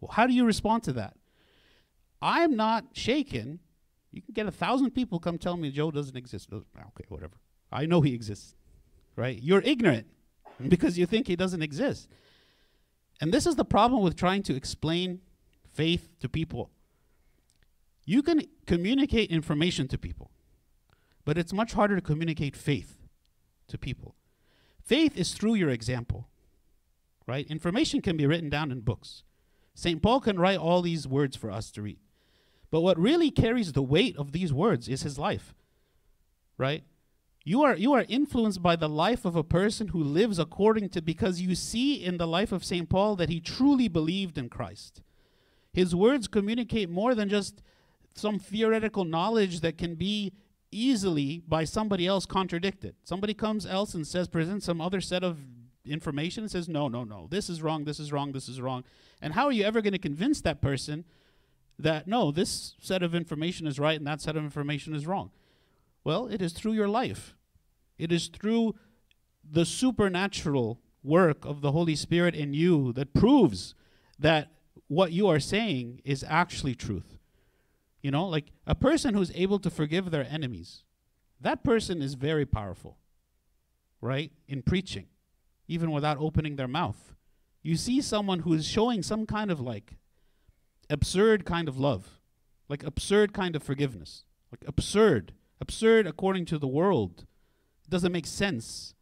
Well, 0.00 0.10
how 0.12 0.26
do 0.26 0.34
you 0.34 0.44
respond 0.44 0.82
to 0.84 0.92
that? 0.94 1.16
I'm 2.20 2.56
not 2.56 2.84
shaken. 2.92 3.60
You 4.10 4.22
can 4.22 4.32
get 4.32 4.46
a 4.46 4.50
thousand 4.50 4.90
people 4.92 5.18
come 5.18 5.38
tell 5.38 5.56
me 5.56 5.70
Joe 5.70 5.90
doesn't 5.90 6.16
exist. 6.16 6.48
Oh, 6.52 6.64
okay, 6.76 7.04
whatever. 7.08 7.36
I 7.70 7.86
know 7.86 8.00
he 8.00 8.14
exists, 8.14 8.54
right? 9.16 9.38
You're 9.40 9.62
ignorant 9.62 10.06
because 10.68 10.98
you 10.98 11.06
think 11.06 11.26
he 11.26 11.36
doesn't 11.36 11.62
exist. 11.62 12.08
And 13.20 13.32
this 13.32 13.46
is 13.46 13.56
the 13.56 13.64
problem 13.64 14.02
with 14.02 14.16
trying 14.16 14.42
to 14.44 14.54
explain 14.54 15.20
faith 15.72 16.08
to 16.20 16.28
people. 16.28 16.70
You 18.04 18.22
can 18.22 18.42
communicate 18.66 19.30
information 19.30 19.88
to 19.88 19.98
people, 19.98 20.30
but 21.24 21.38
it's 21.38 21.52
much 21.52 21.72
harder 21.72 21.96
to 21.96 22.02
communicate 22.02 22.56
faith 22.56 22.98
to 23.68 23.78
people. 23.78 24.14
Faith 24.82 25.16
is 25.16 25.32
through 25.32 25.54
your 25.54 25.70
example, 25.70 26.28
right? 27.26 27.46
Information 27.46 28.02
can 28.02 28.16
be 28.16 28.26
written 28.26 28.50
down 28.50 28.70
in 28.70 28.80
books. 28.80 29.22
St. 29.74 30.02
Paul 30.02 30.20
can 30.20 30.38
write 30.38 30.58
all 30.58 30.82
these 30.82 31.08
words 31.08 31.36
for 31.36 31.50
us 31.50 31.70
to 31.72 31.82
read. 31.82 31.98
But 32.70 32.82
what 32.82 32.98
really 32.98 33.30
carries 33.30 33.72
the 33.72 33.82
weight 33.82 34.16
of 34.16 34.32
these 34.32 34.52
words 34.52 34.88
is 34.88 35.02
his 35.02 35.18
life, 35.18 35.54
right? 36.58 36.84
You 37.46 37.62
are, 37.62 37.76
you 37.76 37.92
are 37.92 38.06
influenced 38.08 38.62
by 38.62 38.74
the 38.74 38.88
life 38.88 39.26
of 39.26 39.36
a 39.36 39.44
person 39.44 39.88
who 39.88 40.02
lives 40.02 40.38
according 40.38 40.88
to, 40.90 41.02
because 41.02 41.42
you 41.42 41.54
see 41.54 42.02
in 42.02 42.16
the 42.16 42.26
life 42.26 42.52
of 42.52 42.64
St. 42.64 42.88
Paul 42.88 43.16
that 43.16 43.28
he 43.28 43.38
truly 43.38 43.86
believed 43.86 44.38
in 44.38 44.48
Christ. 44.48 45.02
His 45.72 45.94
words 45.94 46.26
communicate 46.26 46.88
more 46.88 47.14
than 47.14 47.28
just 47.28 47.62
some 48.14 48.38
theoretical 48.38 49.04
knowledge 49.04 49.60
that 49.60 49.76
can 49.76 49.94
be 49.94 50.32
easily 50.70 51.42
by 51.46 51.64
somebody 51.64 52.06
else 52.06 52.24
contradicted. 52.24 52.94
Somebody 53.04 53.34
comes 53.34 53.66
else 53.66 53.92
and 53.92 54.06
says, 54.06 54.26
presents 54.26 54.64
some 54.64 54.80
other 54.80 55.00
set 55.00 55.22
of 55.22 55.38
information 55.84 56.44
and 56.44 56.50
says, 56.50 56.68
no, 56.68 56.88
no, 56.88 57.04
no, 57.04 57.26
this 57.30 57.50
is 57.50 57.60
wrong, 57.60 57.84
this 57.84 58.00
is 58.00 58.10
wrong, 58.10 58.32
this 58.32 58.48
is 58.48 58.60
wrong. 58.60 58.84
And 59.20 59.34
how 59.34 59.44
are 59.46 59.52
you 59.52 59.64
ever 59.64 59.82
going 59.82 59.92
to 59.92 59.98
convince 59.98 60.40
that 60.40 60.62
person 60.62 61.04
that, 61.78 62.06
no, 62.06 62.30
this 62.30 62.74
set 62.80 63.02
of 63.02 63.14
information 63.14 63.66
is 63.66 63.78
right 63.78 63.98
and 63.98 64.06
that 64.06 64.22
set 64.22 64.36
of 64.36 64.44
information 64.44 64.94
is 64.94 65.06
wrong? 65.06 65.30
Well, 66.04 66.26
it 66.26 66.42
is 66.42 66.52
through 66.52 66.72
your 66.72 66.88
life. 66.88 67.34
It 67.98 68.12
is 68.12 68.28
through 68.28 68.74
the 69.42 69.64
supernatural 69.64 70.80
work 71.02 71.44
of 71.44 71.60
the 71.60 71.72
Holy 71.72 71.96
Spirit 71.96 72.34
in 72.34 72.54
you 72.54 72.92
that 72.92 73.14
proves 73.14 73.74
that 74.18 74.52
what 74.86 75.12
you 75.12 75.26
are 75.28 75.40
saying 75.40 76.00
is 76.04 76.24
actually 76.28 76.74
truth. 76.74 77.18
You 78.02 78.10
know, 78.10 78.26
like 78.26 78.52
a 78.66 78.74
person 78.74 79.14
who's 79.14 79.32
able 79.34 79.58
to 79.60 79.70
forgive 79.70 80.10
their 80.10 80.26
enemies, 80.28 80.84
that 81.40 81.64
person 81.64 82.02
is 82.02 82.14
very 82.14 82.44
powerful, 82.44 82.98
right? 84.00 84.30
In 84.46 84.62
preaching, 84.62 85.06
even 85.68 85.90
without 85.90 86.18
opening 86.18 86.56
their 86.56 86.68
mouth. 86.68 87.14
You 87.62 87.76
see 87.76 88.02
someone 88.02 88.40
who 88.40 88.52
is 88.52 88.66
showing 88.66 89.02
some 89.02 89.24
kind 89.24 89.50
of 89.50 89.58
like 89.58 89.96
absurd 90.90 91.46
kind 91.46 91.66
of 91.66 91.78
love, 91.78 92.20
like 92.68 92.82
absurd 92.82 93.32
kind 93.32 93.56
of 93.56 93.62
forgiveness, 93.62 94.24
like 94.52 94.68
absurd, 94.68 95.32
absurd 95.64 96.06
according 96.06 96.44
to 96.44 96.58
the 96.58 96.68
world. 96.68 97.24
It 97.84 97.90
doesn't 97.90 98.12
make 98.12 98.26
sense. 98.26 98.94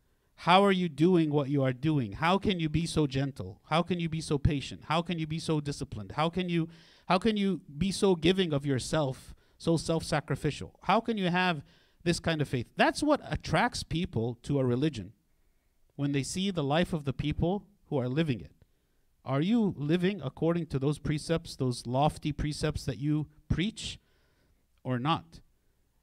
How 0.46 0.64
are 0.64 0.72
you 0.72 0.88
doing 0.88 1.30
what 1.32 1.48
you 1.48 1.60
are 1.62 1.72
doing? 1.72 2.12
How 2.12 2.38
can 2.38 2.60
you 2.60 2.68
be 2.68 2.86
so 2.86 3.08
gentle? 3.08 3.60
How 3.72 3.82
can 3.82 3.98
you 3.98 4.08
be 4.08 4.20
so 4.20 4.38
patient? 4.38 4.82
How 4.84 5.02
can 5.02 5.18
you 5.18 5.26
be 5.26 5.40
so 5.40 5.60
disciplined? 5.60 6.12
How 6.12 6.28
can 6.28 6.48
you 6.48 6.68
how 7.06 7.18
can 7.18 7.36
you 7.36 7.60
be 7.84 7.90
so 7.90 8.14
giving 8.14 8.52
of 8.52 8.64
yourself, 8.64 9.34
so 9.58 9.76
self-sacrificial? 9.76 10.78
How 10.82 11.00
can 11.00 11.18
you 11.18 11.30
have 11.30 11.64
this 12.04 12.20
kind 12.20 12.40
of 12.40 12.48
faith? 12.48 12.68
That's 12.76 13.02
what 13.02 13.20
attracts 13.24 13.82
people 13.82 14.38
to 14.44 14.60
a 14.60 14.64
religion. 14.64 15.12
When 15.96 16.12
they 16.12 16.22
see 16.22 16.50
the 16.50 16.64
life 16.64 16.92
of 16.92 17.04
the 17.04 17.12
people 17.12 17.66
who 17.88 17.98
are 17.98 18.08
living 18.08 18.40
it. 18.40 18.54
Are 19.24 19.40
you 19.40 19.74
living 19.76 20.20
according 20.22 20.66
to 20.66 20.78
those 20.78 20.98
precepts, 20.98 21.56
those 21.56 21.86
lofty 21.86 22.32
precepts 22.32 22.84
that 22.86 22.98
you 22.98 23.26
preach 23.48 23.98
or 24.84 24.98
not? 24.98 25.40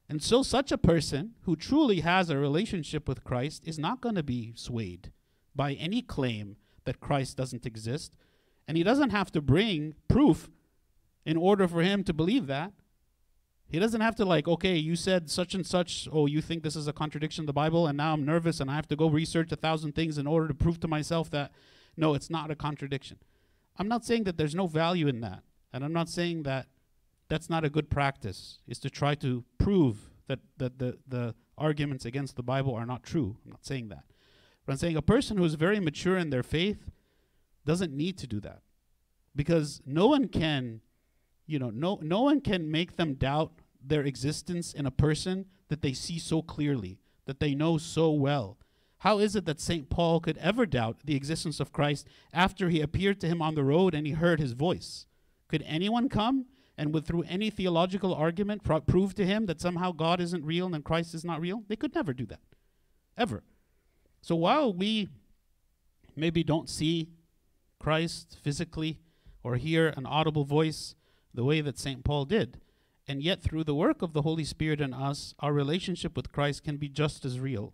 And 0.10 0.24
so, 0.24 0.42
such 0.42 0.72
a 0.72 0.78
person 0.78 1.36
who 1.44 1.56
truly 1.56 2.00
has 2.00 2.30
a 2.30 2.38
relationship 2.38 3.08
with 3.08 3.24
Christ 3.24 3.68
is 3.68 3.78
not 3.78 4.02
going 4.02 4.16
to 4.16 4.24
be 4.24 4.54
swayed 4.56 5.12
by 5.56 5.74
any 5.74 6.02
claim 6.02 6.58
that 6.86 7.00
Christ 7.00 7.38
doesn't 7.38 7.68
exist. 7.68 8.16
And 8.68 8.76
he 8.76 8.84
doesn't 8.84 9.12
have 9.12 9.32
to 9.34 9.42
bring 9.42 9.94
proof 10.08 10.50
in 11.26 11.38
order 11.38 11.68
for 11.68 11.84
him 11.84 12.04
to 12.06 12.14
believe 12.14 12.48
that. 12.48 12.74
He 13.68 13.78
doesn't 13.78 14.02
have 14.02 14.16
to, 14.16 14.26
like, 14.26 14.48
okay, 14.48 14.76
you 14.76 14.96
said 14.96 15.30
such 15.30 15.54
and 15.54 15.66
such. 15.66 16.08
Oh, 16.12 16.26
you 16.26 16.42
think 16.42 16.64
this 16.64 16.76
is 16.76 16.88
a 16.88 16.94
contradiction 16.94 17.44
of 17.44 17.48
the 17.48 17.54
Bible, 17.54 17.86
and 17.86 17.98
now 17.98 18.14
I'm 18.14 18.26
nervous 18.26 18.60
and 18.60 18.72
I 18.72 18.76
have 18.76 18.88
to 18.88 18.96
go 18.96 19.10
research 19.10 19.52
a 19.52 19.56
thousand 19.56 19.94
things 19.94 20.18
in 20.18 20.26
order 20.26 20.48
to 20.48 20.56
prove 20.56 20.80
to 20.80 20.88
myself 20.88 21.30
that 21.30 21.52
no, 21.96 22.16
it's 22.16 22.32
not 22.32 22.50
a 22.50 22.56
contradiction. 22.56 23.18
I'm 23.78 23.88
not 23.88 24.06
saying 24.06 24.24
that 24.24 24.38
there's 24.38 24.56
no 24.56 24.66
value 24.66 25.08
in 25.08 25.22
that. 25.22 25.44
And 25.72 25.84
I'm 25.84 25.94
not 25.94 26.10
saying 26.10 26.44
that 26.44 26.68
that's 27.30 27.50
not 27.50 27.64
a 27.64 27.70
good 27.70 27.90
practice, 27.90 28.60
is 28.68 28.80
to 28.80 28.90
try 28.90 29.16
to 29.16 29.44
prove 29.58 30.10
that, 30.28 30.40
that 30.58 30.80
the, 30.80 30.98
the 31.08 31.36
arguments 31.58 32.06
against 32.06 32.36
the 32.36 32.44
Bible 32.44 32.74
are 32.76 32.86
not 32.86 33.04
true. 33.04 33.38
I'm 33.46 33.52
not 33.52 33.66
saying 33.66 33.90
that. 33.90 34.04
But 34.66 34.74
I'm 34.74 34.78
saying 34.78 34.98
a 34.98 35.02
person 35.02 35.38
who 35.38 35.46
is 35.46 35.54
very 35.56 35.80
mature 35.80 36.18
in 36.18 36.30
their 36.30 36.44
faith 36.44 36.90
doesn't 37.66 37.94
need 37.94 38.18
to 38.20 38.28
do 38.28 38.40
that. 38.42 38.62
Because 39.36 39.82
no 39.86 40.08
one 40.08 40.28
can, 40.28 40.82
you 41.46 41.60
know, 41.60 41.70
no, 41.70 42.00
no 42.02 42.22
one 42.22 42.42
can 42.42 42.70
make 42.70 42.96
them 42.98 43.14
doubt 43.14 43.52
their 43.84 44.02
existence 44.02 44.74
in 44.74 44.86
a 44.86 44.92
person 44.92 45.46
that 45.70 45.82
they 45.82 45.94
see 45.94 46.20
so 46.20 46.42
clearly, 46.42 47.00
that 47.26 47.40
they 47.40 47.54
know 47.54 47.78
so 47.78 48.12
well, 48.12 48.58
how 49.00 49.20
is 49.20 49.36
it 49.36 49.46
that 49.46 49.62
St. 49.62 49.90
Paul 49.90 50.20
could 50.20 50.38
ever 50.40 50.66
doubt 50.66 50.98
the 51.06 51.16
existence 51.16 51.60
of 51.62 51.72
Christ 51.72 52.08
after 52.34 52.70
he 52.70 52.82
appeared 52.82 53.22
to 53.22 53.28
him 53.28 53.42
on 53.42 53.56
the 53.56 53.64
road 53.64 53.96
and 53.96 54.06
he 54.06 54.14
heard 54.14 54.40
his 54.40 54.52
voice? 54.52 55.06
Could 55.48 55.64
anyone 55.66 56.10
come 56.10 56.46
and 56.80 56.94
would 56.94 57.06
through 57.06 57.24
any 57.28 57.50
theological 57.50 58.14
argument 58.14 58.64
pro- 58.64 58.80
prove 58.80 59.14
to 59.16 59.26
him 59.26 59.46
that 59.48 59.60
somehow 59.60 59.92
God 59.92 60.22
isn't 60.22 60.46
real 60.46 60.74
and 60.74 60.84
Christ 60.84 61.14
is 61.14 61.26
not 61.26 61.42
real? 61.42 61.64
They 61.68 61.76
could 61.76 61.94
never 61.94 62.14
do 62.14 62.26
that. 62.28 62.40
Ever. 63.18 63.44
So 64.22 64.36
while 64.36 64.74
we 64.74 65.10
maybe 66.16 66.44
don't 66.44 66.70
see 66.70 67.10
Christ 67.80 68.38
physically 68.42 68.98
or 69.44 69.58
hear 69.58 69.90
an 69.90 70.06
audible 70.06 70.46
voice 70.46 70.96
the 71.34 71.44
way 71.44 71.62
that 71.62 71.78
St. 71.78 72.04
Paul 72.04 72.26
did, 72.26 72.60
and 73.08 73.22
yet 73.22 73.42
through 73.42 73.66
the 73.66 73.76
work 73.76 74.02
of 74.02 74.14
the 74.14 74.22
Holy 74.22 74.44
Spirit 74.44 74.82
in 74.82 74.94
us, 74.94 75.36
our 75.40 75.54
relationship 75.54 76.16
with 76.16 76.32
Christ 76.32 76.64
can 76.64 76.78
be 76.78 76.88
just 76.88 77.26
as 77.26 77.40
real 77.40 77.74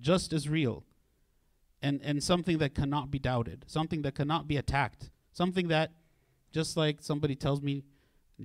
just 0.00 0.32
as 0.32 0.48
real 0.48 0.84
and, 1.82 2.00
and 2.02 2.22
something 2.22 2.58
that 2.58 2.74
cannot 2.74 3.10
be 3.10 3.18
doubted, 3.18 3.64
something 3.66 4.02
that 4.02 4.14
cannot 4.14 4.48
be 4.48 4.56
attacked, 4.56 5.10
something 5.32 5.68
that 5.68 5.92
just 6.52 6.76
like 6.76 6.98
somebody 7.00 7.34
tells 7.34 7.62
me 7.62 7.84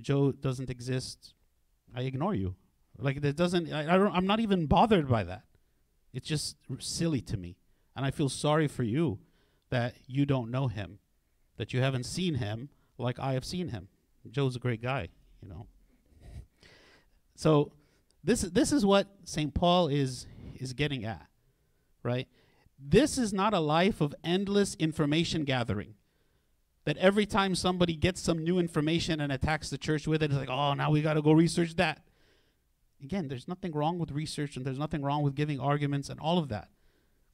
Joe 0.00 0.32
doesn't 0.32 0.70
exist, 0.70 1.34
I 1.94 2.02
ignore 2.02 2.34
you. 2.34 2.54
Like 2.98 3.20
that 3.22 3.36
doesn't 3.36 3.72
I, 3.72 3.94
I 3.94 3.98
don't 3.98 4.14
I'm 4.14 4.26
not 4.26 4.40
even 4.40 4.66
bothered 4.66 5.08
by 5.08 5.24
that. 5.24 5.42
It's 6.12 6.28
just 6.28 6.56
silly 6.78 7.20
to 7.22 7.36
me. 7.36 7.56
And 7.96 8.04
I 8.06 8.10
feel 8.10 8.28
sorry 8.28 8.68
for 8.68 8.82
you 8.82 9.18
that 9.70 9.94
you 10.06 10.26
don't 10.26 10.50
know 10.50 10.68
him, 10.68 10.98
that 11.56 11.72
you 11.72 11.80
haven't 11.80 12.04
seen 12.04 12.34
him 12.34 12.68
like 12.98 13.18
I 13.18 13.32
have 13.32 13.44
seen 13.44 13.68
him. 13.68 13.88
Joe's 14.30 14.56
a 14.56 14.60
great 14.60 14.80
guy, 14.80 15.08
you 15.42 15.48
know. 15.48 15.66
So 17.34 17.72
this 18.22 18.42
this 18.42 18.72
is 18.72 18.86
what 18.86 19.08
St. 19.24 19.52
Paul 19.54 19.88
is 19.88 20.26
is 20.60 20.72
getting 20.72 21.04
at 21.04 21.26
right? 22.04 22.28
This 22.78 23.18
is 23.18 23.32
not 23.32 23.54
a 23.54 23.58
life 23.58 24.00
of 24.00 24.14
endless 24.22 24.76
information 24.76 25.42
gathering. 25.42 25.94
That 26.84 26.96
every 26.98 27.24
time 27.24 27.54
somebody 27.54 27.96
gets 27.96 28.20
some 28.20 28.44
new 28.44 28.58
information 28.58 29.20
and 29.20 29.32
attacks 29.32 29.70
the 29.70 29.78
church 29.78 30.06
with 30.06 30.22
it, 30.22 30.30
it's 30.30 30.38
like, 30.38 30.50
oh, 30.50 30.74
now 30.74 30.90
we 30.90 31.00
got 31.00 31.14
to 31.14 31.22
go 31.22 31.32
research 31.32 31.76
that. 31.76 32.04
Again, 33.02 33.28
there's 33.28 33.48
nothing 33.48 33.72
wrong 33.72 33.98
with 33.98 34.10
research 34.10 34.56
and 34.56 34.66
there's 34.66 34.78
nothing 34.78 35.02
wrong 35.02 35.22
with 35.22 35.34
giving 35.34 35.60
arguments 35.60 36.08
and 36.08 36.20
all 36.20 36.38
of 36.38 36.48
that. 36.48 36.68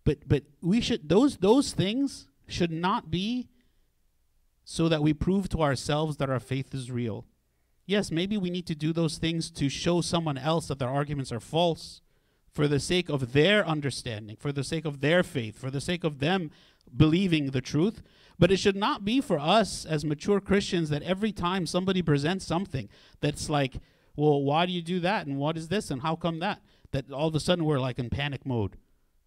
But 0.04 0.26
but 0.26 0.44
we 0.60 0.80
should 0.80 1.08
those 1.08 1.36
those 1.36 1.72
things 1.72 2.28
should 2.46 2.72
not 2.72 3.10
be 3.10 3.48
so 4.64 4.88
that 4.88 5.02
we 5.02 5.12
prove 5.12 5.48
to 5.50 5.62
ourselves 5.62 6.16
that 6.18 6.30
our 6.30 6.40
faith 6.40 6.74
is 6.74 6.90
real. 6.90 7.26
Yes, 7.86 8.10
maybe 8.10 8.36
we 8.36 8.50
need 8.50 8.66
to 8.68 8.74
do 8.74 8.92
those 8.92 9.18
things 9.18 9.50
to 9.52 9.68
show 9.68 10.00
someone 10.00 10.38
else 10.38 10.68
that 10.68 10.78
their 10.78 10.88
arguments 10.88 11.32
are 11.32 11.40
false 11.40 12.00
for 12.52 12.68
the 12.68 12.80
sake 12.80 13.08
of 13.08 13.32
their 13.32 13.66
understanding, 13.66 14.36
for 14.36 14.52
the 14.52 14.64
sake 14.64 14.84
of 14.84 15.00
their 15.00 15.22
faith, 15.22 15.58
for 15.58 15.70
the 15.70 15.80
sake 15.80 16.04
of 16.04 16.18
them 16.18 16.50
believing 16.96 17.50
the 17.50 17.60
truth. 17.60 18.02
But 18.40 18.50
it 18.50 18.56
should 18.56 18.74
not 18.74 19.04
be 19.04 19.20
for 19.20 19.38
us 19.38 19.84
as 19.84 20.02
mature 20.02 20.40
Christians 20.40 20.88
that 20.88 21.02
every 21.02 21.30
time 21.30 21.66
somebody 21.66 22.00
presents 22.00 22.46
something 22.46 22.88
that's 23.20 23.50
like, 23.50 23.74
well, 24.16 24.42
why 24.42 24.64
do 24.64 24.72
you 24.72 24.80
do 24.80 24.98
that? 25.00 25.26
And 25.26 25.36
what 25.36 25.58
is 25.58 25.68
this? 25.68 25.90
And 25.90 26.00
how 26.00 26.16
come 26.16 26.38
that? 26.38 26.62
That 26.92 27.12
all 27.12 27.28
of 27.28 27.34
a 27.34 27.40
sudden 27.40 27.66
we're 27.66 27.78
like 27.78 27.98
in 27.98 28.08
panic 28.08 28.46
mode. 28.46 28.78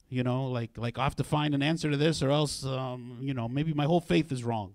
You 0.09 0.23
know, 0.23 0.47
like 0.47 0.71
like 0.77 0.97
I 0.97 1.03
have 1.03 1.15
to 1.17 1.23
find 1.23 1.53
an 1.53 1.61
answer 1.61 1.91
to 1.91 1.97
this 1.97 2.23
or 2.23 2.31
else 2.31 2.65
um, 2.65 3.19
you 3.21 3.35
know, 3.35 3.47
maybe 3.47 3.71
my 3.71 3.85
whole 3.85 4.01
faith 4.01 4.31
is 4.31 4.43
wrong. 4.43 4.73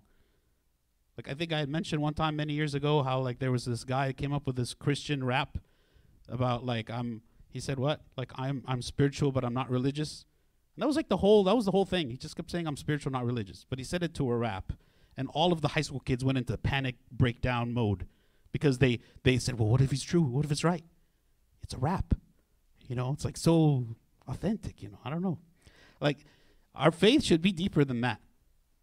Like 1.17 1.29
I 1.29 1.33
think 1.33 1.51
I 1.51 1.59
had 1.59 1.67
mentioned 1.67 2.01
one 2.01 2.13
time 2.13 2.37
many 2.37 2.53
years 2.53 2.73
ago 2.73 3.03
how 3.03 3.19
like 3.19 3.39
there 3.39 3.51
was 3.51 3.65
this 3.65 3.83
guy 3.83 4.07
who 4.07 4.13
came 4.13 4.31
up 4.31 4.47
with 4.47 4.55
this 4.55 4.73
Christian 4.73 5.21
rap 5.21 5.57
about 6.29 6.65
like 6.65 6.89
I'm 6.89 7.23
he 7.49 7.59
said 7.59 7.77
what? 7.77 8.03
Like 8.15 8.31
I'm 8.35 8.63
I'm 8.65 8.81
spiritual 8.81 9.33
but 9.33 9.43
I'm 9.43 9.53
not 9.53 9.69
religious. 9.69 10.23
And 10.75 10.83
that 10.83 10.87
was 10.87 10.95
like 10.95 11.09
the 11.09 11.17
whole 11.17 11.43
that 11.43 11.55
was 11.55 11.65
the 11.65 11.71
whole 11.71 11.85
thing. 11.85 12.09
He 12.09 12.17
just 12.17 12.35
kept 12.35 12.51
saying 12.51 12.67
I'm 12.67 12.77
spiritual, 12.77 13.11
not 13.11 13.25
religious. 13.25 13.65
But 13.69 13.79
he 13.79 13.85
said 13.85 14.03
it 14.03 14.13
to 14.15 14.29
a 14.29 14.37
rap. 14.37 14.73
And 15.17 15.27
all 15.33 15.51
of 15.51 15.61
the 15.61 15.69
high 15.69 15.81
school 15.81 15.99
kids 15.99 16.23
went 16.23 16.37
into 16.37 16.57
panic 16.57 16.95
breakdown 17.11 17.73
mode 17.73 18.07
because 18.51 18.77
they 18.77 18.99
they 19.23 19.37
said, 19.37 19.59
Well, 19.59 19.69
what 19.69 19.81
if 19.81 19.91
he's 19.91 20.03
true? 20.03 20.21
What 20.21 20.45
if 20.45 20.51
it's 20.51 20.63
right? 20.63 20.83
It's 21.63 21.73
a 21.73 21.77
rap. 21.77 22.13
You 22.87 22.95
know, 22.95 23.11
it's 23.11 23.25
like 23.25 23.37
so 23.37 23.85
authentic, 24.27 24.81
you 24.81 24.89
know. 24.89 24.99
I 25.03 25.09
don't 25.09 25.21
know. 25.21 25.39
Like 25.99 26.19
our 26.73 26.91
faith 26.91 27.23
should 27.23 27.41
be 27.41 27.51
deeper 27.51 27.83
than 27.83 28.01
that. 28.01 28.21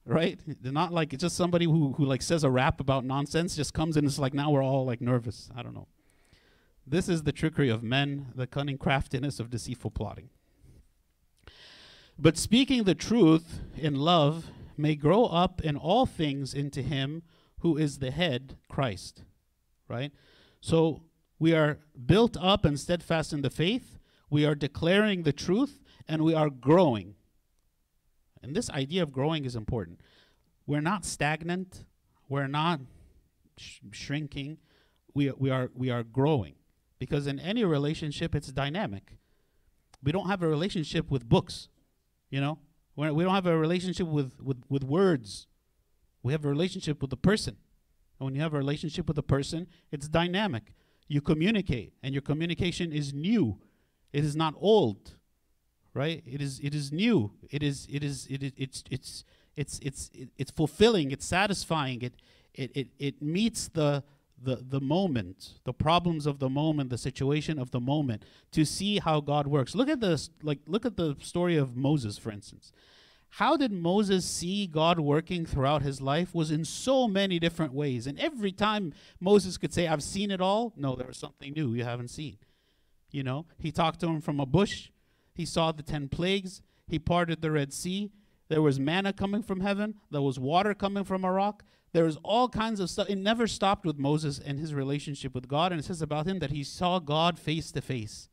Right? 0.04 0.38
They're 0.46 0.72
not 0.72 0.92
like 0.92 1.12
it's 1.12 1.22
just 1.22 1.36
somebody 1.36 1.64
who 1.64 1.94
who 1.94 2.04
like 2.04 2.22
says 2.22 2.44
a 2.44 2.50
rap 2.50 2.80
about 2.80 3.04
nonsense, 3.04 3.56
just 3.56 3.74
comes 3.74 3.96
in 3.96 4.04
and 4.04 4.10
it's 4.10 4.18
like 4.18 4.34
now 4.34 4.50
we're 4.50 4.62
all 4.62 4.84
like 4.84 5.00
nervous. 5.00 5.50
I 5.56 5.62
don't 5.62 5.74
know. 5.74 5.88
This 6.86 7.08
is 7.08 7.24
the 7.24 7.32
trickery 7.32 7.68
of 7.68 7.82
men, 7.82 8.26
the 8.36 8.46
cunning 8.46 8.78
craftiness 8.78 9.40
of 9.40 9.50
deceitful 9.50 9.90
plotting. 9.90 10.30
But 12.18 12.36
speaking 12.36 12.84
the 12.84 12.94
truth 12.94 13.60
in 13.76 13.96
love 13.96 14.50
may 14.76 14.94
grow 14.94 15.26
up 15.26 15.60
in 15.60 15.76
all 15.76 16.06
things 16.06 16.54
into 16.54 16.82
him 16.82 17.22
who 17.60 17.76
is 17.76 17.98
the 17.98 18.10
head, 18.10 18.56
Christ. 18.68 19.22
Right? 19.88 20.12
So 20.60 21.02
we 21.38 21.52
are 21.52 21.78
built 22.06 22.36
up 22.40 22.64
and 22.64 22.78
steadfast 22.78 23.32
in 23.32 23.42
the 23.42 23.50
faith, 23.50 23.98
we 24.30 24.44
are 24.44 24.54
declaring 24.54 25.22
the 25.22 25.32
truth, 25.32 25.82
and 26.08 26.22
we 26.22 26.34
are 26.34 26.50
growing. 26.50 27.14
And 28.42 28.54
this 28.54 28.70
idea 28.70 29.02
of 29.02 29.12
growing 29.12 29.44
is 29.44 29.54
important. 29.54 30.00
We're 30.66 30.80
not 30.80 31.04
stagnant, 31.04 31.84
we're 32.28 32.48
not 32.48 32.80
sh- 33.56 33.80
shrinking, 33.92 34.58
we, 35.14 35.30
we, 35.32 35.50
are, 35.50 35.70
we 35.74 35.90
are 35.90 36.02
growing. 36.02 36.54
Because 36.98 37.26
in 37.26 37.38
any 37.38 37.64
relationship, 37.64 38.34
it's 38.34 38.48
dynamic. 38.48 39.12
We 40.02 40.12
don't 40.12 40.28
have 40.28 40.42
a 40.42 40.48
relationship 40.48 41.10
with 41.10 41.28
books, 41.28 41.68
you 42.30 42.40
know? 42.40 42.58
We're, 42.96 43.12
we 43.12 43.24
do 43.24 43.28
not 43.28 43.34
have 43.34 43.46
a 43.46 43.56
relationship 43.56 44.06
with, 44.06 44.32
with, 44.42 44.62
with 44.68 44.84
words. 44.84 45.46
We 46.22 46.32
have 46.32 46.44
a 46.44 46.48
relationship 46.48 47.00
with 47.00 47.10
the 47.10 47.16
person. 47.16 47.56
And 48.18 48.24
when 48.24 48.34
you 48.34 48.40
have 48.40 48.54
a 48.54 48.58
relationship 48.58 49.06
with 49.06 49.18
a 49.18 49.22
person, 49.22 49.66
it's 49.92 50.08
dynamic. 50.08 50.72
You 51.08 51.20
communicate, 51.20 51.92
and 52.02 52.14
your 52.14 52.22
communication 52.22 52.92
is 52.92 53.12
new. 53.12 53.58
It 54.12 54.24
is 54.24 54.34
not 54.34 54.54
old, 54.58 55.14
right? 55.94 56.22
It 56.26 56.40
is 56.40 56.58
it 56.60 56.74
is 56.74 56.90
new. 56.90 57.32
It 57.50 57.62
is 57.62 57.86
it 57.90 58.02
is 58.02 58.26
it 58.28 58.42
is 58.42 58.52
it's 58.56 58.84
it's 58.90 59.24
it's 59.56 59.78
it's 59.82 60.10
it's 60.36 60.50
fulfilling. 60.50 61.12
It's 61.12 61.24
satisfying. 61.24 62.02
It 62.02 62.14
it 62.54 62.70
it, 62.74 62.88
it 62.98 63.22
meets 63.22 63.68
the 63.68 64.02
the 64.40 64.64
the 64.68 64.80
moment, 64.80 65.54
the 65.64 65.72
problems 65.72 66.26
of 66.26 66.38
the 66.38 66.48
moment, 66.48 66.90
the 66.90 66.98
situation 66.98 67.58
of 67.58 67.70
the 67.70 67.80
moment, 67.80 68.24
to 68.52 68.64
see 68.64 68.98
how 68.98 69.20
God 69.20 69.46
works. 69.46 69.74
Look 69.74 69.88
at 69.88 70.00
this, 70.00 70.30
like 70.42 70.60
look 70.66 70.84
at 70.84 70.96
the 70.96 71.16
story 71.20 71.56
of 71.56 71.76
Moses, 71.76 72.18
for 72.18 72.30
instance. 72.30 72.72
How 73.30 73.56
did 73.56 73.72
Moses 73.72 74.24
see 74.24 74.66
God 74.66 74.98
working 74.98 75.44
throughout 75.44 75.82
his 75.82 76.00
life 76.00 76.34
was 76.34 76.50
in 76.50 76.64
so 76.64 77.06
many 77.06 77.38
different 77.38 77.74
ways. 77.74 78.06
And 78.06 78.18
every 78.18 78.52
time 78.52 78.94
Moses 79.20 79.58
could 79.58 79.74
say, 79.74 79.86
I've 79.86 80.02
seen 80.02 80.30
it 80.30 80.40
all, 80.40 80.72
no, 80.76 80.94
there 80.96 81.06
was 81.06 81.18
something 81.18 81.52
new 81.52 81.74
you 81.74 81.84
haven't 81.84 82.08
seen. 82.08 82.38
You 83.10 83.24
know, 83.24 83.46
he 83.58 83.70
talked 83.70 84.00
to 84.00 84.06
him 84.06 84.20
from 84.20 84.40
a 84.40 84.46
bush, 84.46 84.90
he 85.34 85.44
saw 85.44 85.70
the 85.70 85.82
10 85.82 86.08
plagues, 86.08 86.62
he 86.86 86.98
parted 86.98 87.42
the 87.42 87.50
Red 87.50 87.72
Sea, 87.72 88.10
there 88.48 88.62
was 88.62 88.80
manna 88.80 89.12
coming 89.12 89.42
from 89.42 89.60
heaven, 89.60 89.96
there 90.10 90.22
was 90.22 90.38
water 90.38 90.72
coming 90.74 91.04
from 91.04 91.24
a 91.24 91.32
rock, 91.32 91.62
there 91.96 92.04
was 92.04 92.18
all 92.22 92.46
kinds 92.50 92.78
of 92.78 92.90
stuff. 92.90 93.08
It 93.08 93.16
never 93.16 93.46
stopped 93.46 93.86
with 93.86 93.98
Moses 93.98 94.38
and 94.38 94.58
his 94.58 94.74
relationship 94.74 95.34
with 95.34 95.48
God. 95.48 95.72
And 95.72 95.80
it 95.80 95.84
says 95.86 96.02
about 96.02 96.26
him 96.26 96.40
that 96.40 96.50
he 96.50 96.62
saw 96.62 96.98
God 96.98 97.38
face 97.38 97.72
to 97.72 97.80
face. 97.80 98.28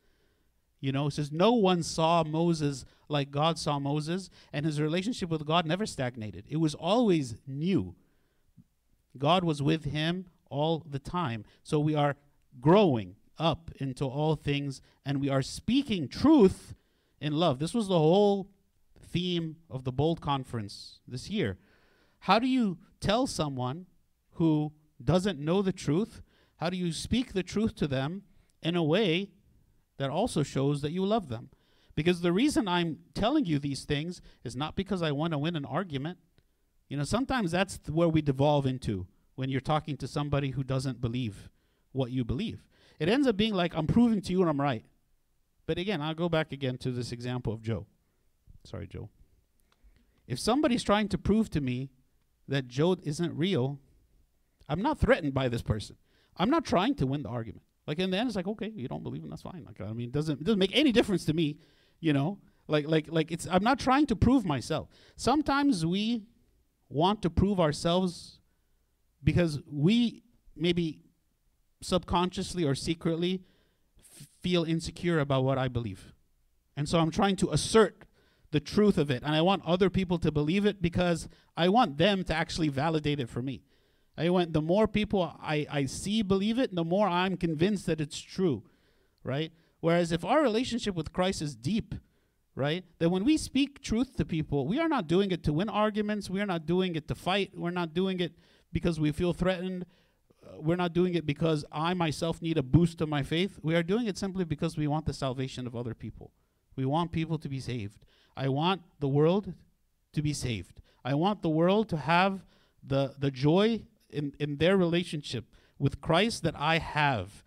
You 0.80 0.92
know, 0.92 1.06
it 1.06 1.12
says 1.12 1.32
no 1.32 1.52
one 1.52 1.82
saw 1.82 2.24
Moses 2.24 2.84
like 3.08 3.30
God 3.30 3.58
saw 3.58 3.78
Moses, 3.78 4.28
and 4.52 4.66
his 4.66 4.82
relationship 4.82 5.30
with 5.30 5.46
God 5.46 5.64
never 5.64 5.86
stagnated. 5.86 6.44
It 6.46 6.58
was 6.58 6.74
always 6.74 7.36
new. 7.46 7.94
God 9.16 9.44
was 9.44 9.62
with 9.62 9.86
him 9.86 10.26
all 10.50 10.84
the 10.86 10.98
time. 10.98 11.46
So 11.62 11.80
we 11.80 11.94
are 11.94 12.16
growing 12.60 13.16
up 13.38 13.70
into 13.78 14.04
all 14.04 14.36
things, 14.36 14.82
and 15.06 15.22
we 15.22 15.30
are 15.30 15.40
speaking 15.40 16.06
truth 16.06 16.74
in 17.18 17.32
love. 17.32 17.60
This 17.60 17.72
was 17.72 17.88
the 17.88 17.98
whole 17.98 18.50
theme 19.00 19.56
of 19.70 19.84
the 19.84 19.92
Bold 19.92 20.20
Conference 20.20 20.98
this 21.08 21.30
year. 21.30 21.56
How 22.18 22.38
do 22.38 22.46
you 22.46 22.76
tell 23.04 23.26
someone 23.26 23.86
who 24.34 24.72
doesn't 25.02 25.38
know 25.38 25.60
the 25.60 25.72
truth? 25.72 26.22
How 26.56 26.70
do 26.70 26.76
you 26.76 26.92
speak 26.92 27.32
the 27.32 27.42
truth 27.42 27.74
to 27.76 27.86
them 27.86 28.22
in 28.62 28.76
a 28.76 28.82
way 28.82 29.30
that 29.98 30.10
also 30.10 30.42
shows 30.42 30.80
that 30.80 30.92
you 30.92 31.04
love 31.04 31.28
them? 31.28 31.50
Because 31.94 32.22
the 32.22 32.32
reason 32.32 32.66
I'm 32.66 32.98
telling 33.14 33.44
you 33.44 33.58
these 33.58 33.84
things 33.84 34.22
is 34.42 34.56
not 34.56 34.74
because 34.74 35.02
I 35.02 35.12
want 35.12 35.32
to 35.32 35.38
win 35.38 35.54
an 35.54 35.64
argument. 35.64 36.18
You 36.88 36.96
know, 36.96 37.04
sometimes 37.04 37.52
that's 37.52 37.78
th- 37.78 37.94
where 37.94 38.08
we 38.08 38.22
devolve 38.22 38.66
into 38.66 39.06
when 39.34 39.50
you're 39.50 39.60
talking 39.60 39.96
to 39.98 40.08
somebody 40.08 40.50
who 40.50 40.64
doesn't 40.64 41.00
believe 41.00 41.50
what 41.92 42.10
you 42.10 42.24
believe. 42.24 42.64
It 42.98 43.08
ends 43.08 43.26
up 43.26 43.36
being 43.36 43.54
like, 43.54 43.76
I'm 43.76 43.86
proving 43.86 44.22
to 44.22 44.32
you 44.32 44.40
and 44.40 44.50
I'm 44.50 44.60
right. 44.60 44.84
But 45.66 45.78
again, 45.78 46.00
I'll 46.00 46.14
go 46.14 46.28
back 46.28 46.52
again 46.52 46.78
to 46.78 46.90
this 46.90 47.12
example 47.12 47.52
of 47.52 47.62
Joe. 47.62 47.86
Sorry, 48.64 48.86
Joe. 48.86 49.10
If 50.26 50.38
somebody's 50.38 50.82
trying 50.82 51.08
to 51.08 51.18
prove 51.18 51.50
to 51.50 51.60
me 51.60 51.90
that 52.48 52.68
Joe 52.68 52.96
isn't 53.02 53.36
real, 53.36 53.80
I'm 54.68 54.82
not 54.82 54.98
threatened 54.98 55.34
by 55.34 55.48
this 55.48 55.62
person. 55.62 55.96
I'm 56.36 56.50
not 56.50 56.64
trying 56.64 56.94
to 56.96 57.06
win 57.06 57.22
the 57.22 57.28
argument. 57.28 57.62
Like 57.86 57.98
in 57.98 58.10
the 58.10 58.16
end, 58.16 58.28
it's 58.28 58.36
like, 58.36 58.46
okay, 58.46 58.72
you 58.74 58.88
don't 58.88 59.02
believe 59.02 59.22
him, 59.22 59.30
that's 59.30 59.42
fine. 59.42 59.64
Like 59.64 59.80
I 59.80 59.92
mean, 59.92 60.08
it 60.08 60.12
doesn't 60.12 60.40
it 60.40 60.44
doesn't 60.44 60.58
make 60.58 60.74
any 60.74 60.92
difference 60.92 61.24
to 61.26 61.34
me, 61.34 61.58
you 62.00 62.12
know. 62.12 62.38
Like 62.66 62.88
like 62.88 63.06
like 63.08 63.30
it's 63.30 63.46
I'm 63.50 63.62
not 63.62 63.78
trying 63.78 64.06
to 64.06 64.16
prove 64.16 64.44
myself. 64.44 64.88
Sometimes 65.16 65.84
we 65.84 66.24
want 66.88 67.22
to 67.22 67.30
prove 67.30 67.60
ourselves 67.60 68.38
because 69.22 69.60
we 69.70 70.22
maybe 70.56 71.00
subconsciously 71.82 72.64
or 72.64 72.74
secretly 72.74 73.42
feel 74.42 74.64
insecure 74.64 75.20
about 75.20 75.44
what 75.44 75.58
I 75.58 75.68
believe. 75.68 76.14
And 76.76 76.88
so 76.88 76.98
I'm 76.98 77.10
trying 77.10 77.36
to 77.36 77.50
assert 77.50 78.03
the 78.54 78.60
truth 78.60 78.98
of 78.98 79.10
it. 79.10 79.24
And 79.24 79.34
I 79.34 79.42
want 79.42 79.64
other 79.66 79.90
people 79.90 80.16
to 80.20 80.30
believe 80.30 80.64
it 80.64 80.80
because 80.80 81.28
I 81.56 81.68
want 81.68 81.98
them 81.98 82.22
to 82.24 82.34
actually 82.34 82.68
validate 82.68 83.18
it 83.18 83.28
for 83.28 83.42
me. 83.42 83.64
I 84.16 84.30
want 84.30 84.52
the 84.52 84.62
more 84.62 84.86
people 84.86 85.36
I, 85.42 85.66
I 85.68 85.86
see 85.86 86.22
believe 86.22 86.60
it, 86.60 86.72
the 86.72 86.84
more 86.84 87.08
I'm 87.08 87.36
convinced 87.36 87.86
that 87.86 88.00
it's 88.00 88.20
true. 88.20 88.62
Right? 89.24 89.50
Whereas 89.80 90.12
if 90.12 90.24
our 90.24 90.40
relationship 90.40 90.94
with 90.94 91.12
Christ 91.12 91.42
is 91.42 91.56
deep, 91.56 91.96
right? 92.54 92.84
Then 93.00 93.10
when 93.10 93.24
we 93.24 93.36
speak 93.36 93.82
truth 93.82 94.14
to 94.18 94.24
people, 94.24 94.68
we 94.68 94.78
are 94.78 94.88
not 94.88 95.08
doing 95.08 95.32
it 95.32 95.42
to 95.44 95.52
win 95.52 95.68
arguments. 95.68 96.30
We 96.30 96.40
are 96.40 96.46
not 96.46 96.64
doing 96.64 96.94
it 96.94 97.08
to 97.08 97.16
fight. 97.16 97.50
We're 97.56 97.72
not 97.82 97.92
doing 97.92 98.20
it 98.20 98.38
because 98.72 99.00
we 99.00 99.10
feel 99.10 99.32
threatened. 99.32 99.84
Uh, 100.46 100.60
we're 100.60 100.76
not 100.76 100.92
doing 100.92 101.14
it 101.14 101.26
because 101.26 101.64
I 101.72 101.92
myself 101.94 102.40
need 102.40 102.56
a 102.56 102.62
boost 102.62 102.98
to 102.98 103.06
my 103.08 103.24
faith. 103.24 103.58
We 103.62 103.74
are 103.74 103.82
doing 103.82 104.06
it 104.06 104.16
simply 104.16 104.44
because 104.44 104.76
we 104.76 104.86
want 104.86 105.06
the 105.06 105.12
salvation 105.12 105.66
of 105.66 105.74
other 105.74 105.94
people. 105.94 106.30
We 106.76 106.84
want 106.84 107.12
people 107.12 107.38
to 107.38 107.48
be 107.48 107.60
saved. 107.60 108.04
I 108.36 108.48
want 108.48 108.82
the 109.00 109.08
world 109.08 109.52
to 110.12 110.22
be 110.22 110.32
saved. 110.32 110.80
I 111.04 111.14
want 111.14 111.42
the 111.42 111.50
world 111.50 111.88
to 111.90 111.96
have 111.96 112.44
the, 112.82 113.14
the 113.18 113.30
joy 113.30 113.82
in, 114.10 114.32
in 114.38 114.56
their 114.56 114.76
relationship 114.76 115.44
with 115.78 116.00
Christ 116.00 116.42
that 116.42 116.54
I 116.56 116.78
have. 116.78 117.44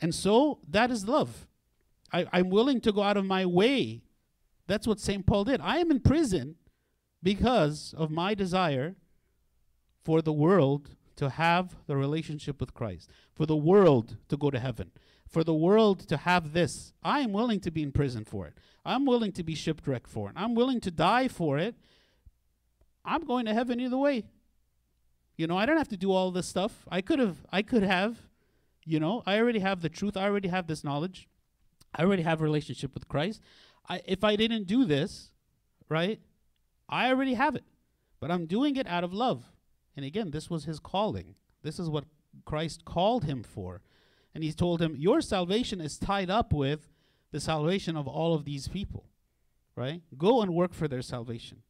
And 0.00 0.14
so 0.14 0.58
that 0.68 0.90
is 0.90 1.06
love. 1.06 1.46
I, 2.12 2.26
I'm 2.32 2.50
willing 2.50 2.80
to 2.82 2.92
go 2.92 3.02
out 3.02 3.16
of 3.16 3.24
my 3.24 3.44
way. 3.46 4.02
That's 4.66 4.86
what 4.86 5.00
St. 5.00 5.26
Paul 5.26 5.44
did. 5.44 5.60
I 5.60 5.78
am 5.78 5.90
in 5.90 6.00
prison 6.00 6.56
because 7.22 7.94
of 7.96 8.10
my 8.10 8.34
desire 8.34 8.96
for 10.04 10.22
the 10.22 10.32
world 10.32 10.90
to 11.16 11.30
have 11.30 11.74
the 11.86 11.96
relationship 11.96 12.60
with 12.60 12.74
Christ, 12.74 13.10
for 13.34 13.44
the 13.44 13.56
world 13.56 14.16
to 14.28 14.36
go 14.36 14.50
to 14.50 14.58
heaven, 14.58 14.92
for 15.28 15.44
the 15.44 15.54
world 15.54 16.08
to 16.08 16.16
have 16.16 16.52
this. 16.52 16.92
I 17.02 17.20
am 17.20 17.32
willing 17.32 17.60
to 17.60 17.70
be 17.70 17.82
in 17.82 17.92
prison 17.92 18.24
for 18.24 18.46
it. 18.46 18.54
I'm 18.84 19.04
willing 19.04 19.32
to 19.32 19.42
be 19.42 19.54
shipwrecked 19.54 20.08
for 20.08 20.30
it. 20.30 20.34
I'm 20.36 20.54
willing 20.54 20.80
to 20.80 20.90
die 20.90 21.28
for 21.28 21.58
it. 21.58 21.74
I'm 23.04 23.24
going 23.24 23.46
to 23.46 23.54
heaven 23.54 23.80
either 23.80 23.96
way. 23.96 24.24
You 25.36 25.46
know, 25.46 25.56
I 25.56 25.66
don't 25.66 25.76
have 25.76 25.88
to 25.88 25.96
do 25.96 26.10
all 26.10 26.30
this 26.30 26.46
stuff. 26.46 26.84
I 26.90 27.00
could 27.00 27.18
have, 27.18 27.36
I 27.52 27.62
could 27.62 27.82
have, 27.82 28.18
you 28.84 28.98
know, 28.98 29.22
I 29.26 29.38
already 29.38 29.60
have 29.60 29.82
the 29.82 29.88
truth. 29.88 30.16
I 30.16 30.24
already 30.24 30.48
have 30.48 30.66
this 30.66 30.82
knowledge. 30.82 31.28
I 31.94 32.02
already 32.02 32.22
have 32.22 32.40
a 32.40 32.44
relationship 32.44 32.94
with 32.94 33.08
Christ. 33.08 33.42
I, 33.88 34.00
if 34.06 34.24
I 34.24 34.36
didn't 34.36 34.66
do 34.66 34.84
this, 34.84 35.30
right, 35.88 36.20
I 36.88 37.08
already 37.10 37.34
have 37.34 37.54
it. 37.54 37.64
But 38.20 38.30
I'm 38.30 38.46
doing 38.46 38.76
it 38.76 38.86
out 38.86 39.04
of 39.04 39.12
love. 39.12 39.44
And 39.96 40.04
again, 40.04 40.30
this 40.30 40.50
was 40.50 40.64
his 40.64 40.80
calling. 40.80 41.34
This 41.62 41.78
is 41.78 41.88
what 41.88 42.04
Christ 42.44 42.84
called 42.84 43.24
him 43.24 43.42
for. 43.42 43.80
And 44.38 44.44
he 44.44 44.52
told 44.52 44.80
him, 44.80 44.94
Your 44.94 45.20
salvation 45.20 45.80
is 45.80 45.98
tied 45.98 46.30
up 46.30 46.52
with 46.52 46.88
the 47.32 47.40
salvation 47.40 47.96
of 47.96 48.06
all 48.06 48.34
of 48.34 48.44
these 48.44 48.68
people. 48.68 49.06
Right? 49.74 50.00
Go 50.16 50.42
and 50.42 50.54
work 50.54 50.74
for 50.74 50.86
their 50.86 51.02
salvation. 51.02 51.64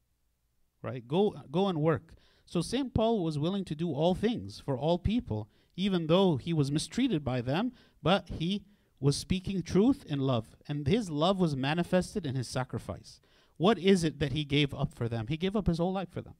Right? 0.83 1.09
Go 1.09 1.35
go 1.51 1.69
and 1.69 1.81
work. 1.81 2.13
So 2.45 2.61
St. 2.61 2.93
Paul 2.93 3.25
was 3.25 3.39
willing 3.39 3.65
to 3.65 3.75
do 3.75 3.95
all 3.95 4.15
things 4.15 4.61
for 4.63 4.77
all 4.77 4.99
people, 4.99 5.49
even 5.77 6.09
though 6.09 6.37
he 6.37 6.53
was 6.53 6.71
mistreated 6.71 7.25
by 7.25 7.41
them, 7.41 7.73
but 8.03 8.29
he 8.29 8.67
was 9.01 9.17
speaking 9.17 9.63
truth 9.63 10.05
in 10.07 10.19
love. 10.19 10.55
And 10.69 10.87
his 10.87 11.09
love 11.09 11.41
was 11.41 11.57
manifested 11.57 12.27
in 12.27 12.35
his 12.35 12.49
sacrifice. 12.49 13.19
What 13.57 13.79
is 13.79 14.05
it 14.05 14.19
that 14.19 14.33
he 14.33 14.45
gave 14.45 14.75
up 14.75 14.93
for 14.93 15.09
them? 15.09 15.29
He 15.29 15.39
gave 15.39 15.57
up 15.57 15.69
his 15.69 15.79
whole 15.79 15.95
life 15.95 16.11
for 16.11 16.21
them. 16.21 16.35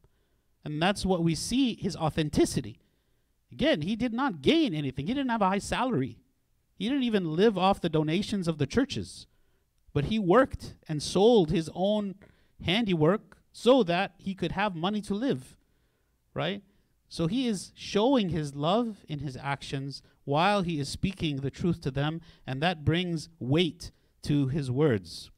And 0.63 0.83
that's 0.83 1.07
what 1.07 1.25
we 1.25 1.35
see 1.35 1.75
his 1.77 1.97
authenticity. 1.97 2.81
Again, 3.53 3.83
he 3.83 3.97
did 3.97 4.13
not 4.13 4.43
gain 4.43 4.75
anything, 4.75 5.07
he 5.07 5.15
didn't 5.15 5.31
have 5.31 5.43
a 5.43 5.49
high 5.49 5.59
salary. 5.59 6.19
He 6.77 6.89
didn't 6.89 7.03
even 7.05 7.35
live 7.35 7.59
off 7.59 7.81
the 7.81 7.89
donations 7.89 8.47
of 8.47 8.59
the 8.59 8.67
churches. 8.67 9.27
But 9.93 10.07
he 10.07 10.19
worked 10.19 10.75
and 10.89 11.03
sold 11.03 11.51
his 11.51 11.69
own 11.75 12.15
handiwork 12.65 13.39
so 13.53 13.83
that 13.83 14.15
he 14.19 14.35
could 14.35 14.53
have 14.53 14.77
money 14.77 15.01
to 15.03 15.15
live 15.15 15.57
right? 16.39 16.63
So 17.09 17.27
he 17.27 17.49
is 17.49 17.73
showing 17.75 18.29
his 18.29 18.55
love 18.55 18.99
in 19.09 19.19
his 19.19 19.37
actions 19.37 20.03
while 20.25 20.63
he 20.63 20.79
is 20.79 20.89
speaking 20.89 21.39
the 21.39 21.51
truth 21.51 21.81
to 21.81 21.91
them, 21.91 22.21
and 22.47 22.63
that 22.63 22.85
brings 22.85 23.29
weight 23.41 23.91
to 24.23 24.47
his 24.47 24.71
words. 24.71 25.31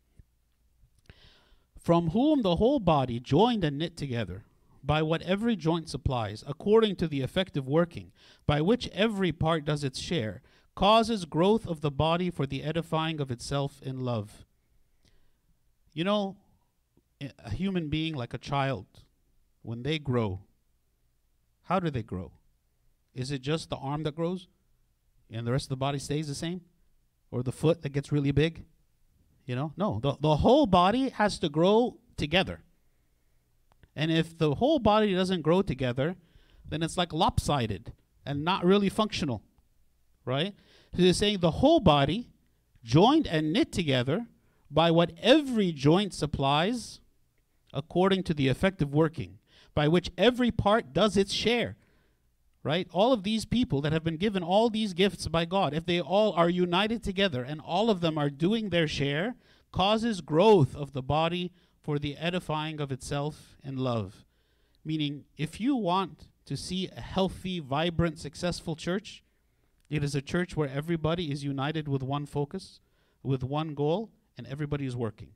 From 1.78 2.10
whom 2.10 2.42
the 2.42 2.56
whole 2.56 2.80
body, 2.80 3.18
joined 3.18 3.64
and 3.64 3.78
knit 3.78 3.96
together, 3.96 4.44
by 4.82 5.02
what 5.02 5.22
every 5.22 5.56
joint 5.56 5.88
supplies, 5.88 6.42
according 6.46 6.96
to 6.96 7.08
the 7.08 7.20
effective 7.20 7.68
working, 7.68 8.12
by 8.46 8.60
which 8.60 8.88
every 8.88 9.32
part 9.32 9.64
does 9.64 9.84
its 9.84 9.98
share, 9.98 10.42
causes 10.74 11.24
growth 11.24 11.66
of 11.66 11.80
the 11.80 11.90
body 11.90 12.30
for 12.30 12.46
the 12.46 12.62
edifying 12.62 13.20
of 13.20 13.30
itself 13.30 13.80
in 13.82 14.00
love. 14.00 14.44
You 15.92 16.04
know, 16.04 16.36
a 17.44 17.50
human 17.50 17.88
being 17.88 18.14
like 18.14 18.32
a 18.32 18.38
child, 18.38 18.86
when 19.62 19.82
they 19.82 19.98
grow, 19.98 20.40
how 21.64 21.80
do 21.80 21.90
they 21.90 22.02
grow? 22.02 22.32
Is 23.14 23.30
it 23.30 23.42
just 23.42 23.68
the 23.68 23.76
arm 23.76 24.04
that 24.04 24.16
grows 24.16 24.48
and 25.30 25.46
the 25.46 25.52
rest 25.52 25.66
of 25.66 25.70
the 25.70 25.76
body 25.76 25.98
stays 25.98 26.28
the 26.28 26.34
same? 26.34 26.62
Or 27.30 27.42
the 27.42 27.52
foot 27.52 27.82
that 27.82 27.90
gets 27.90 28.10
really 28.10 28.32
big? 28.32 28.64
You 29.46 29.54
know? 29.54 29.72
No, 29.76 30.00
the, 30.02 30.16
the 30.20 30.36
whole 30.36 30.66
body 30.66 31.10
has 31.10 31.38
to 31.40 31.48
grow 31.48 31.98
together. 32.16 32.62
And 33.96 34.10
if 34.10 34.36
the 34.36 34.56
whole 34.56 34.78
body 34.78 35.14
doesn't 35.14 35.42
grow 35.42 35.62
together, 35.62 36.16
then 36.66 36.82
it's 36.82 36.96
like 36.96 37.12
lopsided 37.12 37.92
and 38.24 38.44
not 38.44 38.64
really 38.64 38.88
functional, 38.88 39.42
right? 40.24 40.54
So 40.94 41.02
they're 41.02 41.12
saying 41.12 41.38
the 41.40 41.50
whole 41.50 41.80
body, 41.80 42.28
joined 42.82 43.26
and 43.26 43.52
knit 43.52 43.72
together 43.72 44.26
by 44.70 44.90
what 44.90 45.12
every 45.20 45.72
joint 45.72 46.14
supplies, 46.14 47.00
according 47.72 48.22
to 48.24 48.34
the 48.34 48.48
effective 48.48 48.94
working, 48.94 49.38
by 49.74 49.88
which 49.88 50.10
every 50.16 50.50
part 50.50 50.92
does 50.92 51.16
its 51.16 51.32
share. 51.32 51.76
Right? 52.62 52.86
All 52.92 53.14
of 53.14 53.22
these 53.22 53.46
people 53.46 53.80
that 53.80 53.92
have 53.92 54.04
been 54.04 54.18
given 54.18 54.42
all 54.42 54.68
these 54.68 54.92
gifts 54.92 55.26
by 55.28 55.46
God, 55.46 55.72
if 55.72 55.86
they 55.86 55.98
all 55.98 56.34
are 56.34 56.50
united 56.50 57.02
together 57.02 57.42
and 57.42 57.58
all 57.58 57.88
of 57.88 58.02
them 58.02 58.18
are 58.18 58.28
doing 58.28 58.68
their 58.68 58.86
share, 58.86 59.34
causes 59.72 60.20
growth 60.20 60.76
of 60.76 60.92
the 60.92 61.02
body 61.02 61.52
for 61.80 61.98
the 61.98 62.16
edifying 62.16 62.80
of 62.80 62.92
itself 62.92 63.56
in 63.64 63.76
love. 63.76 64.24
Meaning, 64.84 65.24
if 65.36 65.60
you 65.60 65.76
want 65.76 66.28
to 66.46 66.56
see 66.56 66.88
a 66.96 67.00
healthy, 67.00 67.60
vibrant, 67.60 68.18
successful 68.18 68.76
church, 68.76 69.22
it 69.88 70.04
is 70.04 70.14
a 70.14 70.22
church 70.22 70.56
where 70.56 70.68
everybody 70.68 71.30
is 71.32 71.44
united 71.44 71.88
with 71.88 72.02
one 72.02 72.26
focus, 72.26 72.80
with 73.22 73.42
one 73.42 73.74
goal, 73.74 74.10
and 74.36 74.46
everybody 74.46 74.86
is 74.86 74.96
working. 74.96 75.30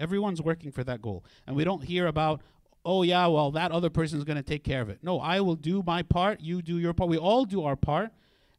Everyone's 0.00 0.42
working 0.42 0.72
for 0.72 0.84
that 0.84 1.02
goal. 1.02 1.24
And 1.46 1.54
we 1.54 1.64
don't 1.64 1.84
hear 1.84 2.06
about, 2.06 2.40
oh, 2.84 3.02
yeah, 3.02 3.26
well, 3.26 3.50
that 3.52 3.72
other 3.72 3.90
person 3.90 4.18
is 4.18 4.24
going 4.24 4.36
to 4.36 4.42
take 4.42 4.64
care 4.64 4.80
of 4.80 4.88
it. 4.88 4.98
No, 5.02 5.20
I 5.20 5.40
will 5.40 5.56
do 5.56 5.82
my 5.86 6.02
part, 6.02 6.40
you 6.40 6.62
do 6.62 6.78
your 6.78 6.94
part. 6.94 7.10
We 7.10 7.18
all 7.18 7.44
do 7.44 7.64
our 7.64 7.76
part. 7.76 8.10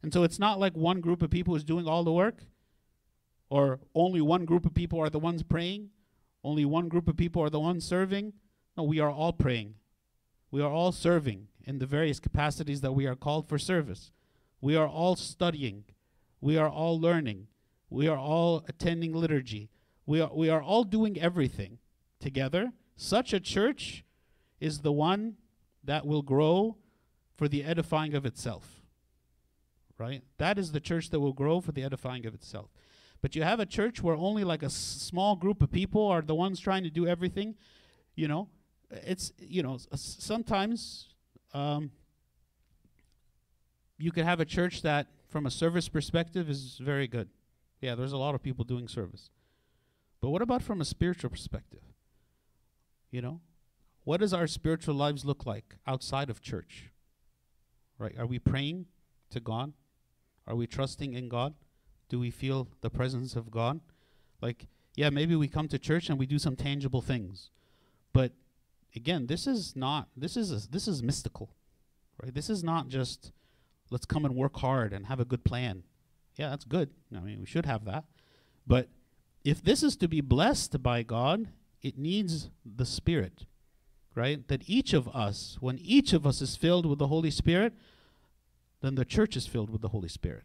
And 0.02 0.12
so 0.12 0.22
it's 0.22 0.38
not 0.38 0.58
like 0.58 0.76
one 0.76 1.00
group 1.00 1.22
of 1.22 1.30
people 1.30 1.54
is 1.56 1.64
doing 1.64 1.86
all 1.86 2.04
the 2.04 2.12
work, 2.12 2.44
or 3.50 3.80
only 3.94 4.20
one 4.20 4.44
group 4.44 4.64
of 4.64 4.72
people 4.72 5.00
are 5.00 5.10
the 5.10 5.18
ones 5.18 5.42
praying, 5.42 5.90
only 6.42 6.64
one 6.64 6.88
group 6.88 7.08
of 7.08 7.16
people 7.16 7.42
are 7.42 7.50
the 7.50 7.60
ones 7.60 7.84
serving. 7.84 8.32
No, 8.76 8.84
we 8.84 9.00
are 9.00 9.10
all 9.10 9.32
praying. 9.32 9.74
We 10.50 10.62
are 10.62 10.70
all 10.70 10.92
serving 10.92 11.48
in 11.64 11.78
the 11.78 11.86
various 11.86 12.18
capacities 12.18 12.80
that 12.80 12.92
we 12.92 13.06
are 13.06 13.14
called 13.14 13.48
for 13.48 13.58
service. 13.58 14.10
We 14.60 14.76
are 14.76 14.88
all 14.88 15.16
studying. 15.16 15.84
We 16.40 16.56
are 16.56 16.68
all 16.68 16.98
learning. 16.98 17.46
We 17.88 18.08
are 18.08 18.18
all 18.18 18.64
attending 18.68 19.12
liturgy. 19.12 19.70
We 20.06 20.20
are, 20.20 20.30
we 20.34 20.48
are 20.48 20.62
all 20.62 20.84
doing 20.84 21.20
everything 21.20 21.78
together. 22.18 22.72
Such 22.96 23.32
a 23.32 23.40
church 23.40 24.04
is 24.60 24.80
the 24.80 24.92
one 24.92 25.36
that 25.84 26.06
will 26.06 26.22
grow 26.22 26.76
for 27.36 27.48
the 27.48 27.64
edifying 27.64 28.14
of 28.14 28.26
itself. 28.26 28.82
Right? 29.98 30.22
That 30.38 30.58
is 30.58 30.72
the 30.72 30.80
church 30.80 31.10
that 31.10 31.20
will 31.20 31.32
grow 31.32 31.60
for 31.60 31.72
the 31.72 31.82
edifying 31.82 32.24
of 32.26 32.34
itself. 32.34 32.70
But 33.22 33.36
you 33.36 33.42
have 33.42 33.60
a 33.60 33.66
church 33.66 34.02
where 34.02 34.16
only 34.16 34.44
like 34.44 34.62
a 34.62 34.66
s- 34.66 34.74
small 34.74 35.36
group 35.36 35.62
of 35.62 35.70
people 35.70 36.06
are 36.06 36.22
the 36.22 36.34
ones 36.34 36.58
trying 36.58 36.84
to 36.84 36.90
do 36.90 37.06
everything. 37.06 37.54
You 38.14 38.28
know, 38.28 38.48
it's, 38.90 39.32
you 39.38 39.62
know, 39.62 39.74
s- 39.92 40.16
sometimes 40.18 41.08
um, 41.52 41.90
you 43.98 44.10
could 44.10 44.24
have 44.24 44.40
a 44.40 44.44
church 44.46 44.82
that, 44.82 45.08
from 45.28 45.46
a 45.46 45.50
service 45.50 45.88
perspective, 45.88 46.48
is 46.48 46.78
very 46.78 47.06
good. 47.06 47.28
Yeah, 47.80 47.94
there's 47.94 48.12
a 48.12 48.16
lot 48.16 48.34
of 48.34 48.42
people 48.42 48.64
doing 48.64 48.88
service. 48.88 49.30
But 50.20 50.30
what 50.30 50.42
about 50.42 50.62
from 50.62 50.80
a 50.80 50.84
spiritual 50.84 51.30
perspective? 51.30 51.80
You 53.10 53.20
know, 53.22 53.40
what 54.04 54.20
does 54.20 54.32
our 54.32 54.46
spiritual 54.46 54.94
lives 54.94 55.24
look 55.24 55.44
like 55.44 55.76
outside 55.86 56.30
of 56.30 56.40
church? 56.40 56.90
Right? 57.98 58.14
Are 58.18 58.26
we 58.26 58.38
praying 58.38 58.86
to 59.30 59.40
God? 59.40 59.72
Are 60.46 60.56
we 60.56 60.66
trusting 60.66 61.12
in 61.12 61.28
God? 61.28 61.54
Do 62.10 62.20
we 62.20 62.30
feel 62.30 62.68
the 62.82 62.90
presence 62.90 63.34
of 63.36 63.50
God? 63.50 63.80
Like, 64.42 64.66
yeah, 64.96 65.08
maybe 65.08 65.34
we 65.34 65.48
come 65.48 65.68
to 65.68 65.78
church 65.78 66.10
and 66.10 66.18
we 66.18 66.26
do 66.26 66.38
some 66.38 66.56
tangible 66.56 67.00
things. 67.00 67.48
But 68.12 68.32
again, 68.94 69.26
this 69.26 69.46
is 69.46 69.74
not 69.74 70.08
this 70.16 70.36
is 70.36 70.50
a, 70.50 70.68
this 70.68 70.86
is 70.86 71.02
mystical. 71.02 71.48
Right? 72.22 72.34
This 72.34 72.50
is 72.50 72.62
not 72.62 72.88
just 72.88 73.32
let's 73.90 74.04
come 74.04 74.24
and 74.24 74.34
work 74.34 74.58
hard 74.58 74.92
and 74.92 75.06
have 75.06 75.20
a 75.20 75.24
good 75.24 75.44
plan. 75.44 75.84
Yeah, 76.36 76.50
that's 76.50 76.64
good. 76.64 76.90
I 77.16 77.20
mean, 77.20 77.40
we 77.40 77.46
should 77.46 77.66
have 77.66 77.84
that. 77.86 78.04
But 78.66 78.88
if 79.44 79.62
this 79.62 79.82
is 79.82 79.96
to 79.96 80.08
be 80.08 80.20
blessed 80.20 80.82
by 80.82 81.02
God, 81.02 81.48
it 81.82 81.96
needs 81.96 82.50
the 82.64 82.84
Spirit, 82.86 83.46
right? 84.14 84.46
That 84.48 84.68
each 84.68 84.92
of 84.92 85.08
us, 85.08 85.56
when 85.60 85.78
each 85.78 86.12
of 86.12 86.26
us 86.26 86.42
is 86.42 86.56
filled 86.56 86.86
with 86.86 86.98
the 86.98 87.06
Holy 87.06 87.30
Spirit, 87.30 87.72
then 88.80 88.94
the 88.94 89.04
church 89.04 89.36
is 89.36 89.46
filled 89.46 89.70
with 89.70 89.82
the 89.82 89.88
Holy 89.88 90.08
Spirit, 90.08 90.44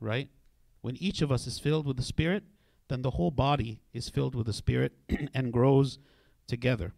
right? 0.00 0.28
When 0.80 0.96
each 0.96 1.22
of 1.22 1.32
us 1.32 1.46
is 1.46 1.58
filled 1.58 1.86
with 1.86 1.96
the 1.96 2.02
Spirit, 2.02 2.44
then 2.88 3.02
the 3.02 3.12
whole 3.12 3.30
body 3.30 3.80
is 3.92 4.08
filled 4.08 4.34
with 4.34 4.46
the 4.46 4.52
Spirit 4.52 4.92
and 5.34 5.52
grows 5.52 5.98
together. 6.46 6.92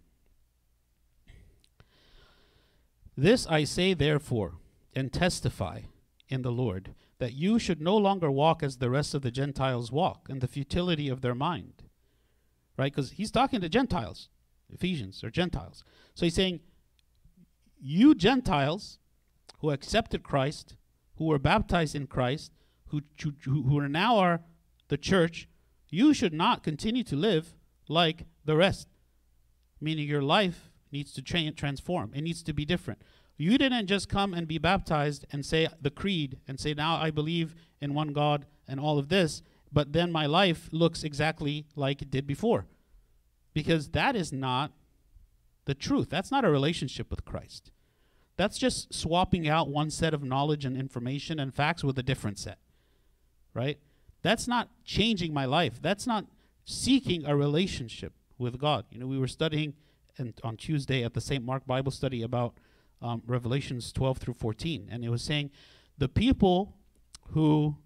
This 3.16 3.46
I 3.46 3.64
say, 3.64 3.94
therefore, 3.94 4.54
and 4.94 5.12
testify 5.12 5.82
in 6.28 6.42
the 6.42 6.52
Lord, 6.52 6.94
that 7.18 7.34
you 7.34 7.58
should 7.58 7.80
no 7.80 7.96
longer 7.96 8.30
walk 8.30 8.62
as 8.62 8.76
the 8.76 8.90
rest 8.90 9.14
of 9.14 9.22
the 9.22 9.30
Gentiles 9.30 9.90
walk, 9.90 10.26
in 10.28 10.40
the 10.40 10.48
futility 10.48 11.08
of 11.08 11.22
their 11.22 11.34
mind. 11.34 11.84
Right? 12.76 12.92
Because 12.92 13.12
he's 13.12 13.30
talking 13.30 13.60
to 13.60 13.68
Gentiles. 13.68 14.28
Ephesians 14.68 15.22
are 15.24 15.30
Gentiles. 15.30 15.84
So 16.14 16.26
he's 16.26 16.34
saying, 16.34 16.60
You 17.80 18.14
Gentiles 18.14 18.98
who 19.60 19.70
accepted 19.70 20.22
Christ, 20.22 20.76
who 21.16 21.24
were 21.24 21.38
baptized 21.38 21.94
in 21.94 22.06
Christ, 22.06 22.52
who, 22.88 23.02
who, 23.44 23.62
who 23.62 23.88
now 23.88 24.16
are 24.16 24.40
the 24.88 24.96
church, 24.96 25.48
you 25.88 26.14
should 26.14 26.32
not 26.32 26.62
continue 26.62 27.04
to 27.04 27.16
live 27.16 27.54
like 27.88 28.26
the 28.44 28.56
rest. 28.56 28.88
Meaning 29.80 30.08
your 30.08 30.22
life 30.22 30.70
needs 30.92 31.12
to 31.12 31.22
tra- 31.22 31.50
transform, 31.52 32.12
it 32.14 32.22
needs 32.22 32.42
to 32.42 32.52
be 32.52 32.64
different. 32.64 33.02
You 33.38 33.58
didn't 33.58 33.86
just 33.86 34.08
come 34.08 34.32
and 34.32 34.48
be 34.48 34.58
baptized 34.58 35.26
and 35.30 35.44
say 35.44 35.68
the 35.80 35.90
creed 35.90 36.38
and 36.48 36.58
say, 36.58 36.72
Now 36.72 36.96
I 36.96 37.10
believe 37.10 37.54
in 37.80 37.92
one 37.92 38.12
God 38.12 38.46
and 38.66 38.80
all 38.80 38.98
of 38.98 39.08
this, 39.08 39.42
but 39.70 39.92
then 39.92 40.10
my 40.10 40.26
life 40.26 40.68
looks 40.72 41.04
exactly 41.04 41.66
like 41.76 42.00
it 42.00 42.10
did 42.10 42.26
before. 42.26 42.66
Because 43.52 43.90
that 43.90 44.16
is 44.16 44.32
not 44.32 44.72
the 45.66 45.74
truth. 45.74 46.08
That's 46.08 46.30
not 46.30 46.44
a 46.44 46.50
relationship 46.50 47.10
with 47.10 47.24
Christ. 47.24 47.72
That's 48.36 48.58
just 48.58 48.94
swapping 48.94 49.48
out 49.48 49.68
one 49.68 49.90
set 49.90 50.14
of 50.14 50.22
knowledge 50.22 50.64
and 50.64 50.76
information 50.76 51.38
and 51.38 51.54
facts 51.54 51.82
with 51.84 51.98
a 51.98 52.02
different 52.02 52.38
set. 52.38 52.58
Right? 53.56 53.78
That's 54.20 54.46
not 54.46 54.68
changing 54.84 55.32
my 55.32 55.46
life. 55.46 55.80
That's 55.80 56.06
not 56.06 56.26
seeking 56.64 57.24
a 57.24 57.34
relationship 57.34 58.12
with 58.38 58.58
God. 58.58 58.84
You 58.90 59.00
know, 59.00 59.06
we 59.06 59.18
were 59.18 59.28
studying 59.28 59.74
and 60.18 60.34
on 60.42 60.56
Tuesday 60.56 61.04
at 61.04 61.14
the 61.14 61.20
St. 61.20 61.44
Mark 61.44 61.66
Bible 61.66 61.90
study 61.90 62.22
about 62.22 62.54
um, 63.02 63.22
Revelations 63.26 63.92
12 63.92 64.18
through 64.18 64.34
14, 64.34 64.88
and 64.90 65.04
it 65.04 65.08
was 65.08 65.22
saying 65.22 65.50
the 65.98 66.08
people 66.08 66.76
who 67.30 67.76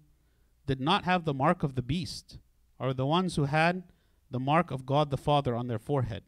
did 0.65 0.79
not 0.79 1.03
have 1.03 1.25
the 1.25 1.33
mark 1.33 1.63
of 1.63 1.75
the 1.75 1.81
beast 1.81 2.37
are 2.79 2.93
the 2.93 3.05
ones 3.05 3.35
who 3.35 3.45
had 3.45 3.83
the 4.29 4.39
mark 4.39 4.71
of 4.71 4.85
God 4.85 5.09
the 5.09 5.17
Father 5.17 5.55
on 5.55 5.67
their 5.67 5.79
forehead. 5.79 6.23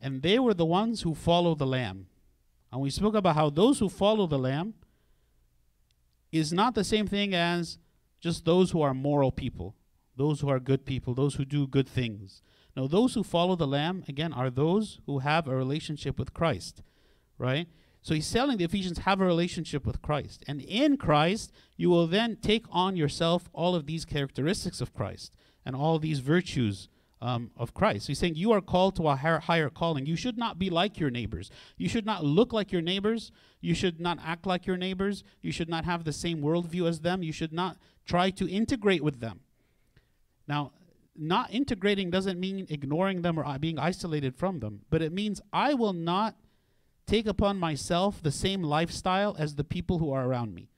And 0.00 0.22
they 0.22 0.38
were 0.38 0.54
the 0.54 0.66
ones 0.66 1.02
who 1.02 1.14
follow 1.14 1.54
the 1.54 1.66
Lamb. 1.66 2.06
And 2.70 2.80
we 2.80 2.90
spoke 2.90 3.14
about 3.14 3.34
how 3.34 3.50
those 3.50 3.78
who 3.78 3.88
follow 3.88 4.26
the 4.26 4.38
Lamb 4.38 4.74
is 6.30 6.52
not 6.52 6.74
the 6.74 6.84
same 6.84 7.06
thing 7.06 7.34
as 7.34 7.78
just 8.24 8.46
those 8.46 8.70
who 8.70 8.80
are 8.80 8.94
moral 8.94 9.30
people, 9.30 9.76
those 10.16 10.40
who 10.40 10.48
are 10.48 10.58
good 10.58 10.86
people, 10.86 11.12
those 11.12 11.34
who 11.34 11.44
do 11.44 11.66
good 11.66 11.86
things. 11.86 12.40
No, 12.74 12.88
those 12.88 13.12
who 13.12 13.22
follow 13.22 13.54
the 13.54 13.66
Lamb, 13.66 14.02
again, 14.08 14.32
are 14.32 14.48
those 14.48 14.98
who 15.04 15.18
have 15.18 15.46
a 15.46 15.54
relationship 15.54 16.18
with 16.18 16.32
Christ, 16.32 16.82
right? 17.36 17.68
So 18.00 18.14
he's 18.14 18.32
telling 18.32 18.56
the 18.56 18.64
Ephesians, 18.64 19.00
have 19.00 19.20
a 19.20 19.26
relationship 19.26 19.84
with 19.84 20.00
Christ. 20.00 20.42
And 20.48 20.62
in 20.62 20.96
Christ, 20.96 21.52
you 21.76 21.90
will 21.90 22.06
then 22.06 22.36
take 22.36 22.64
on 22.70 22.96
yourself 22.96 23.50
all 23.52 23.74
of 23.74 23.84
these 23.84 24.06
characteristics 24.06 24.80
of 24.80 24.94
Christ 24.94 25.30
and 25.66 25.76
all 25.76 25.98
these 25.98 26.20
virtues 26.20 26.88
um, 27.24 27.50
of 27.56 27.72
Christ. 27.72 28.06
He's 28.06 28.18
saying 28.18 28.34
you 28.36 28.52
are 28.52 28.60
called 28.60 28.96
to 28.96 29.08
a 29.08 29.16
higher, 29.16 29.38
higher 29.38 29.70
calling. 29.70 30.04
You 30.04 30.16
should 30.16 30.36
not 30.36 30.58
be 30.58 30.68
like 30.68 30.98
your 30.98 31.10
neighbors. 31.10 31.50
You 31.78 31.88
should 31.88 32.04
not 32.04 32.24
look 32.24 32.52
like 32.52 32.72
your 32.72 32.82
neighbors. 32.82 33.32
You 33.62 33.74
should 33.74 33.98
not 33.98 34.18
act 34.22 34.46
like 34.46 34.66
your 34.66 34.76
neighbors. 34.76 35.24
You 35.40 35.50
should 35.50 35.70
not 35.70 35.86
have 35.86 36.04
the 36.04 36.12
same 36.12 36.42
worldview 36.42 36.86
as 36.86 37.00
them. 37.00 37.22
You 37.22 37.32
should 37.32 37.52
not 37.52 37.78
try 38.04 38.30
to 38.30 38.50
integrate 38.50 39.02
with 39.02 39.20
them. 39.20 39.40
Now, 40.46 40.72
not 41.16 41.52
integrating 41.52 42.10
doesn't 42.10 42.40
mean 42.40 42.66
ignoring 42.68 43.22
them 43.22 43.38
or 43.38 43.46
uh, 43.46 43.58
being 43.58 43.78
isolated 43.78 44.34
from 44.34 44.60
them, 44.60 44.80
but 44.90 45.02
it 45.02 45.12
means 45.12 45.40
I 45.52 45.74
will 45.74 45.92
not 45.92 46.36
take 47.06 47.26
upon 47.26 47.58
myself 47.58 48.22
the 48.22 48.32
same 48.32 48.62
lifestyle 48.62 49.36
as 49.38 49.54
the 49.54 49.64
people 49.64 49.98
who 49.98 50.12
are 50.12 50.26
around 50.26 50.54
me. 50.54 50.70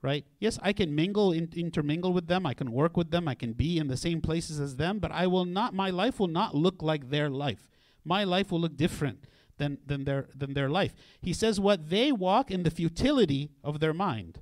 Right? 0.00 0.24
Yes, 0.38 0.60
I 0.62 0.72
can 0.72 0.94
mingle, 0.94 1.32
in, 1.32 1.48
intermingle 1.56 2.12
with 2.12 2.28
them. 2.28 2.46
I 2.46 2.54
can 2.54 2.70
work 2.70 2.96
with 2.96 3.10
them. 3.10 3.26
I 3.26 3.34
can 3.34 3.52
be 3.52 3.78
in 3.78 3.88
the 3.88 3.96
same 3.96 4.20
places 4.20 4.60
as 4.60 4.76
them, 4.76 5.00
but 5.00 5.10
I 5.10 5.26
will 5.26 5.44
not, 5.44 5.74
my 5.74 5.90
life 5.90 6.20
will 6.20 6.28
not 6.28 6.54
look 6.54 6.82
like 6.82 7.10
their 7.10 7.28
life. 7.28 7.68
My 8.04 8.22
life 8.22 8.52
will 8.52 8.60
look 8.60 8.76
different 8.76 9.24
than, 9.56 9.78
than, 9.84 10.04
their, 10.04 10.28
than 10.34 10.54
their 10.54 10.70
life. 10.70 10.94
He 11.20 11.32
says, 11.32 11.58
what 11.58 11.90
they 11.90 12.12
walk 12.12 12.48
in 12.48 12.62
the 12.62 12.70
futility 12.70 13.50
of 13.64 13.80
their 13.80 13.92
mind. 13.92 14.40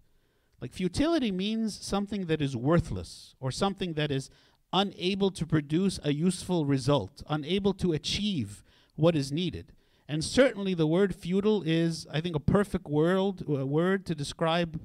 Like, 0.60 0.72
futility 0.72 1.30
means 1.30 1.78
something 1.78 2.26
that 2.26 2.40
is 2.40 2.56
worthless 2.56 3.34
or 3.40 3.50
something 3.50 3.94
that 3.94 4.10
is 4.10 4.30
unable 4.72 5.30
to 5.30 5.46
produce 5.46 6.00
a 6.02 6.12
useful 6.12 6.64
result, 6.64 7.22
unable 7.28 7.74
to 7.74 7.92
achieve 7.92 8.62
what 8.94 9.14
is 9.14 9.30
needed. 9.30 9.72
And 10.08 10.24
certainly 10.24 10.74
the 10.74 10.86
word 10.86 11.14
futile 11.14 11.62
is, 11.62 12.06
I 12.12 12.20
think, 12.20 12.36
a 12.36 12.40
perfect 12.40 12.86
word, 12.86 13.42
uh, 13.48 13.66
word 13.66 14.06
to 14.06 14.14
describe 14.14 14.80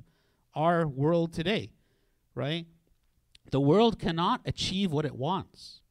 our 0.56 0.88
world 0.88 1.34
today, 1.34 1.72
right? 2.36 2.66
The 3.52 3.60
world 3.60 4.00
cannot 4.00 4.42
achieve 4.46 4.92
what 4.92 5.06
it 5.06 5.16
wants. 5.16 5.82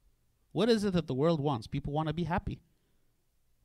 What 0.52 0.68
is 0.68 0.84
it 0.84 0.92
that 0.94 1.06
the 1.06 1.14
world 1.14 1.40
wants? 1.40 1.66
People 1.66 1.92
want 1.92 2.08
to 2.08 2.14
be 2.14 2.24
happy. 2.24 2.60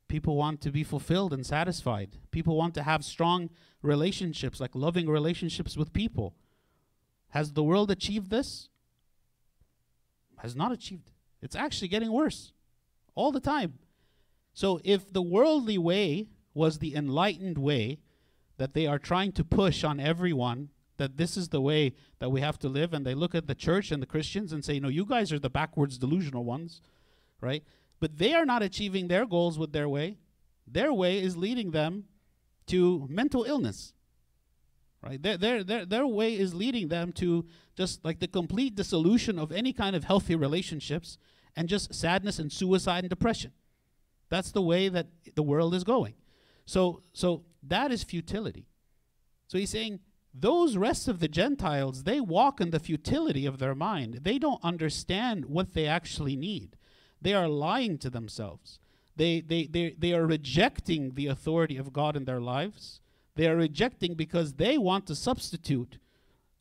People 0.08 0.36
want 0.36 0.62
to 0.62 0.72
be 0.72 0.84
fulfilled 0.84 1.34
and 1.34 1.46
satisfied. 1.46 2.18
People 2.32 2.56
want 2.56 2.74
to 2.76 2.84
have 2.84 3.04
strong 3.04 3.50
relationships, 3.82 4.60
like 4.60 4.76
loving 4.76 5.08
relationships 5.08 5.76
with 5.76 5.94
people. 5.94 6.36
Has 7.30 7.54
the 7.54 7.64
world 7.64 7.92
achieved 7.92 8.30
this? 8.30 8.70
Has 10.38 10.56
not 10.56 10.72
achieved. 10.72 11.12
It's 11.42 11.56
actually 11.56 11.88
getting 11.88 12.12
worse 12.12 12.54
all 13.16 13.32
the 13.32 13.40
time. 13.40 13.80
So 14.54 14.80
if 14.84 15.12
the 15.12 15.22
worldly 15.22 15.78
way 15.78 16.28
was 16.54 16.80
the 16.80 16.96
enlightened 16.96 17.58
way 17.58 18.00
that 18.58 18.74
they 18.74 18.88
are 18.88 19.00
trying 19.00 19.32
to 19.34 19.44
push 19.44 19.84
on 19.84 20.00
everyone 20.00 20.70
that 20.98 21.18
this 21.18 21.36
is 21.36 21.50
the 21.50 21.62
way 21.62 21.94
that 22.20 22.30
we 22.30 22.40
have 22.42 22.58
to 22.60 22.70
live 22.70 22.94
and 22.94 23.06
they 23.06 23.14
look 23.14 23.36
at 23.36 23.48
the 23.48 23.56
church 23.56 23.92
and 23.92 24.02
the 24.02 24.08
Christians 24.08 24.54
and 24.54 24.64
say 24.64 24.80
no 24.80 24.88
you 24.88 25.06
guys 25.06 25.32
are 25.34 25.40
the 25.40 25.50
backwards 25.50 25.98
delusional 25.98 26.46
ones 26.46 26.82
right 27.42 27.64
but 28.00 28.18
they 28.18 28.34
are 28.34 28.46
not 28.46 28.62
achieving 28.64 29.08
their 29.08 29.26
goals 29.26 29.58
with 29.58 29.72
their 29.72 29.90
way 29.90 30.18
their 30.68 30.92
way 30.92 31.20
is 31.20 31.38
leading 31.38 31.72
them 31.72 32.06
to 32.66 33.06
mental 33.10 33.44
illness 33.44 33.94
right 35.02 35.22
their, 35.22 35.38
their, 35.38 35.64
their, 35.64 35.86
their 35.86 36.08
way 36.08 36.34
is 36.34 36.54
leading 36.54 36.88
them 36.88 37.12
to 37.12 37.46
just 37.76 38.04
like 38.04 38.20
the 38.20 38.28
complete 38.28 38.76
dissolution 38.76 39.38
of 39.38 39.52
any 39.52 39.74
kind 39.74 39.96
of 39.96 40.04
healthy 40.04 40.36
relationships 40.36 41.18
and 41.56 41.70
just 41.70 41.94
sadness 41.94 42.40
and 42.40 42.52
suicide 42.52 43.04
and 43.04 43.10
depression 43.10 43.52
that's 44.30 44.52
the 44.52 44.62
way 44.62 44.90
that 44.90 45.08
the 45.36 45.44
world 45.44 45.76
is 45.76 45.84
going 45.84 46.16
so 46.66 47.02
so 47.14 47.44
that 47.68 47.92
is 47.92 48.04
futility. 48.04 48.68
So 49.48 49.58
he's 49.58 49.70
saying 49.70 50.00
those 50.34 50.78
rest 50.78 51.08
of 51.08 51.20
the 51.20 51.28
Gentiles, 51.28 52.04
they 52.04 52.20
walk 52.20 52.60
in 52.60 52.72
the 52.72 52.80
futility 52.80 53.46
of 53.46 53.60
their 53.60 53.76
mind. 53.76 54.20
They 54.24 54.38
don't 54.38 54.64
understand 54.64 55.46
what 55.46 55.74
they 55.74 55.88
actually 55.88 56.36
need. 56.36 56.76
They 57.26 57.34
are 57.34 57.48
lying 57.48 57.98
to 57.98 58.12
themselves. 58.12 58.78
They, 59.16 59.42
they, 59.42 59.66
they, 59.66 59.96
they 59.98 60.14
are 60.14 60.28
rejecting 60.28 61.16
the 61.16 61.26
authority 61.26 61.76
of 61.76 61.92
God 61.92 62.16
in 62.16 62.26
their 62.26 62.40
lives. 62.40 63.02
They 63.34 63.48
are 63.48 63.56
rejecting 63.56 64.14
because 64.14 64.54
they 64.54 64.78
want 64.78 65.08
to 65.08 65.16
substitute 65.16 65.98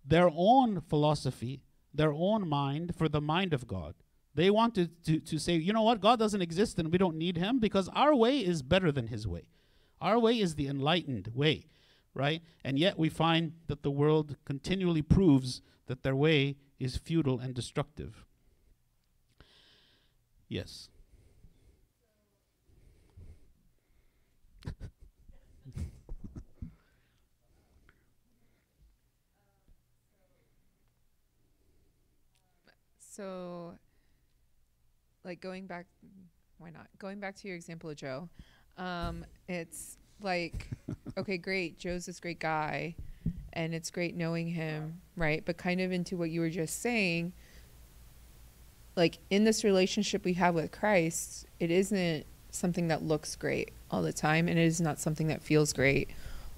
their 0.07 0.31
own 0.35 0.81
philosophy, 0.81 1.61
their 1.93 2.15
own 2.15 2.49
mind, 2.49 2.95
for 2.97 3.11
the 3.11 3.21
mind 3.21 3.53
of 3.53 3.67
God. 3.67 3.95
They 4.35 4.49
want 4.49 4.75
to, 4.77 4.87
to, 5.05 5.21
to 5.21 5.39
say, 5.39 5.57
you 5.57 5.75
know 5.75 5.83
what, 5.83 6.01
God 6.01 6.19
doesn't 6.19 6.41
exist 6.41 6.79
and 6.79 6.91
we 6.91 6.97
don't 6.97 7.19
need 7.19 7.37
him 7.37 7.59
because 7.59 7.91
our 7.95 8.15
way 8.15 8.39
is 8.39 8.63
better 8.63 8.91
than 8.91 9.09
his 9.09 9.27
way. 9.29 9.51
Our 10.01 10.19
way 10.19 10.41
is 10.41 10.55
the 10.55 10.69
enlightened 10.69 11.31
way, 11.35 11.67
right? 12.15 12.41
And 12.65 12.79
yet 12.79 12.99
we 12.99 13.11
find 13.11 13.53
that 13.67 13.83
the 13.83 13.91
world 13.91 14.37
continually 14.47 15.03
proves 15.03 15.61
that 15.89 16.03
their 16.03 16.17
way 16.17 16.57
is 16.79 16.97
futile 16.97 17.39
and 17.39 17.53
destructive. 17.53 18.25
Yes. 20.49 20.89
so 32.99 33.75
like 35.25 35.41
going 35.41 35.67
back 35.67 35.87
why 36.59 36.69
not 36.71 36.89
going 36.99 37.21
back 37.21 37.37
to 37.37 37.47
your 37.47 37.57
example 37.57 37.89
of 37.89 37.97
joe 37.97 38.29
um, 38.77 39.25
it's 39.49 39.99
like, 40.21 40.69
okay, 41.19 41.39
great. 41.39 41.79
Joe's 41.79 42.07
this 42.07 42.21
great 42.21 42.41
guy, 42.41 42.95
and 43.53 43.75
it's 43.75 43.91
great 43.91 44.17
knowing 44.17 44.49
him, 44.49 45.01
right? 45.17 45.45
But 45.45 45.57
kind 45.57 45.81
of 45.81 45.93
into 45.93 46.17
what 46.17 46.31
you 46.31 46.41
were 46.41 46.51
just 46.51 46.83
saying, 46.83 47.33
like 48.97 49.19
in 49.31 49.45
this 49.45 49.65
relationship 49.65 50.25
we 50.25 50.35
have 50.35 50.55
with 50.55 50.71
Christ, 50.73 51.47
it 51.59 51.71
isn't 51.71 52.27
something 52.51 52.89
that 52.89 53.03
looks 53.03 53.37
great 53.37 53.73
all 53.91 54.03
the 54.03 54.13
time, 54.13 54.49
and 54.49 54.59
it 54.59 54.65
is 54.65 54.81
not 54.81 55.01
something 55.01 55.29
that 55.29 55.43
feels 55.43 55.73
great 55.73 56.09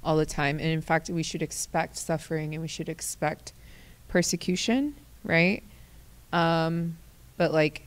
all 0.05 0.17
the 0.17 0.27
time. 0.27 0.59
And 0.59 0.69
in 0.69 0.81
fact, 0.81 1.09
we 1.11 1.23
should 1.23 1.43
expect 1.43 1.97
suffering 1.97 2.55
and 2.55 2.63
we 2.63 2.69
should 2.69 2.89
expect 2.89 3.53
persecution, 4.09 4.95
right? 5.25 5.63
Um, 6.33 6.99
but 7.37 7.53
like 7.53 7.83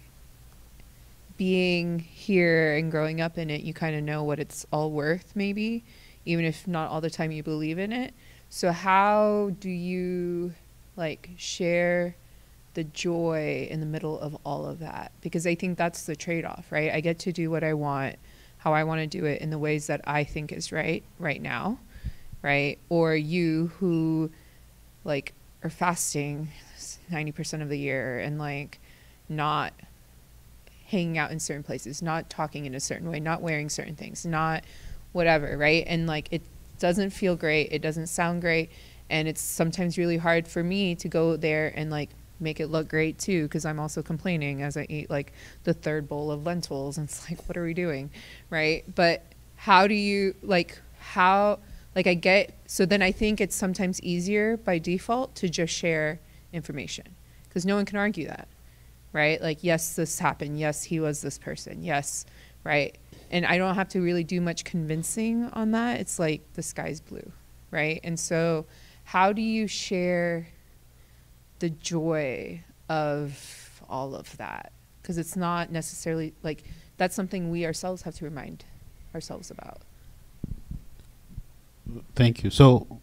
being 1.37 1.99
here 1.99 2.75
and 2.75 2.91
growing 2.91 3.21
up 3.21 3.37
in 3.37 3.49
it, 3.49 3.61
you 3.61 3.73
kind 3.73 3.95
of 3.95 4.03
know 4.03 4.23
what 4.23 4.39
it's 4.39 4.65
all 4.71 4.91
worth, 4.91 5.31
maybe, 5.35 5.83
even 6.25 6.43
if 6.43 6.67
not 6.67 6.89
all 6.89 7.01
the 7.01 7.09
time 7.09 7.31
you 7.31 7.43
believe 7.43 7.79
in 7.79 7.93
it. 7.93 8.13
So, 8.49 8.71
how 8.71 9.51
do 9.59 9.69
you 9.69 10.53
like 10.97 11.29
share 11.37 12.15
the 12.79 12.85
joy 12.85 13.67
in 13.69 13.81
the 13.81 13.85
middle 13.85 14.17
of 14.21 14.37
all 14.45 14.65
of 14.65 14.79
that? 14.79 15.11
Because 15.19 15.45
I 15.45 15.53
think 15.53 15.77
that's 15.77 16.05
the 16.05 16.15
trade 16.15 16.45
off, 16.45 16.71
right? 16.71 16.93
I 16.93 17.01
get 17.01 17.19
to 17.19 17.33
do 17.33 17.51
what 17.51 17.61
I 17.61 17.73
want, 17.73 18.15
how 18.59 18.73
I 18.73 18.85
want 18.85 19.01
to 19.01 19.07
do 19.07 19.25
it 19.25 19.41
in 19.41 19.49
the 19.49 19.57
ways 19.57 19.87
that 19.87 19.99
I 20.05 20.23
think 20.23 20.53
is 20.53 20.71
right 20.71 21.03
right 21.19 21.41
now, 21.41 21.77
right? 22.41 22.79
Or 22.87 23.13
you 23.15 23.73
who 23.79 24.31
like 25.03 25.33
are 25.61 25.69
fasting 25.69 26.47
90% 27.11 27.61
of 27.61 27.67
the 27.67 27.77
year 27.77 28.19
and 28.19 28.39
like 28.39 28.79
not 29.27 29.73
hanging 30.85 31.17
out 31.17 31.31
in 31.31 31.39
certain 31.41 31.63
places, 31.63 32.01
not 32.01 32.29
talking 32.29 32.65
in 32.65 32.73
a 32.75 32.79
certain 32.79 33.11
way, 33.11 33.19
not 33.19 33.41
wearing 33.41 33.67
certain 33.67 33.97
things, 33.97 34.25
not 34.25 34.63
whatever, 35.11 35.57
right? 35.57 35.83
And 35.85 36.07
like 36.07 36.29
it 36.31 36.43
doesn't 36.79 37.09
feel 37.09 37.35
great, 37.35 37.73
it 37.73 37.81
doesn't 37.81 38.07
sound 38.07 38.39
great, 38.39 38.71
and 39.09 39.27
it's 39.27 39.41
sometimes 39.41 39.97
really 39.97 40.15
hard 40.15 40.47
for 40.47 40.63
me 40.63 40.95
to 40.95 41.09
go 41.09 41.35
there 41.35 41.73
and 41.75 41.91
like 41.91 42.11
make 42.39 42.59
it 42.59 42.67
look 42.67 42.87
great 42.87 43.17
too 43.17 43.43
because 43.43 43.65
I'm 43.65 43.79
also 43.79 44.01
complaining 44.01 44.61
as 44.61 44.77
I 44.77 44.85
eat 44.89 45.09
like 45.09 45.33
the 45.63 45.73
third 45.73 46.07
bowl 46.07 46.31
of 46.31 46.45
lentils 46.45 46.97
and 46.97 47.07
it's 47.07 47.29
like 47.29 47.47
what 47.47 47.57
are 47.57 47.63
we 47.63 47.73
doing? 47.73 48.09
Right? 48.49 48.83
But 48.93 49.23
how 49.55 49.87
do 49.87 49.93
you 49.93 50.35
like 50.41 50.79
how 50.99 51.59
like 51.95 52.07
I 52.07 52.13
get 52.13 52.53
so 52.65 52.85
then 52.85 53.01
I 53.01 53.11
think 53.11 53.41
it's 53.41 53.55
sometimes 53.55 54.01
easier 54.01 54.57
by 54.57 54.77
default 54.79 55.35
to 55.35 55.49
just 55.49 55.73
share 55.73 56.19
information 56.53 57.05
because 57.47 57.65
no 57.65 57.75
one 57.75 57.85
can 57.85 57.97
argue 57.97 58.27
that 58.27 58.47
right? 59.13 59.41
Like, 59.41 59.63
yes, 59.63 59.95
this 59.95 60.19
happened. 60.19 60.59
Yes, 60.59 60.83
he 60.83 60.99
was 60.99 61.21
this 61.21 61.37
person. 61.37 61.83
Yes, 61.83 62.25
right? 62.63 62.95
And 63.31 63.45
I 63.45 63.57
don't 63.57 63.75
have 63.75 63.89
to 63.89 64.01
really 64.01 64.23
do 64.23 64.41
much 64.41 64.63
convincing 64.63 65.45
on 65.53 65.71
that. 65.71 65.99
It's 65.99 66.19
like 66.19 66.41
the 66.53 66.63
sky's 66.63 66.99
blue, 66.99 67.31
right? 67.71 67.99
And 68.03 68.19
so, 68.19 68.65
how 69.03 69.33
do 69.33 69.41
you 69.41 69.67
share 69.67 70.47
the 71.59 71.69
joy 71.69 72.63
of 72.87 73.81
all 73.89 74.15
of 74.15 74.35
that? 74.37 74.71
Because 75.01 75.17
it's 75.17 75.35
not 75.35 75.71
necessarily 75.71 76.33
like 76.43 76.63
that's 76.97 77.15
something 77.15 77.49
we 77.49 77.65
ourselves 77.65 78.01
have 78.03 78.15
to 78.15 78.25
remind 78.25 78.65
ourselves 79.13 79.49
about. 79.49 79.81
Thank 82.15 82.43
you. 82.43 82.49
So, 82.49 83.01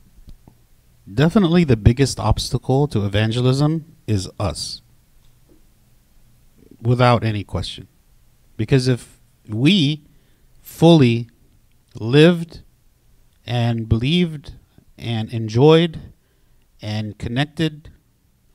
definitely 1.13 1.65
the 1.65 1.77
biggest 1.77 2.21
obstacle 2.21 2.87
to 2.89 3.05
evangelism 3.05 3.97
is 4.07 4.29
us 4.39 4.83
without 6.81 7.25
any 7.25 7.43
question. 7.43 7.89
Because 8.57 8.87
if 8.87 9.19
we 9.49 10.05
fully 10.63 11.29
lived 11.95 12.63
and 13.47 13.89
believed 13.89 14.55
and 14.99 15.33
enjoyed 15.33 16.01
and 16.81 17.19
connected 17.19 17.91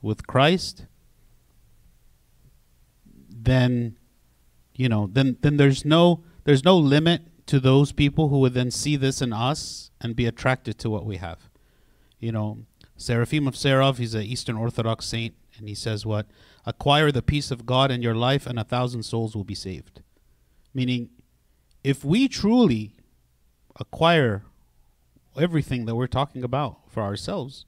with 0.02 0.26
Christ, 0.26 0.86
then 3.30 3.96
you 4.74 4.88
know, 4.88 5.08
then 5.10 5.36
then 5.40 5.56
there's 5.56 5.84
no 5.84 6.24
there's 6.44 6.64
no 6.64 6.76
limit 6.76 7.22
to 7.46 7.60
those 7.60 7.92
people 7.92 8.28
who 8.28 8.40
would 8.40 8.54
then 8.54 8.70
see 8.70 8.96
this 8.96 9.22
in 9.22 9.32
us 9.32 9.90
and 10.00 10.16
be 10.16 10.26
attracted 10.26 10.78
to 10.78 10.90
what 10.90 11.04
we 11.04 11.16
have. 11.16 11.48
You 12.18 12.32
know, 12.32 12.58
Seraphim 12.96 13.46
of 13.48 13.54
Sarov, 13.54 13.98
he's 13.98 14.14
an 14.14 14.22
Eastern 14.22 14.56
Orthodox 14.56 15.06
saint, 15.06 15.34
and 15.58 15.68
he 15.68 15.74
says 15.74 16.06
what? 16.06 16.26
Acquire 16.64 17.10
the 17.10 17.22
peace 17.22 17.50
of 17.50 17.66
God 17.66 17.90
in 17.90 18.02
your 18.02 18.14
life, 18.14 18.46
and 18.46 18.58
a 18.58 18.64
thousand 18.64 19.02
souls 19.02 19.34
will 19.34 19.44
be 19.44 19.54
saved. 19.54 20.02
Meaning, 20.72 21.10
if 21.82 22.04
we 22.04 22.28
truly 22.28 22.96
acquire 23.78 24.44
everything 25.38 25.86
that 25.86 25.96
we're 25.96 26.06
talking 26.06 26.44
about 26.44 26.78
for 26.88 27.02
ourselves, 27.02 27.64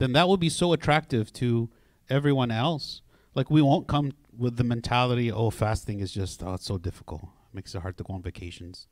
then 0.00 0.12
that 0.14 0.26
will 0.26 0.38
be 0.38 0.48
so 0.48 0.72
attractive 0.72 1.32
to 1.34 1.70
everyone 2.08 2.50
else. 2.50 3.02
Like, 3.34 3.50
we 3.50 3.62
won't 3.62 3.86
come 3.86 4.12
with 4.36 4.56
the 4.56 4.64
mentality, 4.64 5.30
oh, 5.30 5.50
fasting 5.50 6.00
is 6.00 6.10
just, 6.10 6.42
oh, 6.42 6.54
it's 6.54 6.64
so 6.64 6.78
difficult. 6.78 7.22
Makes 7.52 7.74
it 7.74 7.82
hard 7.82 7.98
to 7.98 8.04
go 8.04 8.14
on 8.14 8.22
vacations. 8.22 8.88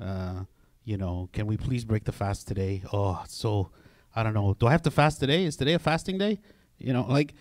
Uh, 0.00 0.44
you 0.84 0.96
know, 0.96 1.28
can 1.32 1.46
we 1.46 1.56
please 1.56 1.84
break 1.84 2.04
the 2.04 2.12
fast 2.12 2.46
today? 2.46 2.82
Oh, 2.92 3.22
so, 3.26 3.70
I 4.14 4.22
don't 4.22 4.32
know. 4.32 4.54
Do 4.54 4.68
I 4.68 4.70
have 4.70 4.82
to 4.82 4.90
fast 4.90 5.18
today? 5.18 5.44
Is 5.44 5.56
today 5.56 5.74
a 5.74 5.78
fasting 5.78 6.18
day? 6.18 6.40
You 6.78 6.92
know, 6.92 7.04
like, 7.08 7.34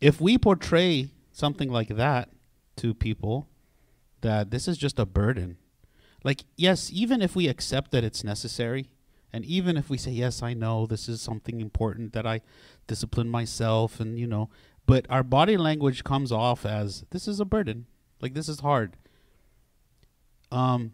if 0.00 0.20
we 0.20 0.36
portray 0.36 1.10
something 1.30 1.70
like 1.70 1.88
that 1.88 2.30
to 2.76 2.92
people, 2.92 3.48
that 4.22 4.50
this 4.50 4.66
is 4.66 4.76
just 4.76 4.98
a 4.98 5.06
burden. 5.06 5.58
Like, 6.24 6.44
yes, 6.56 6.90
even 6.92 7.22
if 7.22 7.36
we 7.36 7.46
accept 7.46 7.92
that 7.92 8.02
it's 8.02 8.24
necessary, 8.24 8.88
and 9.32 9.44
even 9.44 9.76
if 9.76 9.88
we 9.88 9.96
say, 9.96 10.10
yes, 10.10 10.42
I 10.42 10.52
know 10.52 10.86
this 10.86 11.08
is 11.08 11.22
something 11.22 11.60
important 11.60 12.12
that 12.12 12.26
I 12.26 12.42
discipline 12.86 13.28
myself, 13.28 13.98
and 13.98 14.18
you 14.18 14.26
know, 14.26 14.50
but 14.84 15.06
our 15.08 15.22
body 15.22 15.56
language 15.56 16.04
comes 16.04 16.30
off 16.30 16.66
as 16.66 17.04
this 17.10 17.26
is 17.26 17.40
a 17.40 17.44
burden. 17.44 17.86
Like 18.20 18.34
this 18.34 18.48
is 18.48 18.60
hard. 18.60 18.96
Um, 20.50 20.92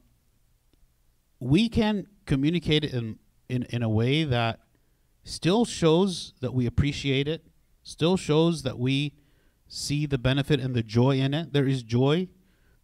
we 1.41 1.69
can 1.69 2.07
communicate 2.27 2.85
it 2.85 2.93
in, 2.93 3.19
in, 3.49 3.65
in 3.65 3.83
a 3.83 3.89
way 3.89 4.25
that 4.25 4.61
still 5.25 5.65
shows 5.65 6.33
that 6.41 6.55
we 6.55 6.67
appreciate 6.67 7.27
it, 7.29 7.45
still 7.83 8.17
shows 8.17 8.63
that 8.63 8.79
we 8.79 9.15
see 9.67 10.07
the 10.07 10.19
benefit 10.19 10.61
and 10.61 10.75
the 10.75 10.83
joy 10.83 11.19
in 11.19 11.35
it. 11.35 11.53
There 11.53 11.67
is 11.67 11.83
joy 11.83 12.29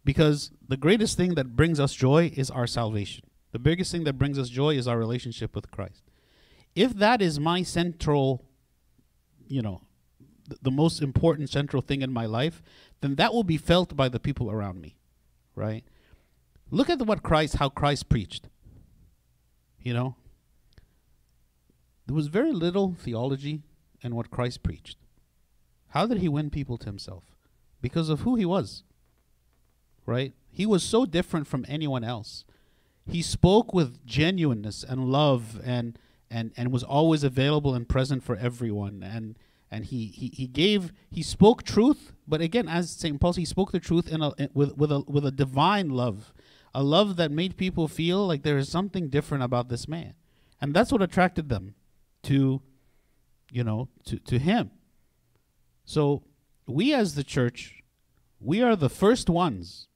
because 0.03 0.51
the 0.67 0.77
greatest 0.77 1.17
thing 1.17 1.35
that 1.35 1.55
brings 1.55 1.79
us 1.79 1.93
joy 1.93 2.31
is 2.35 2.51
our 2.51 2.67
salvation. 2.67 3.25
The 3.55 3.59
biggest 3.59 3.89
thing 3.89 4.03
that 4.03 4.17
brings 4.17 4.37
us 4.37 4.49
joy 4.49 4.75
is 4.75 4.85
our 4.85 4.99
relationship 4.99 5.55
with 5.55 5.71
Christ. 5.71 6.03
If 6.75 6.93
that 6.95 7.21
is 7.21 7.39
my 7.39 7.63
central, 7.63 8.43
you 9.47 9.61
know, 9.61 9.79
th- 10.49 10.59
the 10.61 10.71
most 10.71 11.01
important 11.01 11.49
central 11.49 11.81
thing 11.81 12.01
in 12.01 12.11
my 12.11 12.25
life, 12.25 12.61
then 12.99 13.15
that 13.15 13.33
will 13.33 13.45
be 13.45 13.55
felt 13.55 13.95
by 13.95 14.09
the 14.09 14.19
people 14.19 14.51
around 14.51 14.81
me, 14.81 14.97
right? 15.55 15.85
Look 16.69 16.89
at 16.89 17.01
what 17.03 17.23
Christ, 17.23 17.55
how 17.55 17.69
Christ 17.69 18.09
preached. 18.09 18.49
You 19.79 19.93
know, 19.93 20.17
there 22.07 22.15
was 22.15 22.27
very 22.27 22.51
little 22.51 22.93
theology 22.99 23.61
in 24.01 24.15
what 24.15 24.31
Christ 24.31 24.63
preached. 24.63 24.97
How 25.91 26.05
did 26.05 26.17
he 26.17 26.27
win 26.27 26.49
people 26.49 26.77
to 26.79 26.87
himself? 26.87 27.23
Because 27.81 28.09
of 28.09 28.19
who 28.19 28.35
he 28.35 28.43
was. 28.43 28.83
Right? 30.05 30.33
He 30.51 30.65
was 30.65 30.83
so 30.83 31.05
different 31.05 31.47
from 31.47 31.65
anyone 31.69 32.03
else. 32.03 32.43
He 33.05 33.21
spoke 33.21 33.73
with 33.73 34.05
genuineness 34.05 34.83
and 34.83 35.05
love 35.05 35.61
and 35.63 35.97
and 36.29 36.51
and 36.57 36.71
was 36.71 36.83
always 36.83 37.23
available 37.23 37.73
and 37.73 37.87
present 37.87 38.23
for 38.23 38.35
everyone. 38.35 39.03
And 39.03 39.37
and 39.71 39.85
he, 39.85 40.07
he, 40.07 40.31
he 40.33 40.47
gave 40.47 40.93
he 41.09 41.23
spoke 41.23 41.63
truth 41.63 42.13
but 42.27 42.39
again 42.39 42.69
as 42.69 42.91
st 42.91 43.19
paul 43.19 43.33
he 43.33 43.43
spoke 43.43 43.71
the 43.71 43.79
truth 43.79 44.07
in 44.07 44.21
a 44.21 44.31
in, 44.37 44.49
with 44.53 44.77
with 44.77 44.91
a 44.91 44.99
with 45.07 45.25
a 45.25 45.31
divine 45.31 45.89
love 45.89 46.33
a 46.75 46.83
love 46.83 47.15
that 47.15 47.31
made 47.31 47.55
people 47.55 47.87
feel 47.87 48.27
like 48.27 48.43
there 48.43 48.57
is 48.57 48.67
something 48.67 49.07
different 49.07 49.43
about 49.45 49.69
this 49.69 49.87
man. 49.87 50.13
And 50.59 50.73
that's 50.73 50.91
what 50.91 51.01
attracted 51.01 51.47
them 51.47 51.73
to 52.23 52.61
you 53.49 53.63
know 53.63 53.87
to 54.05 54.19
to 54.19 54.37
him. 54.37 54.71
So 55.85 56.23
we 56.67 56.93
as 56.93 57.15
the 57.15 57.23
church 57.23 57.81
we 58.41 58.61
are 58.61 58.75
the 58.75 58.89
first 58.89 59.29
ones 59.29 59.87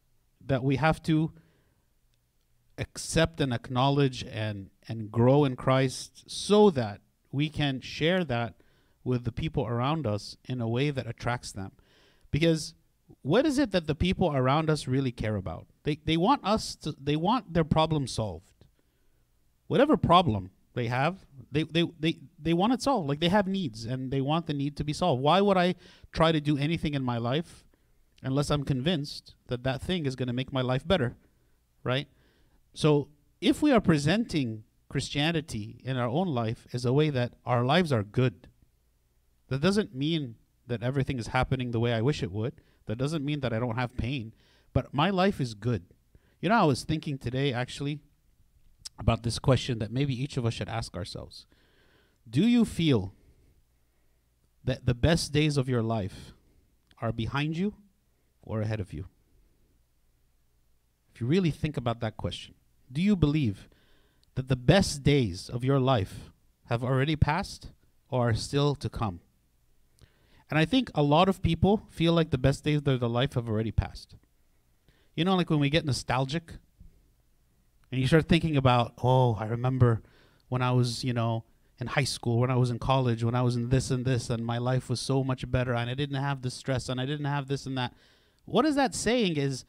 that 0.43 0.63
we 0.63 0.77
have 0.77 1.03
to 1.03 1.33
accept 2.79 3.41
and 3.41 3.53
acknowledge 3.53 4.23
and 4.23 4.69
and 4.87 5.11
grow 5.11 5.45
in 5.45 5.55
Christ 5.55 6.23
so 6.27 6.69
that 6.71 7.01
we 7.31 7.49
can 7.49 7.81
share 7.81 8.23
that 8.23 8.55
with 9.03 9.23
the 9.23 9.31
people 9.31 9.67
around 9.67 10.07
us 10.07 10.37
in 10.45 10.61
a 10.61 10.67
way 10.67 10.89
that 10.89 11.07
attracts 11.07 11.51
them. 11.51 11.71
Because 12.31 12.73
what 13.21 13.45
is 13.45 13.59
it 13.59 13.71
that 13.71 13.87
the 13.87 13.95
people 13.95 14.35
around 14.35 14.69
us 14.69 14.87
really 14.87 15.11
care 15.11 15.35
about? 15.35 15.67
They 15.83 15.99
they 16.05 16.17
want 16.17 16.43
us 16.43 16.75
to 16.77 16.95
they 17.01 17.15
want 17.15 17.53
their 17.53 17.63
problem 17.63 18.07
solved. 18.07 18.51
Whatever 19.67 19.97
problem 19.97 20.51
they 20.73 20.87
have 20.87 21.25
they 21.51 21.63
they 21.63 21.85
they, 21.99 22.19
they 22.39 22.53
want 22.53 22.73
it 22.73 22.81
solved. 22.81 23.09
Like 23.09 23.19
they 23.19 23.29
have 23.29 23.47
needs 23.47 23.85
and 23.85 24.11
they 24.11 24.21
want 24.21 24.47
the 24.47 24.53
need 24.53 24.77
to 24.77 24.83
be 24.83 24.93
solved. 24.93 25.21
Why 25.21 25.41
would 25.41 25.57
i 25.57 25.75
try 26.11 26.31
to 26.31 26.41
do 26.41 26.57
anything 26.57 26.93
in 26.93 27.03
my 27.03 27.17
life 27.17 27.63
unless 28.23 28.49
i'm 28.49 28.63
convinced 28.63 29.35
that 29.47 29.63
that 29.63 29.81
thing 29.81 30.05
is 30.05 30.15
going 30.15 30.27
to 30.27 30.33
make 30.33 30.51
my 30.51 30.61
life 30.61 30.87
better 30.87 31.15
right 31.83 32.07
so 32.79 33.09
if 33.41 33.61
we 33.61 33.73
are 33.73 33.81
presenting 33.81 34.63
Christianity 34.87 35.81
in 35.83 35.97
our 35.97 36.07
own 36.07 36.29
life 36.29 36.65
as 36.71 36.85
a 36.85 36.93
way 36.93 37.09
that 37.09 37.33
our 37.45 37.65
lives 37.65 37.91
are 37.91 38.03
good, 38.03 38.47
that 39.49 39.59
doesn't 39.59 39.93
mean 39.93 40.35
that 40.65 40.81
everything 40.81 41.19
is 41.19 41.27
happening 41.27 41.71
the 41.71 41.79
way 41.81 41.91
I 41.91 42.01
wish 42.01 42.23
it 42.23 42.31
would. 42.31 42.61
That 42.85 42.97
doesn't 42.97 43.25
mean 43.25 43.41
that 43.41 43.51
I 43.51 43.59
don't 43.59 43.75
have 43.75 43.97
pain, 43.97 44.33
but 44.71 44.93
my 44.93 45.09
life 45.09 45.41
is 45.41 45.55
good. 45.55 45.87
You 46.39 46.47
know, 46.47 46.55
I 46.55 46.63
was 46.63 46.85
thinking 46.85 47.17
today 47.17 47.51
actually 47.51 47.99
about 48.97 49.23
this 49.23 49.39
question 49.39 49.79
that 49.79 49.91
maybe 49.91 50.13
each 50.13 50.37
of 50.37 50.45
us 50.45 50.53
should 50.53 50.69
ask 50.69 50.95
ourselves. 50.95 51.47
Do 52.29 52.47
you 52.47 52.63
feel 52.63 53.13
that 54.63 54.85
the 54.85 54.95
best 54.95 55.33
days 55.33 55.57
of 55.57 55.67
your 55.67 55.83
life 55.83 56.31
are 57.01 57.11
behind 57.11 57.57
you 57.57 57.73
or 58.41 58.61
ahead 58.61 58.79
of 58.79 58.93
you? 58.93 59.07
If 61.13 61.19
you 61.19 61.27
really 61.27 61.51
think 61.51 61.75
about 61.75 61.99
that 61.99 62.15
question, 62.15 62.55
do 62.91 63.01
you 63.01 63.15
believe 63.15 63.69
that 64.35 64.47
the 64.47 64.55
best 64.55 65.03
days 65.03 65.49
of 65.49 65.63
your 65.63 65.79
life 65.79 66.31
have 66.65 66.83
already 66.83 67.15
passed 67.15 67.69
or 68.09 68.29
are 68.29 68.33
still 68.33 68.75
to 68.75 68.89
come? 68.89 69.21
And 70.49 70.57
I 70.57 70.65
think 70.65 70.89
a 70.95 71.03
lot 71.03 71.29
of 71.29 71.41
people 71.41 71.83
feel 71.89 72.13
like 72.13 72.31
the 72.31 72.37
best 72.37 72.63
days 72.63 72.77
of 72.77 72.85
their 72.85 72.97
life 72.97 73.33
have 73.33 73.47
already 73.47 73.71
passed. 73.71 74.15
You 75.15 75.25
know, 75.25 75.35
like 75.35 75.49
when 75.49 75.59
we 75.59 75.69
get 75.69 75.85
nostalgic 75.85 76.53
and 77.91 78.01
you 78.01 78.07
start 78.07 78.27
thinking 78.27 78.57
about, 78.57 78.93
oh, 79.03 79.35
I 79.35 79.45
remember 79.45 80.01
when 80.47 80.61
I 80.61 80.71
was, 80.71 81.03
you 81.03 81.13
know, 81.13 81.43
in 81.79 81.87
high 81.87 82.03
school, 82.03 82.39
when 82.39 82.51
I 82.51 82.55
was 82.55 82.71
in 82.71 82.79
college, 82.79 83.23
when 83.23 83.35
I 83.35 83.41
was 83.41 83.55
in 83.55 83.69
this 83.69 83.91
and 83.91 84.05
this, 84.05 84.29
and 84.29 84.45
my 84.45 84.57
life 84.57 84.89
was 84.89 84.99
so 84.99 85.23
much 85.23 85.49
better, 85.49 85.73
and 85.73 85.89
I 85.89 85.93
didn't 85.93 86.21
have 86.21 86.41
the 86.41 86.51
stress, 86.51 86.89
and 86.89 86.99
I 86.99 87.05
didn't 87.05 87.25
have 87.25 87.47
this 87.47 87.65
and 87.65 87.77
that. 87.77 87.93
What 88.45 88.65
is 88.65 88.75
that 88.75 88.95
saying 88.95 89.37
is 89.37 89.65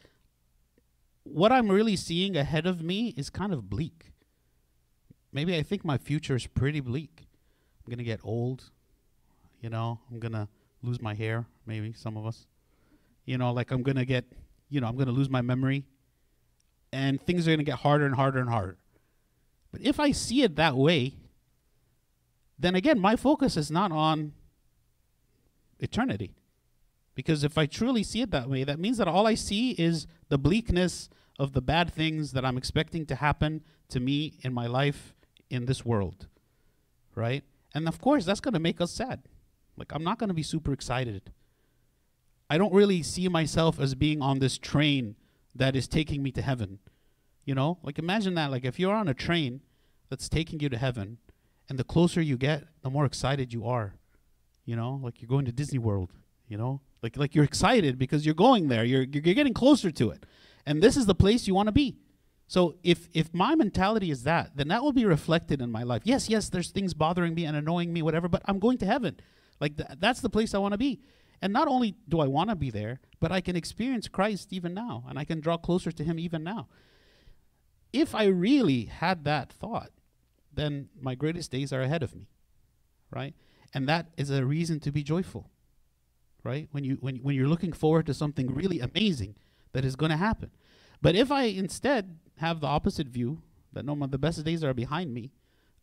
what 1.24 1.52
I'm 1.52 1.68
really 1.68 1.96
seeing 1.96 2.36
ahead 2.36 2.66
of 2.66 2.82
me 2.82 3.14
is 3.16 3.30
kind 3.30 3.52
of 3.52 3.68
bleak. 3.68 4.12
Maybe 5.32 5.56
I 5.56 5.62
think 5.62 5.84
my 5.84 5.98
future 5.98 6.34
is 6.34 6.46
pretty 6.46 6.80
bleak. 6.80 7.26
I'm 7.80 7.90
going 7.90 7.98
to 7.98 8.04
get 8.04 8.20
old. 8.24 8.70
You 9.60 9.70
know, 9.70 10.00
I'm 10.10 10.18
going 10.18 10.32
to 10.32 10.48
lose 10.82 11.00
my 11.00 11.14
hair, 11.14 11.46
maybe 11.66 11.92
some 11.92 12.16
of 12.16 12.26
us. 12.26 12.46
You 13.26 13.38
know, 13.38 13.52
like 13.52 13.70
I'm 13.70 13.82
going 13.82 13.96
to 13.96 14.04
get, 14.04 14.24
you 14.68 14.80
know, 14.80 14.88
I'm 14.88 14.96
going 14.96 15.06
to 15.06 15.12
lose 15.12 15.28
my 15.28 15.42
memory. 15.42 15.84
And 16.92 17.20
things 17.20 17.46
are 17.46 17.50
going 17.50 17.58
to 17.58 17.64
get 17.64 17.78
harder 17.78 18.06
and 18.06 18.14
harder 18.14 18.40
and 18.40 18.48
harder. 18.48 18.76
But 19.70 19.82
if 19.82 20.00
I 20.00 20.10
see 20.10 20.42
it 20.42 20.56
that 20.56 20.76
way, 20.76 21.14
then 22.58 22.74
again, 22.74 22.98
my 22.98 23.14
focus 23.14 23.56
is 23.56 23.70
not 23.70 23.92
on 23.92 24.32
eternity. 25.78 26.34
Because 27.20 27.44
if 27.44 27.58
I 27.58 27.66
truly 27.66 28.02
see 28.02 28.22
it 28.22 28.30
that 28.30 28.48
way, 28.48 28.64
that 28.64 28.78
means 28.78 28.96
that 28.96 29.06
all 29.06 29.26
I 29.26 29.34
see 29.34 29.72
is 29.72 30.06
the 30.30 30.38
bleakness 30.38 31.10
of 31.38 31.52
the 31.52 31.60
bad 31.60 31.92
things 31.92 32.32
that 32.32 32.46
I'm 32.46 32.56
expecting 32.56 33.04
to 33.04 33.14
happen 33.14 33.62
to 33.90 34.00
me 34.00 34.38
in 34.40 34.54
my 34.54 34.66
life 34.66 35.12
in 35.50 35.66
this 35.66 35.84
world. 35.84 36.28
Right? 37.14 37.44
And 37.74 37.86
of 37.86 38.00
course, 38.00 38.24
that's 38.24 38.40
going 38.40 38.54
to 38.54 38.58
make 38.58 38.80
us 38.80 38.90
sad. 38.90 39.20
Like, 39.76 39.92
I'm 39.92 40.02
not 40.02 40.18
going 40.18 40.28
to 40.28 40.34
be 40.34 40.42
super 40.42 40.72
excited. 40.72 41.30
I 42.48 42.56
don't 42.56 42.72
really 42.72 43.02
see 43.02 43.28
myself 43.28 43.78
as 43.78 43.94
being 43.94 44.22
on 44.22 44.38
this 44.38 44.56
train 44.56 45.14
that 45.54 45.76
is 45.76 45.86
taking 45.86 46.22
me 46.22 46.32
to 46.32 46.40
heaven. 46.40 46.78
You 47.44 47.54
know? 47.54 47.76
Like, 47.82 47.98
imagine 47.98 48.32
that. 48.36 48.50
Like, 48.50 48.64
if 48.64 48.80
you're 48.80 48.94
on 48.94 49.08
a 49.08 49.14
train 49.14 49.60
that's 50.08 50.30
taking 50.30 50.58
you 50.60 50.70
to 50.70 50.78
heaven, 50.78 51.18
and 51.68 51.78
the 51.78 51.84
closer 51.84 52.22
you 52.22 52.38
get, 52.38 52.64
the 52.80 52.88
more 52.88 53.04
excited 53.04 53.52
you 53.52 53.66
are. 53.66 53.92
You 54.64 54.74
know? 54.74 54.98
Like, 55.02 55.20
you're 55.20 55.28
going 55.28 55.44
to 55.44 55.52
Disney 55.52 55.78
World. 55.78 56.14
You 56.48 56.56
know? 56.56 56.80
Like, 57.02 57.16
like 57.16 57.34
you're 57.34 57.44
excited 57.44 57.98
because 57.98 58.24
you're 58.24 58.34
going 58.34 58.68
there. 58.68 58.84
You're, 58.84 59.02
you're 59.02 59.34
getting 59.34 59.54
closer 59.54 59.90
to 59.90 60.10
it. 60.10 60.26
And 60.66 60.82
this 60.82 60.96
is 60.96 61.06
the 61.06 61.14
place 61.14 61.46
you 61.46 61.54
want 61.54 61.68
to 61.68 61.72
be. 61.72 61.96
So 62.50 62.74
if 62.82 63.08
if 63.14 63.32
my 63.32 63.54
mentality 63.54 64.10
is 64.10 64.24
that, 64.24 64.56
then 64.56 64.66
that 64.68 64.82
will 64.82 64.92
be 64.92 65.04
reflected 65.04 65.62
in 65.62 65.70
my 65.70 65.84
life. 65.84 66.02
Yes, 66.04 66.28
yes, 66.28 66.48
there's 66.48 66.70
things 66.70 66.94
bothering 66.94 67.32
me 67.32 67.44
and 67.44 67.56
annoying 67.56 67.92
me, 67.92 68.02
whatever, 68.02 68.28
but 68.28 68.42
I'm 68.44 68.58
going 68.58 68.76
to 68.78 68.86
heaven. 68.86 69.20
Like 69.60 69.76
th- 69.76 69.90
that's 70.00 70.20
the 70.20 70.28
place 70.28 70.52
I 70.52 70.58
want 70.58 70.72
to 70.72 70.78
be. 70.78 71.00
And 71.40 71.52
not 71.52 71.68
only 71.68 71.94
do 72.08 72.18
I 72.18 72.26
want 72.26 72.50
to 72.50 72.56
be 72.56 72.70
there, 72.70 72.98
but 73.20 73.30
I 73.30 73.40
can 73.40 73.54
experience 73.54 74.08
Christ 74.08 74.52
even 74.52 74.74
now, 74.74 75.04
and 75.08 75.16
I 75.16 75.24
can 75.24 75.38
draw 75.38 75.56
closer 75.58 75.92
to 75.92 76.02
Him 76.02 76.18
even 76.18 76.42
now. 76.42 76.66
If 77.92 78.16
I 78.16 78.24
really 78.24 78.86
had 78.86 79.24
that 79.24 79.52
thought, 79.52 79.90
then 80.52 80.88
my 81.00 81.14
greatest 81.14 81.52
days 81.52 81.72
are 81.72 81.82
ahead 81.82 82.02
of 82.02 82.16
me, 82.16 82.30
right? 83.12 83.34
And 83.72 83.88
that 83.88 84.08
is 84.16 84.30
a 84.30 84.44
reason 84.44 84.80
to 84.80 84.90
be 84.90 85.04
joyful, 85.04 85.50
right? 86.44 86.68
When 86.72 86.84
you 86.84 86.96
when 87.00 87.16
when 87.16 87.34
you're 87.34 87.48
looking 87.48 87.72
forward 87.72 88.06
to 88.06 88.14
something 88.14 88.54
really 88.54 88.80
amazing 88.80 89.36
that 89.72 89.84
is 89.84 89.96
going 89.96 90.10
to 90.10 90.16
happen. 90.16 90.50
But 91.02 91.14
if 91.14 91.30
I 91.30 91.44
instead 91.44 92.18
have 92.38 92.60
the 92.60 92.66
opposite 92.66 93.08
view, 93.08 93.42
that 93.72 93.84
no, 93.84 93.94
the 94.06 94.18
best 94.18 94.44
days 94.44 94.64
are 94.64 94.74
behind 94.74 95.14
me, 95.14 95.32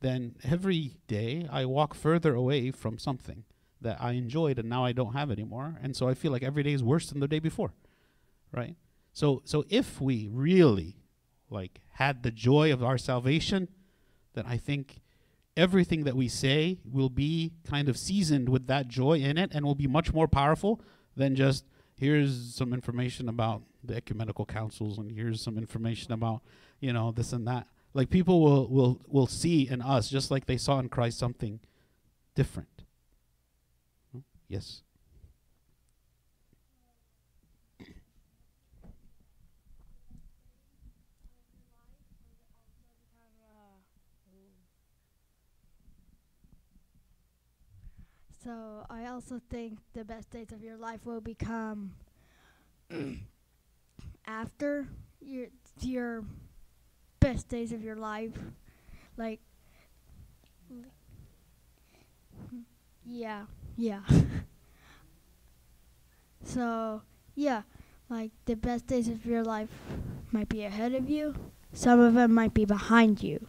then 0.02 0.36
every 0.44 0.98
day 1.08 1.48
I 1.52 1.66
walk 1.66 1.94
further 1.94 2.36
away 2.36 2.72
from 2.72 2.98
something 2.98 3.44
that 3.82 3.98
I 4.00 4.14
enjoyed 4.14 4.60
and 4.60 4.70
now 4.70 4.84
I 4.84 4.92
don't 4.92 5.14
have 5.14 5.32
anymore. 5.32 5.78
And 5.82 5.96
so 5.96 6.08
I 6.08 6.14
feel 6.14 6.32
like 6.32 6.44
every 6.44 6.64
day 6.64 6.74
is 6.74 6.84
worse 6.84 7.10
than 7.10 7.20
the 7.20 7.28
day 7.28 7.40
before. 7.40 7.74
Right? 8.52 8.76
So 9.14 9.42
so 9.46 9.66
if 9.70 10.00
we 10.02 10.30
really 10.32 10.98
like 11.50 11.82
had 11.94 12.24
the 12.24 12.32
joy 12.32 12.72
of 12.72 12.84
our 12.84 12.98
salvation, 12.98 13.70
then 14.34 14.46
I 14.46 14.58
think 14.58 15.02
everything 15.58 16.04
that 16.04 16.16
we 16.16 16.28
say 16.28 16.78
will 16.86 17.10
be 17.10 17.52
kind 17.68 17.90
of 17.90 17.98
seasoned 17.98 18.48
with 18.48 18.68
that 18.68 18.88
joy 18.88 19.18
in 19.18 19.38
it 19.38 19.52
and 19.54 19.66
will 19.66 19.76
be 19.76 19.88
much 19.88 20.14
more 20.14 20.28
powerful 20.28 20.80
than 21.16 21.36
just 21.36 21.66
here's 21.98 22.54
some 22.56 22.74
information 22.74 23.28
about 23.28 23.64
the 23.84 23.96
ecumenical 23.96 24.46
councils 24.46 24.98
and 24.98 25.12
here's 25.12 25.42
some 25.42 25.58
information 25.58 26.14
about 26.14 26.42
you 26.80 26.94
know 26.94 27.12
this 27.12 27.34
and 27.34 27.48
that. 27.48 27.68
Like 27.94 28.10
people 28.10 28.40
will 28.42 28.68
will 28.70 29.02
will 29.08 29.28
see 29.28 29.68
in 29.68 29.82
us 29.82 30.10
just 30.10 30.30
like 30.30 30.46
they 30.46 30.58
saw 30.58 30.80
in 30.80 30.88
christ 30.88 31.18
something 31.18 31.60
different. 32.36 32.84
Hmm? 34.14 34.20
Yes 34.48 34.84
So 48.48 48.86
I 48.90 49.08
also 49.08 49.42
think 49.50 49.78
the 49.92 50.06
best 50.06 50.30
days 50.30 50.54
of 50.54 50.64
your 50.64 50.78
life 50.78 51.02
will 51.04 51.20
become 51.20 51.92
after 54.26 54.88
your 55.20 55.48
your 55.82 56.24
best 57.20 57.50
days 57.50 57.74
of 57.74 57.84
your 57.84 57.98
life. 57.98 58.32
Like 59.18 59.42
yeah, 63.06 63.48
yeah. 63.76 64.00
so, 66.46 67.02
yeah, 67.36 67.64
like 68.10 68.32
the 68.46 68.56
best 68.56 68.88
days 68.88 69.10
of 69.10 69.26
your 69.26 69.44
life 69.44 69.72
might 70.32 70.48
be 70.48 70.64
ahead 70.64 70.94
of 70.94 71.10
you. 71.10 71.36
Some 71.74 72.00
of 72.00 72.14
them 72.14 72.34
might 72.34 72.54
be 72.54 72.64
behind 72.64 73.22
you. 73.22 73.46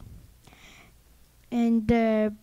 And 1.52 1.86
the 1.86 2.34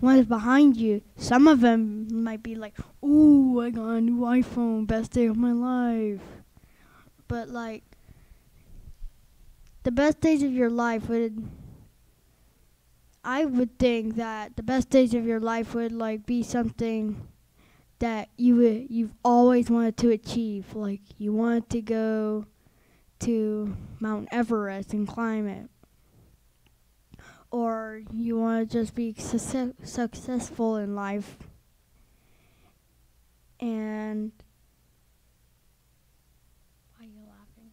ones 0.00 0.26
behind 0.26 0.76
you, 0.76 1.02
some 1.16 1.46
of 1.46 1.60
them 1.60 2.22
might 2.24 2.42
be 2.42 2.54
like, 2.54 2.76
"Ooh, 3.04 3.60
I 3.60 3.70
got 3.70 3.90
a 3.90 4.00
new 4.00 4.20
iPhone, 4.20 4.86
best 4.86 5.12
day 5.12 5.26
of 5.26 5.36
my 5.36 5.52
life." 5.52 6.22
But 7.28 7.48
like 7.48 7.84
the 9.82 9.90
best 9.90 10.20
days 10.20 10.42
of 10.42 10.52
your 10.52 10.70
life 10.70 11.08
would 11.08 11.48
I 13.22 13.44
would 13.44 13.78
think 13.78 14.16
that 14.16 14.56
the 14.56 14.62
best 14.62 14.88
days 14.90 15.14
of 15.14 15.26
your 15.26 15.40
life 15.40 15.74
would 15.74 15.92
like 15.92 16.24
be 16.24 16.42
something 16.42 17.28
that 17.98 18.30
you 18.36 18.56
would 18.56 18.90
you've 18.90 19.14
always 19.24 19.70
wanted 19.70 19.96
to 19.98 20.10
achieve. 20.10 20.74
Like 20.74 21.02
you 21.18 21.32
wanted 21.32 21.68
to 21.70 21.82
go 21.82 22.46
to 23.20 23.76
Mount 24.00 24.28
Everest 24.32 24.94
and 24.94 25.06
climb 25.06 25.46
it. 25.46 25.68
Or 27.50 28.02
you 28.12 28.38
want 28.38 28.70
to 28.70 28.78
just 28.78 28.94
be 28.94 29.12
success- 29.14 29.74
successful 29.82 30.76
in 30.76 30.94
life. 30.94 31.36
And 33.58 34.32
why 36.96 37.04
are 37.04 37.08
you 37.08 37.20
laughing? 37.26 37.72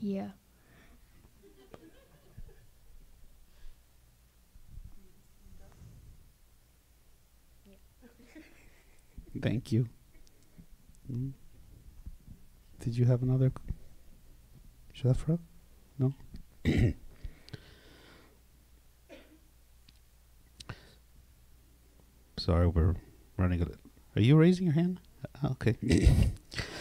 Yeah. 0.00 0.28
Thank 9.40 9.70
you. 9.72 9.86
Mm. 11.12 11.32
Did 12.80 12.96
you 12.96 13.04
have 13.04 13.22
another? 13.22 13.52
Q- 15.00 15.10
Shafra? 15.10 15.38
No? 15.98 16.14
Sorry, 22.38 22.66
we're 22.66 22.94
running 23.36 23.60
a 23.60 23.64
little. 23.64 23.80
Are 24.16 24.22
you 24.22 24.36
raising 24.36 24.66
your 24.66 24.74
hand? 24.74 25.00
Uh, 25.42 25.48
Okay. 25.52 25.76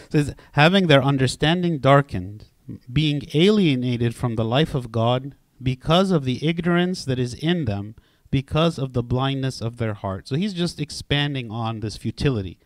says, 0.10 0.34
having 0.54 0.88
their 0.88 1.04
understanding 1.04 1.80
darkened, 1.80 2.46
being 2.92 3.24
alienated 3.34 4.16
from 4.16 4.36
the 4.36 4.46
life 4.46 4.74
of 4.76 4.92
God 4.92 5.36
because 5.62 6.12
of 6.12 6.24
the 6.24 6.46
ignorance 6.48 7.04
that 7.06 7.20
is 7.20 7.34
in 7.34 7.66
them, 7.66 7.96
because 8.30 8.78
of 8.78 8.94
the 8.94 9.04
blindness 9.04 9.62
of 9.62 9.78
their 9.78 9.94
heart. 9.96 10.28
So 10.28 10.36
he's 10.36 10.54
just 10.54 10.80
expanding 10.80 11.50
on 11.50 11.80
this 11.80 11.98
futility 11.98 12.60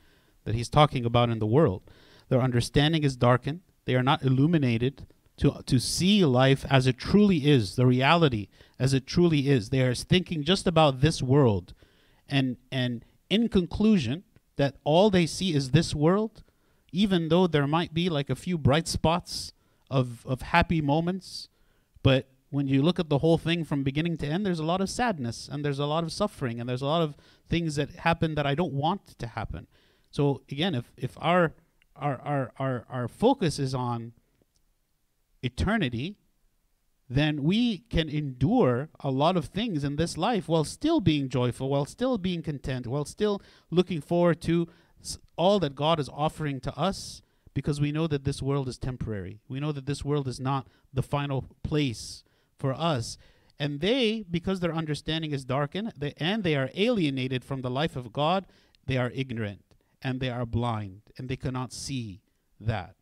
that 0.43 0.55
he's 0.55 0.69
talking 0.69 1.05
about 1.05 1.29
in 1.29 1.39
the 1.39 1.45
world. 1.47 1.83
Their 2.29 2.41
understanding 2.41 3.03
is 3.03 3.15
darkened. 3.15 3.61
They 3.85 3.95
are 3.95 4.03
not 4.03 4.23
illuminated 4.23 5.05
to, 5.37 5.61
to 5.65 5.79
see 5.79 6.23
life 6.25 6.65
as 6.69 6.87
it 6.87 6.97
truly 6.97 7.49
is, 7.49 7.75
the 7.75 7.85
reality 7.85 8.47
as 8.77 8.93
it 8.93 9.07
truly 9.07 9.49
is. 9.49 9.69
They 9.69 9.81
are 9.81 9.95
thinking 9.95 10.43
just 10.43 10.67
about 10.67 11.01
this 11.01 11.21
world. 11.21 11.73
And, 12.27 12.57
and 12.71 13.03
in 13.29 13.49
conclusion, 13.49 14.23
that 14.57 14.75
all 14.83 15.09
they 15.09 15.25
see 15.25 15.53
is 15.53 15.71
this 15.71 15.95
world, 15.95 16.43
even 16.91 17.29
though 17.29 17.47
there 17.47 17.67
might 17.67 17.93
be 17.93 18.09
like 18.09 18.29
a 18.29 18.35
few 18.35 18.57
bright 18.57 18.87
spots 18.87 19.53
of, 19.89 20.25
of 20.25 20.41
happy 20.41 20.81
moments, 20.81 21.47
but 22.03 22.27
when 22.51 22.67
you 22.67 22.81
look 22.81 22.99
at 22.99 23.09
the 23.09 23.19
whole 23.19 23.37
thing 23.37 23.63
from 23.63 23.81
beginning 23.81 24.17
to 24.17 24.27
end, 24.27 24.45
there's 24.45 24.59
a 24.59 24.65
lot 24.65 24.81
of 24.81 24.89
sadness 24.89 25.49
and 25.51 25.63
there's 25.63 25.79
a 25.79 25.85
lot 25.85 26.03
of 26.03 26.11
suffering 26.11 26.59
and 26.59 26.69
there's 26.69 26.81
a 26.81 26.85
lot 26.85 27.01
of 27.01 27.15
things 27.49 27.75
that 27.75 27.89
happen 27.91 28.35
that 28.35 28.45
I 28.45 28.55
don't 28.55 28.73
want 28.73 29.17
to 29.19 29.27
happen. 29.27 29.67
So 30.11 30.41
again, 30.51 30.75
if 30.75 30.91
if 30.97 31.17
our 31.19 31.53
our 31.95 32.19
our 32.21 32.51
our, 32.59 32.85
our 32.89 33.07
focus 33.07 33.57
is 33.57 33.73
on 33.73 34.11
eternity, 35.41 36.17
then 37.09 37.43
we 37.43 37.79
can 37.89 38.07
endure 38.07 38.89
a 39.01 39.11
lot 39.11 39.35
of 39.35 39.45
things 39.45 39.83
in 39.83 39.97
this 39.97 40.17
life 40.17 40.47
while 40.47 40.63
still 40.63 41.01
being 41.01 41.27
joyful, 41.27 41.69
while 41.69 41.85
still 41.85 42.17
being 42.17 42.41
content, 42.41 42.87
while 42.87 43.03
still 43.03 43.41
looking 43.69 43.99
forward 43.99 44.41
to 44.41 44.67
all 45.35 45.59
that 45.59 45.75
God 45.75 45.99
is 45.99 46.09
offering 46.09 46.61
to 46.61 46.77
us 46.77 47.21
because 47.53 47.81
we 47.81 47.91
know 47.91 48.07
that 48.07 48.23
this 48.23 48.41
world 48.41 48.67
is 48.69 48.77
temporary. 48.77 49.41
We 49.49 49.59
know 49.59 49.71
that 49.71 49.85
this 49.85 50.05
world 50.05 50.27
is 50.27 50.39
not 50.39 50.67
the 50.93 51.03
final 51.03 51.49
place 51.63 52.23
for 52.57 52.73
us. 52.73 53.17
And 53.59 53.81
they, 53.81 54.23
because 54.29 54.59
their 54.59 54.73
understanding 54.73 55.31
is 55.31 55.43
darkened, 55.43 55.93
they, 55.97 56.13
and 56.17 56.43
they 56.43 56.55
are 56.55 56.69
alienated 56.75 57.43
from 57.43 57.61
the 57.61 57.69
life 57.69 57.95
of 57.95 58.13
God, 58.13 58.45
they 58.85 58.97
are 58.97 59.11
ignorant 59.13 59.63
and 60.01 60.19
they 60.19 60.29
are 60.29 60.45
blind 60.45 61.01
and 61.17 61.27
they 61.27 61.35
cannot 61.35 61.73
see 61.73 62.21
that. 62.59 62.95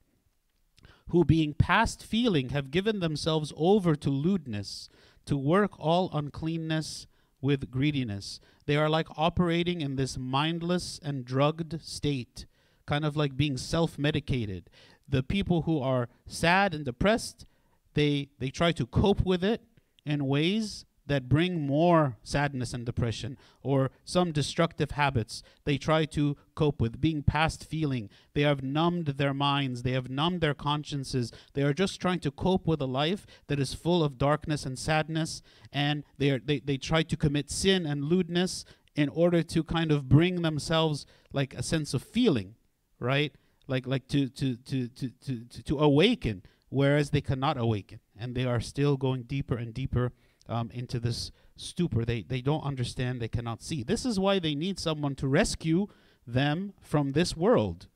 Who, 1.09 1.25
being 1.25 1.53
past 1.53 2.03
feeling, 2.03 2.49
have 2.49 2.71
given 2.71 2.99
themselves 2.99 3.51
over 3.55 3.95
to 3.95 4.09
lewdness, 4.09 4.89
to 5.25 5.37
work 5.37 5.71
all 5.79 6.09
uncleanness 6.13 7.07
with 7.41 7.71
greediness. 7.71 8.39
They 8.65 8.75
are 8.75 8.89
like 8.89 9.07
operating 9.17 9.81
in 9.81 9.95
this 9.95 10.17
mindless 10.17 10.99
and 11.03 11.25
drugged 11.25 11.81
state, 11.81 12.45
kind 12.85 13.05
of 13.05 13.15
like 13.15 13.37
being 13.37 13.57
self 13.57 13.97
medicated. 13.97 14.69
The 15.07 15.23
people 15.23 15.63
who 15.63 15.79
are 15.79 16.09
sad 16.27 16.73
and 16.73 16.85
depressed, 16.85 17.45
they, 17.93 18.29
they 18.39 18.49
try 18.49 18.71
to 18.73 18.85
cope 18.85 19.25
with 19.25 19.43
it 19.43 19.61
in 20.05 20.27
ways 20.27 20.85
that 21.09 21.27
bring 21.27 21.67
more 21.67 22.17
sadness 22.23 22.73
and 22.73 22.85
depression 22.85 23.37
or 23.61 23.91
some 24.05 24.31
destructive 24.31 24.91
habits 24.91 25.43
they 25.65 25.77
try 25.77 26.05
to 26.05 26.37
cope 26.55 26.79
with 26.79 27.01
being 27.01 27.21
past 27.21 27.65
feeling. 27.65 28.09
They 28.33 28.41
have 28.41 28.63
numbed 28.63 29.07
their 29.07 29.33
minds. 29.33 29.83
They 29.83 29.91
have 29.91 30.09
numbed 30.09 30.41
their 30.41 30.53
consciences. 30.53 31.31
They 31.53 31.63
are 31.63 31.73
just 31.73 31.99
trying 31.99 32.19
to 32.21 32.31
cope 32.31 32.65
with 32.65 32.81
a 32.81 32.85
life 32.85 33.25
that 33.47 33.59
is 33.59 33.73
full 33.73 34.03
of 34.03 34.17
darkness 34.17 34.65
and 34.65 34.79
sadness 34.79 35.41
and 35.73 36.03
they 36.17 36.29
are 36.29 36.39
they, 36.39 36.59
they 36.59 36.77
try 36.77 37.03
to 37.03 37.17
commit 37.17 37.51
sin 37.51 37.85
and 37.85 38.05
lewdness 38.05 38.65
in 38.95 39.09
order 39.09 39.43
to 39.43 39.63
kind 39.63 39.91
of 39.91 40.09
bring 40.09 40.41
themselves 40.41 41.05
like 41.33 41.53
a 41.53 41.63
sense 41.63 41.93
of 41.93 42.01
feeling 42.03 42.55
right? 42.99 43.33
Like 43.67 43.87
like 43.87 44.07
to 44.09 44.27
to 44.29 44.55
to 44.55 44.87
to 44.87 45.09
to, 45.09 45.45
to, 45.45 45.63
to 45.63 45.79
awaken 45.79 46.43
whereas 46.69 47.09
they 47.09 47.21
cannot 47.21 47.57
awaken 47.57 47.99
and 48.17 48.35
they 48.35 48.45
are 48.45 48.59
still 48.59 48.97
going 48.97 49.23
deeper 49.23 49.55
and 49.55 49.73
deeper 49.73 50.11
um, 50.49 50.69
into 50.73 50.99
this 50.99 51.31
stupor. 51.55 52.03
They 52.03 52.23
they 52.23 52.41
don't 52.41 52.63
understand. 52.63 53.21
They 53.21 53.27
cannot 53.27 53.61
see. 53.61 53.83
This 53.83 54.05
is 54.05 54.19
why 54.19 54.39
they 54.39 54.55
need 54.55 54.79
someone 54.79 55.15
to 55.15 55.27
rescue 55.27 55.87
them 56.25 56.73
from 56.81 57.11
this 57.11 57.37
world. 57.37 57.87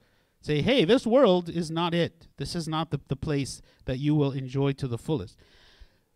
Say, 0.41 0.61
hey, 0.61 0.83
this 0.83 1.07
world 1.07 1.49
is 1.49 1.71
not 1.71 1.93
it. 1.93 2.27
This 2.37 2.53
is 2.53 2.67
not 2.67 2.91
the, 2.91 2.99
the 3.07 3.15
place 3.15 3.61
that 3.85 3.99
you 3.99 4.13
will 4.13 4.33
enjoy 4.33 4.73
to 4.73 4.87
the 4.89 4.97
fullest. 4.97 5.37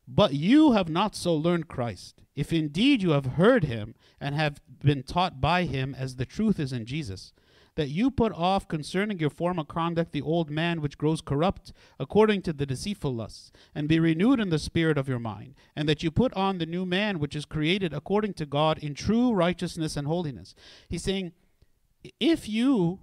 But 0.05 0.33
you 0.33 0.73
have 0.73 0.89
not 0.89 1.15
so 1.15 1.33
learned 1.33 1.69
Christ. 1.69 2.21
If 2.35 2.51
indeed 2.51 3.01
you 3.01 3.11
have 3.11 3.25
heard 3.25 3.63
him 3.63 3.95
and 4.19 4.35
have 4.35 4.61
been 4.83 5.03
taught 5.03 5.39
by 5.39 5.63
him 5.63 5.95
as 5.97 6.15
the 6.15 6.25
truth 6.25 6.59
is 6.59 6.73
in 6.73 6.85
Jesus, 6.85 7.33
that 7.77 7.89
you 7.89 8.11
put 8.11 8.33
off 8.33 8.67
concerning 8.67 9.19
your 9.19 9.29
former 9.29 9.63
conduct 9.63 10.11
the 10.11 10.21
old 10.21 10.49
man 10.49 10.81
which 10.81 10.97
grows 10.97 11.21
corrupt 11.21 11.71
according 11.99 12.41
to 12.41 12.51
the 12.51 12.65
deceitful 12.65 13.15
lusts, 13.15 13.51
and 13.73 13.87
be 13.87 13.99
renewed 13.99 14.41
in 14.41 14.49
the 14.49 14.59
spirit 14.59 14.97
of 14.97 15.07
your 15.07 15.19
mind, 15.19 15.55
and 15.75 15.87
that 15.87 16.03
you 16.03 16.11
put 16.11 16.33
on 16.33 16.57
the 16.57 16.65
new 16.65 16.85
man 16.85 17.19
which 17.19 17.35
is 17.35 17.45
created 17.45 17.93
according 17.93 18.33
to 18.33 18.45
God 18.45 18.77
in 18.79 18.93
true 18.93 19.31
righteousness 19.31 19.95
and 19.95 20.07
holiness. 20.07 20.53
He's 20.89 21.03
saying, 21.03 21.31
if 22.19 22.49
you 22.49 22.99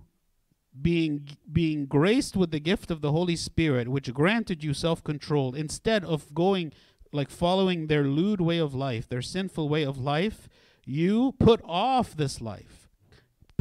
being 0.81 1.29
being 1.51 1.87
graced 1.87 2.37
with 2.37 2.51
the 2.51 2.61
gift 2.61 2.91
of 2.91 3.01
the 3.01 3.13
Holy 3.13 3.37
Spirit, 3.37 3.89
which 3.89 4.13
granted 4.13 4.65
you 4.65 4.75
self-control, 4.75 5.55
instead 5.55 6.05
of 6.05 6.35
going 6.35 6.73
like 7.13 7.31
following 7.31 7.87
their 7.87 8.05
lewd 8.05 8.41
way 8.41 8.59
of 8.59 8.75
life, 8.75 9.09
their 9.09 9.23
sinful 9.23 9.69
way 9.69 9.85
of 9.85 9.99
life, 9.99 10.49
you 10.85 11.33
put 11.39 11.61
off 11.65 12.17
this 12.17 12.41
life. 12.41 12.84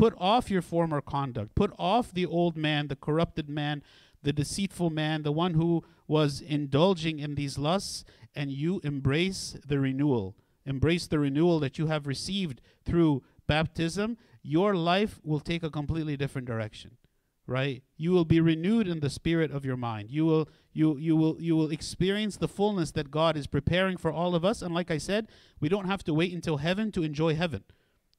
Put 0.03 0.15
off 0.17 0.51
your 0.51 0.61
former 0.61 0.99
conduct. 0.99 1.55
Put 1.55 1.71
off 1.79 2.13
the 2.13 2.25
old 2.25 2.57
man, 2.57 2.89
the 2.89 2.95
corrupted 2.97 3.47
man, 3.47 3.81
the 4.21 4.33
deceitful 4.33 4.89
man, 4.89 5.23
the 5.23 5.31
one 5.31 5.53
who 5.53 5.81
was 6.09 6.41
indulging 6.41 7.19
in 7.19 7.35
these 7.35 7.57
lusts, 7.57 8.03
and 8.35 8.51
you 8.51 8.81
embrace 8.83 9.55
the 9.65 9.79
renewal. 9.79 10.35
Embrace 10.65 11.07
the 11.07 11.19
renewal 11.19 11.57
that 11.61 11.77
you 11.77 11.87
have 11.87 12.05
received 12.05 12.59
through 12.83 13.23
baptism. 13.47 14.17
Your 14.41 14.75
life 14.75 15.21
will 15.23 15.39
take 15.39 15.63
a 15.63 15.69
completely 15.69 16.17
different 16.17 16.47
direction 16.47 16.97
right? 17.45 17.83
You 17.97 18.11
will 18.11 18.23
be 18.23 18.39
renewed 18.39 18.87
in 18.87 19.01
the 19.01 19.09
spirit 19.09 19.51
of 19.51 19.65
your 19.65 19.75
mind. 19.75 20.09
You 20.09 20.25
will 20.25 20.49
you 20.71 20.97
you 20.97 21.15
will 21.17 21.35
you 21.41 21.57
will 21.57 21.71
experience 21.71 22.37
the 22.37 22.47
fullness 22.47 22.91
that 22.91 23.11
God 23.11 23.35
is 23.35 23.47
preparing 23.47 23.97
for 23.97 24.13
all 24.13 24.33
of 24.33 24.45
us. 24.45 24.61
And 24.61 24.73
like 24.73 24.89
I 24.89 24.97
said, 24.97 25.27
we 25.59 25.67
don't 25.67 25.87
have 25.87 26.05
to 26.05 26.13
wait 26.13 26.33
until 26.33 26.57
heaven 26.57 26.89
to 26.93 27.03
enjoy 27.03 27.35
heaven. 27.35 27.65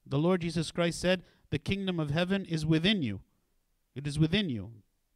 The 0.05 0.19
Lord 0.19 0.41
Jesus 0.41 0.71
Christ 0.71 1.01
said, 1.01 1.23
"The 1.49 1.59
kingdom 1.59 1.99
of 1.99 2.11
heaven 2.11 2.45
is 2.45 2.65
within 2.65 3.01
you." 3.01 3.21
It 3.95 4.05
is 4.07 4.19
within 4.19 4.49
you 4.49 4.71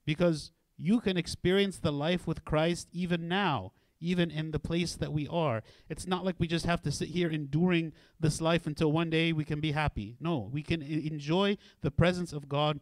because 0.05 0.51
you 0.77 1.01
can 1.01 1.17
experience 1.17 1.77
the 1.77 1.91
life 1.91 2.25
with 2.25 2.45
Christ 2.45 2.87
even 2.93 3.27
now, 3.27 3.73
even 3.99 4.31
in 4.31 4.51
the 4.51 4.59
place 4.59 4.95
that 4.95 5.11
we 5.11 5.27
are. 5.27 5.61
It's 5.89 6.07
not 6.07 6.23
like 6.23 6.35
we 6.39 6.47
just 6.47 6.65
have 6.65 6.81
to 6.83 6.91
sit 6.91 7.09
here 7.09 7.29
enduring 7.29 7.91
this 8.19 8.39
life 8.39 8.65
until 8.65 8.91
one 8.91 9.09
day 9.09 9.33
we 9.33 9.43
can 9.43 9.59
be 9.59 9.73
happy. 9.73 10.15
No, 10.21 10.49
we 10.51 10.63
can 10.63 10.81
e- 10.81 11.05
enjoy 11.05 11.57
the 11.81 11.91
presence 11.91 12.31
of 12.31 12.47
God 12.47 12.79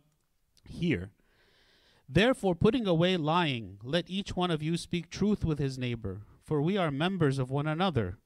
here. 0.63 1.09
Therefore, 2.07 2.55
putting 2.55 2.87
away 2.87 3.17
lying, 3.17 3.79
let 3.83 4.09
each 4.09 4.35
one 4.35 4.51
of 4.51 4.61
you 4.63 4.77
speak 4.77 5.09
truth 5.09 5.43
with 5.43 5.59
his 5.59 5.77
neighbor, 5.77 6.21
for 6.43 6.61
we 6.61 6.77
are 6.77 6.91
members 6.91 7.39
of 7.39 7.49
one 7.49 7.67
another. 7.67 8.19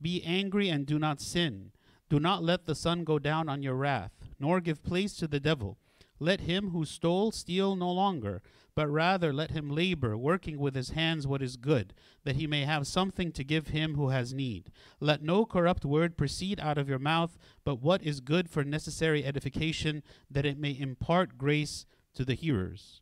Be 0.00 0.22
angry 0.24 0.68
and 0.70 0.86
do 0.86 0.98
not 0.98 1.20
sin. 1.20 1.72
Do 2.08 2.18
not 2.18 2.42
let 2.42 2.64
the 2.64 2.74
sun 2.74 3.04
go 3.04 3.18
down 3.18 3.48
on 3.48 3.62
your 3.62 3.74
wrath, 3.74 4.19
nor 4.40 4.60
give 4.60 4.82
place 4.82 5.14
to 5.14 5.28
the 5.28 5.38
devil. 5.40 5.78
Let 6.18 6.40
him 6.42 6.70
who 6.70 6.84
stole 6.84 7.32
steal 7.32 7.76
no 7.76 7.90
longer, 7.90 8.42
but 8.74 8.88
rather 8.88 9.32
let 9.32 9.50
him 9.50 9.70
labor, 9.70 10.16
working 10.16 10.58
with 10.58 10.74
his 10.74 10.90
hands 10.90 11.26
what 11.26 11.42
is 11.42 11.56
good, 11.56 11.94
that 12.24 12.36
he 12.36 12.46
may 12.46 12.64
have 12.64 12.86
something 12.86 13.32
to 13.32 13.44
give 13.44 13.68
him 13.68 13.94
who 13.94 14.10
has 14.10 14.34
need. 14.34 14.70
Let 15.00 15.22
no 15.22 15.44
corrupt 15.44 15.84
word 15.84 16.16
proceed 16.16 16.60
out 16.60 16.78
of 16.78 16.88
your 16.88 16.98
mouth, 16.98 17.38
but 17.64 17.82
what 17.82 18.02
is 18.02 18.20
good 18.20 18.50
for 18.50 18.64
necessary 18.64 19.24
edification, 19.24 20.02
that 20.30 20.46
it 20.46 20.58
may 20.58 20.78
impart 20.78 21.38
grace 21.38 21.86
to 22.14 22.24
the 22.24 22.34
hearers. 22.34 23.00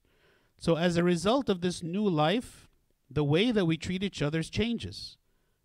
So, 0.58 0.76
as 0.76 0.96
a 0.96 1.04
result 1.04 1.48
of 1.48 1.60
this 1.60 1.82
new 1.82 2.08
life, 2.08 2.68
the 3.10 3.24
way 3.24 3.50
that 3.50 3.66
we 3.66 3.76
treat 3.76 4.02
each 4.02 4.22
other 4.22 4.42
changes. 4.42 5.16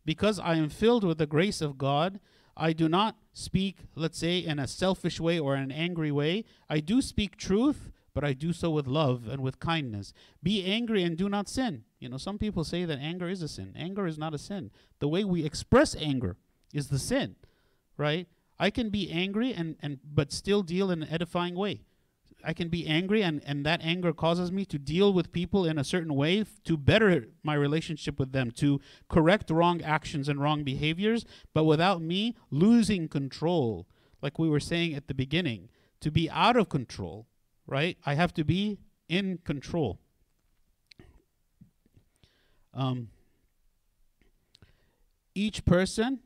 Because 0.05 0.39
I 0.39 0.55
am 0.55 0.69
filled 0.69 1.03
with 1.03 1.17
the 1.17 1.25
grace 1.25 1.61
of 1.61 1.77
God, 1.77 2.19
I 2.55 2.73
do 2.73 2.87
not 2.87 3.17
speak, 3.33 3.77
let's 3.95 4.17
say, 4.17 4.39
in 4.39 4.59
a 4.59 4.67
selfish 4.67 5.19
way 5.19 5.39
or 5.39 5.55
an 5.55 5.71
angry 5.71 6.11
way. 6.11 6.45
I 6.69 6.79
do 6.79 7.01
speak 7.01 7.35
truth, 7.35 7.89
but 8.13 8.23
I 8.23 8.33
do 8.33 8.53
so 8.53 8.69
with 8.69 8.87
love 8.87 9.27
and 9.27 9.41
with 9.41 9.59
kindness. 9.59 10.13
Be 10.41 10.63
angry 10.63 11.03
and 11.03 11.17
do 11.17 11.29
not 11.29 11.49
sin. 11.49 11.83
You 11.99 12.09
know, 12.09 12.17
some 12.17 12.37
people 12.37 12.63
say 12.63 12.85
that 12.85 12.99
anger 12.99 13.27
is 13.27 13.41
a 13.41 13.47
sin. 13.47 13.73
Anger 13.75 14.05
is 14.05 14.17
not 14.17 14.33
a 14.33 14.37
sin. 14.37 14.71
The 14.99 15.07
way 15.07 15.23
we 15.23 15.43
express 15.43 15.95
anger 15.95 16.37
is 16.73 16.87
the 16.87 16.99
sin, 16.99 17.35
right? 17.97 18.27
I 18.59 18.69
can 18.69 18.89
be 18.89 19.09
angry 19.09 19.53
and, 19.53 19.75
and 19.81 19.99
but 20.03 20.31
still 20.31 20.61
deal 20.61 20.91
in 20.91 21.03
an 21.03 21.09
edifying 21.09 21.55
way. 21.55 21.81
I 22.43 22.53
can 22.53 22.67
be 22.67 22.85
angry, 22.85 23.23
and, 23.23 23.41
and 23.45 23.65
that 23.65 23.81
anger 23.81 24.11
causes 24.11 24.51
me 24.51 24.65
to 24.65 24.77
deal 24.77 25.13
with 25.13 25.31
people 25.31 25.65
in 25.65 25.77
a 25.77 25.83
certain 25.83 26.13
way 26.13 26.41
f- 26.41 26.61
to 26.65 26.75
better 26.75 27.27
my 27.41 27.53
relationship 27.53 28.19
with 28.19 28.33
them, 28.33 28.51
to 28.51 28.81
correct 29.07 29.49
wrong 29.49 29.81
actions 29.81 30.27
and 30.27 30.41
wrong 30.41 30.63
behaviors, 30.63 31.25
but 31.53 31.63
without 31.63 32.01
me 32.01 32.35
losing 32.51 33.07
control. 33.07 33.87
Like 34.21 34.37
we 34.37 34.49
were 34.49 34.59
saying 34.59 34.93
at 34.93 35.07
the 35.07 35.13
beginning, 35.13 35.69
to 36.01 36.11
be 36.11 36.29
out 36.29 36.57
of 36.57 36.67
control, 36.67 37.27
right? 37.65 37.97
I 38.05 38.15
have 38.15 38.33
to 38.33 38.43
be 38.43 38.79
in 39.07 39.39
control. 39.45 39.99
Um, 42.73 43.09
each 45.33 45.63
person 45.63 46.19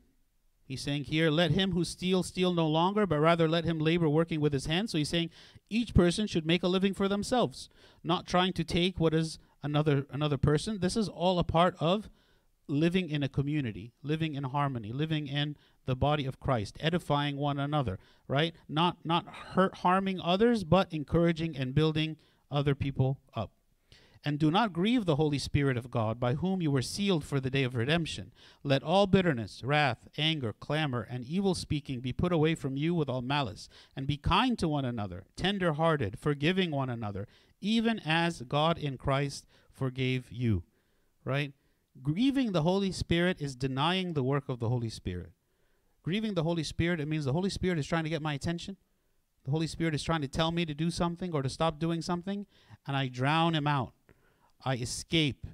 He's 0.68 0.82
saying 0.82 1.04
here, 1.04 1.30
let 1.30 1.52
him 1.52 1.72
who 1.72 1.82
steals 1.82 2.26
steal 2.26 2.52
no 2.52 2.68
longer, 2.68 3.06
but 3.06 3.20
rather 3.20 3.48
let 3.48 3.64
him 3.64 3.78
labor 3.78 4.06
working 4.06 4.38
with 4.38 4.52
his 4.52 4.66
hands. 4.66 4.92
So 4.92 4.98
he's 4.98 5.08
saying 5.08 5.30
each 5.70 5.94
person 5.94 6.26
should 6.26 6.44
make 6.44 6.62
a 6.62 6.68
living 6.68 6.92
for 6.92 7.08
themselves, 7.08 7.70
not 8.04 8.26
trying 8.26 8.52
to 8.52 8.64
take 8.64 9.00
what 9.00 9.14
is 9.14 9.38
another 9.62 10.06
another 10.10 10.36
person. 10.36 10.80
This 10.80 10.94
is 10.94 11.08
all 11.08 11.38
a 11.38 11.44
part 11.44 11.74
of 11.80 12.10
living 12.68 13.08
in 13.08 13.22
a 13.22 13.30
community, 13.30 13.94
living 14.02 14.34
in 14.34 14.44
harmony, 14.44 14.92
living 14.92 15.26
in 15.26 15.56
the 15.86 15.96
body 15.96 16.26
of 16.26 16.38
Christ, 16.38 16.76
edifying 16.80 17.38
one 17.38 17.58
another, 17.58 17.98
right? 18.28 18.54
Not 18.68 18.98
not 19.04 19.26
hurt 19.26 19.76
harming 19.76 20.20
others, 20.20 20.64
but 20.64 20.92
encouraging 20.92 21.56
and 21.56 21.74
building 21.74 22.18
other 22.50 22.74
people 22.74 23.20
up. 23.34 23.52
And 24.24 24.38
do 24.38 24.50
not 24.50 24.72
grieve 24.72 25.04
the 25.04 25.16
Holy 25.16 25.38
Spirit 25.38 25.76
of 25.76 25.90
God, 25.90 26.18
by 26.18 26.34
whom 26.34 26.60
you 26.60 26.70
were 26.70 26.82
sealed 26.82 27.24
for 27.24 27.40
the 27.40 27.50
day 27.50 27.62
of 27.62 27.74
redemption. 27.74 28.32
Let 28.64 28.82
all 28.82 29.06
bitterness, 29.06 29.62
wrath, 29.64 30.08
anger, 30.18 30.52
clamor, 30.52 31.06
and 31.08 31.24
evil 31.24 31.54
speaking 31.54 32.00
be 32.00 32.12
put 32.12 32.32
away 32.32 32.54
from 32.54 32.76
you 32.76 32.94
with 32.94 33.08
all 33.08 33.22
malice. 33.22 33.68
And 33.96 34.06
be 34.06 34.16
kind 34.16 34.58
to 34.58 34.68
one 34.68 34.84
another, 34.84 35.24
tender 35.36 35.74
hearted, 35.74 36.18
forgiving 36.18 36.70
one 36.70 36.90
another, 36.90 37.28
even 37.60 38.00
as 38.00 38.42
God 38.42 38.78
in 38.78 38.98
Christ 38.98 39.46
forgave 39.70 40.30
you. 40.30 40.64
Right? 41.24 41.52
Grieving 42.02 42.52
the 42.52 42.62
Holy 42.62 42.92
Spirit 42.92 43.40
is 43.40 43.56
denying 43.56 44.12
the 44.12 44.22
work 44.22 44.48
of 44.48 44.58
the 44.58 44.68
Holy 44.68 44.90
Spirit. 44.90 45.32
Grieving 46.02 46.34
the 46.34 46.42
Holy 46.42 46.62
Spirit, 46.62 47.00
it 47.00 47.08
means 47.08 47.24
the 47.24 47.32
Holy 47.32 47.50
Spirit 47.50 47.78
is 47.78 47.86
trying 47.86 48.04
to 48.04 48.10
get 48.10 48.22
my 48.22 48.34
attention. 48.34 48.76
The 49.44 49.50
Holy 49.50 49.66
Spirit 49.66 49.94
is 49.94 50.02
trying 50.02 50.20
to 50.22 50.28
tell 50.28 50.50
me 50.50 50.64
to 50.64 50.74
do 50.74 50.90
something 50.90 51.32
or 51.32 51.42
to 51.42 51.48
stop 51.48 51.78
doing 51.78 52.02
something, 52.02 52.46
and 52.86 52.96
I 52.96 53.08
drown 53.08 53.54
him 53.54 53.66
out. 53.66 53.92
I 54.64 54.76
escape. 54.76 55.46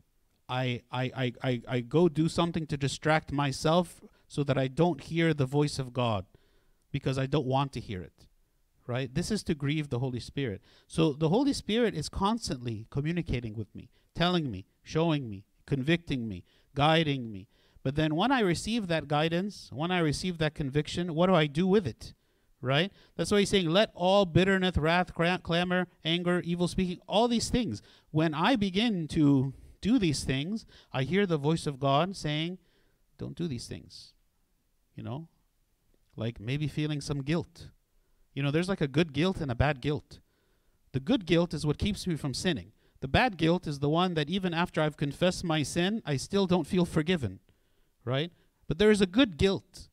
I, 0.48 0.82
I, 0.92 1.04
I, 1.16 1.32
I, 1.42 1.62
I 1.68 1.80
go 1.80 2.08
do 2.08 2.28
something 2.28 2.66
to 2.66 2.76
distract 2.76 3.32
myself 3.32 4.00
so 4.28 4.44
that 4.44 4.58
I 4.58 4.68
don't 4.68 5.00
hear 5.00 5.32
the 5.32 5.46
voice 5.46 5.78
of 5.78 5.92
God 5.92 6.26
because 6.92 7.18
I 7.18 7.26
don't 7.26 7.46
want 7.46 7.72
to 7.72 7.80
hear 7.80 8.02
it. 8.02 8.26
Right? 8.86 9.14
This 9.14 9.30
is 9.30 9.42
to 9.44 9.54
grieve 9.54 9.88
the 9.88 10.00
Holy 10.00 10.20
Spirit. 10.20 10.60
So 10.86 11.14
the 11.14 11.30
Holy 11.30 11.54
Spirit 11.54 11.94
is 11.94 12.10
constantly 12.10 12.86
communicating 12.90 13.54
with 13.54 13.74
me, 13.74 13.88
telling 14.14 14.50
me, 14.50 14.66
showing 14.82 15.30
me, 15.30 15.46
convicting 15.66 16.28
me, 16.28 16.44
guiding 16.74 17.32
me. 17.32 17.48
But 17.82 17.96
then 17.96 18.14
when 18.14 18.30
I 18.30 18.40
receive 18.40 18.88
that 18.88 19.08
guidance, 19.08 19.70
when 19.72 19.90
I 19.90 20.00
receive 20.00 20.38
that 20.38 20.54
conviction, 20.54 21.14
what 21.14 21.26
do 21.26 21.34
I 21.34 21.46
do 21.46 21.66
with 21.66 21.86
it? 21.86 22.12
Right? 22.64 22.90
That's 23.16 23.30
why 23.30 23.40
he's 23.40 23.50
saying, 23.50 23.68
let 23.68 23.90
all 23.94 24.24
bitterness, 24.24 24.76
wrath, 24.76 25.12
clamor, 25.14 25.86
anger, 26.04 26.40
evil 26.44 26.66
speaking, 26.66 26.98
all 27.06 27.28
these 27.28 27.50
things. 27.50 27.82
When 28.10 28.34
I 28.34 28.56
begin 28.56 29.06
to 29.08 29.52
do 29.80 29.98
these 29.98 30.24
things, 30.24 30.64
I 30.92 31.02
hear 31.02 31.26
the 31.26 31.36
voice 31.36 31.66
of 31.66 31.78
God 31.78 32.16
saying, 32.16 32.58
don't 33.18 33.36
do 33.36 33.46
these 33.46 33.66
things. 33.66 34.14
You 34.96 35.02
know, 35.02 35.28
like 36.16 36.40
maybe 36.40 36.68
feeling 36.68 37.00
some 37.00 37.22
guilt. 37.22 37.68
You 38.32 38.42
know, 38.42 38.50
there's 38.50 38.68
like 38.68 38.80
a 38.80 38.88
good 38.88 39.12
guilt 39.12 39.40
and 39.40 39.50
a 39.50 39.54
bad 39.54 39.80
guilt. 39.80 40.20
The 40.92 41.00
good 41.00 41.26
guilt 41.26 41.52
is 41.52 41.66
what 41.66 41.78
keeps 41.78 42.06
me 42.06 42.16
from 42.16 42.34
sinning. 42.34 42.72
The 43.00 43.08
bad 43.08 43.36
guilt 43.36 43.66
is 43.66 43.80
the 43.80 43.88
one 43.88 44.14
that 44.14 44.30
even 44.30 44.54
after 44.54 44.80
I've 44.80 44.96
confessed 44.96 45.44
my 45.44 45.62
sin, 45.62 46.02
I 46.06 46.16
still 46.16 46.46
don't 46.46 46.66
feel 46.66 46.84
forgiven, 46.84 47.40
right? 48.04 48.32
But 48.66 48.78
there 48.78 48.90
is 48.90 49.00
a 49.00 49.06
good 49.06 49.36
guilt 49.36 49.88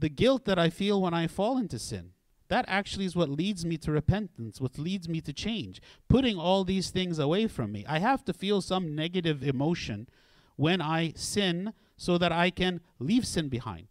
the 0.00 0.08
guilt 0.08 0.44
that 0.46 0.58
I 0.58 0.70
feel 0.70 1.00
when 1.00 1.14
I 1.14 1.26
fall 1.26 1.58
into 1.58 1.78
sin. 1.78 2.10
That 2.48 2.64
actually 2.66 3.04
is 3.04 3.14
what 3.14 3.30
leads 3.30 3.64
me 3.64 3.76
to 3.78 3.92
repentance, 3.92 4.60
what 4.60 4.76
leads 4.76 5.08
me 5.08 5.20
to 5.20 5.32
change. 5.32 5.80
Putting 6.08 6.36
all 6.36 6.64
these 6.64 6.90
things 6.90 7.18
away 7.18 7.46
from 7.46 7.70
me. 7.70 7.84
I 7.88 8.00
have 8.00 8.24
to 8.24 8.32
feel 8.32 8.60
some 8.60 8.96
negative 8.96 9.44
emotion 9.44 10.08
when 10.56 10.80
I 10.80 11.12
sin 11.14 11.72
so 11.96 12.18
that 12.18 12.32
I 12.32 12.50
can 12.50 12.80
leave 12.98 13.26
sin 13.26 13.48
behind, 13.48 13.86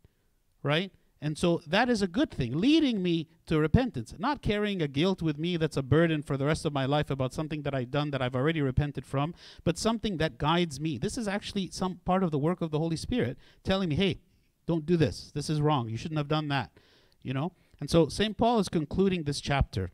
right? 0.62 0.92
And 1.22 1.38
so 1.38 1.62
that 1.68 1.90
is 1.90 2.02
a 2.02 2.08
good 2.08 2.32
thing, 2.32 2.58
leading 2.58 3.04
me 3.04 3.28
to 3.48 3.60
repentance, 3.60 4.14
not 4.18 4.42
carrying 4.42 4.82
a 4.82 4.88
guilt 4.88 5.22
with 5.22 5.38
me 5.38 5.58
that's 5.58 5.78
a 5.78 5.84
burden 5.84 6.22
for 6.22 6.38
the 6.38 6.46
rest 6.46 6.66
of 6.66 6.74
my 6.74 6.86
life 6.86 7.10
about 7.10 7.34
something 7.34 7.64
that 7.64 7.76
I've 7.76 7.92
done 7.92 8.12
that 8.12 8.22
I've 8.22 8.36
already 8.36 8.62
repented 8.62 9.06
from, 9.06 9.34
but 9.64 9.78
something 9.78 10.18
that 10.18 10.38
guides 10.38 10.80
me. 10.80 10.98
This 10.98 11.18
is 11.18 11.28
actually 11.28 11.72
some 11.72 12.00
part 12.06 12.24
of 12.24 12.32
the 12.32 12.40
work 12.40 12.62
of 12.62 12.72
the 12.72 12.80
Holy 12.80 12.96
Spirit 12.96 13.38
telling 13.64 13.90
me, 13.90 13.96
hey, 13.96 14.20
don't 14.70 14.86
do 14.86 14.98
this. 14.98 15.32
This 15.34 15.50
is 15.50 15.60
wrong. 15.60 15.90
You 15.90 15.98
shouldn't 15.98 16.20
have 16.20 16.28
done 16.28 16.48
that. 16.50 16.70
You 17.24 17.34
know? 17.34 17.54
And 17.80 17.90
so 17.90 18.08
St. 18.08 18.38
Paul 18.38 18.60
is 18.60 18.70
concluding 18.70 19.24
this 19.24 19.42
chapter 19.42 19.90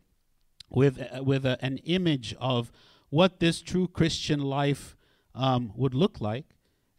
with, 0.68 1.00
uh, 1.00 1.24
with 1.24 1.46
a, 1.46 1.56
an 1.64 1.78
image 1.78 2.34
of 2.38 2.70
what 3.08 3.40
this 3.40 3.62
true 3.62 3.88
Christian 3.88 4.40
life 4.40 4.94
um, 5.34 5.72
would 5.76 5.94
look 5.94 6.20
like. 6.20 6.44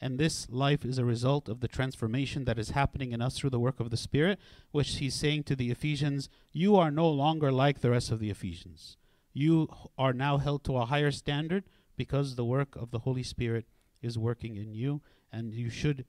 And 0.01 0.17
this 0.17 0.49
life 0.49 0.85
is 0.85 0.97
a 0.97 1.05
result 1.05 1.47
of 1.47 1.59
the 1.59 1.67
transformation 1.67 2.45
that 2.45 2.57
is 2.57 2.71
happening 2.71 3.11
in 3.11 3.21
us 3.21 3.37
through 3.37 3.51
the 3.51 3.59
work 3.59 3.79
of 3.79 3.91
the 3.91 3.97
Spirit, 3.97 4.39
which 4.71 4.95
he's 4.95 5.13
saying 5.13 5.43
to 5.43 5.55
the 5.55 5.69
Ephesians, 5.69 6.29
You 6.51 6.75
are 6.77 6.89
no 6.89 7.07
longer 7.07 7.51
like 7.51 7.81
the 7.81 7.91
rest 7.91 8.11
of 8.11 8.19
the 8.19 8.31
Ephesians. 8.31 8.97
You 9.33 9.69
are 9.99 10.13
now 10.13 10.37
held 10.37 10.63
to 10.63 10.77
a 10.77 10.85
higher 10.85 11.11
standard 11.11 11.63
because 11.95 12.35
the 12.35 12.45
work 12.45 12.75
of 12.75 12.89
the 12.89 12.99
Holy 12.99 13.23
Spirit 13.23 13.65
is 14.01 14.17
working 14.17 14.55
in 14.55 14.73
you, 14.73 15.01
and 15.31 15.53
you 15.53 15.69
should 15.69 16.05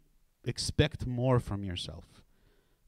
expect 0.48 1.06
more 1.06 1.40
from 1.40 1.62
yourself. 1.62 2.04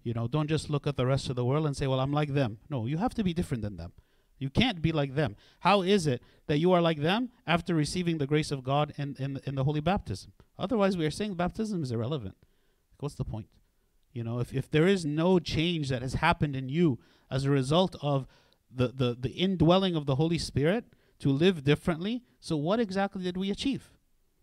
You 0.02 0.14
know, 0.14 0.26
don't 0.26 0.48
just 0.48 0.70
look 0.70 0.86
at 0.86 0.96
the 0.96 1.06
rest 1.06 1.28
of 1.28 1.36
the 1.36 1.44
world 1.44 1.66
and 1.66 1.76
say, 1.76 1.86
well, 1.86 2.00
I'm 2.00 2.12
like 2.12 2.32
them. 2.32 2.58
No, 2.68 2.86
you 2.86 2.98
have 2.98 3.14
to 3.14 3.24
be 3.24 3.34
different 3.34 3.62
than 3.62 3.76
them. 3.76 3.92
You 4.38 4.48
can't 4.48 4.80
be 4.80 4.92
like 4.92 5.14
them. 5.14 5.36
How 5.60 5.82
is 5.82 6.06
it 6.06 6.22
that 6.46 6.58
you 6.58 6.72
are 6.72 6.80
like 6.80 7.00
them 7.00 7.30
after 7.46 7.74
receiving 7.74 8.16
the 8.16 8.26
grace 8.26 8.50
of 8.50 8.64
God 8.64 8.94
in, 8.96 9.14
in, 9.18 9.38
in 9.44 9.54
the 9.54 9.64
holy 9.64 9.80
baptism? 9.80 10.32
Otherwise, 10.58 10.96
we 10.96 11.04
are 11.04 11.10
saying 11.10 11.34
baptism 11.34 11.82
is 11.82 11.92
irrelevant. 11.92 12.36
What's 12.98 13.16
the 13.16 13.24
point? 13.24 13.48
You 14.12 14.24
know, 14.24 14.38
if, 14.38 14.54
if 14.54 14.70
there 14.70 14.86
is 14.86 15.04
no 15.04 15.38
change 15.38 15.90
that 15.90 16.00
has 16.00 16.14
happened 16.14 16.56
in 16.56 16.70
you 16.70 16.98
as 17.30 17.44
a 17.44 17.50
result 17.50 17.94
of 18.00 18.26
the, 18.74 18.88
the, 18.88 19.16
the 19.20 19.30
indwelling 19.30 19.94
of 19.94 20.06
the 20.06 20.14
Holy 20.14 20.38
Spirit, 20.38 20.84
to 21.20 21.28
live 21.28 21.62
differently. 21.62 22.22
So, 22.40 22.56
what 22.56 22.80
exactly 22.80 23.22
did 23.22 23.36
we 23.36 23.50
achieve? 23.50 23.90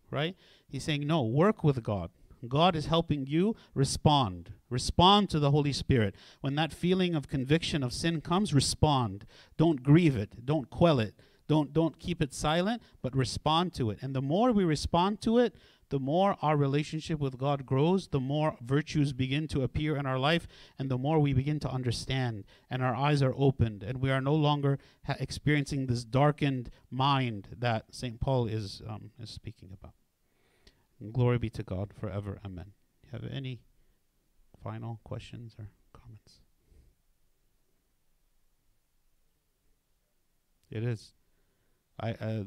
Right? 0.09 0.35
He's 0.69 0.83
saying, 0.83 1.05
no, 1.05 1.23
work 1.23 1.63
with 1.63 1.83
God. 1.83 2.11
God 2.47 2.75
is 2.75 2.87
helping 2.87 3.27
you 3.27 3.55
respond. 3.73 4.53
Respond 4.69 5.29
to 5.29 5.39
the 5.39 5.51
Holy 5.51 5.73
Spirit. 5.73 6.15
When 6.41 6.55
that 6.55 6.73
feeling 6.73 7.15
of 7.15 7.27
conviction 7.27 7.83
of 7.83 7.93
sin 7.93 8.21
comes, 8.21 8.53
respond. 8.53 9.25
Don't 9.57 9.83
grieve 9.83 10.15
it. 10.15 10.45
Don't 10.45 10.69
quell 10.69 10.99
it. 10.99 11.15
Don't 11.47 11.71
don't 11.71 11.97
keep 11.97 12.21
it 12.21 12.33
silent, 12.33 12.81
but 13.01 13.15
respond 13.15 13.73
to 13.75 13.89
it. 13.89 13.99
And 14.01 14.13
the 14.13 14.21
more 14.21 14.51
we 14.51 14.65
respond 14.65 15.21
to 15.21 15.37
it, 15.37 15.55
the 15.89 15.99
more 15.99 16.35
our 16.41 16.57
relationship 16.57 17.19
with 17.19 17.37
God 17.37 17.65
grows, 17.65 18.09
the 18.09 18.19
more 18.19 18.57
virtues 18.61 19.13
begin 19.13 19.47
to 19.49 19.63
appear 19.63 19.95
in 19.95 20.05
our 20.05 20.19
life, 20.19 20.47
and 20.77 20.91
the 20.91 20.97
more 20.97 21.19
we 21.19 21.33
begin 21.33 21.59
to 21.61 21.71
understand, 21.71 22.43
and 22.69 22.83
our 22.83 22.95
eyes 22.95 23.21
are 23.21 23.33
opened, 23.37 23.83
and 23.83 24.01
we 24.01 24.11
are 24.11 24.19
no 24.19 24.35
longer 24.35 24.79
ha- 25.05 25.15
experiencing 25.19 25.85
this 25.85 26.03
darkened 26.03 26.69
mind 26.91 27.47
that 27.57 27.85
St. 27.91 28.19
Paul 28.19 28.47
is, 28.47 28.81
um, 28.85 29.11
is 29.17 29.29
speaking 29.29 29.71
about. 29.71 29.93
Glory 31.11 31.37
be 31.37 31.49
to 31.51 31.63
God 31.63 31.93
forever. 31.99 32.39
Amen. 32.43 32.71
Have 33.11 33.23
any 33.31 33.61
final 34.63 34.99
questions 35.03 35.55
or 35.59 35.69
comments? 35.93 36.41
It 40.69 40.83
is. 40.83 41.13
I 41.99 42.11
uh, 42.11 42.43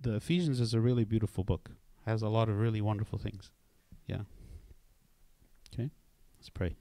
the 0.00 0.16
Ephesians 0.16 0.60
is 0.60 0.74
a 0.74 0.80
really 0.80 1.04
beautiful 1.04 1.44
book. 1.44 1.70
Has 2.06 2.22
a 2.22 2.28
lot 2.28 2.48
of 2.48 2.58
really 2.58 2.80
wonderful 2.80 3.18
things. 3.18 3.50
Yeah. 4.06 4.22
Okay. 5.72 5.90
Let's 6.38 6.50
pray. 6.50 6.76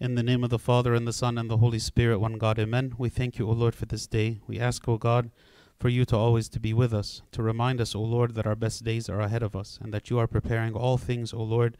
In 0.00 0.16
the 0.16 0.24
name 0.24 0.42
of 0.42 0.50
the 0.50 0.58
Father 0.58 0.92
and 0.92 1.06
the 1.06 1.12
Son 1.12 1.38
and 1.38 1.48
the 1.48 1.58
Holy 1.58 1.78
Spirit, 1.78 2.18
one 2.18 2.36
God, 2.36 2.58
Amen. 2.58 2.94
We 2.98 3.08
thank 3.08 3.38
you, 3.38 3.48
O 3.48 3.52
Lord, 3.52 3.76
for 3.76 3.86
this 3.86 4.08
day. 4.08 4.40
We 4.44 4.58
ask, 4.58 4.88
O 4.88 4.98
God, 4.98 5.30
for 5.78 5.88
you 5.88 6.04
to 6.06 6.16
always 6.16 6.48
to 6.48 6.58
be 6.58 6.72
with 6.72 6.92
us, 6.92 7.22
to 7.30 7.44
remind 7.44 7.80
us, 7.80 7.94
O 7.94 8.00
Lord, 8.00 8.34
that 8.34 8.46
our 8.46 8.56
best 8.56 8.82
days 8.82 9.08
are 9.08 9.20
ahead 9.20 9.44
of 9.44 9.54
us, 9.54 9.78
and 9.80 9.94
that 9.94 10.10
you 10.10 10.18
are 10.18 10.26
preparing 10.26 10.74
all 10.74 10.98
things, 10.98 11.32
O 11.32 11.40
Lord, 11.44 11.76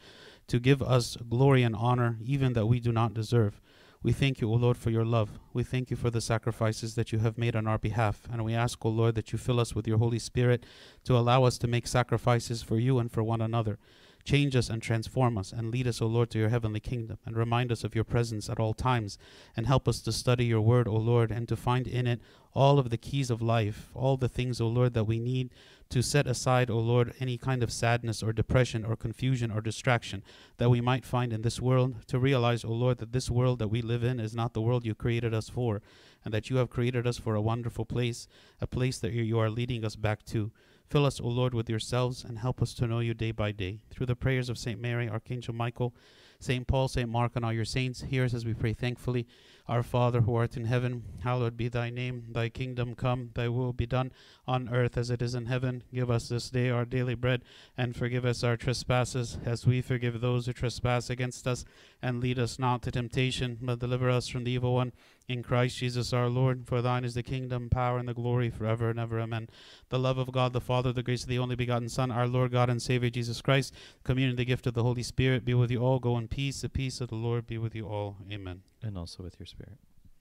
to 0.46 0.60
give 0.60 0.80
us 0.80 1.16
glory 1.28 1.64
and 1.64 1.74
honor, 1.74 2.16
even 2.24 2.52
that 2.52 2.66
we 2.66 2.78
do 2.78 2.92
not 2.92 3.14
deserve. 3.14 3.60
We 4.00 4.12
thank 4.12 4.40
you, 4.40 4.48
O 4.48 4.54
Lord, 4.54 4.76
for 4.76 4.90
your 4.90 5.04
love. 5.04 5.40
We 5.52 5.64
thank 5.64 5.90
you 5.90 5.96
for 5.96 6.10
the 6.10 6.20
sacrifices 6.20 6.94
that 6.94 7.10
you 7.10 7.18
have 7.18 7.36
made 7.36 7.56
on 7.56 7.66
our 7.66 7.78
behalf. 7.78 8.28
And 8.30 8.44
we 8.44 8.54
ask, 8.54 8.84
O 8.84 8.90
Lord, 8.90 9.16
that 9.16 9.32
you 9.32 9.38
fill 9.38 9.58
us 9.58 9.74
with 9.74 9.88
your 9.88 9.98
Holy 9.98 10.20
Spirit 10.20 10.64
to 11.02 11.16
allow 11.16 11.42
us 11.42 11.58
to 11.58 11.66
make 11.66 11.88
sacrifices 11.88 12.62
for 12.62 12.78
you 12.78 13.00
and 13.00 13.10
for 13.10 13.24
one 13.24 13.40
another. 13.40 13.76
Change 14.24 14.56
us 14.56 14.70
and 14.70 14.80
transform 14.80 15.36
us, 15.36 15.52
and 15.52 15.70
lead 15.70 15.86
us, 15.86 16.00
O 16.00 16.06
Lord, 16.06 16.30
to 16.30 16.38
your 16.38 16.48
heavenly 16.48 16.80
kingdom, 16.80 17.18
and 17.26 17.36
remind 17.36 17.70
us 17.70 17.84
of 17.84 17.94
your 17.94 18.04
presence 18.04 18.48
at 18.48 18.58
all 18.58 18.72
times, 18.72 19.18
and 19.54 19.66
help 19.66 19.86
us 19.86 20.00
to 20.00 20.12
study 20.12 20.46
your 20.46 20.62
word, 20.62 20.88
O 20.88 20.96
Lord, 20.96 21.30
and 21.30 21.46
to 21.46 21.56
find 21.56 21.86
in 21.86 22.06
it 22.06 22.20
all 22.54 22.78
of 22.78 22.88
the 22.88 22.96
keys 22.96 23.28
of 23.28 23.42
life, 23.42 23.90
all 23.94 24.16
the 24.16 24.28
things, 24.28 24.62
O 24.62 24.68
Lord, 24.68 24.94
that 24.94 25.04
we 25.04 25.18
need 25.18 25.50
to 25.90 26.02
set 26.02 26.26
aside, 26.26 26.70
O 26.70 26.78
Lord, 26.78 27.12
any 27.20 27.36
kind 27.36 27.62
of 27.62 27.70
sadness 27.70 28.22
or 28.22 28.32
depression 28.32 28.82
or 28.82 28.96
confusion 28.96 29.50
or 29.50 29.60
distraction 29.60 30.22
that 30.56 30.70
we 30.70 30.80
might 30.80 31.04
find 31.04 31.30
in 31.30 31.42
this 31.42 31.60
world, 31.60 31.96
to 32.06 32.18
realize, 32.18 32.64
O 32.64 32.72
Lord, 32.72 32.98
that 32.98 33.12
this 33.12 33.30
world 33.30 33.58
that 33.58 33.68
we 33.68 33.82
live 33.82 34.02
in 34.02 34.18
is 34.18 34.34
not 34.34 34.54
the 34.54 34.62
world 34.62 34.86
you 34.86 34.94
created 34.94 35.34
us 35.34 35.50
for, 35.50 35.82
and 36.24 36.32
that 36.32 36.48
you 36.48 36.56
have 36.56 36.70
created 36.70 37.06
us 37.06 37.18
for 37.18 37.34
a 37.34 37.42
wonderful 37.42 37.84
place, 37.84 38.26
a 38.58 38.66
place 38.66 38.98
that 38.98 39.12
you- 39.12 39.38
are 39.38 39.50
leading 39.50 39.84
us 39.84 39.96
back 39.96 40.24
to. 40.24 40.50
Fill 40.88 41.06
us, 41.06 41.20
O 41.20 41.26
Lord, 41.26 41.54
with 41.54 41.68
yourselves 41.68 42.24
and 42.24 42.38
help 42.38 42.62
us 42.62 42.74
to 42.74 42.86
know 42.86 43.00
you 43.00 43.14
day 43.14 43.32
by 43.32 43.52
day. 43.52 43.80
Through 43.90 44.06
the 44.06 44.16
prayers 44.16 44.48
of 44.48 44.58
St. 44.58 44.80
Mary, 44.80 45.08
Archangel 45.08 45.54
Michael, 45.54 45.94
St. 46.40 46.66
Paul, 46.66 46.88
St. 46.88 47.08
Mark, 47.08 47.32
and 47.34 47.44
all 47.44 47.52
your 47.52 47.64
saints, 47.64 48.02
hear 48.02 48.24
us 48.24 48.34
as 48.34 48.44
we 48.44 48.52
pray 48.52 48.74
thankfully. 48.74 49.26
Our 49.66 49.82
Father 49.82 50.20
who 50.20 50.34
art 50.34 50.58
in 50.58 50.66
heaven, 50.66 51.04
hallowed 51.22 51.56
be 51.56 51.68
thy 51.68 51.88
name. 51.88 52.26
Thy 52.32 52.50
kingdom 52.50 52.94
come, 52.94 53.30
thy 53.32 53.48
will 53.48 53.72
be 53.72 53.86
done 53.86 54.12
on 54.46 54.68
earth 54.68 54.98
as 54.98 55.08
it 55.08 55.22
is 55.22 55.34
in 55.34 55.46
heaven. 55.46 55.84
Give 55.92 56.10
us 56.10 56.28
this 56.28 56.50
day 56.50 56.68
our 56.68 56.84
daily 56.84 57.14
bread, 57.14 57.42
and 57.78 57.96
forgive 57.96 58.26
us 58.26 58.44
our 58.44 58.58
trespasses, 58.58 59.38
as 59.44 59.66
we 59.66 59.80
forgive 59.80 60.20
those 60.20 60.44
who 60.44 60.52
trespass 60.52 61.08
against 61.08 61.46
us. 61.46 61.64
And 62.02 62.20
lead 62.20 62.38
us 62.38 62.58
not 62.58 62.82
to 62.82 62.90
temptation, 62.90 63.58
but 63.62 63.78
deliver 63.78 64.10
us 64.10 64.28
from 64.28 64.44
the 64.44 64.50
evil 64.50 64.74
one. 64.74 64.92
In 65.26 65.42
Christ 65.42 65.78
Jesus 65.78 66.12
our 66.12 66.28
Lord, 66.28 66.66
for 66.66 66.82
thine 66.82 67.02
is 67.02 67.14
the 67.14 67.22
kingdom, 67.22 67.70
power, 67.70 67.98
and 67.98 68.06
the 68.06 68.12
glory 68.12 68.50
forever 68.50 68.90
and 68.90 69.00
ever. 69.00 69.18
Amen. 69.18 69.48
The 69.88 69.98
love 69.98 70.18
of 70.18 70.32
God 70.32 70.52
the 70.52 70.60
Father, 70.60 70.92
the 70.92 71.02
grace 71.02 71.22
of 71.22 71.30
the 71.30 71.38
only 71.38 71.56
begotten 71.56 71.88
Son, 71.88 72.10
our 72.10 72.28
Lord 72.28 72.52
God 72.52 72.68
and 72.68 72.82
Savior 72.82 73.08
Jesus 73.08 73.40
Christ, 73.40 73.72
communion, 74.02 74.36
the 74.36 74.44
gift 74.44 74.66
of 74.66 74.74
the 74.74 74.82
Holy 74.82 75.02
Spirit, 75.02 75.44
be 75.44 75.54
with 75.54 75.70
you 75.70 75.80
all. 75.80 75.98
Go 75.98 76.18
in 76.18 76.28
peace. 76.28 76.60
The 76.60 76.68
peace 76.68 77.00
of 77.00 77.08
the 77.08 77.14
Lord 77.14 77.46
be 77.46 77.56
with 77.56 77.74
you 77.74 77.86
all. 77.86 78.18
Amen. 78.30 78.62
And 78.82 78.98
also 78.98 79.22
with 79.22 79.38
your 79.38 79.46
spirit. 79.46 79.78